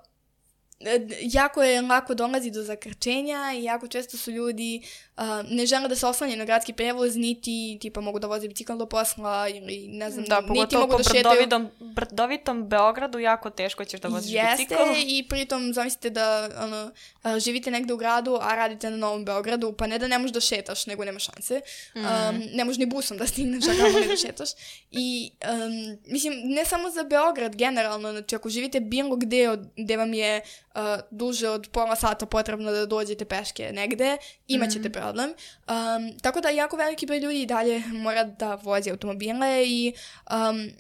jako 1.20 1.62
je 1.62 1.82
lako 1.82 2.14
dolazi 2.14 2.50
do 2.50 2.62
zakrčenja 2.62 3.52
i 3.54 3.64
jako 3.64 3.88
često 3.88 4.16
su 4.16 4.30
ljudi 4.30 4.82
a, 5.16 5.42
ne 5.48 5.66
žele 5.66 5.88
da 5.88 5.96
se 5.96 6.06
oslanjaju 6.06 6.38
na 6.38 6.44
gradski 6.44 6.72
prevoz, 6.72 7.16
niti 7.16 7.78
tipa 7.80 8.00
mogu 8.00 8.18
da 8.18 8.26
voze 8.26 8.48
bicikl 8.48 8.76
do 8.76 8.86
posla 8.86 9.48
ili 9.48 9.88
ne 9.88 10.10
znam, 10.10 10.24
Da, 10.24 10.36
niti 10.40 10.48
pogotovo 10.48 10.80
mogu 10.80 10.92
po 10.92 10.98
da 10.98 11.04
šetaju. 11.04 11.22
brdovitom, 11.22 11.70
brdovitom 11.80 12.68
Beogradu 12.68 13.18
jako 13.18 13.50
teško 13.50 13.84
ćeš 13.84 14.00
da 14.00 14.08
voziš 14.08 14.32
Jeste 14.32 14.56
bicikl. 14.56 14.82
i 15.06 15.28
pritom 15.28 15.72
zamislite 15.72 16.10
da 16.10 16.48
ono, 16.60 16.90
živite 17.38 17.70
negde 17.70 17.92
u 17.92 17.96
gradu, 17.96 18.38
a 18.40 18.54
radite 18.54 18.90
na 18.90 18.96
Novom 18.96 19.24
Beogradu, 19.24 19.72
pa 19.72 19.86
ne 19.86 19.98
da 19.98 20.08
ne 20.08 20.18
možeš 20.18 20.32
da 20.32 20.40
šetaš, 20.40 20.86
nego 20.86 21.04
nema 21.04 21.18
šanse. 21.18 21.60
Mhm. 21.96 22.06
Um, 22.06 22.42
ne 22.54 22.64
možeš 22.64 22.78
ni 22.78 22.86
busom 22.86 23.16
da 23.18 23.26
stigneš, 23.26 23.64
a 23.64 23.84
kamoli 23.84 24.06
da 24.08 24.16
šetaš. 24.16 24.48
I, 24.90 25.30
um, 25.44 25.98
mislim, 26.06 26.34
ne 26.44 26.64
samo 26.64 26.90
za 26.90 27.02
Beograd 27.04 27.56
generalno, 27.56 28.12
znači 28.12 28.36
ako 28.36 28.48
živite 28.48 28.80
bilo 28.80 29.16
gde 29.16 29.48
od, 29.50 29.60
gde 29.76 29.96
vam 29.96 30.14
je 30.14 30.40
uh, 30.76 31.00
duže 31.10 31.48
od 31.48 31.68
pola 31.72 31.96
sata 31.96 32.26
potrebno 32.26 32.70
da 32.70 32.86
dođete 32.86 33.24
peške 33.24 33.72
negde, 33.72 34.16
imat 34.46 34.70
ćete 34.70 34.92
problem. 34.92 35.30
Um, 35.30 36.18
tako 36.18 36.40
da 36.40 36.48
jako 36.48 36.76
veliki 36.76 37.06
broj 37.06 37.18
ljudi 37.18 37.42
i 37.42 37.46
dalje 37.46 37.82
mora 37.92 38.24
da 38.24 38.54
vozi 38.54 38.90
automobile 38.90 39.64
i 39.66 39.92
um, 40.30 40.70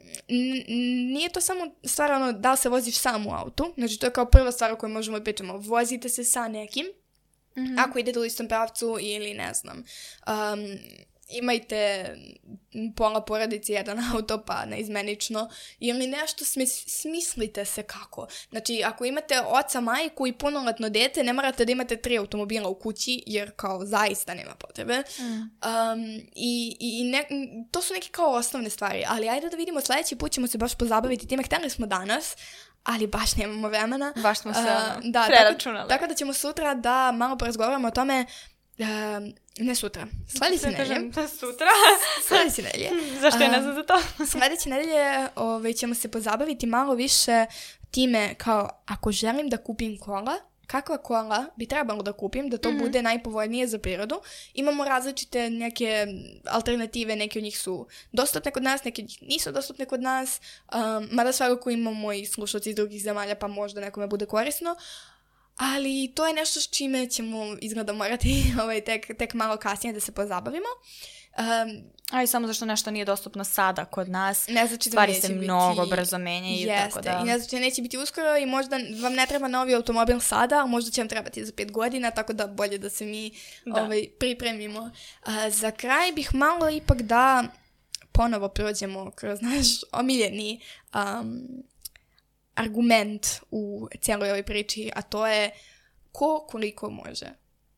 nije 1.12 1.28
to 1.28 1.40
samo 1.40 1.66
stvar 1.84 2.12
ono 2.12 2.32
da 2.32 2.56
se 2.56 2.68
voziš 2.68 2.98
sam 2.98 3.26
u 3.26 3.30
autu, 3.30 3.72
znači 3.76 3.98
to 3.98 4.06
je 4.06 4.12
kao 4.12 4.26
prva 4.26 4.52
stvar 4.52 4.72
o 4.72 4.76
kojoj 4.76 4.92
možemo 4.92 5.18
da 5.18 5.24
pričamo. 5.24 5.56
Vozite 5.56 6.08
se 6.08 6.24
sa 6.24 6.48
nekim, 6.48 6.86
ako 7.78 7.98
idete 7.98 8.18
u 8.18 8.24
istom 8.24 8.48
pravcu 8.48 8.96
ili 9.00 9.34
ne 9.34 9.54
znam. 9.54 9.76
Um, 9.76 10.78
imajte 11.28 12.10
pola 12.96 13.20
porodice 13.20 13.72
jedan 13.72 13.98
auto 14.14 14.42
pa 14.46 14.64
neizmenično 14.64 15.48
ili 15.78 16.06
nešto 16.06 16.44
smis- 16.44 16.88
smislite 16.88 17.64
se 17.64 17.82
kako. 17.82 18.26
Znači 18.50 18.82
ako 18.84 19.04
imate 19.04 19.40
oca, 19.40 19.80
majku 19.80 20.26
i 20.26 20.32
punoletno 20.32 20.88
dete 20.88 21.24
ne 21.24 21.32
morate 21.32 21.64
da 21.64 21.72
imate 21.72 21.96
tri 21.96 22.18
automobila 22.18 22.68
u 22.68 22.74
kući 22.74 23.22
jer 23.26 23.50
kao 23.56 23.84
zaista 23.84 24.34
nema 24.34 24.54
potrebe. 24.54 25.02
Um, 25.18 26.20
I, 26.34 26.76
i 26.80 27.04
ne, 27.04 27.24
to 27.70 27.82
su 27.82 27.94
neke 27.94 28.08
kao 28.10 28.30
osnovne 28.30 28.70
stvari, 28.70 29.04
ali 29.08 29.28
ajde 29.28 29.48
da 29.48 29.56
vidimo 29.56 29.80
sljedeći 29.80 30.16
put 30.16 30.32
ćemo 30.32 30.46
se 30.46 30.58
baš 30.58 30.74
pozabaviti 30.74 31.28
time. 31.28 31.42
Hteli 31.42 31.70
smo 31.70 31.86
danas, 31.86 32.36
ali 32.84 33.06
baš 33.06 33.36
nemamo 33.36 33.68
vremena. 33.68 34.12
Baš 34.22 34.38
smo 34.38 34.54
se 34.54 34.60
ono, 34.60 35.00
da, 35.02 35.24
preračunali. 35.26 35.88
Tako, 35.88 35.98
tako 35.98 36.06
da 36.06 36.14
ćemo 36.14 36.32
sutra 36.32 36.74
da 36.74 37.12
malo 37.12 37.36
porazgovaramo 37.36 37.88
o 37.88 37.90
tome, 37.90 38.26
um, 38.78 39.32
ne 39.58 39.74
sutra, 39.74 40.06
sljedeće 40.28 40.62
Da 40.62 40.70
nedelje. 40.72 41.08
da 41.10 41.28
sutra. 41.28 41.66
Sljedeće 42.28 42.62
nedelje. 42.62 42.90
Zašto 43.22 43.42
ja 43.42 43.50
ne 43.50 43.62
znam 43.62 43.74
za 43.74 43.82
to? 43.82 43.94
Sljedeće 44.32 44.68
nedelje 44.68 45.04
ovaj, 45.36 45.72
ćemo 45.72 45.94
se 45.94 46.08
pozabaviti 46.08 46.66
malo 46.66 46.94
više 46.94 47.46
time 47.90 48.34
kao 48.34 48.68
ako 48.86 49.12
želim 49.12 49.48
da 49.48 49.56
kupim 49.56 49.98
kola, 49.98 50.34
kakva 50.66 50.98
kola 50.98 51.46
bi 51.56 51.66
trebalo 51.66 52.02
da 52.02 52.12
kupim, 52.12 52.50
da 52.50 52.58
to 52.58 52.68
Mhm. 52.70 52.78
bude 52.78 53.02
najpovoljnije 53.02 53.66
za 53.66 53.78
prirodu. 53.78 54.20
Imamo 54.54 54.84
različite 54.84 55.50
neke 55.50 56.06
alternative, 56.46 57.16
neke 57.16 57.38
od 57.38 57.42
njih 57.42 57.58
su 57.58 57.86
dostupne 58.12 58.50
kod 58.50 58.62
nas, 58.62 58.84
neke 58.84 59.02
od 59.02 59.08
njih 59.08 59.22
nisu 59.22 59.52
dostupne 59.52 59.84
kod 59.84 60.02
nas, 60.02 60.40
um, 60.66 61.08
mada 61.12 61.32
svakako 61.32 61.70
imamo 61.70 62.12
i 62.12 62.26
slušalci 62.26 62.68
iz 62.68 62.76
drugih 62.76 63.02
zemalja 63.02 63.34
pa 63.34 63.46
možda 63.48 63.80
nekome 63.80 64.06
bude 64.06 64.26
korisno. 64.26 64.76
Ali 65.56 66.12
to 66.14 66.26
je 66.26 66.34
nešto 66.34 66.60
s 66.60 66.68
čime 66.68 67.08
ćemo 67.08 67.56
izgleda 67.60 67.92
morati 67.92 68.44
ovaj, 68.62 68.80
tek, 68.80 69.18
tek 69.18 69.34
malo 69.34 69.56
kasnije 69.56 69.92
da 69.92 70.00
se 70.00 70.12
pozabavimo. 70.12 70.66
Um, 71.38 71.82
Aj, 72.10 72.26
samo 72.26 72.46
zašto 72.46 72.64
nešto 72.64 72.90
nije 72.90 73.04
dostupno 73.04 73.44
sada 73.44 73.84
kod 73.84 74.08
nas. 74.08 74.48
ne 74.48 74.66
znači 74.66 74.90
da 74.90 74.92
Stvari 74.92 75.12
neće 75.12 75.26
se 75.26 75.32
biti... 75.32 75.44
mnogo 75.44 75.86
brzo 75.86 76.18
menjaju, 76.18 76.68
Jeste, 76.68 76.88
tako 76.88 77.00
da... 77.00 77.20
i 77.22 77.26
ne 77.26 77.38
znači 77.38 77.56
da 77.56 77.60
neće 77.60 77.82
biti 77.82 77.98
uskoro 77.98 78.36
i 78.36 78.46
možda 78.46 78.76
vam 79.02 79.12
ne 79.14 79.26
treba 79.26 79.48
novi 79.48 79.74
automobil 79.74 80.20
sada, 80.20 80.62
a 80.62 80.66
možda 80.66 80.90
će 80.90 81.00
vam 81.00 81.08
trebati 81.08 81.44
za 81.44 81.52
pet 81.56 81.72
godina, 81.72 82.10
tako 82.10 82.32
da 82.32 82.46
bolje 82.46 82.78
da 82.78 82.90
se 82.90 83.04
mi 83.04 83.30
Da. 83.64 83.82
ovaj, 83.82 84.08
pripremimo. 84.18 84.90
A, 85.22 85.50
za 85.50 85.70
kraj 85.70 86.12
bih 86.12 86.34
malo 86.34 86.70
ipak 86.70 87.02
da 87.02 87.44
ponovo 88.12 88.48
prođemo 88.48 89.10
kroz 89.10 89.40
naš 89.42 89.66
omiljeni 89.92 90.60
um, 90.94 91.46
argument 92.56 93.26
u 93.50 93.88
cijeloj 94.00 94.30
ovoj 94.30 94.42
priči, 94.42 94.90
a 94.94 95.02
to 95.02 95.26
je 95.26 95.50
ko 96.12 96.46
koliko 96.48 96.90
može. 96.90 97.26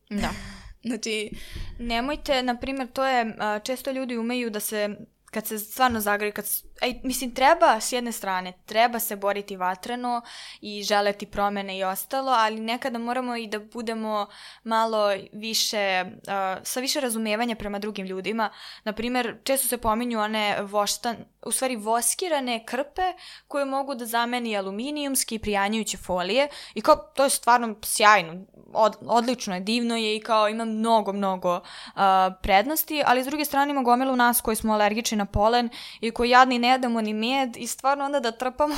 Da. 0.09 0.29
Znači, 0.83 1.31
Nemojte, 1.79 2.43
na 2.43 2.57
primjer, 2.57 2.87
to 2.87 3.05
je, 3.05 3.35
često 3.63 3.91
ljudi 3.91 4.17
umeju 4.17 4.49
da 4.49 4.59
se, 4.59 4.89
kad 5.25 5.47
se 5.47 5.59
stvarno 5.59 5.99
zagreju, 5.99 6.33
kad 6.33 6.45
aj, 6.81 6.99
mislim, 7.03 7.35
treba 7.35 7.79
s 7.79 7.91
jedne 7.91 8.11
strane, 8.11 8.53
treba 8.65 8.99
se 8.99 9.15
boriti 9.15 9.57
vatreno 9.57 10.21
i 10.61 10.83
želeti 10.83 11.25
promene 11.25 11.77
i 11.77 11.83
ostalo, 11.83 12.31
ali 12.31 12.59
nekada 12.59 12.99
moramo 12.99 13.35
i 13.35 13.47
da 13.47 13.59
budemo 13.59 14.27
malo 14.63 15.13
više, 15.33 16.05
uh, 16.05 16.63
sa 16.63 16.79
više 16.79 16.99
razumevanja 16.99 17.55
prema 17.55 17.79
drugim 17.79 18.05
ljudima. 18.05 18.49
Naprimer, 18.83 19.37
često 19.43 19.67
se 19.67 19.77
pominju 19.77 20.19
one 20.19 20.61
voštan, 20.61 21.17
u 21.45 21.51
stvari 21.51 21.75
voskirane 21.75 22.65
krpe 22.65 23.13
koje 23.47 23.65
mogu 23.65 23.95
da 23.95 24.05
zameni 24.05 24.57
aluminijumski 24.57 25.35
i 25.35 25.39
prijanjujuće 25.39 25.97
folije 25.97 26.47
i 26.73 26.81
kao, 26.81 26.95
to 26.95 27.23
je 27.23 27.29
stvarno 27.29 27.75
sjajno, 27.83 28.45
od, 28.73 28.95
odlično 29.01 29.53
je, 29.53 29.59
divno 29.59 29.95
je 29.95 30.15
i 30.15 30.19
kao 30.19 30.49
ima 30.49 30.65
mnogo, 30.65 31.13
mnogo 31.13 31.55
uh, 31.55 32.01
prednosti, 32.41 33.03
ali 33.05 33.23
s 33.23 33.25
druge 33.25 33.45
strane 33.45 33.71
ima 33.71 33.81
gomilu 33.81 34.15
nas 34.15 34.41
koji 34.41 34.55
smo 34.55 34.73
alergični 34.73 35.17
na 35.17 35.25
polen 35.25 35.69
i 36.01 36.11
koji 36.11 36.29
jadni 36.29 36.59
ne 36.59 36.68
jedemo 36.69 37.01
ni 37.01 37.13
med 37.13 37.57
i 37.57 37.67
stvarno 37.67 38.05
onda 38.05 38.19
da 38.19 38.31
trpamo 38.31 38.75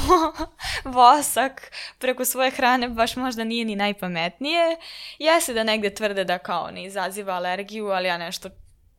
vosak 0.97 1.71
preko 1.99 2.25
svoje 2.25 2.51
hrane 2.51 2.89
baš 2.89 3.15
možda 3.15 3.43
nije 3.43 3.65
ni 3.65 3.75
najpametnije. 3.75 4.77
Jeste 5.19 5.53
da 5.53 5.63
negde 5.63 5.93
tvrde 5.93 6.23
da 6.23 6.37
kao 6.37 6.71
ne 6.71 6.83
izaziva 6.83 7.33
alergiju, 7.33 7.87
ali 7.87 8.07
ja 8.07 8.17
nešto 8.17 8.49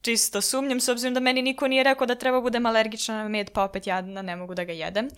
čisto 0.03 0.41
sumnjam, 0.41 0.81
s 0.81 0.89
obzirom 0.89 1.15
da 1.15 1.21
meni 1.21 1.43
niko 1.43 1.69
nije 1.69 1.83
rekao 1.83 2.07
da 2.07 2.15
treba 2.15 2.41
budem 2.41 2.67
alergična 2.67 3.23
na 3.23 3.29
med, 3.29 3.51
pa 3.51 3.65
opet 3.65 3.87
ja 3.87 4.01
ne 4.01 4.37
mogu 4.37 4.55
da 4.55 4.65
ga 4.65 4.73
jedem. 4.73 5.09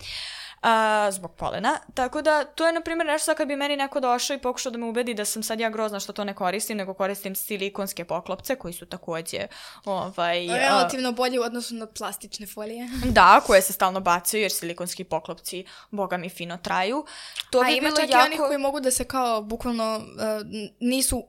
A, 0.61 1.11
zbog 1.11 1.35
polena. 1.35 1.79
Tako 1.93 2.21
da, 2.21 2.43
to 2.43 2.67
je, 2.67 2.73
na 2.73 2.81
primjer, 2.81 3.07
nešto 3.07 3.35
kad 3.35 3.47
bi 3.47 3.55
meni 3.55 3.75
neko 3.75 3.99
došao 3.99 4.35
i 4.35 4.41
pokušao 4.41 4.71
da 4.71 4.77
me 4.77 4.85
ubedi 4.85 5.13
da 5.13 5.25
sam 5.25 5.43
sad 5.43 5.59
ja 5.59 5.69
grozna 5.69 5.99
što 5.99 6.13
to 6.13 6.23
ne 6.23 6.33
koristim, 6.33 6.77
nego 6.77 6.93
koristim 6.93 7.35
silikonske 7.35 8.05
poklopce 8.05 8.55
koji 8.55 8.73
su 8.73 8.85
takođe 8.85 9.47
ovaj, 9.85 10.47
relativno 10.47 11.11
bolji 11.11 11.39
u 11.39 11.41
odnosu 11.41 11.75
na 11.75 11.85
plastične 11.85 12.47
folije. 12.47 12.87
Da, 13.15 13.41
koje 13.47 13.61
se 13.61 13.73
stalno 13.73 13.99
bacaju 13.99 14.41
jer 14.41 14.51
silikonski 14.51 15.03
poklopci, 15.03 15.65
boga 15.91 16.17
mi, 16.17 16.29
fino 16.29 16.57
traju. 16.57 17.05
To 17.49 17.59
A 17.59 17.63
bi 17.63 17.77
ima 17.77 17.87
bilo 17.87 17.95
čak 17.95 18.09
jako... 18.09 18.21
i 18.21 18.25
onih 18.25 18.39
koji 18.39 18.57
mogu 18.57 18.79
da 18.79 18.91
se 18.91 19.03
kao 19.03 19.41
bukvalno 19.41 19.97
uh, 19.97 20.03
nisu 20.79 21.27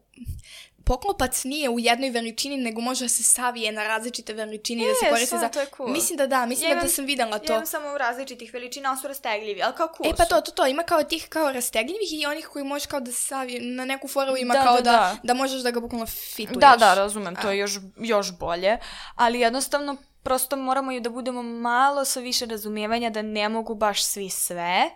poklopac 0.86 1.44
nije 1.44 1.68
u 1.68 1.78
jednoj 1.78 2.10
veličini, 2.10 2.56
nego 2.56 2.80
može 2.80 3.04
da 3.04 3.08
se 3.08 3.22
savije 3.22 3.72
na 3.72 3.82
različite 3.86 4.32
veličine 4.32 4.82
i 4.82 4.86
da 4.86 4.94
se 4.94 5.10
koristi 5.10 5.38
za... 5.38 5.48
to 5.48 5.60
je 5.60 5.66
cool. 5.76 5.88
Mislim 5.88 6.16
da 6.16 6.26
da, 6.26 6.46
mislim 6.46 6.70
ja 6.70 6.74
da 6.74 6.80
imam, 6.80 6.86
da 6.86 6.92
sam 6.92 7.04
videla 7.04 7.38
to. 7.38 7.52
Ja 7.52 7.56
imam 7.56 7.66
samo 7.66 7.94
u 7.94 7.98
različitih 7.98 8.52
veličina, 8.52 8.88
ali 8.88 8.98
su 8.98 9.08
rastegljivi, 9.08 9.62
ali 9.62 9.74
kao 9.76 9.88
cool 9.96 10.10
E 10.10 10.16
pa 10.16 10.24
to, 10.24 10.40
to, 10.40 10.50
to, 10.50 10.66
ima 10.66 10.82
kao 10.82 11.02
tih 11.02 11.26
kao 11.28 11.52
rastegljivih 11.52 12.12
i 12.12 12.26
onih 12.26 12.46
koji 12.46 12.64
možeš 12.64 12.86
kao 12.86 13.00
da 13.00 13.12
se 13.12 13.22
savije, 13.22 13.60
na 13.60 13.84
neku 13.84 14.08
foru 14.08 14.36
ima 14.36 14.54
da, 14.54 14.62
kao 14.62 14.76
da, 14.76 14.82
da, 14.82 14.90
da, 14.90 15.16
da 15.22 15.34
možeš 15.34 15.62
da 15.62 15.70
ga 15.70 15.80
bukvalno 15.80 16.06
fituješ. 16.06 16.60
Da, 16.60 16.76
da, 16.78 16.94
razumem, 16.94 17.36
to 17.36 17.50
je 17.50 17.58
još, 17.58 17.78
još 17.96 18.38
bolje, 18.38 18.78
ali 19.14 19.40
jednostavno 19.40 19.96
prosto 20.22 20.56
moramo 20.56 20.92
i 20.92 21.00
da 21.00 21.10
budemo 21.10 21.42
malo 21.42 22.04
sa 22.04 22.20
više 22.20 22.46
razumijevanja 22.46 23.10
da 23.10 23.22
ne 23.22 23.48
mogu 23.48 23.74
baš 23.74 24.04
svi 24.04 24.30
sve 24.30 24.90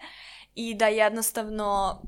i 0.55 0.75
da 0.75 0.87
jednostavno 0.87 2.01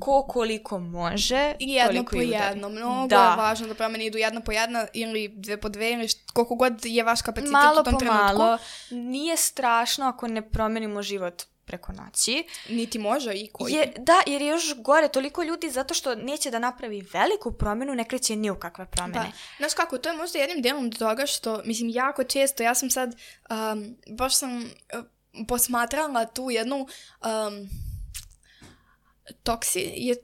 ko 0.00 0.22
koliko 0.22 0.78
može. 0.78 1.54
I 1.58 1.72
jedno 1.72 2.04
po 2.04 2.16
jedno. 2.16 2.68
Mnogo 2.68 3.06
da. 3.06 3.30
je 3.30 3.36
važno 3.36 3.66
da 3.66 3.74
promene 3.74 4.06
idu 4.06 4.18
jedno 4.18 4.40
po 4.40 4.52
jedno 4.52 4.86
ili 4.92 5.28
dve 5.28 5.60
po 5.60 5.68
dve 5.68 5.92
ili 5.92 6.08
koliko 6.32 6.54
god 6.54 6.84
je 6.84 7.04
vaš 7.04 7.22
kapacitet 7.22 7.52
malo 7.52 7.80
u 7.80 7.84
tom 7.84 7.92
po 7.92 7.98
trenutku. 7.98 8.38
Malo 8.38 8.58
Nije 8.90 9.36
strašno 9.36 10.06
ako 10.06 10.28
ne 10.28 10.50
promenimo 10.50 11.02
život 11.02 11.42
preko 11.70 11.92
noći. 11.92 12.44
Niti 12.68 12.98
može 12.98 13.32
i 13.34 13.48
koji. 13.52 13.72
Je, 13.72 13.92
da, 13.98 14.22
jer 14.26 14.42
je 14.42 14.48
još 14.48 14.74
gore 14.76 15.08
toliko 15.08 15.42
ljudi 15.42 15.70
zato 15.70 15.94
što 15.94 16.14
neće 16.14 16.50
da 16.50 16.58
napravi 16.58 17.06
veliku 17.12 17.52
promenu, 17.52 17.94
ne 17.94 18.04
kreće 18.04 18.36
ni 18.36 18.50
u 18.50 18.54
kakve 18.54 18.86
promene. 18.86 19.20
Da. 19.20 19.32
Znaš 19.58 19.74
kako, 19.74 19.98
to 19.98 20.08
je 20.08 20.16
možda 20.16 20.38
jednim 20.38 20.62
delom 20.62 20.90
do 20.90 20.98
toga 20.98 21.26
što, 21.26 21.62
mislim, 21.64 21.90
jako 21.90 22.24
često, 22.24 22.62
ja 22.62 22.74
sam 22.74 22.90
sad, 22.90 23.14
um, 23.50 23.96
baš 24.08 24.36
sam 24.36 24.56
uh, 24.58 25.44
posmatrala 25.48 26.26
tu 26.26 26.50
jednu 26.50 26.76
um, 26.76 27.68
toksi 29.42 29.80
je, 29.96 30.16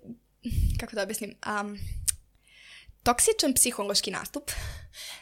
kako 0.80 0.96
da 0.96 1.02
objasnim, 1.02 1.34
um, 1.60 1.78
toksičan 3.02 3.54
psihološki 3.54 4.10
nastup, 4.10 4.50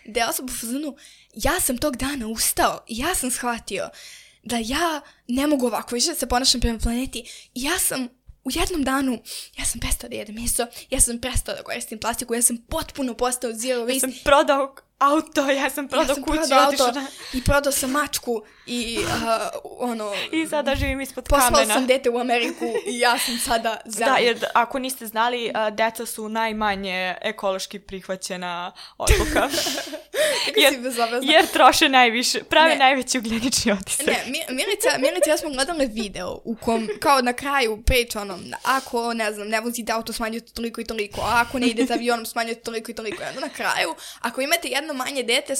gde 0.04 0.24
osoba 0.24 0.52
u 0.52 0.96
ja 1.34 1.60
sam 1.60 1.78
tog 1.78 1.96
dana 1.96 2.26
ustao 2.28 2.84
ja 2.88 3.14
sam 3.14 3.30
shvatio 3.30 3.88
da 4.42 4.56
ja 4.56 5.00
ne 5.28 5.46
mogu 5.46 5.66
ovako 5.66 5.94
više 5.94 6.08
da 6.08 6.14
se 6.14 6.26
ponašam 6.26 6.60
prema 6.60 6.78
planeti. 6.78 7.50
Ja 7.54 7.78
sam 7.78 8.08
u 8.44 8.50
jednom 8.50 8.84
danu, 8.84 9.22
ja 9.58 9.64
sam 9.64 9.80
prestao 9.80 10.10
da 10.10 10.16
jedem 10.16 10.34
meso, 10.34 10.66
ja 10.90 11.00
sam 11.00 11.20
prestao 11.20 11.54
da 11.54 11.62
koristim 11.62 11.98
plastiku, 11.98 12.34
ja 12.34 12.42
sam 12.42 12.56
potpuno 12.68 13.14
postao 13.14 13.52
zero 13.52 13.80
waste. 13.80 13.94
Ja 13.94 14.00
sam 14.00 14.12
prodao 14.24 14.74
auto, 14.98 15.50
ja 15.60 15.70
sam 15.70 15.88
prodao 15.88 16.10
ja 16.10 16.14
sam 16.14 16.24
kuću, 16.24 16.38
prodao 16.38 16.66
auto 16.66 17.00
na... 17.00 17.06
i 17.32 17.44
prodao 17.44 17.72
sam 17.72 17.90
mačku 17.90 18.42
i 18.66 18.98
uh, 18.98 19.10
ono... 19.62 20.12
I 20.32 20.46
sada 20.46 20.74
živim 20.74 21.00
ispod 21.00 21.24
poslao 21.24 21.40
kamena. 21.40 21.62
Poslao 21.62 21.76
sam 21.76 21.86
dete 21.86 22.10
u 22.10 22.18
Ameriku 22.18 22.64
i 22.86 22.98
ja 22.98 23.18
sam 23.18 23.38
sada 23.38 23.76
za... 23.84 24.04
Da, 24.04 24.16
jer 24.16 24.46
ako 24.54 24.78
niste 24.78 25.06
znali, 25.06 25.52
uh, 25.54 25.76
deca 25.76 26.06
su 26.06 26.28
najmanje 26.28 27.14
ekološki 27.20 27.78
prihvaćena 27.78 28.72
odluka. 28.98 29.48
jer, 30.62 30.74
jer 31.22 31.46
troše 31.46 31.88
najviše, 31.88 32.44
prave 32.44 32.68
ne. 32.68 32.76
najveći 32.76 33.18
ugljenični 33.18 33.72
otisak. 33.72 34.06
Ne, 34.06 34.24
Milica, 34.48 34.98
Milica 34.98 35.30
ja 35.30 35.36
smo 35.36 35.50
gledali 35.50 35.86
video 35.86 36.40
u 36.44 36.56
kom, 36.56 36.88
kao 37.00 37.20
na 37.20 37.32
kraju 37.32 37.82
priča 37.86 38.20
ono, 38.20 38.38
ako, 38.62 39.14
ne 39.14 39.32
znam, 39.32 39.48
ne 39.48 39.60
vozite 39.60 39.92
auto 39.92 40.12
smanjujete 40.12 40.52
toliko 40.52 40.80
i 40.80 40.84
toliko, 40.84 41.20
a 41.20 41.44
ako 41.46 41.58
ne 41.58 41.66
idete 41.66 41.92
avionom 41.92 42.26
smanjujete 42.26 42.60
toliko 42.60 42.90
i 42.90 42.94
toliko. 42.94 43.22
I 43.22 43.40
na 43.40 43.48
kraju, 43.48 43.94
ako 44.20 44.40
imate 44.40 44.68
jedno 44.84 45.04
manje 45.04 45.22
dete, 45.22 45.54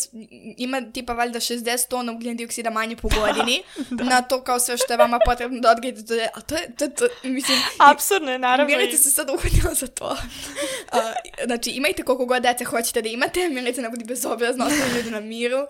ima 0.57 0.83
tipa 0.93 1.13
valjda 1.13 1.41
60 1.41 1.89
tona 1.89 2.13
ugljen 2.13 2.37
dioksida 2.37 2.71
manje 2.71 2.97
po 2.97 3.09
godini, 3.09 3.63
da. 3.91 4.05
na 4.05 4.23
to 4.23 4.45
kao 4.45 4.61
sve 4.61 4.77
što 4.77 4.93
je 4.93 4.97
vama 4.97 5.19
potrebno 5.27 5.61
da 5.61 5.71
odgajete 5.71 6.05
to, 6.05 6.15
a 6.35 6.41
to 6.41 6.55
je, 6.55 6.75
to, 6.79 6.89
to, 6.89 7.29
mislim... 7.29 7.59
Apsurdno 7.79 8.33
je, 8.33 8.39
naravno. 8.39 8.77
Milica 8.77 8.97
se 8.97 9.11
sad 9.11 9.31
uhvatila 9.31 9.75
za 9.75 9.87
to. 9.87 10.07
Uh, 10.07 10.99
znači, 11.45 11.71
imajte 11.71 12.03
koliko 12.03 12.27
god 12.27 12.43
dece 12.43 12.65
hoćete 12.65 13.03
da 13.03 13.09
imate, 13.09 13.49
Milica 13.49 13.83
ne 13.83 13.89
budi 13.89 14.05
bezobrazno, 14.05 14.65
ostavljaju 14.65 14.97
ljudi 14.97 15.11
na 15.11 15.21
miru. 15.21 15.67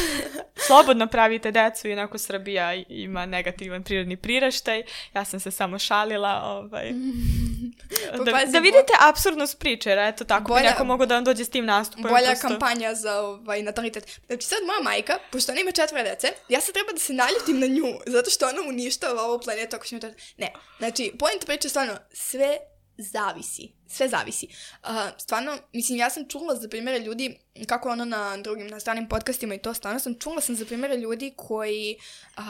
Slobodno 0.66 1.06
pravite 1.06 1.50
decu, 1.50 1.88
inako 1.88 2.18
Srbija 2.18 2.74
ima 2.88 3.26
negativan 3.26 3.82
prirodni 3.82 4.16
priraštaj. 4.16 4.82
Ja 5.14 5.24
sam 5.24 5.40
se 5.40 5.50
samo 5.50 5.78
šalila, 5.78 6.42
ovaj... 6.44 6.92
Pa 8.16 8.24
da, 8.24 8.32
da 8.46 8.58
vidite 8.58 8.92
bo... 9.00 9.08
absurdnost 9.08 9.58
priče, 9.58 9.96
eto 9.98 10.24
tako 10.24 10.48
bolja, 10.48 10.62
bi 10.62 10.66
neko 10.66 10.84
mogo 10.84 11.06
da 11.06 11.14
vam 11.14 11.24
dođe 11.24 11.44
s 11.44 11.50
tim 11.50 11.64
nastupom. 11.64 12.02
Bolja 12.02 12.26
prosto... 12.26 12.48
kampanja 12.48 12.85
za 12.94 13.20
ovaj, 13.20 13.62
natalitet. 13.62 14.20
Znači 14.26 14.46
sad 14.46 14.58
moja 14.66 14.80
majka, 14.82 15.18
pošto 15.32 15.52
ona 15.52 15.60
ima 15.60 15.72
četvore 15.72 16.02
dece, 16.02 16.28
ja 16.48 16.60
sad 16.60 16.74
treba 16.74 16.92
da 16.92 16.98
se 16.98 17.12
naljutim 17.12 17.60
na 17.60 17.66
nju, 17.66 17.98
zato 18.06 18.30
što 18.30 18.48
ona 18.48 18.62
uništava 18.68 19.22
ovu 19.22 19.40
planetu 19.40 19.76
ako 19.76 19.86
ćemo 19.86 20.00
Ne, 20.36 20.52
znači, 20.78 21.12
point 21.18 21.46
priče 21.46 21.68
stvarno, 21.68 21.96
sve 22.12 22.58
zavisi. 22.98 23.72
Sve 23.88 24.08
zavisi. 24.08 24.48
Uh, 24.82 24.88
stvarno, 25.18 25.58
mislim, 25.72 25.98
ja 25.98 26.10
sam 26.10 26.28
čula 26.28 26.54
za 26.54 26.68
primere 26.68 26.98
ljudi, 26.98 27.38
kako 27.66 27.88
ono 27.88 28.04
na 28.04 28.36
drugim, 28.36 28.66
na 28.66 28.80
stranim 28.80 29.08
podcastima 29.08 29.54
i 29.54 29.58
to, 29.58 29.74
stvarno 29.74 30.00
sam 30.00 30.18
čula 30.18 30.40
sam 30.40 30.56
za 30.56 30.66
primere 30.66 30.96
ljudi 30.96 31.32
koji 31.36 31.96
uh, 32.38 32.44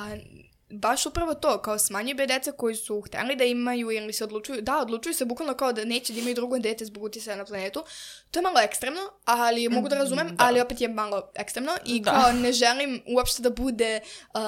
baš 0.70 1.06
upravo 1.06 1.34
to, 1.34 1.62
kao 1.62 1.78
smanjuje 1.78 2.14
broj 2.14 2.26
deca 2.26 2.52
koji 2.52 2.74
su 2.74 3.00
hteli 3.00 3.36
da 3.36 3.44
imaju 3.44 3.90
ili 3.90 4.12
se 4.12 4.24
odlučuju, 4.24 4.62
da, 4.62 4.78
odlučuju 4.78 5.14
se 5.14 5.24
bukvalno 5.24 5.54
kao 5.54 5.72
da 5.72 5.84
neće 5.84 6.12
da 6.12 6.18
imaju 6.18 6.34
drugo 6.34 6.58
dete 6.58 6.84
zbog 6.84 7.02
utisaja 7.02 7.36
na 7.36 7.44
planetu. 7.44 7.84
To 8.30 8.38
je 8.38 8.42
malo 8.42 8.60
ekstremno, 8.60 9.00
ali 9.24 9.68
mogu 9.68 9.88
da 9.88 9.96
mm, 9.96 9.98
razumem, 9.98 10.28
da. 10.28 10.34
ali 10.38 10.60
opet 10.60 10.80
je 10.80 10.88
malo 10.88 11.30
ekstremno 11.34 11.72
i 11.84 12.00
da. 12.00 12.10
kao 12.10 12.32
ne 12.32 12.52
želim 12.52 13.02
uopšte 13.06 13.42
da 13.42 13.50
bude 13.50 14.00
uh, 14.34 14.40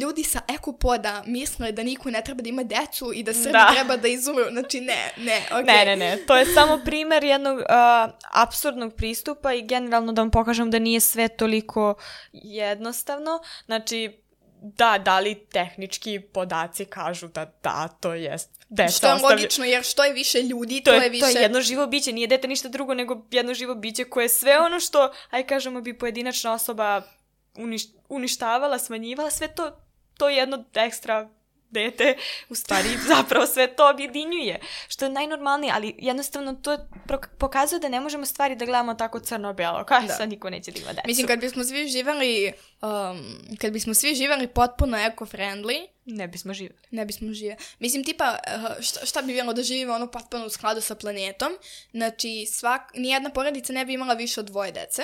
ljudi 0.00 0.22
sa 0.24 0.40
ekopoda 0.48 1.22
misle 1.26 1.72
da 1.72 1.82
niko 1.82 2.10
ne 2.10 2.22
treba 2.24 2.42
da 2.42 2.48
ima 2.48 2.62
decu 2.62 3.12
i 3.14 3.22
da 3.22 3.34
Srbi 3.34 3.52
da. 3.52 3.70
treba 3.74 3.96
da 3.96 4.08
izumru. 4.08 4.44
Znači, 4.50 4.80
ne, 4.80 5.12
ne, 5.16 5.42
okay. 5.50 5.66
Ne, 5.66 5.84
ne, 5.84 5.96
ne. 5.96 6.16
To 6.26 6.36
je 6.36 6.46
samo 6.46 6.80
primer 6.84 7.24
jednog 7.24 7.58
uh, 7.58 7.64
absurdnog 8.32 8.94
pristupa 8.94 9.54
i 9.54 9.62
generalno 9.62 10.12
da 10.12 10.22
vam 10.22 10.30
pokažem 10.30 10.70
da 10.70 10.78
nije 10.78 11.00
sve 11.00 11.28
toliko 11.28 11.94
jednostavno. 12.32 13.40
Znači, 13.66 14.25
da, 14.74 14.98
da 14.98 15.20
li 15.20 15.34
tehnički 15.34 16.20
podaci 16.20 16.84
kažu 16.84 17.28
da 17.28 17.52
da, 17.62 17.88
to 18.00 18.14
jest 18.14 18.64
deca 18.68 18.92
Što 18.92 19.06
je 19.06 19.14
ostavlja... 19.14 19.36
logično, 19.36 19.64
jer 19.64 19.84
što 19.84 20.04
je 20.04 20.12
više 20.12 20.42
ljudi, 20.42 20.80
to, 20.80 20.90
to 20.90 20.96
je, 20.96 21.10
više... 21.10 21.20
To 21.20 21.38
je 21.38 21.42
jedno 21.42 21.60
živo 21.60 21.86
biće, 21.86 22.12
nije 22.12 22.26
dete 22.26 22.48
ništa 22.48 22.68
drugo 22.68 22.94
nego 22.94 23.26
jedno 23.30 23.54
živo 23.54 23.74
biće 23.74 24.04
koje 24.04 24.28
sve 24.28 24.60
ono 24.60 24.80
što, 24.80 25.12
aj 25.30 25.46
kažemo, 25.46 25.80
bi 25.80 25.98
pojedinačna 25.98 26.52
osoba 26.52 27.02
uniš, 27.56 27.82
uništavala, 28.08 28.78
smanjivala, 28.78 29.30
sve 29.30 29.54
to, 29.54 29.78
to 30.18 30.28
je 30.28 30.36
jedno 30.36 30.64
ekstra 30.74 31.28
dete 31.70 32.16
u 32.48 32.54
stvari 32.54 32.88
zapravo 33.16 33.46
sve 33.46 33.76
to 33.76 33.90
objedinjuje, 33.90 34.60
što 34.88 35.04
je 35.04 35.10
najnormalnije, 35.10 35.72
ali 35.76 35.94
jednostavno 35.98 36.54
to 36.54 36.78
pokazuje 37.38 37.80
da 37.80 37.88
ne 37.88 38.00
možemo 38.00 38.26
stvari 38.26 38.56
da 38.56 38.64
gledamo 38.64 38.94
tako 38.94 39.20
crno-belo, 39.20 39.84
kao 39.84 40.00
da. 40.00 40.14
sad 40.14 40.28
niko 40.28 40.50
neće 40.50 40.72
da 40.72 40.80
ima 40.80 40.92
decu. 40.92 41.06
Mislim, 41.06 41.26
kad 41.26 41.40
bismo 41.40 41.64
svi 41.64 41.88
živali, 41.88 42.52
um, 42.82 43.56
kad 43.60 43.72
bismo 43.72 43.94
svi 43.94 44.14
živali 44.14 44.48
potpuno 44.48 44.96
eco-friendly, 44.96 45.86
ne 46.04 46.28
bismo 46.28 46.54
živjeli. 46.54 46.80
Ne 46.90 47.04
bismo 47.06 47.32
živjeli. 47.32 47.60
Mislim, 47.78 48.04
tipa, 48.04 48.38
uh, 48.46 48.82
šta, 48.82 49.06
šta 49.06 49.22
bi 49.22 49.32
bilo 49.32 49.52
da 49.52 49.62
živimo 49.62 49.94
ono 49.94 50.10
potpuno 50.10 50.46
u 50.46 50.50
skladu 50.50 50.80
sa 50.80 50.94
planetom? 50.94 51.52
Znači, 51.90 52.46
svak, 52.46 52.82
nijedna 52.94 53.30
porodica 53.30 53.72
ne 53.72 53.84
bi 53.84 53.92
imala 53.92 54.14
više 54.14 54.40
od 54.40 54.46
dvoje 54.46 54.72
dece, 54.72 55.02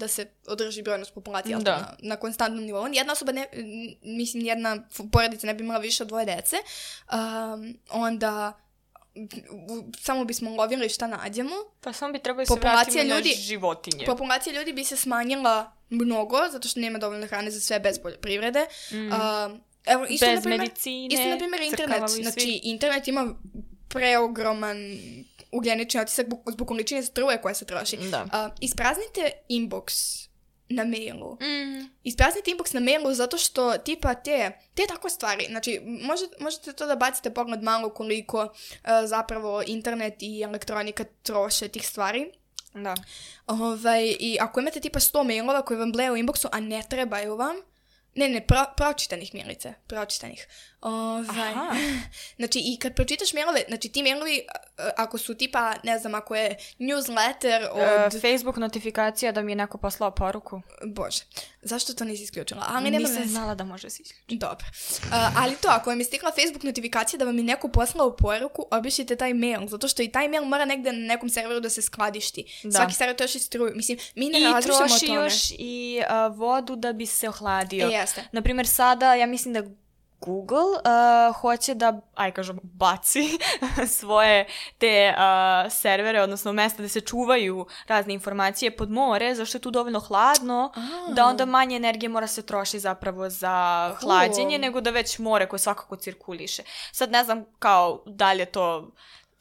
da 0.00 0.08
se 0.08 0.26
održi 0.46 0.82
brojnost 0.82 1.14
populacije 1.14 1.56
Da. 1.56 1.76
na, 1.76 1.96
na 2.00 2.16
konstantnom 2.16 2.64
nivou. 2.64 2.86
Jedna 2.88 3.12
osoba, 3.12 3.32
ne, 3.32 3.46
mislim, 4.02 4.44
jedna 4.44 4.76
porodica 5.12 5.46
ne 5.46 5.54
bi 5.54 5.64
imala 5.64 5.80
više 5.80 6.02
od 6.02 6.08
dvoje 6.08 6.26
dece, 6.26 6.56
um, 6.56 7.78
onda 7.90 8.60
samo 9.98 10.24
bismo 10.24 10.50
lovili 10.52 10.88
šta 10.88 11.06
nađemo. 11.08 11.50
Pa 11.80 11.92
samo 11.92 12.12
bi 12.12 12.18
trebali 12.18 12.46
se 12.46 12.50
Populacija 12.50 12.74
vratiti 13.04 13.08
ljudi- 13.08 13.36
na 13.36 13.42
životinje. 13.42 14.06
Populacija 14.06 14.54
ljudi 14.54 14.72
bi 14.72 14.84
se 14.84 14.96
smanjila 14.96 15.56
mnogo, 15.90 16.36
zato 16.52 16.68
što 16.68 16.80
nema 16.80 16.98
dovoljno 16.98 17.26
hrane 17.26 17.50
za 17.50 17.60
sve 17.60 17.80
bez 17.80 17.98
poljoprivrede. 17.98 18.66
Mm. 18.90 18.96
Um, 18.96 19.60
evo, 19.86 20.06
isto, 20.06 20.26
Bez 20.26 20.34
na 20.34 20.40
primjer, 20.40 20.60
medicine, 20.60 21.08
Isto, 21.10 21.28
na 21.28 21.36
primjer, 21.36 21.62
internet. 21.62 22.10
svi. 22.10 22.22
Znači, 22.22 22.60
internet 22.64 23.08
ima 23.08 23.34
preogroman 23.88 24.76
ugljenični 25.52 26.00
otisak 26.00 26.26
zbog 26.50 26.68
količine 26.68 27.02
struje 27.02 27.42
koja 27.42 27.54
se 27.54 27.64
troši. 27.64 27.96
Da. 27.96 28.26
A, 28.32 28.50
ispraznite 28.60 29.30
inbox 29.48 29.90
na 30.68 30.84
mailu. 30.84 31.34
Mm. 31.34 31.90
Ispraznite 32.04 32.50
inbox 32.50 32.74
na 32.74 32.80
mailu 32.80 33.14
zato 33.14 33.38
što 33.38 33.78
tipa 33.78 34.14
te, 34.14 34.52
te 34.74 34.82
tako 34.88 35.08
stvari, 35.08 35.46
znači 35.50 35.80
može, 35.84 36.24
možete 36.40 36.72
to 36.72 36.86
da 36.86 36.96
bacite 36.96 37.34
pogled 37.34 37.62
malo 37.62 37.90
koliko 37.90 38.52
a, 38.82 39.06
zapravo 39.06 39.62
internet 39.66 40.14
i 40.18 40.42
elektronika 40.42 41.04
troše 41.22 41.68
tih 41.68 41.88
stvari. 41.88 42.32
Da. 42.74 42.94
Ovaj, 43.46 44.16
I 44.20 44.38
ako 44.40 44.60
imate 44.60 44.80
tipa 44.80 45.00
100 45.00 45.26
mailova 45.26 45.62
koji 45.62 45.78
vam 45.78 45.92
bleju 45.92 46.12
u 46.12 46.16
inboxu, 46.16 46.48
a 46.52 46.60
ne 46.60 46.82
trebaju 46.88 47.36
vam, 47.36 47.56
ne, 48.14 48.28
ne, 48.28 48.46
pro, 48.46 48.64
pročitanih 48.76 49.34
mailice, 49.34 49.74
pročitanih. 49.86 50.48
Ovaj, 50.80 51.50
Aha. 51.50 51.74
znači, 52.38 52.60
i 52.64 52.78
kad 52.78 52.94
pročitaš 52.94 53.32
mailove, 53.32 53.64
znači 53.68 53.88
ti 53.88 54.02
mailovi, 54.02 54.42
ako 54.96 55.18
su 55.18 55.34
tipa, 55.34 55.74
ne 55.82 55.98
znam, 55.98 56.14
ako 56.14 56.34
je 56.34 56.56
newsletter 56.78 57.68
od... 57.72 58.14
E, 58.14 58.20
Facebook 58.20 58.56
notifikacija 58.56 59.32
da 59.32 59.42
mi 59.42 59.52
je 59.52 59.56
neko 59.56 59.78
poslao 59.78 60.10
poruku. 60.10 60.62
Bože, 60.86 61.22
zašto 61.62 61.94
to 61.94 62.04
nisi 62.04 62.22
isključila? 62.22 62.64
Ali 62.68 62.90
nema 62.90 63.08
Nisam 63.08 63.24
znala 63.24 63.54
da 63.54 63.64
može 63.64 63.90
se 63.90 64.02
isključiti. 64.02 64.36
Dobro. 64.36 64.66
A, 65.12 65.30
ali 65.36 65.56
to, 65.56 65.68
ako 65.68 65.90
vam 65.90 65.98
je 65.98 66.04
stigla 66.04 66.30
Facebook 66.30 66.62
notifikacija 66.62 67.18
da 67.18 67.24
vam 67.24 67.38
je 67.38 67.44
neko 67.44 67.68
poslao 67.68 68.16
poruku, 68.16 68.66
obišite 68.70 69.16
taj 69.16 69.34
mail, 69.34 69.66
zato 69.66 69.88
što 69.88 70.02
i 70.02 70.08
taj 70.08 70.28
mail 70.28 70.44
mora 70.44 70.64
negde 70.64 70.92
na 70.92 70.98
nekom 70.98 71.28
serveru 71.28 71.60
da 71.60 71.70
se 71.70 71.82
skladišti. 71.82 72.60
Da. 72.64 72.70
Svaki 72.70 72.94
server 72.94 73.16
troši 73.16 73.38
struju. 73.38 73.72
Mislim, 73.76 73.98
mi 74.14 74.28
ne 74.28 74.40
I 74.40 74.44
razmišljamo 74.44 74.84
o 74.84 74.88
troši 74.88 75.06
tome. 75.06 75.24
još 75.24 75.34
i 75.58 76.02
a, 76.08 76.26
vodu 76.26 76.76
da 76.76 76.92
bi 76.92 77.06
se 77.06 77.28
ohladio. 77.28 77.86
E, 77.86 77.90
jeste. 77.90 78.24
Naprimjer, 78.32 78.66
sada, 78.66 79.14
ja 79.14 79.26
mislim 79.26 79.54
da 79.54 79.62
Google 80.20 80.56
uh, 80.58 81.36
hoće 81.36 81.74
da, 81.74 82.00
aj 82.14 82.32
kažem, 82.32 82.58
baci 82.62 83.38
svoje 83.98 84.46
te 84.78 85.14
uh, 85.16 85.72
servere, 85.72 86.22
odnosno 86.22 86.52
mesta 86.52 86.78
gde 86.78 86.88
se 86.88 87.00
čuvaju 87.00 87.66
razne 87.86 88.14
informacije 88.14 88.76
pod 88.76 88.90
more, 88.90 89.34
zašto 89.34 89.58
je 89.58 89.62
tu 89.62 89.70
dovoljno 89.70 90.00
hladno, 90.00 90.72
A. 90.76 91.12
da 91.14 91.26
onda 91.26 91.46
manje 91.46 91.76
energije 91.76 92.08
mora 92.08 92.26
se 92.26 92.46
troši 92.46 92.78
zapravo 92.78 93.30
za 93.30 93.86
Cool. 94.00 94.12
hlađenje, 94.12 94.58
nego 94.58 94.80
da 94.80 94.90
već 94.90 95.18
more 95.18 95.48
koje 95.48 95.60
svakako 95.60 95.96
cirkuliše. 95.96 96.62
Sad 96.92 97.10
ne 97.10 97.24
znam 97.24 97.44
kao 97.58 98.02
da 98.06 98.32
li 98.32 98.38
je 98.38 98.46
to 98.46 98.90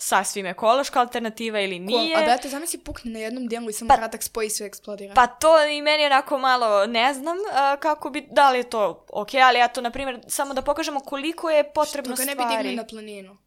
sasvim 0.01 0.45
ekološka 0.45 0.99
alternativa 0.99 1.59
ili 1.59 1.79
nije. 1.79 2.17
A 2.17 2.21
brate, 2.21 2.49
zamisli 2.49 2.79
pukne 2.79 3.11
na 3.11 3.19
jednom 3.19 3.47
dijelu 3.47 3.69
i 3.69 3.73
samo 3.73 3.87
Pa- 3.89 3.97
kratak 3.97 4.23
spoj 4.23 4.45
i 4.45 4.49
sve 4.49 4.65
eksplodira. 4.67 5.13
Pa 5.13 5.27
to 5.27 5.65
i 5.65 5.81
meni 5.81 6.05
onako 6.05 6.37
malo 6.37 6.85
ne 6.87 7.13
znam 7.13 7.37
uh, 7.37 7.45
kako 7.79 8.09
bi, 8.09 8.27
da 8.31 8.49
li 8.49 8.57
je 8.57 8.63
to 8.63 9.05
ok, 9.09 9.29
ali 9.35 9.59
ja 9.59 9.67
to, 9.67 9.81
na 9.81 9.91
primjer, 9.91 10.19
samo 10.27 10.53
da 10.53 10.61
pokažemo 10.61 10.99
koliko 10.99 11.49
je 11.49 11.73
potrebno 11.73 12.15
Što 12.15 12.23
ga 12.23 12.25
ne 12.25 12.35
bi 12.35 12.41
stvari. 12.41 12.57
digli 12.57 12.75
na 12.75 12.85
planinu. 12.85 13.37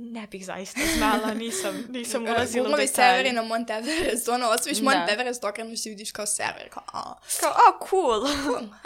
Ne 0.00 0.26
bih 0.26 0.46
zaista 0.46 0.80
znala, 0.96 1.34
nisam, 1.34 1.84
nisam 1.88 2.22
ulazila 2.24 2.62
u 2.62 2.64
Googlovi 2.64 2.86
detalje. 2.86 3.08
serveri 3.08 3.32
na 3.32 3.42
Mount 3.42 3.70
Everest, 3.70 4.28
ono, 4.28 4.46
osviš 4.48 4.78
Da. 4.78 4.84
Mount 4.84 5.10
Everest, 5.10 5.44
okreneš 5.44 5.86
i 5.86 5.88
vidiš 5.88 6.12
kao 6.12 6.26
server, 6.26 6.68
kao, 6.70 6.82
a. 6.86 7.14
Kao, 7.40 7.50
a, 7.50 7.86
cool. 7.90 8.22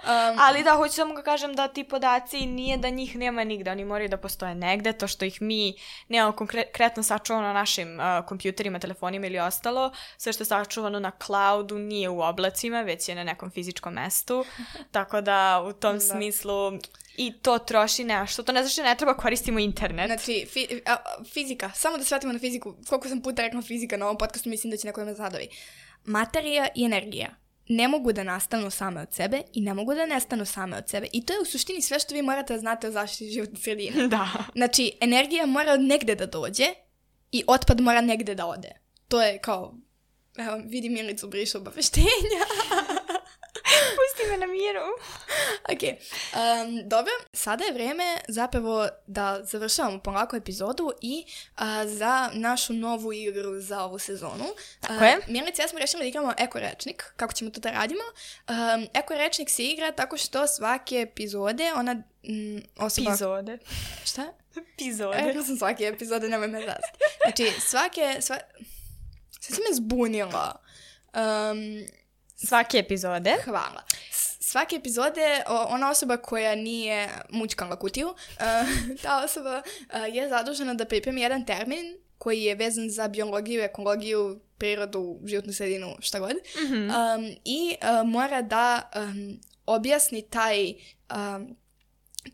Um, 0.02 0.38
Ali 0.38 0.62
da, 0.62 0.72
hoću 0.72 0.94
samo 0.94 1.14
ga 1.14 1.22
kažem 1.22 1.54
da 1.54 1.68
ti 1.68 1.84
podaci 1.84 2.38
nije 2.38 2.76
da 2.76 2.90
njih 2.90 3.16
nema 3.16 3.44
nigde, 3.44 3.70
oni 3.70 3.84
moraju 3.84 4.08
da 4.08 4.16
postoje 4.16 4.54
negde, 4.54 4.92
to 4.92 5.06
što 5.06 5.24
ih 5.24 5.42
mi 5.42 5.74
nemamo 6.08 6.32
konkretno 6.32 7.02
sačuvano 7.02 7.46
na 7.46 7.52
našim 7.52 7.98
uh, 8.00 8.04
kompjuterima, 8.26 8.78
telefonima 8.78 9.26
ili 9.26 9.38
ostalo, 9.38 9.92
sve 10.16 10.32
što 10.32 10.42
je 10.42 10.46
sačuvano 10.46 11.00
na 11.00 11.12
cloudu 11.18 11.78
nije 11.78 12.08
u 12.08 12.20
oblacima, 12.20 12.82
već 12.82 13.08
je 13.08 13.14
na 13.14 13.24
nekom 13.24 13.50
fizičkom 13.50 13.94
mestu, 13.94 14.44
tako 14.90 15.20
da 15.20 15.62
u 15.62 15.72
tom 15.72 15.94
Da. 15.94 16.00
smislu 16.00 16.72
i 17.16 17.32
to 17.42 17.58
troši 17.58 18.04
nešto, 18.04 18.42
to 18.42 18.52
ne 18.52 18.62
znači 18.62 18.80
da 18.80 18.88
ne 18.88 18.96
treba 18.96 19.16
koristimo 19.16 19.58
internet. 19.58 20.06
Znači, 20.06 20.46
fi, 20.52 20.82
a, 20.86 20.96
fizika, 21.32 21.70
samo 21.74 21.98
da 21.98 22.04
shvatimo 22.04 22.32
na 22.32 22.38
fiziku, 22.38 22.74
koliko 22.88 23.08
sam 23.08 23.22
puta 23.22 23.42
rekla 23.42 23.62
fizika 23.62 23.96
na 23.96 24.04
ovom 24.06 24.18
podcastu, 24.18 24.48
mislim 24.48 24.70
da 24.70 24.76
će 24.76 24.86
neko 24.86 25.00
da 25.00 25.04
me 25.04 25.14
zadovi. 25.14 25.48
Materija 26.04 26.68
i 26.74 26.84
energija 26.84 27.42
ne 27.68 27.88
mogu 27.88 28.12
da 28.12 28.24
nastanu 28.24 28.70
same 28.70 29.00
od 29.00 29.14
sebe 29.14 29.42
i 29.52 29.60
ne 29.60 29.74
mogu 29.74 29.94
da 29.94 30.06
nestanu 30.06 30.44
same 30.44 30.76
od 30.76 30.88
sebe. 30.88 31.06
I 31.12 31.26
to 31.26 31.32
je 31.32 31.40
u 31.40 31.44
suštini 31.44 31.82
sve 31.82 31.98
što 31.98 32.14
vi 32.14 32.22
morate 32.22 32.52
da 32.52 32.58
znate 32.58 32.88
o 32.88 32.90
zaštiti 32.90 33.30
životne 33.30 33.56
sredine. 33.60 34.08
da. 34.16 34.28
Znači, 34.54 34.92
energija 35.00 35.46
mora 35.46 35.72
od 35.72 35.80
negde 35.80 36.14
da 36.14 36.26
dođe 36.26 36.66
i 37.32 37.44
otpad 37.46 37.80
mora 37.80 38.00
negde 38.00 38.34
da 38.34 38.46
ode. 38.46 38.72
To 39.08 39.22
je 39.22 39.38
kao, 39.38 39.74
evo, 40.36 40.60
vidi 40.64 40.88
Milicu 40.88 41.28
briše 41.28 41.58
obaveštenja. 41.58 42.06
Pusti 43.96 44.30
me 44.30 44.36
na 44.36 44.46
miru. 44.46 44.80
ok, 45.72 45.82
um, 45.82 46.88
dobro, 46.88 47.12
sada 47.32 47.64
je 47.64 47.72
vreme 47.72 48.18
zapravo 48.28 48.88
da 49.06 49.40
završavamo 49.42 49.98
polako 49.98 50.36
epizodu 50.36 50.92
i 51.00 51.24
a, 51.56 51.86
za 51.86 52.30
našu 52.32 52.72
novu 52.72 53.12
igru 53.12 53.60
za 53.60 53.84
ovu 53.84 53.98
sezonu. 53.98 54.44
Tako 54.80 55.04
je. 55.04 55.18
Milica 55.26 55.62
i 55.62 55.64
ja 55.64 55.68
smo 55.68 55.78
rešili 55.78 56.02
da 56.02 56.08
igramo 56.08 56.34
Eko 56.38 56.58
rečnik, 56.58 57.12
kako 57.16 57.32
ćemo 57.32 57.50
to 57.50 57.60
da 57.60 57.70
radimo. 57.70 58.02
Um, 58.48 58.88
Eko 58.94 59.14
rečnik 59.14 59.50
se 59.50 59.64
igra 59.64 59.92
tako 59.92 60.16
što 60.16 60.46
svake 60.46 60.96
epizode, 60.96 61.72
ona 61.76 61.94
mm, 61.94 62.58
osoba... 62.78 63.10
Epizode. 63.10 63.58
Šta? 64.04 64.32
Epizode. 64.56 65.18
E, 65.18 65.26
rekla 65.26 65.42
sam 65.42 65.56
svake 65.56 65.84
epizode, 65.84 66.28
nemoj 66.28 66.48
me 66.48 66.60
zazati. 66.60 66.98
Znači, 67.22 67.60
svake... 67.60 68.16
Sva... 68.20 68.38
Sad 69.40 69.56
si 69.56 69.62
me 69.68 69.74
zbunila. 69.74 70.62
Um, 71.14 71.86
Svake 72.46 72.78
epizode. 72.78 73.36
hvala. 73.44 73.82
Svake 74.40 74.76
epizode 74.76 75.42
ona 75.68 75.90
osoba 75.90 76.16
koja 76.16 76.54
nije 76.54 77.08
mučkala 77.30 77.76
kutiju, 77.76 78.08
uh, 78.08 78.14
ta 79.02 79.24
osoba 79.24 79.62
uh, 79.66 80.14
je 80.14 80.28
zadužena 80.28 80.74
da 80.74 80.84
pripremi 80.84 81.20
jedan 81.20 81.46
termin 81.46 81.98
koji 82.18 82.42
je 82.42 82.54
vezan 82.54 82.90
za 82.90 83.08
biologiju, 83.08 83.62
ekologiju, 83.62 84.40
prirodu, 84.58 85.20
životnu 85.24 85.52
sredinu, 85.52 85.96
šta 86.00 86.18
god. 86.18 86.32
Mhm. 86.64 86.74
Um, 86.74 87.36
I 87.44 87.76
uh, 87.82 88.08
mora 88.08 88.42
da 88.42 88.90
um, 88.96 89.40
objasni 89.66 90.22
taj 90.22 90.74
um, 91.14 91.56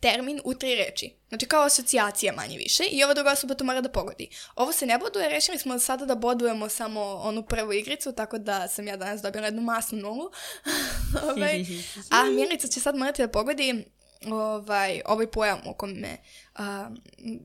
termin 0.01 0.41
u 0.45 0.55
tri 0.55 0.75
reči. 0.75 1.15
Znači 1.29 1.47
kao 1.47 1.63
asocijacija 1.63 2.33
manje 2.33 2.59
više 2.59 2.85
i 2.85 3.05
ova 3.05 3.15
druga 3.15 3.33
osoba 3.33 3.55
to 3.55 3.65
mora 3.65 3.81
da 3.81 3.89
pogodi. 3.89 4.29
Ovo 4.55 4.73
se 4.73 4.87
ne 4.87 4.99
boduje, 4.99 5.29
rešili 5.29 5.59
smo 5.59 5.79
sada 5.79 6.05
da 6.05 6.15
bodujemo 6.15 6.69
samo 6.69 7.01
onu 7.01 7.43
prvu 7.43 7.73
igricu, 7.73 8.13
tako 8.13 8.39
da 8.39 8.69
sam 8.69 8.89
ja 8.89 8.97
danas 8.97 9.23
dobila 9.23 9.45
jednu 9.45 9.63
masnu 9.63 9.99
nulu. 9.99 10.31
ovaj, 11.31 11.65
a 12.11 12.25
Milica 12.25 12.69
će 12.69 12.81
sad 12.81 12.97
morati 12.97 13.23
da 13.23 13.29
pogodi 13.29 13.85
ovaj, 14.27 15.01
ovaj 15.07 15.31
pojam 15.31 15.61
o 15.67 15.75
kome 15.75 16.17
a, 16.55 16.91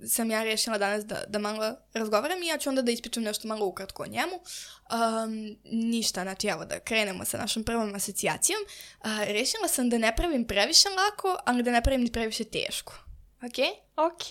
sam 0.07 0.31
ja 0.31 0.43
rešila 0.43 0.77
danas 0.77 1.05
da, 1.05 1.23
da 1.27 1.39
malo 1.39 1.75
razgovaram 1.93 2.43
i 2.43 2.47
ja 2.47 2.57
ću 2.57 2.69
onda 2.69 2.81
da 2.81 2.91
ispričam 2.91 3.23
nešto 3.23 3.47
malo 3.47 3.65
ukratko 3.65 4.03
o 4.03 4.07
njemu. 4.07 4.35
Um, 4.35 5.57
ništa, 5.71 6.21
znači 6.21 6.47
evo 6.47 6.65
da 6.65 6.79
krenemo 6.79 7.25
sa 7.25 7.37
našom 7.37 7.63
prvom 7.63 7.95
asocijacijom. 7.95 8.59
A, 9.01 9.23
rešila 9.23 9.67
sam 9.67 9.89
da 9.89 9.97
ne 9.97 10.15
pravim 10.15 10.47
previše 10.47 10.89
lako, 10.89 11.37
ali 11.45 11.63
da 11.63 11.71
ne 11.71 11.83
pravim 11.83 12.01
ni 12.01 12.11
previše 12.11 12.43
teško. 12.43 12.93
Ok? 13.37 13.57
Ok. 13.95 14.27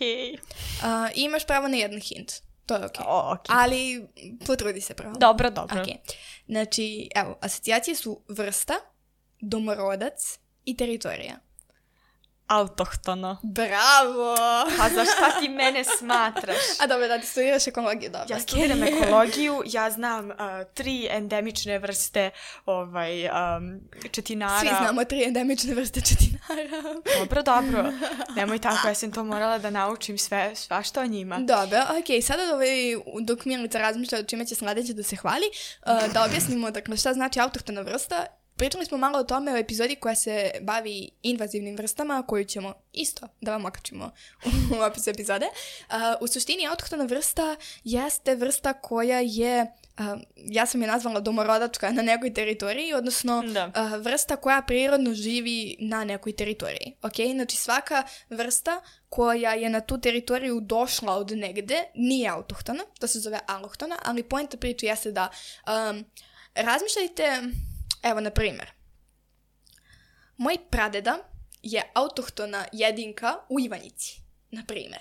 A, 0.82 1.08
imaš 1.14 1.46
pravo 1.46 1.68
na 1.68 1.76
jedan 1.76 2.00
hint. 2.00 2.32
To 2.66 2.74
je 2.74 2.84
ok. 2.84 3.00
O, 3.06 3.32
ok. 3.32 3.46
Ali 3.48 4.08
potrudi 4.46 4.80
se 4.80 4.94
pravo. 4.94 5.14
Dobro, 5.18 5.50
dobro. 5.50 5.82
Ok. 5.82 5.88
Znači, 6.46 7.08
evo, 7.14 7.38
asocijacije 7.40 7.94
su 7.94 8.20
vrsta, 8.28 8.74
domorodac 9.40 10.38
i 10.64 10.76
teritorija. 10.76 11.38
Autohtono. 12.52 13.38
Bravo! 13.42 14.36
Pa 14.78 14.88
za 14.88 15.04
šta 15.04 15.40
ti 15.40 15.48
mene 15.48 15.84
smatraš? 15.84 16.56
A 16.80 16.86
dobro, 16.86 17.08
da 17.08 17.18
ti 17.18 17.26
studiraš 17.26 17.66
ekologiju, 17.66 18.10
dobro. 18.10 18.26
Ja 18.30 18.40
studiram 18.40 18.82
ekologiju, 18.82 19.62
ja 19.66 19.90
znam 19.90 20.30
uh, 20.30 20.34
tri 20.74 21.08
endemične 21.10 21.78
vrste 21.78 22.30
ovaj, 22.66 23.26
um, 23.26 23.80
četinara. 24.10 24.60
Svi 24.60 24.68
znamo 24.68 25.04
tri 25.04 25.24
endemične 25.24 25.74
vrste 25.74 26.00
četinara. 26.00 26.82
Dobro, 27.18 27.42
dobro. 27.42 27.92
Nemoj 28.36 28.58
tako, 28.58 28.88
ja 28.88 28.94
sam 28.94 29.12
to 29.12 29.24
morala 29.24 29.58
da 29.58 29.70
naučim 29.70 30.18
sve, 30.18 30.56
svašta 30.56 31.00
o 31.00 31.06
njima. 31.06 31.38
Dobro, 31.38 31.78
ok, 31.82 32.24
sada 32.24 32.42
ovaj, 32.54 32.68
dok 33.20 33.44
Milica 33.44 33.78
razmišlja 33.78 34.18
o 34.18 34.22
čime 34.22 34.46
će 34.46 34.54
sledeće 34.54 34.92
da 34.92 35.02
se 35.02 35.16
hvali, 35.16 35.46
uh, 35.86 36.12
da 36.12 36.24
objasnimo 36.24 36.70
dakle, 36.70 36.96
šta 36.96 37.12
znači 37.12 37.40
autohtona 37.40 37.80
vrsta. 37.80 38.26
Pričali 38.62 38.86
smo 38.86 38.98
malo 38.98 39.18
o 39.18 39.24
tome 39.24 39.52
u 39.52 39.56
epizodi 39.56 39.96
koja 39.96 40.14
se 40.14 40.50
bavi 40.60 41.10
invazivnim 41.22 41.76
vrstama, 41.76 42.22
koju 42.22 42.44
ćemo 42.44 42.74
isto 42.92 43.28
da 43.40 43.52
vam 43.52 43.64
okačimo 43.64 44.10
u 44.46 44.82
opisu 44.90 45.10
epizode. 45.10 45.46
Uh, 45.46 45.94
u 46.20 46.26
suštini, 46.26 46.66
autohtona 46.66 47.04
vrsta 47.04 47.56
jeste 47.84 48.34
vrsta 48.34 48.72
koja 48.72 49.20
je 49.20 49.72
Uh, 49.98 50.20
ja 50.36 50.66
sam 50.66 50.82
je 50.82 50.88
nazvala 50.88 51.20
domorodačka 51.20 51.90
na 51.90 52.02
nekoj 52.02 52.34
teritoriji, 52.34 52.94
odnosno 52.94 53.38
uh, 53.38 54.04
vrsta 54.04 54.36
koja 54.36 54.62
prirodno 54.62 55.14
živi 55.14 55.76
na 55.80 56.04
nekoj 56.04 56.32
teritoriji. 56.32 56.96
Ok, 57.02 57.14
znači 57.32 57.56
svaka 57.56 58.02
vrsta 58.30 58.80
koja 59.08 59.54
je 59.54 59.70
na 59.70 59.80
tu 59.80 60.00
teritoriju 60.00 60.60
došla 60.60 61.16
od 61.16 61.30
negde 61.30 61.84
nije 61.94 62.28
autohtona, 62.28 62.84
to 63.00 63.06
se 63.06 63.20
zove 63.20 63.40
alohtona, 63.46 63.98
ali 64.04 64.22
poenta 64.22 64.56
priče 64.56 64.86
jeste 64.86 65.12
da 65.12 65.30
um, 65.66 66.04
razmišljajte, 66.54 67.42
evo 68.02 68.20
na 68.20 68.30
primjer, 68.30 68.70
moj 70.36 70.56
pradeda 70.70 71.18
je 71.62 71.90
autohtona 71.94 72.64
jedinka 72.72 73.36
u 73.48 73.60
Ivanjici. 73.60 74.22
Na 74.50 74.64
primjer. 74.66 75.00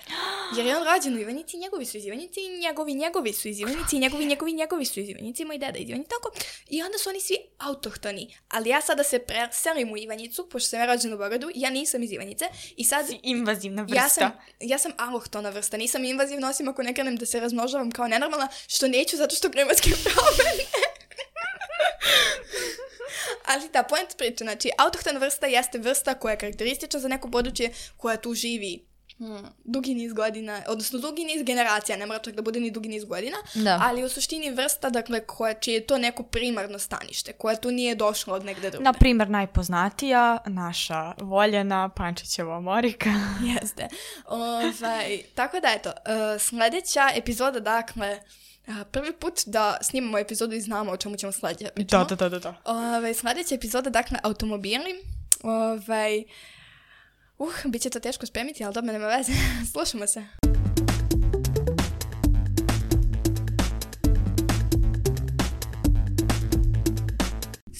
Jer 0.56 0.66
je 0.66 0.76
on 0.76 0.84
rođen 0.84 1.16
u 1.16 1.20
Ivanjici, 1.20 1.56
njegovi 1.56 1.86
su 1.86 1.96
iz 1.96 2.06
Ivanjice 2.06 2.40
i 2.40 2.58
njegovi, 2.58 2.94
njegovi 2.94 3.32
su 3.32 3.48
iz 3.48 3.60
Ivanjice 3.60 3.96
i 3.96 3.98
njegovi, 3.98 4.26
njegovi, 4.26 4.52
njegovi 4.52 4.84
su 4.84 5.00
iz 5.00 5.08
Ivanjice, 5.08 5.44
moj 5.44 5.58
deda 5.58 5.78
iz 5.78 5.88
Ivanjice, 5.88 6.08
tako. 6.08 6.32
I 6.68 6.82
onda 6.82 6.98
su 6.98 7.08
oni 7.08 7.20
svi 7.20 7.36
autohtoni. 7.58 8.34
Ali 8.48 8.70
ja 8.70 8.80
sada 8.80 9.04
se 9.04 9.18
preselim 9.18 9.92
u 9.92 9.96
Ivanjicu, 9.96 10.48
pošto 10.48 10.68
sam 10.68 10.80
ja 10.80 10.86
rođena 10.86 11.14
u 11.14 11.18
Beogradu, 11.18 11.50
ja 11.54 11.70
nisam 11.70 12.02
iz 12.02 12.12
Ivanjice 12.12 12.44
i 12.76 12.84
sad 12.84 13.06
Invazivna 13.22 13.82
vrsta. 13.82 14.02
ja 14.02 14.08
sam, 14.08 14.30
ja 14.60 14.78
sam 14.78 14.92
alohtona 14.96 15.50
vrsta, 15.50 15.76
nisam 15.76 16.04
invazivna 16.04 16.48
osim 16.48 16.68
ako 16.68 16.82
ne 16.82 16.94
krenem 16.94 17.16
da 17.16 17.26
se 17.26 17.40
razmnožavam 17.40 17.90
kao 17.90 18.08
nenormalna, 18.08 18.48
što 18.66 18.88
neću 18.88 19.16
zato 19.16 19.36
što 19.36 19.50
klimatske 19.50 19.90
promene. 20.04 20.64
Ali 23.46 23.68
da, 23.72 23.82
point 23.82 24.16
priče, 24.18 24.44
znači, 24.44 24.70
autohtona 24.78 25.18
vrsta 25.18 25.46
jeste 25.46 25.78
vrsta 25.78 26.14
koja 26.14 26.32
je 26.32 26.38
karakteristična 26.38 27.00
za 27.00 27.08
neko 27.08 27.30
područje 27.30 27.72
koja 27.96 28.16
tu 28.16 28.34
živi 28.34 28.92
hmm, 29.18 29.46
dugi 29.64 29.94
niz 29.94 30.12
godina, 30.12 30.62
odnosno 30.68 30.98
dugi 30.98 31.24
niz 31.24 31.42
generacija, 31.42 31.98
ne 31.98 32.06
mora 32.06 32.18
čak 32.18 32.34
da 32.34 32.42
bude 32.42 32.60
ni 32.60 32.70
dugi 32.70 32.88
niz 32.88 33.04
godina, 33.04 33.36
Da. 33.54 33.80
ali 33.82 34.04
u 34.04 34.08
suštini 34.08 34.50
vrsta, 34.50 34.90
dakle, 34.90 35.20
koja, 35.26 35.54
čije 35.54 35.74
je 35.74 35.86
to 35.86 35.98
neko 35.98 36.22
primarno 36.22 36.78
stanište, 36.78 37.32
koja 37.32 37.56
tu 37.56 37.70
nije 37.70 37.94
došla 37.94 38.34
od 38.34 38.44
negde 38.44 38.70
drugde. 38.70 38.84
Na 38.84 38.92
primer, 38.92 39.30
najpoznatija, 39.30 40.38
naša 40.46 41.14
voljena 41.20 41.88
Pančićeva 41.88 42.60
Morika. 42.60 43.10
Jeste. 43.54 43.88
Ovaj, 44.26 45.22
tako 45.34 45.60
da, 45.60 45.68
eto, 45.68 45.90
uh, 45.90 46.40
sledeća 46.40 47.08
epizoda, 47.14 47.60
dakle, 47.60 48.20
prvi 48.90 49.12
put 49.12 49.40
da 49.46 49.78
snimamo 49.82 50.18
epizodu 50.18 50.54
i 50.54 50.60
znamo 50.60 50.92
o 50.92 50.96
čemu 50.96 51.16
ćemo 51.16 51.32
sledeće 51.32 51.70
pričamo. 51.74 52.04
da, 52.04 52.14
da, 52.16 52.28
da, 52.28 52.38
da. 52.38 52.54
Ovaj, 52.64 53.14
sledeća 53.14 53.54
epizoda, 53.54 53.90
dakle, 53.90 54.18
automobili. 54.22 55.04
Ovaj, 55.42 56.24
uh, 57.38 57.54
bit 57.64 57.82
će 57.82 57.90
to 57.90 58.00
teško 58.00 58.26
spremiti, 58.26 58.64
ali 58.64 58.74
dobro, 58.74 58.92
nema 58.92 59.06
veze. 59.06 59.32
Slušamo 59.72 60.06
se. 60.06 60.24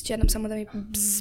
Ću 0.06 0.12
jednom 0.12 0.28
samo 0.28 0.48
da 0.48 0.54
mi 0.54 0.66
bzz 0.74 1.20